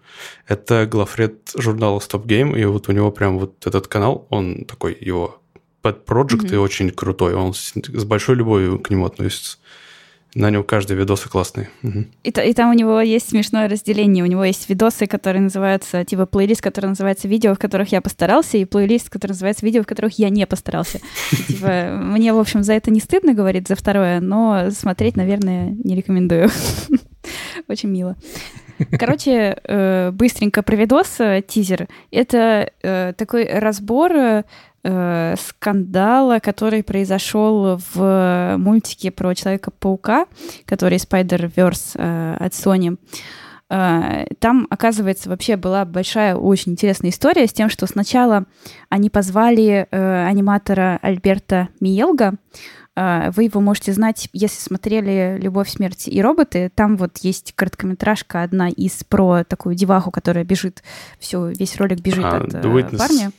Это 0.48 0.86
главред 0.86 1.52
журнала 1.56 2.00
Stop 2.00 2.26
Game, 2.26 2.58
и 2.60 2.66
вот 2.66 2.90
у 2.90 2.92
него 2.92 3.12
прям 3.12 3.40
вот 3.40 3.66
этот 3.66 3.88
канал, 3.88 4.28
он 4.30 4.66
такой, 4.66 4.98
его 5.00 5.40
под 5.82 6.08
project 6.08 6.46
mm-hmm. 6.46 6.54
и 6.54 6.58
очень 6.58 6.90
крутой, 6.92 7.36
он 7.36 7.54
с, 7.54 7.74
с 7.76 8.04
большой 8.06 8.36
любовью 8.36 8.80
к 8.80 8.90
нему 8.90 9.06
относится. 9.06 9.58
На 10.36 10.50
нем 10.50 10.64
каждый 10.64 10.98
видосы 10.98 11.30
классный. 11.30 11.68
Угу. 11.84 12.06
И, 12.24 12.30
и 12.30 12.54
там 12.54 12.72
у 12.72 12.74
него 12.74 13.00
есть 13.02 13.30
смешное 13.30 13.70
разделение. 13.70 14.24
У 14.24 14.28
него 14.28 14.44
есть 14.44 14.68
видосы, 14.68 15.06
которые 15.06 15.44
называются, 15.44 16.04
типа 16.04 16.26
плейлист, 16.26 16.62
который 16.62 16.88
называется 16.88 17.28
видео, 17.28 17.54
в 17.54 17.60
которых 17.60 17.92
я 17.92 18.02
постарался, 18.02 18.58
и 18.58 18.66
плейлист, 18.66 19.10
который 19.10 19.34
называется 19.34 19.64
видео, 19.64 19.84
в 19.84 19.86
которых 19.86 20.18
я 20.18 20.30
не 20.30 20.48
постарался. 20.48 21.00
Типа, 21.48 22.00
мне, 22.02 22.34
в 22.34 22.40
общем, 22.40 22.64
за 22.64 22.74
это 22.74 22.90
не 22.90 23.00
стыдно, 23.00 23.34
говорит, 23.34 23.68
за 23.68 23.76
второе, 23.76 24.20
но 24.22 24.72
смотреть, 24.72 25.16
наверное, 25.16 25.70
не 25.84 25.96
рекомендую. 25.96 26.50
Очень 27.68 27.90
мило. 27.90 28.16
Короче, 29.00 29.58
э, 29.64 30.12
быстренько 30.12 30.64
про 30.64 30.76
э, 31.20 31.42
тизер. 31.46 31.88
Это 32.12 32.72
э, 32.82 33.14
такой 33.18 33.48
разбор 33.48 34.44
скандала, 34.86 36.40
который 36.40 36.84
произошел 36.84 37.80
в 37.94 38.56
мультике 38.58 39.12
про 39.12 39.34
Человека-паука, 39.34 40.26
который 40.66 40.98
Spider-Verse 40.98 42.36
от 42.36 42.52
Sony. 42.52 42.98
Там, 43.70 44.68
оказывается, 44.70 45.30
вообще 45.30 45.56
была 45.56 45.86
большая, 45.86 46.36
очень 46.36 46.74
интересная 46.74 47.12
история 47.12 47.48
с 47.48 47.54
тем, 47.54 47.70
что 47.70 47.88
сначала 47.88 48.44
они 48.90 49.10
позвали 49.10 49.88
аниматора 49.90 51.00
Альберта 51.02 51.70
Миелга, 51.80 52.34
вы 52.96 53.44
его 53.44 53.60
можете 53.60 53.92
знать, 53.94 54.30
если 54.34 54.60
смотрели 54.60 55.38
«Любовь, 55.42 55.70
смерть 55.70 56.08
и 56.08 56.22
роботы». 56.22 56.72
Там 56.76 56.98
вот 56.98 57.18
есть 57.20 57.54
короткометражка 57.56 58.44
одна 58.44 58.70
из 58.70 59.04
про 59.04 59.44
такую 59.44 59.76
деваху, 59.76 60.12
которая 60.12 60.44
бежит, 60.44 60.84
все, 61.20 61.48
весь 61.48 61.76
ролик 61.78 62.02
бежит 62.02 62.24
а, 62.24 62.38
от 62.38 62.54
э, 62.54 62.98
парня. 62.98 63.32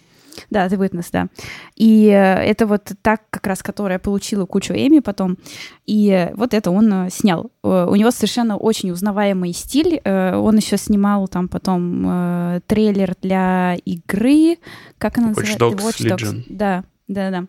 Да, 0.50 0.66
The 0.66 0.76
Witness, 0.76 1.06
да. 1.12 1.28
И 1.76 2.08
э, 2.08 2.14
это 2.14 2.66
вот 2.66 2.90
так, 3.02 3.22
как 3.30 3.46
раз, 3.46 3.62
которая 3.62 4.00
получила 4.00 4.46
кучу 4.46 4.72
Эми 4.72 4.98
потом. 4.98 5.38
И 5.86 6.30
вот 6.34 6.52
это 6.52 6.72
он 6.72 6.92
э, 6.92 7.10
снял. 7.10 7.52
У 7.62 7.94
него 7.94 8.10
совершенно 8.10 8.56
очень 8.56 8.90
узнаваемый 8.90 9.52
стиль. 9.52 10.00
Он 10.04 10.56
еще 10.56 10.76
снимал 10.76 11.28
там 11.28 11.46
потом 11.46 12.60
трейлер 12.66 13.14
для 13.22 13.76
игры. 13.84 14.58
Как 14.98 15.18
она 15.18 15.28
Watch 15.28 15.56
называется? 15.56 15.58
Dogs 15.58 15.76
Watch 15.76 16.16
Dogs. 16.16 16.16
Legion. 16.16 16.42
Да, 16.48 16.84
да, 17.06 17.30
да. 17.30 17.44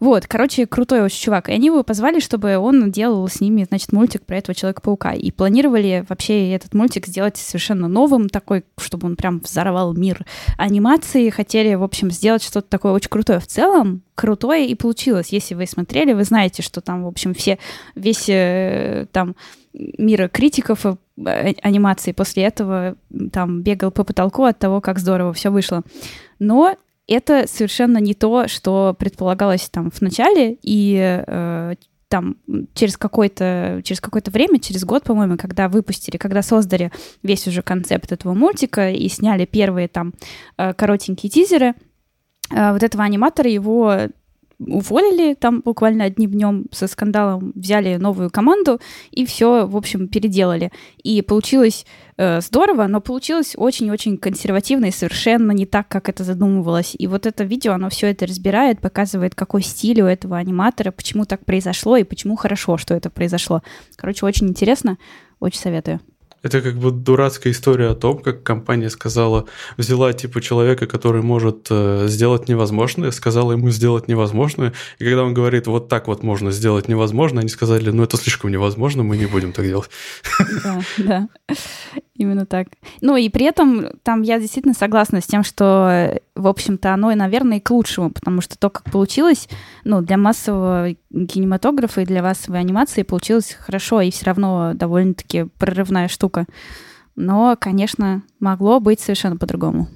Вот, 0.00 0.26
короче, 0.26 0.66
крутой 0.66 1.02
очень 1.02 1.20
чувак. 1.20 1.48
И 1.48 1.52
они 1.52 1.66
его 1.66 1.82
позвали, 1.82 2.20
чтобы 2.20 2.56
он 2.56 2.90
делал 2.90 3.26
с 3.28 3.40
ними, 3.40 3.64
значит, 3.68 3.92
мультик 3.92 4.24
про 4.24 4.36
этого 4.36 4.54
Человека-паука. 4.54 5.12
И 5.12 5.30
планировали 5.30 6.04
вообще 6.08 6.52
этот 6.52 6.74
мультик 6.74 7.06
сделать 7.06 7.36
совершенно 7.36 7.88
новым, 7.88 8.28
такой, 8.28 8.64
чтобы 8.78 9.08
он 9.08 9.16
прям 9.16 9.40
взорвал 9.40 9.94
мир 9.94 10.24
анимации. 10.56 11.30
Хотели, 11.30 11.74
в 11.74 11.82
общем, 11.82 12.10
сделать 12.10 12.42
что-то 12.42 12.68
такое 12.68 12.92
очень 12.92 13.10
крутое. 13.10 13.40
В 13.40 13.46
целом, 13.46 14.02
крутое 14.14 14.66
и 14.66 14.74
получилось. 14.74 15.28
Если 15.30 15.54
вы 15.54 15.66
смотрели, 15.66 16.12
вы 16.12 16.24
знаете, 16.24 16.62
что 16.62 16.80
там, 16.80 17.04
в 17.04 17.08
общем, 17.08 17.34
все, 17.34 17.58
весь 17.94 18.28
э, 18.28 19.06
там 19.12 19.34
мира 19.72 20.28
критиков 20.28 20.86
э, 20.86 20.96
анимации 21.62 22.12
после 22.12 22.44
этого 22.44 22.96
там 23.32 23.62
бегал 23.62 23.90
по 23.90 24.04
потолку 24.04 24.44
от 24.44 24.58
того, 24.58 24.80
как 24.80 24.98
здорово 24.98 25.32
все 25.32 25.50
вышло. 25.50 25.82
Но 26.38 26.76
это 27.08 27.46
совершенно 27.48 27.98
не 27.98 28.14
то, 28.14 28.48
что 28.48 28.94
предполагалось 28.98 29.68
там 29.70 29.90
в 29.90 30.00
начале, 30.02 30.58
и 30.62 31.24
э, 31.26 31.74
там 32.08 32.36
через 32.74 32.96
какое-то 32.96 33.80
через 33.84 34.00
какое-то 34.00 34.30
время, 34.30 34.60
через 34.60 34.84
год, 34.84 35.04
по-моему, 35.04 35.36
когда 35.36 35.68
выпустили, 35.68 36.16
когда 36.16 36.42
создали 36.42 36.92
весь 37.22 37.46
уже 37.46 37.62
концепт 37.62 38.12
этого 38.12 38.34
мультика 38.34 38.90
и 38.90 39.08
сняли 39.08 39.46
первые 39.46 39.88
там 39.88 40.14
э, 40.56 40.74
коротенькие 40.74 41.30
тизеры, 41.30 41.74
э, 42.50 42.72
вот 42.72 42.82
этого 42.82 43.04
аниматора 43.04 43.50
его 43.50 44.08
уволили 44.58 45.34
там 45.34 45.60
буквально 45.60 46.04
одним 46.04 46.30
днем 46.32 46.66
со 46.72 46.86
скандалом, 46.86 47.52
взяли 47.54 47.96
новую 47.96 48.30
команду 48.30 48.80
и 49.10 49.24
все, 49.24 49.66
в 49.66 49.76
общем, 49.76 50.08
переделали. 50.08 50.72
И 51.02 51.22
получилось 51.22 51.86
э, 52.16 52.40
здорово, 52.40 52.86
но 52.86 53.00
получилось 53.00 53.54
очень-очень 53.56 54.18
консервативно 54.18 54.86
и 54.86 54.90
совершенно 54.90 55.52
не 55.52 55.66
так, 55.66 55.88
как 55.88 56.08
это 56.08 56.24
задумывалось. 56.24 56.94
И 56.98 57.06
вот 57.06 57.26
это 57.26 57.44
видео, 57.44 57.72
оно 57.72 57.88
все 57.88 58.08
это 58.08 58.26
разбирает, 58.26 58.80
показывает, 58.80 59.34
какой 59.34 59.62
стиль 59.62 60.00
у 60.00 60.06
этого 60.06 60.36
аниматора, 60.36 60.90
почему 60.90 61.24
так 61.24 61.44
произошло 61.44 61.96
и 61.96 62.04
почему 62.04 62.36
хорошо, 62.36 62.76
что 62.78 62.94
это 62.94 63.10
произошло. 63.10 63.62
Короче, 63.96 64.26
очень 64.26 64.48
интересно, 64.48 64.98
очень 65.40 65.60
советую. 65.60 66.00
Это 66.42 66.60
как 66.60 66.76
бы 66.76 66.90
дурацкая 66.92 67.52
история 67.52 67.88
о 67.88 67.94
том, 67.94 68.18
как 68.18 68.42
компания 68.42 68.90
сказала, 68.90 69.46
взяла 69.76 70.12
типа 70.12 70.40
человека, 70.40 70.86
который 70.86 71.22
может 71.22 71.66
э, 71.70 72.06
сделать 72.08 72.48
невозможное, 72.48 73.10
сказала 73.10 73.52
ему 73.52 73.70
сделать 73.70 74.08
невозможное, 74.08 74.72
и 74.98 75.04
когда 75.04 75.24
он 75.24 75.34
говорит, 75.34 75.66
вот 75.66 75.88
так 75.88 76.06
вот 76.06 76.22
можно 76.22 76.50
сделать 76.52 76.88
невозможно, 76.88 77.40
они 77.40 77.48
сказали, 77.48 77.90
ну 77.90 78.02
это 78.02 78.16
слишком 78.16 78.50
невозможно, 78.50 79.02
мы 79.02 79.16
не 79.16 79.26
будем 79.26 79.52
так 79.52 79.64
делать. 79.64 79.90
Да, 80.64 80.80
да. 80.98 81.28
Именно 82.18 82.46
так. 82.46 82.66
Ну 83.00 83.16
и 83.16 83.28
при 83.28 83.46
этом 83.46 83.86
там 84.02 84.22
я 84.22 84.40
действительно 84.40 84.74
согласна 84.74 85.20
с 85.20 85.26
тем, 85.26 85.44
что, 85.44 86.20
в 86.34 86.48
общем-то, 86.48 86.92
оно, 86.92 87.14
наверное, 87.14 87.58
и 87.58 87.60
к 87.60 87.70
лучшему, 87.70 88.10
потому 88.10 88.40
что 88.40 88.58
то, 88.58 88.70
как 88.70 88.90
получилось, 88.90 89.48
ну, 89.84 90.02
для 90.02 90.16
массового 90.16 90.96
кинематографа 91.12 92.02
и 92.02 92.06
для 92.06 92.22
массовой 92.22 92.60
анимации 92.60 93.02
получилось 93.02 93.56
хорошо, 93.58 94.00
и 94.00 94.10
все 94.10 94.26
равно 94.26 94.72
довольно-таки 94.74 95.44
прорывная 95.58 96.08
штука. 96.08 96.46
Но, 97.16 97.56
конечно, 97.58 98.22
могло 98.40 98.80
быть 98.80 99.00
совершенно 99.00 99.36
по-другому. 99.36 99.88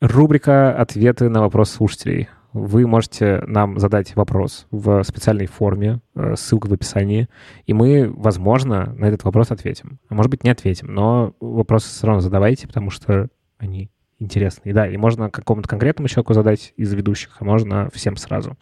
Рубрика 0.00 0.72
«Ответы 0.72 1.28
на 1.28 1.40
вопрос 1.42 1.70
слушателей». 1.70 2.28
вы 2.52 2.86
можете 2.86 3.42
нам 3.46 3.78
задать 3.78 4.16
вопрос 4.16 4.66
в 4.70 5.02
специальной 5.04 5.46
форме, 5.46 6.00
э, 6.14 6.34
ссылка 6.36 6.66
в 6.66 6.72
описании, 6.72 7.28
и 7.66 7.72
мы, 7.72 8.10
возможно, 8.12 8.92
на 8.96 9.04
этот 9.06 9.24
вопрос 9.24 9.50
ответим. 9.50 9.98
А 10.08 10.14
может 10.14 10.30
быть, 10.30 10.44
не 10.44 10.50
ответим, 10.50 10.92
но 10.92 11.34
вопросы 11.40 11.88
все 11.88 12.06
равно 12.06 12.20
задавайте, 12.20 12.66
потому 12.66 12.90
что 12.90 13.28
они 13.58 13.90
интересные. 14.20 14.74
Да, 14.74 14.86
и 14.86 14.96
можно 14.96 15.30
какому-то 15.30 15.68
конкретному 15.68 16.08
человеку 16.08 16.34
задать 16.34 16.72
из 16.76 16.92
ведущих, 16.92 17.36
а 17.40 17.44
можно 17.44 17.90
всем 17.92 18.16
сразу. 18.16 18.56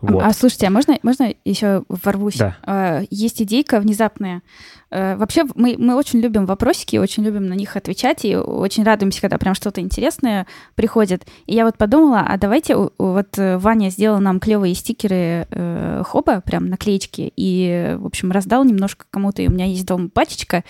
Вот. 0.00 0.22
А, 0.22 0.28
а 0.28 0.32
слушайте, 0.32 0.66
а 0.66 0.70
можно, 0.70 0.98
можно 1.02 1.34
еще 1.44 1.84
ворвусь? 1.88 2.36
Да. 2.36 2.56
А, 2.62 3.02
есть 3.10 3.40
идейка 3.40 3.80
внезапная. 3.80 4.42
А, 4.90 5.16
вообще, 5.16 5.44
мы, 5.54 5.76
мы 5.78 5.94
очень 5.94 6.20
любим 6.20 6.44
вопросики, 6.44 6.96
очень 6.96 7.24
любим 7.24 7.46
на 7.46 7.54
них 7.54 7.76
отвечать, 7.76 8.24
и 8.24 8.36
очень 8.36 8.84
радуемся, 8.84 9.20
когда 9.20 9.38
прям 9.38 9.54
что-то 9.54 9.80
интересное 9.80 10.46
приходит. 10.74 11.26
И 11.46 11.54
я 11.54 11.64
вот 11.64 11.78
подумала, 11.78 12.20
а 12.20 12.36
давайте, 12.36 12.76
вот 12.76 13.38
э, 13.38 13.56
Ваня 13.56 13.90
сделал 13.90 14.20
нам 14.20 14.38
клевые 14.38 14.74
стикеры 14.74 15.46
э, 15.50 16.02
хоба, 16.04 16.42
прям 16.42 16.68
наклеечки, 16.68 17.32
и, 17.34 17.96
в 17.98 18.06
общем, 18.06 18.32
раздал 18.32 18.64
немножко 18.64 19.06
кому-то, 19.10 19.40
и 19.40 19.48
у 19.48 19.50
меня 19.50 19.64
есть 19.64 19.86
дома 19.86 20.10
пачечка, 20.10 20.62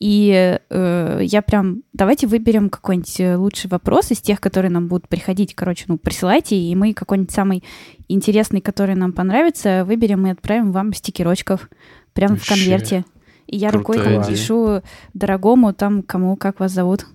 и 0.00 0.58
э, 0.70 1.20
я 1.22 1.42
прям, 1.42 1.82
давайте 1.92 2.28
выберем 2.28 2.70
какой-нибудь 2.70 3.20
э, 3.20 3.36
лучший 3.36 3.68
вопрос 3.68 4.12
из 4.12 4.20
тех, 4.20 4.40
которые 4.40 4.70
нам 4.70 4.86
будут 4.86 5.08
приходить. 5.08 5.54
Короче, 5.56 5.86
ну, 5.88 5.98
присылайте, 5.98 6.56
и 6.56 6.72
мы 6.76 6.94
какой-нибудь 6.94 7.32
самый 7.32 7.64
интересный, 8.06 8.60
который 8.60 8.94
нам 8.94 9.12
понравится, 9.12 9.84
выберем 9.84 10.26
и 10.26 10.30
отправим 10.30 10.70
вам 10.70 10.92
стикерочков 10.92 11.68
прямо 12.12 12.36
в 12.36 12.46
конверте. 12.46 13.04
И 13.46 13.56
я 13.56 13.70
рукой 13.72 13.98
там 13.98 14.24
пишу 14.24 14.82
дорогому 15.14 15.72
там, 15.72 16.02
кому, 16.02 16.36
как 16.36 16.60
вас 16.60 16.70
зовут. 16.70 17.06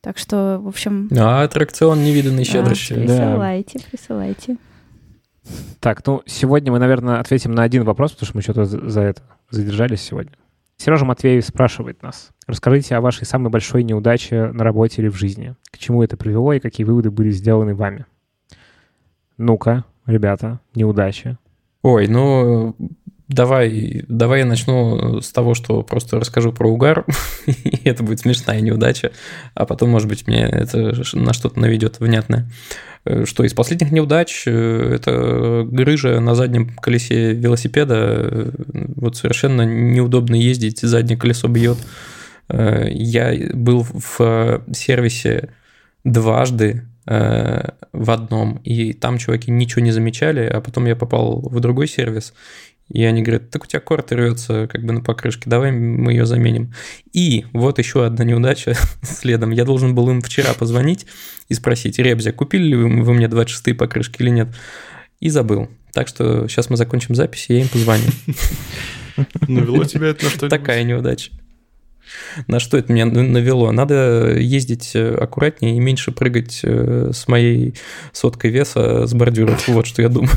Так 0.00 0.16
что, 0.16 0.58
в 0.62 0.68
общем... 0.68 1.10
А, 1.18 1.42
аттракцион 1.42 2.02
невиданной 2.02 2.44
щедрости. 2.44 2.92
А, 2.92 2.96
присылайте, 2.96 3.78
да. 3.78 3.84
присылайте. 3.90 4.56
Так, 5.80 6.06
ну, 6.06 6.22
сегодня 6.26 6.72
мы, 6.72 6.78
наверное, 6.78 7.20
ответим 7.20 7.52
на 7.52 7.64
один 7.64 7.84
вопрос, 7.84 8.12
потому 8.12 8.26
что 8.28 8.36
мы 8.36 8.42
что-то 8.42 8.64
за 8.64 9.00
это 9.00 9.22
задержались 9.50 10.00
сегодня. 10.00 10.32
Сережа 10.76 11.04
Матвеев 11.04 11.44
спрашивает 11.44 12.02
нас. 12.02 12.30
Расскажите 12.46 12.94
о 12.94 13.00
вашей 13.00 13.26
самой 13.26 13.50
большой 13.50 13.82
неудаче 13.82 14.52
на 14.52 14.62
работе 14.62 15.02
или 15.02 15.08
в 15.08 15.16
жизни. 15.16 15.56
К 15.70 15.78
чему 15.78 16.02
это 16.02 16.16
привело 16.16 16.52
и 16.52 16.60
какие 16.60 16.86
выводы 16.86 17.10
были 17.10 17.30
сделаны 17.30 17.74
вами? 17.74 18.06
Ну-ка, 19.36 19.84
ребята, 20.06 20.60
неудача. 20.74 21.38
Ой, 21.82 22.08
ну, 22.08 22.76
давай, 23.28 24.04
давай 24.08 24.40
я 24.40 24.46
начну 24.46 25.20
с 25.20 25.30
того, 25.32 25.54
что 25.54 25.82
просто 25.82 26.18
расскажу 26.18 26.52
про 26.52 26.68
угар, 26.68 27.04
и 27.46 27.88
это 27.88 28.02
будет 28.02 28.20
смешная 28.20 28.60
неудача, 28.60 29.12
а 29.54 29.66
потом, 29.66 29.90
может 29.90 30.08
быть, 30.08 30.26
мне 30.26 30.42
это 30.42 30.94
на 31.14 31.32
что-то 31.32 31.60
наведет 31.60 32.00
внятное. 32.00 32.50
Э, 33.04 33.24
что 33.24 33.44
из 33.44 33.54
последних 33.54 33.92
неудач 33.92 34.44
э, 34.46 34.94
это 34.94 35.66
грыжа 35.70 36.20
на 36.20 36.34
заднем 36.34 36.68
колесе 36.76 37.32
велосипеда, 37.32 38.52
вот 38.96 39.16
совершенно 39.16 39.62
неудобно 39.62 40.34
ездить, 40.34 40.80
заднее 40.80 41.18
колесо 41.18 41.48
бьет. 41.48 41.78
Э, 42.48 42.86
я 42.90 43.32
был 43.52 43.86
в 43.92 44.62
сервисе 44.72 45.50
дважды, 46.04 46.84
Э, 47.08 47.68
в 47.92 48.10
одном, 48.10 48.60
и 48.64 48.92
там 48.92 49.18
чуваки 49.18 49.52
ничего 49.52 49.80
не 49.80 49.92
замечали, 49.92 50.40
а 50.40 50.60
потом 50.60 50.86
я 50.86 50.96
попал 50.96 51.40
в 51.40 51.60
другой 51.60 51.86
сервис, 51.86 52.34
и 52.88 53.04
они 53.04 53.22
говорят, 53.22 53.50
так 53.50 53.64
у 53.64 53.66
тебя 53.66 53.80
корт 53.80 54.12
рвется 54.12 54.68
как 54.70 54.84
бы 54.84 54.92
на 54.92 55.00
покрышке, 55.00 55.50
давай 55.50 55.72
мы 55.72 56.12
ее 56.12 56.24
заменим. 56.24 56.72
И 57.12 57.44
вот 57.52 57.78
еще 57.78 58.06
одна 58.06 58.24
неудача 58.24 58.74
следом. 59.02 59.50
Я 59.50 59.64
должен 59.64 59.94
был 59.94 60.08
им 60.10 60.22
вчера 60.22 60.54
позвонить 60.54 61.06
и 61.48 61.54
спросить, 61.54 61.98
Ребзя, 61.98 62.32
купили 62.32 62.68
ли 62.68 62.76
вы 62.76 63.14
мне 63.14 63.26
26-е 63.26 63.74
покрышки 63.74 64.22
или 64.22 64.30
нет? 64.30 64.48
И 65.18 65.30
забыл. 65.30 65.68
Так 65.92 66.08
что 66.08 66.46
сейчас 66.46 66.70
мы 66.70 66.76
закончим 66.76 67.14
запись, 67.14 67.46
и 67.48 67.54
я 67.54 67.60
им 67.62 67.68
позвоню. 67.68 68.04
Навело 69.48 69.84
тебя 69.84 70.08
это 70.08 70.24
на 70.24 70.30
что 70.30 70.48
Такая 70.48 70.84
неудача. 70.84 71.32
На 72.46 72.60
что 72.60 72.76
это 72.76 72.92
меня 72.92 73.06
навело? 73.06 73.72
Надо 73.72 74.38
ездить 74.38 74.92
э, 74.94 75.14
аккуратнее 75.14 75.76
и 75.76 75.80
меньше 75.80 76.12
прыгать 76.12 76.60
э, 76.62 77.10
с 77.12 77.26
моей 77.26 77.74
соткой 78.12 78.50
веса 78.50 79.06
с 79.06 79.14
бордюров. 79.14 79.66
Вот 79.66 79.86
что 79.86 80.02
я 80.02 80.08
думаю. 80.08 80.30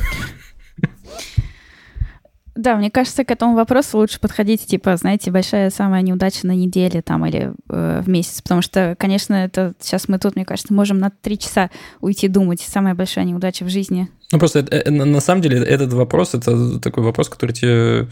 Да, 2.60 2.76
мне 2.76 2.92
кажется, 2.92 3.24
к 3.24 3.32
этому 3.32 3.56
вопросу 3.56 3.98
лучше 3.98 4.20
подходить, 4.20 4.66
типа, 4.66 4.98
знаете, 4.98 5.32
большая 5.32 5.70
самая 5.70 6.02
неудача 6.02 6.46
на 6.46 6.52
неделе 6.52 7.02
там 7.02 7.26
или 7.26 7.54
э, 7.70 8.02
в 8.04 8.10
месяц, 8.10 8.42
потому 8.42 8.62
что, 8.62 8.98
конечно, 9.00 9.34
это 9.34 9.76
сейчас 9.80 10.10
мы 10.10 10.20
тут, 10.20 10.36
мне 10.36 10.44
кажется, 10.44 10.74
можем 10.74 11.00
на 11.00 11.10
три 11.10 11.40
часа 11.40 11.70
уйти 12.02 12.28
думать, 12.28 12.60
самая 12.60 12.96
большая 12.96 13.24
неудача 13.24 13.64
в 13.64 13.70
жизни. 13.70 14.10
Ну 14.34 14.40
просто 14.40 14.60
это, 14.60 14.76
это, 14.76 14.92
на 14.92 15.22
самом 15.22 15.42
деле 15.42 15.64
этот 15.64 15.94
вопрос 15.94 16.34
это 16.34 16.82
такой 16.82 17.02
вопрос, 17.02 17.30
который 17.30 17.54
тебе, 17.54 18.10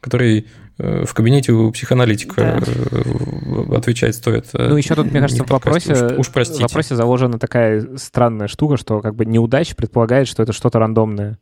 который 0.00 0.46
э, 0.78 1.04
в 1.04 1.12
кабинете 1.12 1.52
у 1.52 1.70
психоаналитика 1.70 2.58
да. 2.58 2.72
Э, 2.92 3.76
отвечать 3.76 4.14
стоит. 4.14 4.46
Ну, 4.54 4.78
еще 4.78 4.94
тут, 4.94 5.10
мне 5.10 5.20
кажется, 5.20 5.44
в 5.44 5.50
вопросе, 5.50 5.92
уж, 6.16 6.30
уж 6.34 6.46
в 6.46 6.60
вопросе 6.62 6.96
заложена 6.96 7.38
такая 7.38 7.86
странная 7.98 8.48
штука, 8.48 8.78
что 8.78 9.02
как 9.02 9.14
бы 9.14 9.26
неудача 9.26 9.76
предполагает, 9.76 10.26
что 10.26 10.42
это 10.42 10.54
что-то 10.54 10.78
рандомное. 10.78 11.38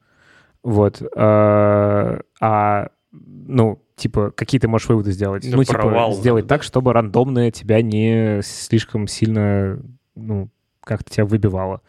Вот. 0.63 1.03
А, 1.17 2.21
а, 2.41 2.89
ну, 3.13 3.83
типа, 3.97 4.31
какие 4.31 4.61
ты 4.61 4.69
можешь 4.69 4.89
выводы 4.89 5.13
сделать? 5.13 5.45
Ну, 5.45 5.57
ну 5.59 5.65
типа, 5.65 5.81
провал, 5.81 6.15
сделать 6.15 6.47
да. 6.47 6.57
так, 6.57 6.63
чтобы 6.63 6.93
рандомное 6.93 7.51
тебя 7.51 7.83
не 7.83 8.41
слишком 8.43 9.07
сильно, 9.07 9.81
ну, 10.15 10.49
как-то 10.83 11.11
тебя 11.11 11.25
выбивало. 11.25 11.83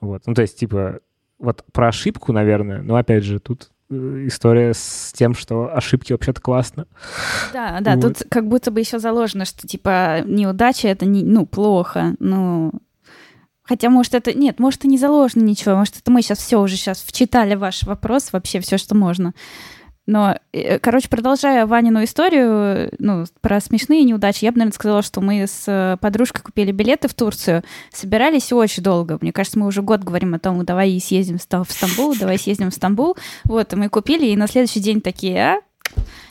Вот. 0.00 0.22
Ну, 0.26 0.34
то 0.34 0.42
есть, 0.42 0.58
типа, 0.58 1.00
вот 1.38 1.64
про 1.72 1.88
ошибку, 1.88 2.32
наверное, 2.32 2.82
но 2.82 2.96
опять 2.96 3.24
же, 3.24 3.40
тут 3.40 3.70
э, 3.90 4.24
история 4.26 4.72
с 4.74 5.12
тем, 5.12 5.34
что 5.34 5.74
ошибки 5.74 6.12
вообще-то 6.12 6.40
классно. 6.40 6.86
Да, 7.52 7.80
да, 7.80 7.96
вот. 7.96 8.18
тут 8.18 8.28
как 8.30 8.48
будто 8.48 8.70
бы 8.70 8.80
еще 8.80 8.98
заложено, 8.98 9.44
что 9.44 9.66
типа 9.66 10.22
неудача 10.24 10.88
это 10.88 11.04
не, 11.04 11.24
ну, 11.24 11.46
плохо, 11.46 12.14
ну, 12.20 12.72
Хотя, 13.62 13.90
может, 13.90 14.14
это... 14.14 14.32
Нет, 14.32 14.58
может, 14.58 14.84
и 14.84 14.88
не 14.88 14.98
заложено 14.98 15.42
ничего. 15.42 15.76
Может, 15.76 15.98
это 15.98 16.10
мы 16.10 16.22
сейчас 16.22 16.38
все 16.38 16.60
уже 16.60 16.76
сейчас 16.76 17.02
вчитали 17.02 17.54
ваш 17.54 17.84
вопрос, 17.84 18.32
вообще 18.32 18.60
все, 18.60 18.78
что 18.78 18.94
можно. 18.94 19.34
Но, 20.04 20.36
э, 20.52 20.80
короче, 20.80 21.08
продолжая 21.08 21.64
Ванину 21.64 22.02
историю, 22.02 22.92
ну, 22.98 23.24
про 23.40 23.60
смешные 23.60 24.02
неудачи, 24.02 24.44
я 24.44 24.50
бы, 24.50 24.58
наверное, 24.58 24.74
сказала, 24.74 25.02
что 25.02 25.20
мы 25.20 25.46
с 25.46 25.64
э, 25.68 25.96
подружкой 26.00 26.42
купили 26.42 26.72
билеты 26.72 27.06
в 27.06 27.14
Турцию, 27.14 27.62
собирались 27.92 28.52
очень 28.52 28.82
долго. 28.82 29.18
Мне 29.20 29.32
кажется, 29.32 29.60
мы 29.60 29.66
уже 29.66 29.80
год 29.80 30.00
говорим 30.00 30.34
о 30.34 30.40
том, 30.40 30.64
давай 30.64 30.98
съездим 31.00 31.38
в 31.38 31.42
Стамбул, 31.42 32.16
давай 32.18 32.36
съездим 32.36 32.70
в 32.70 32.74
Стамбул. 32.74 33.16
Вот, 33.44 33.72
и 33.72 33.76
мы 33.76 33.88
купили, 33.88 34.26
и 34.26 34.36
на 34.36 34.48
следующий 34.48 34.80
день 34.80 35.00
такие, 35.00 35.38
а, 35.38 35.60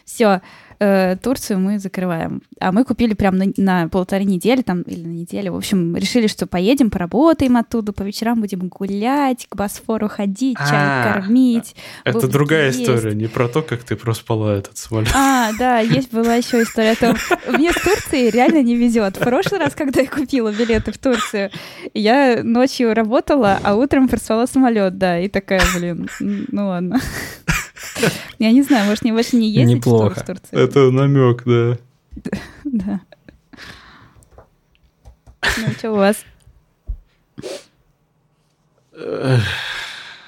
все, 0.03 0.41
э, 0.82 1.16
Турцию 1.22 1.60
мы 1.60 1.80
закрываем. 1.80 2.41
А 2.60 2.72
мы 2.72 2.84
купили 2.84 3.14
прям 3.14 3.38
на, 3.38 3.45
на 3.58 3.88
полторы 3.88 4.24
недели 4.24 4.64
там, 4.64 4.82
или 4.82 5.06
на 5.06 5.12
неделю. 5.12 5.53
В 5.53 5.58
общем, 5.58 5.95
решили, 5.95 6.28
что 6.28 6.48
поедем, 6.48 6.90
поработаем 6.90 7.58
оттуда, 7.58 7.94
по 7.94 8.02
вечерам 8.02 8.41
будем 8.41 8.68
гулять, 8.68 9.45
к 9.48 9.56
Босфору 9.56 10.10
ходить, 10.10 10.58
чай 10.58 10.70
а, 10.72 11.14
кормить. 11.14 11.76
Это 12.03 12.28
другая 12.28 12.72
история, 12.72 13.14
не 13.14 13.28
про 13.28 13.48
то, 13.48 13.62
как 13.62 13.84
ты 13.84 13.95
проспала 13.95 14.58
этот 14.58 14.78
самолет. 14.78 15.12
А, 15.14 15.52
да, 15.60 15.80
есть 15.80 16.12
была 16.12 16.36
еще 16.36 16.64
история 16.64 16.91
о 16.91 16.95
том, 16.95 17.16
мне 17.48 17.72
в 17.72 17.84
Турции 17.84 18.30
реально 18.32 18.64
не 18.64 18.76
везет. 18.76 19.18
В 19.18 19.20
прошлый 19.20 19.60
раз, 19.60 19.76
когда 19.76 20.02
я 20.02 20.08
купила 20.08 20.52
билеты 20.52 20.91
в 20.91 20.98
Турцию, 20.98 21.52
я 21.94 22.41
ночью 22.44 22.95
работала, 22.95 23.60
а 23.62 23.76
утром 23.76 24.08
проспала 24.08 24.48
самолет, 24.48 24.98
да, 24.98 25.20
и 25.20 25.28
такая, 25.28 25.62
блин, 25.76 26.10
ну 26.20 26.68
ладно. 26.68 26.99
Я 28.40 28.52
не 28.52 28.61
знаю, 28.64 28.86
может, 28.86 29.03
не 29.03 29.11
больше 29.11 29.36
не 29.36 29.49
ездить 29.49 29.78
Неплохо. 29.78 30.19
в 30.22 30.26
Турцию? 30.26 30.60
Это 30.60 30.91
намек, 30.91 31.44
да. 31.45 31.78
Да. 32.64 33.02
Ну, 35.57 35.73
что 35.78 35.91
у 35.91 35.95
вас? 35.95 36.23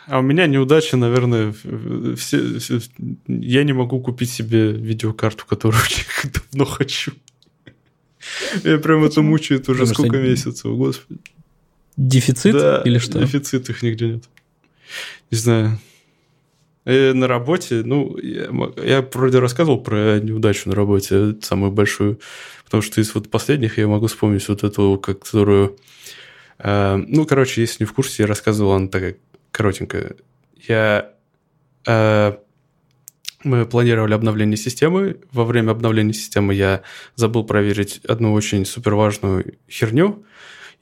А 0.07 0.19
у 0.19 0.21
меня 0.21 0.47
неудача, 0.47 0.97
наверное, 0.97 1.53
все, 2.17 2.59
все, 2.59 2.79
я 3.27 3.63
не 3.63 3.73
могу 3.73 4.01
купить 4.01 4.29
себе 4.29 4.71
видеокарту, 4.71 5.45
которую 5.45 5.81
очень 5.83 6.05
давно 6.31 6.65
хочу. 6.65 7.13
Я 8.63 8.77
прям 8.77 9.01
Почему? 9.01 9.05
это 9.05 9.21
мучает 9.21 9.69
уже 9.69 9.85
Потому 9.85 9.93
сколько 9.93 10.17
месяцев, 10.17 10.75
господи. 10.75 11.19
Дефицит 11.95 12.53
да, 12.53 12.81
или 12.83 12.97
что? 12.97 13.19
дефицит 13.19 13.69
их 13.69 13.81
нигде 13.83 14.07
нет. 14.07 14.23
Не 15.29 15.37
знаю. 15.37 15.79
И 16.85 17.11
на 17.13 17.27
работе, 17.27 17.81
ну, 17.85 18.17
я, 18.17 18.49
я 18.83 19.07
вроде 19.13 19.39
рассказывал 19.39 19.81
про 19.81 20.19
неудачу 20.19 20.69
на 20.69 20.75
работе, 20.75 21.35
самую 21.41 21.71
большую, 21.71 22.19
потому 22.65 22.81
что 22.81 22.99
из 22.99 23.15
вот 23.15 23.29
последних 23.29 23.77
я 23.77 23.87
могу 23.87 24.07
вспомнить 24.07 24.47
вот 24.49 24.63
эту, 24.63 24.97
которую... 24.97 25.77
Э, 26.59 26.97
ну, 26.97 27.25
короче, 27.25 27.61
если 27.61 27.83
не 27.83 27.87
в 27.87 27.93
курсе, 27.93 28.23
я 28.23 28.27
рассказывал, 28.27 28.73
она 28.73 28.87
такая 28.87 29.15
коротенькая. 29.51 30.15
Я... 30.67 31.11
Э, 31.87 32.33
мы 33.43 33.65
планировали 33.65 34.13
обновление 34.13 34.57
системы. 34.57 35.17
Во 35.31 35.43
время 35.43 35.71
обновления 35.71 36.13
системы 36.13 36.53
я 36.53 36.81
забыл 37.15 37.43
проверить 37.43 37.99
одну 38.07 38.33
очень 38.33 38.65
суперважную 38.65 39.55
херню. 39.69 40.23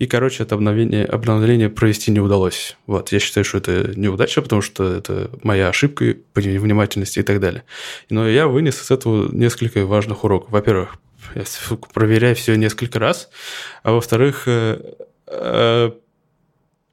И, 0.01 0.07
короче, 0.07 0.41
это 0.41 0.55
обновление, 0.55 1.05
обновление 1.05 1.69
провести 1.69 2.09
не 2.09 2.19
удалось. 2.19 2.75
Вот, 2.87 3.11
я 3.11 3.19
считаю, 3.19 3.45
что 3.45 3.59
это 3.59 3.93
неудача, 3.95 4.41
потому 4.41 4.63
что 4.63 4.91
это 4.95 5.29
моя 5.43 5.69
ошибка 5.69 6.15
по 6.33 6.39
невнимательности 6.39 7.19
и 7.19 7.21
так 7.21 7.39
далее. 7.39 7.65
Но 8.09 8.27
я 8.27 8.47
вынес 8.47 8.81
из 8.81 8.89
этого 8.89 9.31
несколько 9.31 9.85
важных 9.85 10.23
уроков. 10.23 10.49
Во-первых, 10.49 10.95
я 11.35 11.43
проверяю 11.93 12.35
все 12.35 12.55
несколько 12.55 12.97
раз, 12.97 13.29
а 13.83 13.91
во-вторых, 13.91 14.47
э, 14.47 14.81
э, 15.27 15.91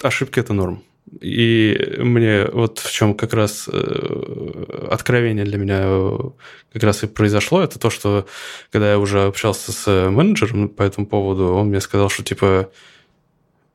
ошибки– 0.03 0.39
это 0.41 0.53
норм. 0.53 0.83
И 1.23 1.95
мне 1.97 2.45
вот 2.53 2.79
в 2.79 2.93
чем 2.93 3.15
как 3.15 3.33
раз 3.33 3.71
э, 3.73 4.65
откровение 4.91 5.47
для 5.47 5.57
меня 5.57 6.31
как 6.75 6.83
раз 6.83 7.05
и 7.05 7.07
произошло, 7.07 7.63
это 7.63 7.79
то, 7.79 7.89
что 7.89 8.27
когда 8.71 8.91
я 8.91 8.99
уже 8.99 9.23
общался 9.25 9.73
с 9.73 10.11
менеджером 10.11 10.69
по 10.69 10.83
этому 10.83 11.07
поводу, 11.07 11.55
он 11.55 11.69
мне 11.69 11.81
сказал, 11.81 12.11
что 12.11 12.23
типа, 12.23 12.71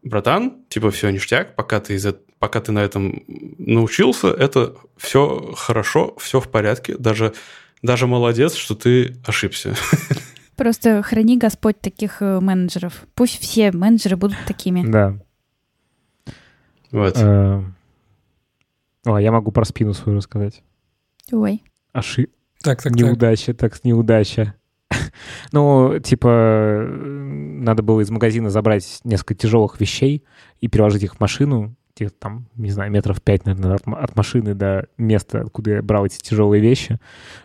братан, 0.03 0.63
типа 0.69 0.91
все 0.91 1.09
ништяк, 1.09 1.55
пока 1.55 1.79
ты, 1.79 1.95
из 1.95 2.05
пока 2.39 2.59
ты 2.59 2.71
на 2.71 2.79
этом 2.79 3.23
научился, 3.27 4.27
это 4.27 4.75
все 4.97 5.53
хорошо, 5.55 6.15
все 6.17 6.39
в 6.39 6.49
порядке, 6.49 6.97
даже, 6.97 7.33
даже 7.81 8.05
молодец, 8.05 8.53
что 8.55 8.75
ты 8.75 9.15
ошибся. 9.25 9.75
Просто 10.55 11.01
храни 11.01 11.37
Господь 11.37 11.79
таких 11.79 12.21
э, 12.21 12.39
менеджеров. 12.39 13.05
Пусть 13.15 13.39
все 13.39 13.71
менеджеры 13.71 14.17
будут 14.17 14.37
такими. 14.45 14.85
Да. 14.85 15.17
Вот. 16.91 17.17
Э, 17.17 17.63
О, 19.05 19.17
я 19.17 19.31
могу 19.31 19.51
про 19.51 19.65
спину 19.65 19.93
свою 19.93 20.17
рассказать. 20.17 20.61
Ой. 21.31 21.63
Ошиб... 21.91 22.29
Так, 22.61 22.83
так, 22.83 22.93
так. 22.93 22.95
Неудача, 22.95 23.53
так, 23.53 23.83
неудача. 23.83 24.53
Ну, 25.51 25.99
типа, 25.99 26.87
надо 26.89 27.83
было 27.83 28.01
из 28.01 28.09
магазина 28.09 28.49
забрать 28.49 28.99
несколько 29.03 29.35
тяжелых 29.35 29.79
вещей 29.79 30.23
и 30.61 30.67
переложить 30.67 31.03
их 31.03 31.15
в 31.15 31.19
машину, 31.19 31.75
где 31.95 32.09
там, 32.09 32.47
не 32.55 32.71
знаю, 32.71 32.91
метров 32.91 33.21
пять, 33.21 33.45
наверное, 33.45 33.75
от, 33.75 33.87
от 33.87 34.15
машины 34.15 34.55
до 34.55 34.87
места, 34.97 35.41
откуда 35.41 35.71
я 35.71 35.81
брал 35.83 36.05
эти 36.05 36.17
тяжелые 36.17 36.61
вещи. 36.61 36.99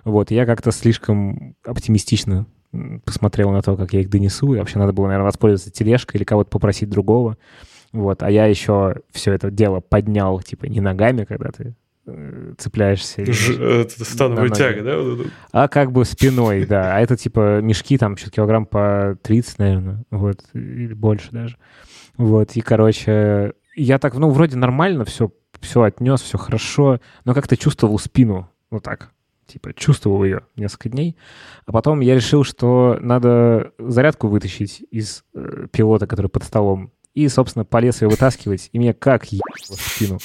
Вот, 0.05 0.31
я 0.31 0.47
как-то 0.47 0.73
слишком 0.73 1.55
оптимистично 1.65 2.47
посмотрел 3.05 3.51
на 3.51 3.63
то, 3.63 3.77
как 3.77 3.93
я 3.93 4.01
их 4.01 4.11
донесу, 4.11 4.55
и 4.55 4.59
вообще 4.59 4.79
надо 4.79 4.93
было, 4.93 5.07
наверное, 5.07 5.27
воспользоваться 5.27 5.71
тележкой 5.71 6.19
или 6.19 6.25
кого-то 6.25 6.51
попросить 6.51 6.91
другого. 6.91 7.37
Вот, 7.93 8.23
а 8.23 8.31
я 8.31 8.47
еще 8.47 8.97
все 9.11 9.33
это 9.33 9.51
дело 9.51 9.81
поднял, 9.81 10.41
типа, 10.41 10.67
не 10.67 10.81
ногами, 10.81 11.25
когда 11.25 11.51
ты 11.51 11.75
цепляешься. 12.59 13.23
и- 13.23 13.33
Ж- 13.33 13.59
это 13.61 14.05
становая 14.05 14.45
на 14.45 14.49
ноги. 14.51 14.59
тяга, 14.59 14.83
да? 14.83 15.25
а 15.53 15.69
как 15.69 15.93
бы 15.93 16.05
спиной, 16.05 16.67
да. 16.67 16.97
А 16.97 17.01
это 17.01 17.17
типа 17.17 17.61
мешки 17.61 17.99
там 17.99 18.17
что-то 18.17 18.33
килограмм 18.37 18.67
по 18.67 19.17
30, 19.23 19.59
наверное, 19.59 20.05
вот, 20.11 20.41
или 20.55 20.93
больше 20.95 21.29
даже. 21.33 21.57
Вот, 22.17 22.57
и, 22.57 22.61
короче, 22.61 23.53
я 23.77 23.99
так, 23.99 24.15
ну, 24.15 24.31
вроде 24.31 24.57
нормально 24.57 25.05
все, 25.05 25.31
все 25.61 25.83
отнес, 25.83 26.21
все 26.21 26.37
хорошо, 26.39 27.01
но 27.25 27.35
как-то 27.35 27.57
чувствовал 27.57 27.99
спину, 27.99 28.51
вот 28.71 28.83
так, 28.83 29.13
типа, 29.47 29.73
чувствовал 29.73 30.25
ее 30.25 30.43
несколько 30.57 30.89
дней. 30.89 31.17
А 31.65 31.73
потом 31.73 32.01
я 32.01 32.15
решил, 32.17 32.43
что 32.45 32.99
надо 33.01 33.73
зарядку 33.79 34.29
вытащить 34.29 34.85
из 34.91 35.25
э, 35.35 35.67
пилота, 35.71 36.07
который 36.07 36.27
под 36.29 36.43
столом, 36.45 36.91
и, 37.19 37.29
собственно, 37.29 37.65
полез 37.65 38.01
ее 38.01 38.09
вытаскивать, 38.09 38.71
и 38.73 38.79
меня 38.79 38.95
как 38.95 39.25
ебало 39.33 39.43
в 39.69 39.81
спину. 39.81 40.19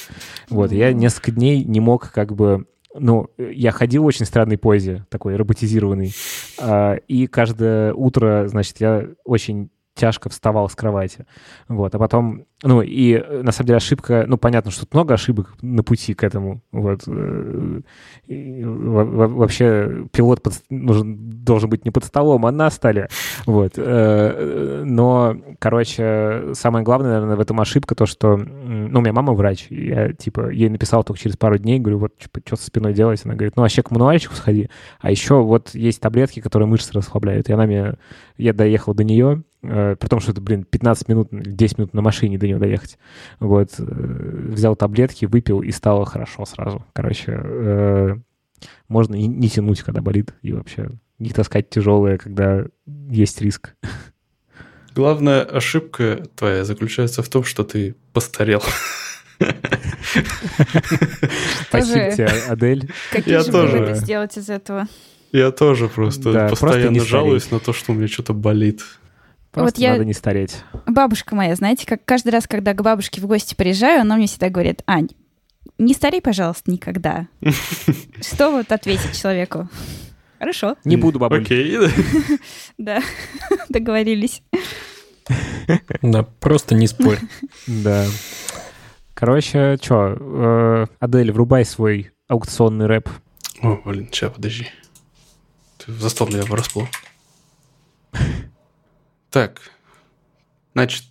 Вот, 0.49 0.71
я 0.71 0.93
несколько 0.93 1.31
дней 1.31 1.63
не 1.63 1.79
мог 1.79 2.11
как 2.11 2.35
бы 2.35 2.65
ну, 2.95 3.31
я 3.37 3.71
ходил 3.71 4.03
в 4.03 4.05
очень 4.05 4.27
странной 4.27 4.59
позе, 4.59 5.07
такой 5.09 5.35
роботизированный. 5.35 6.13
А, 6.59 6.93
И 7.07 7.25
каждое 7.25 7.91
утро, 7.91 8.47
значит, 8.47 8.79
я 8.79 9.07
очень 9.25 9.71
тяжко 9.95 10.29
вставал 10.29 10.69
с 10.69 10.75
кровати. 10.75 11.25
Вот, 11.67 11.93
а 11.93 11.99
потом, 11.99 12.45
ну, 12.63 12.81
и 12.81 13.13
э, 13.13 13.41
на 13.43 13.51
самом 13.51 13.67
деле 13.67 13.77
ошибка, 13.77 14.25
ну, 14.27 14.37
понятно, 14.37 14.71
что 14.71 14.81
тут 14.85 14.93
много 14.93 15.13
ошибок 15.13 15.53
на 15.61 15.83
пути 15.83 16.13
к 16.15 16.23
этому, 16.23 16.61
вот. 16.71 17.03
э, 17.07 17.81
и 18.27 18.63
во- 18.65 19.05
во- 19.05 19.27
Вообще 19.27 20.07
пилот 20.11 20.41
под- 20.41 20.63
нужен, 20.69 21.15
должен 21.43 21.69
быть 21.69 21.85
не 21.85 21.91
под 21.91 22.05
столом, 22.05 22.45
а 22.45 22.51
на 22.51 22.69
столе, 22.71 23.07
вот. 23.45 23.73
Э, 23.77 24.83
Но, 24.85 25.35
короче, 25.59 26.53
самое 26.53 26.83
главное, 26.83 27.11
наверное, 27.13 27.35
в 27.35 27.39
этом 27.41 27.59
ошибка 27.61 27.95
то, 27.95 28.05
что, 28.05 28.37
ну, 28.37 28.99
у 28.99 29.01
меня 29.01 29.13
мама 29.13 29.33
врач, 29.33 29.67
я, 29.69 30.13
типа, 30.13 30.49
ей 30.49 30.69
написал 30.69 31.03
только 31.03 31.21
через 31.21 31.37
пару 31.37 31.57
дней, 31.57 31.79
говорю, 31.79 31.99
вот, 31.99 32.17
типа, 32.17 32.41
что 32.45 32.55
со 32.55 32.65
спиной 32.65 32.93
делать? 32.93 33.21
Она 33.25 33.35
говорит, 33.35 33.55
ну, 33.55 33.61
вообще 33.61 33.83
к 33.83 33.91
мануальщику 33.91 34.33
сходи, 34.35 34.69
а 34.99 35.11
еще 35.11 35.41
вот 35.41 35.75
есть 35.75 36.01
таблетки, 36.01 36.39
которые 36.39 36.67
мышцы 36.67 36.91
расслабляют. 36.93 37.49
И 37.49 37.53
она 37.53 37.65
мне... 37.65 37.93
Я 38.37 38.53
доехал 38.53 38.93
до 38.95 39.03
нее, 39.03 39.43
при 39.63 40.07
том, 40.07 40.19
что 40.19 40.31
это, 40.31 40.41
блин, 40.41 40.65
15 40.65 41.07
минут, 41.07 41.31
или 41.31 41.51
10 41.51 41.77
минут 41.77 41.93
на 41.93 42.01
машине 42.01 42.37
до 42.37 42.47
нее 42.47 42.57
доехать. 42.57 42.97
Вот. 43.39 43.71
э, 43.79 43.83
взял 43.83 44.75
таблетки, 44.75 45.25
выпил, 45.25 45.61
и 45.61 45.71
стало 45.71 46.05
хорошо 46.05 46.45
сразу. 46.45 46.85
Короче, 46.93 47.39
э, 47.43 48.15
можно 48.87 49.15
не, 49.15 49.27
не 49.27 49.49
тянуть, 49.49 49.81
когда 49.81 50.01
болит, 50.01 50.33
и 50.41 50.51
вообще 50.51 50.89
не 51.19 51.29
таскать 51.29 51.69
тяжелое, 51.69 52.17
когда 52.17 52.65
есть 52.85 53.41
риск. 53.41 53.75
Главная 54.95 55.41
ошибка 55.41 56.23
твоя 56.35 56.65
заключается 56.65 57.23
в 57.23 57.29
том, 57.29 57.43
что 57.43 57.63
ты 57.63 57.95
постарел. 58.11 58.61
Спасибо 61.69 62.11
тебе, 62.11 62.27
Адель. 62.47 62.91
Какие 63.11 63.39
же 63.39 63.51
выводы 63.51 63.95
сделать 63.95 64.37
из 64.37 64.49
этого? 64.49 64.87
Я 65.31 65.51
тоже 65.51 65.87
просто 65.87 66.47
постоянно 66.49 67.03
жалуюсь 67.03 67.49
на 67.49 67.59
то, 67.59 67.73
что 67.73 67.91
у 67.91 67.95
меня 67.95 68.07
что-то 68.07 68.33
болит. 68.33 68.83
Просто 69.53 69.79
я- 69.81 69.91
надо 69.93 70.05
не 70.05 70.13
стареть. 70.13 70.57
Бабушка 70.87 71.35
моя, 71.35 71.55
знаете, 71.55 71.85
как 71.85 72.03
каждый 72.05 72.29
раз, 72.29 72.47
когда 72.47 72.73
к 72.73 72.81
бабушке 72.81 73.21
в 73.21 73.27
гости 73.27 73.55
приезжаю, 73.55 74.01
она 74.01 74.15
мне 74.17 74.27
всегда 74.27 74.49
говорит, 74.49 74.81
Ань, 74.87 75.09
не 75.77 75.93
старей, 75.93 76.21
пожалуйста, 76.21 76.71
никогда. 76.71 77.27
Что 78.21 78.51
вот 78.51 78.71
ответить 78.71 79.19
человеку? 79.19 79.69
Хорошо, 80.39 80.75
Не 80.83 80.97
буду, 80.97 81.19
бабуль. 81.19 81.43
Окей. 81.43 81.77
да, 82.77 83.01
договорились. 83.69 84.41
Да, 86.01 86.23
просто 86.23 86.75
не 86.75 86.87
спорь. 86.87 87.19
Да. 87.65 88.05
Короче, 89.13 89.77
что, 89.81 90.89
Адель, 90.99 91.31
врубай 91.31 91.63
свой 91.63 92.11
аукционный 92.27 92.87
рэп. 92.87 93.07
О, 93.61 93.79
блин, 93.85 94.09
сейчас, 94.11 94.33
подожди. 94.33 94.67
Ты 95.77 95.93
застал 95.93 96.27
меня 96.27 96.41
врасплох. 96.43 96.89
Так, 99.33 99.61
значит, 100.75 101.05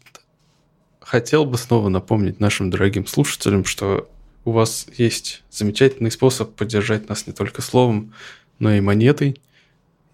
хотел 1.00 1.44
бы 1.44 1.58
снова 1.58 1.88
напомнить 1.88 2.38
нашим 2.38 2.70
дорогим 2.70 3.04
слушателям, 3.04 3.64
что 3.64 4.08
у 4.44 4.52
вас 4.52 4.86
есть 4.96 5.42
замечательный 5.50 6.12
способ 6.12 6.54
поддержать 6.54 7.08
нас 7.08 7.26
не 7.26 7.32
только 7.32 7.62
словом, 7.62 8.14
но 8.60 8.72
и 8.72 8.80
монетой, 8.80 9.40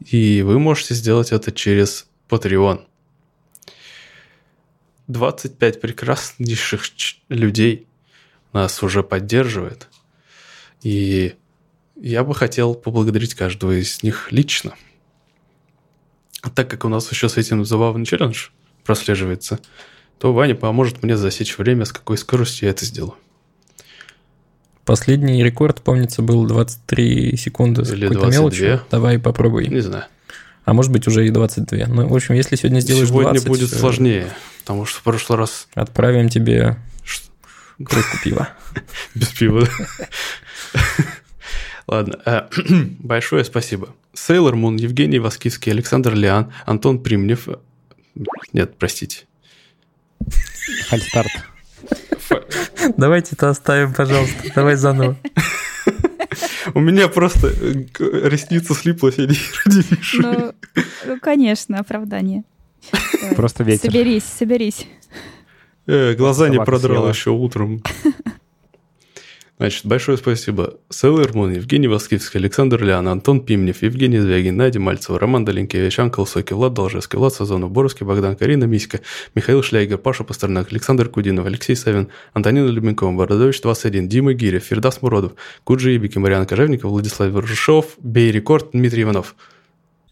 и 0.07 0.41
вы 0.41 0.59
можете 0.59 0.95
сделать 0.95 1.33
это 1.33 1.53
через 1.53 2.07
Patreon. 2.31 2.87
25 5.09 5.79
прекраснейших 5.79 6.85
людей 7.29 7.87
нас 8.55 8.83
уже 8.83 9.03
поддерживает, 9.03 9.87
и 10.83 11.35
я 11.95 12.25
бы 12.25 12.35
хотел 12.35 12.75
поблагодарить 12.75 13.35
каждого 13.35 13.79
из 13.79 14.03
них 14.03 14.33
лично. 14.33 14.73
А 16.43 16.51
так 16.51 16.69
как 16.71 16.85
у 16.85 16.89
нас 16.89 17.11
еще 17.11 17.29
с 17.29 17.37
этим 17.37 17.65
забавный 17.65 18.07
челлендж 18.07 18.49
прослеживается, 18.85 19.59
то 20.19 20.33
Ваня 20.33 20.55
поможет 20.55 21.03
мне 21.03 21.17
засечь 21.17 21.59
время, 21.59 21.85
с 21.85 21.93
какой 21.93 22.19
скоростью 22.19 22.67
я 22.67 22.71
это 22.71 22.85
сделаю. 22.85 23.15
Последний 24.85 25.43
рекорд, 25.45 25.83
помнится, 25.83 26.23
был 26.23 26.47
23 26.47 27.37
секунды 27.37 27.85
с 27.85 27.91
Или 27.91 28.07
какой-то 28.07 28.21
22. 28.23 28.41
мелочью. 28.41 28.81
Давай 28.91 29.19
попробуй. 29.19 29.69
Не 29.69 29.81
знаю. 29.81 30.05
А 30.65 30.73
может 30.73 30.93
быть 30.93 31.07
уже 31.07 31.27
и 31.27 31.31
22. 31.31 31.87
Ну, 31.87 32.09
в 32.09 32.15
общем, 32.15 32.35
если 32.35 32.57
сегодня 32.57 32.81
сделаешь 32.81 33.09
Сегодня 33.09 33.33
20, 33.33 33.49
будет 33.49 33.73
э, 33.73 33.77
сложнее, 33.77 34.33
потому 34.61 34.87
что 34.87 35.01
в 35.01 35.03
прошлый 35.03 35.39
раз 35.39 35.69
Отправим 35.75 36.29
тебе 36.29 36.79
кружку 37.85 38.17
пива. 38.23 38.49
без 39.15 39.29
пива. 39.29 39.69
Ладно, 41.89 42.19
э, 42.25 42.43
большое 43.01 43.45
спасибо. 43.45 43.95
Сейлор 44.13 44.55
Мун, 44.57 44.77
Евгений 44.77 45.19
Воскицкий, 45.19 45.73
Александр 45.73 46.15
Лиан, 46.15 46.53
Антон 46.67 47.03
Примнев. 47.03 47.49
Нет, 48.53 48.77
простите. 48.79 49.27
Фальстарт. 50.89 51.31
Фа- 52.19 52.45
Давайте 52.97 53.31
это 53.35 53.49
оставим, 53.49 53.95
пожалуйста. 53.95 54.53
Давай 54.55 54.77
заново. 54.77 55.17
У 56.75 56.81
меня 56.81 57.09
просто 57.09 57.49
э, 57.49 57.85
ресница 58.29 58.75
слиплась, 58.75 59.17
я 59.17 59.25
не 59.27 59.35
вижу. 59.81 60.23
Ну, 60.23 60.53
ну, 61.07 61.19
конечно, 61.21 61.79
оправдание. 61.79 62.45
Давай. 63.21 63.35
Просто 63.37 63.65
ветер. 63.65 63.91
Соберись, 63.91 64.25
соберись. 64.25 64.87
Э, 65.87 66.15
глаза 66.15 66.49
не 66.51 66.59
продрал 66.63 67.09
еще 67.09 67.31
утром. 67.31 67.83
Значит, 69.59 69.87
большое 69.87 70.17
спасибо. 70.17 70.75
Селлер 70.89 71.35
Мун, 71.35 71.53
Евгений 71.53 71.89
Воскивский, 71.89 72.39
Александр 72.39 72.81
Лян, 72.85 73.09
Антон 73.09 73.41
Пимнев, 73.41 73.83
Евгений 73.83 74.19
Звягин, 74.19 74.57
Надя 74.57 74.79
Мальцева, 74.79 75.19
Роман 75.19 75.45
Долинкевич, 75.45 75.99
Анкл 75.99 76.25
Соки, 76.27 76.53
Влад 76.53 76.75
Должевский, 76.75 77.19
Влад 77.19 77.35
Сазонов, 77.35 77.73
Боровский, 77.73 78.07
Богдан 78.07 78.37
Карина, 78.37 78.65
Миська, 78.65 79.01
Михаил 79.35 79.65
Шляйгер, 79.65 79.99
Паша 79.99 80.23
Пастернак, 80.23 80.71
Александр 80.71 81.09
Кудинов, 81.09 81.47
Алексей 81.47 81.75
Савин, 81.75 82.09
Антонина 82.35 82.69
Любенкова, 82.69 83.11
Бородович 83.11 83.61
21, 83.61 84.09
Дима 84.09 84.33
Гирев, 84.33 84.63
Фердас 84.63 85.03
Муродов, 85.03 85.33
Куджи 85.65 85.97
Ибики, 85.97 86.19
Мариан 86.19 86.47
Кожевников, 86.47 86.93
Владислав 86.93 87.33
Вершов, 87.33 87.97
Бей 87.99 88.31
Рекорд, 88.31 88.69
Дмитрий 88.73 89.03
Иванов. 89.03 89.35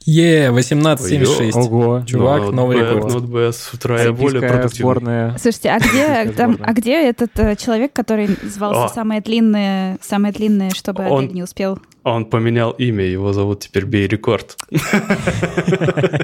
Е, 0.08 0.50
18.76. 0.50 1.58
Ого. 1.58 2.02
Чувак, 2.06 2.42
Not 2.42 2.52
новый 2.54 2.76
bad, 2.78 2.94
рекорд. 2.96 3.14
not 3.14 3.26
bad. 3.28 3.52
Вторая 3.72 4.12
более 4.12 4.38
Олимпийская 4.38 4.50
продуктивная. 4.52 4.94
сборная. 4.94 5.38
Слушайте, 5.38 5.70
а 5.70 5.78
где, 5.80 6.32
там, 6.32 6.58
а 6.62 6.72
где 6.72 7.08
этот 7.10 7.30
э, 7.40 7.56
человек, 7.56 7.92
который 7.92 8.28
звался 8.44 8.84
О. 8.84 8.88
самое 8.88 9.20
длинное, 9.20 9.98
самое 10.00 10.32
длинное, 10.32 10.70
чтобы 10.70 11.08
Он- 11.08 11.24
Адель 11.24 11.34
не 11.34 11.42
успел? 11.42 11.78
Он 12.04 12.24
поменял 12.24 12.70
имя, 12.70 13.04
его 13.04 13.32
зовут 13.32 13.60
теперь 13.60 13.84
Бей 13.84 14.06
Рекорд. 14.06 14.56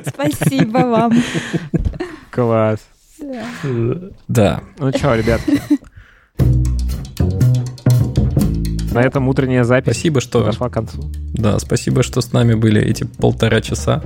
Спасибо 0.07 0.79
вам. 0.79 1.13
Класс. 2.31 2.79
Да. 4.29 4.61
Ну 4.79 4.93
что, 4.93 5.15
ребятки. 5.17 5.61
На 8.93 9.01
этом 9.01 9.29
утренняя 9.29 9.65
запись 9.65 9.93
Спасибо, 9.95 10.21
что 10.21 10.41
подошла 10.41 10.69
к 10.69 10.73
концу. 10.73 11.11
Да, 11.33 11.59
спасибо, 11.59 12.03
что 12.03 12.21
с 12.21 12.33
нами 12.33 12.55
были 12.55 12.81
эти 12.81 13.05
полтора 13.05 13.61
часа. 13.61 14.03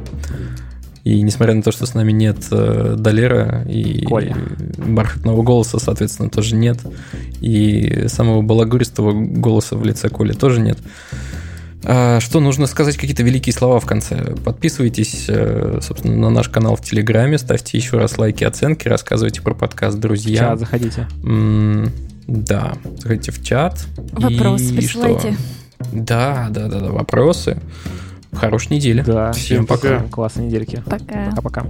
И 1.04 1.22
несмотря 1.22 1.54
на 1.54 1.62
то, 1.62 1.70
что 1.70 1.86
с 1.86 1.94
нами 1.94 2.10
нет 2.10 2.38
э, 2.50 2.96
Долера 2.98 3.64
и 3.68 4.04
Коля. 4.04 4.36
бархатного 4.76 5.42
голоса, 5.42 5.78
соответственно, 5.78 6.30
тоже 6.30 6.56
нет. 6.56 6.78
И 7.40 8.06
самого 8.08 8.42
балагуристого 8.42 9.12
голоса 9.12 9.76
в 9.76 9.84
лице 9.84 10.08
Коли 10.08 10.32
тоже 10.32 10.60
нет. 10.60 10.78
А, 11.84 12.18
Что 12.18 12.40
нужно 12.40 12.66
сказать 12.66 12.96
какие-то 12.96 13.22
великие 13.22 13.52
слова 13.52 13.78
в 13.78 13.86
конце? 13.86 14.34
Подписывайтесь, 14.44 15.26
э, 15.28 15.78
собственно, 15.80 16.16
на 16.16 16.30
наш 16.30 16.48
канал 16.48 16.74
в 16.74 16.80
Телеграме, 16.82 17.38
ставьте 17.38 17.78
еще 17.78 17.98
раз 17.98 18.18
лайки, 18.18 18.42
оценки, 18.42 18.88
рассказывайте 18.88 19.42
про 19.42 19.54
подкаст 19.54 19.98
друзьям. 20.00 20.44
чат 20.50 20.58
заходите. 20.58 21.06
М, 21.22 21.92
Да, 22.26 22.74
заходите 22.98 23.32
в 23.32 23.42
чат. 23.42 23.86
Вопросы 24.12 24.72
И 24.72 24.76
присылайте. 24.76 25.32
что? 25.32 25.86
Да, 25.92 26.48
да, 26.50 26.68
да, 26.68 26.80
да, 26.80 26.90
вопросы. 26.90 27.58
Хорошей 28.32 28.76
недели. 28.76 29.02
Да. 29.02 29.32
Всем 29.32 29.66
пока. 29.66 30.00
Классной 30.10 30.46
недельки. 30.46 30.82
Пока. 30.84 31.30
Пока-пока. 31.30 31.66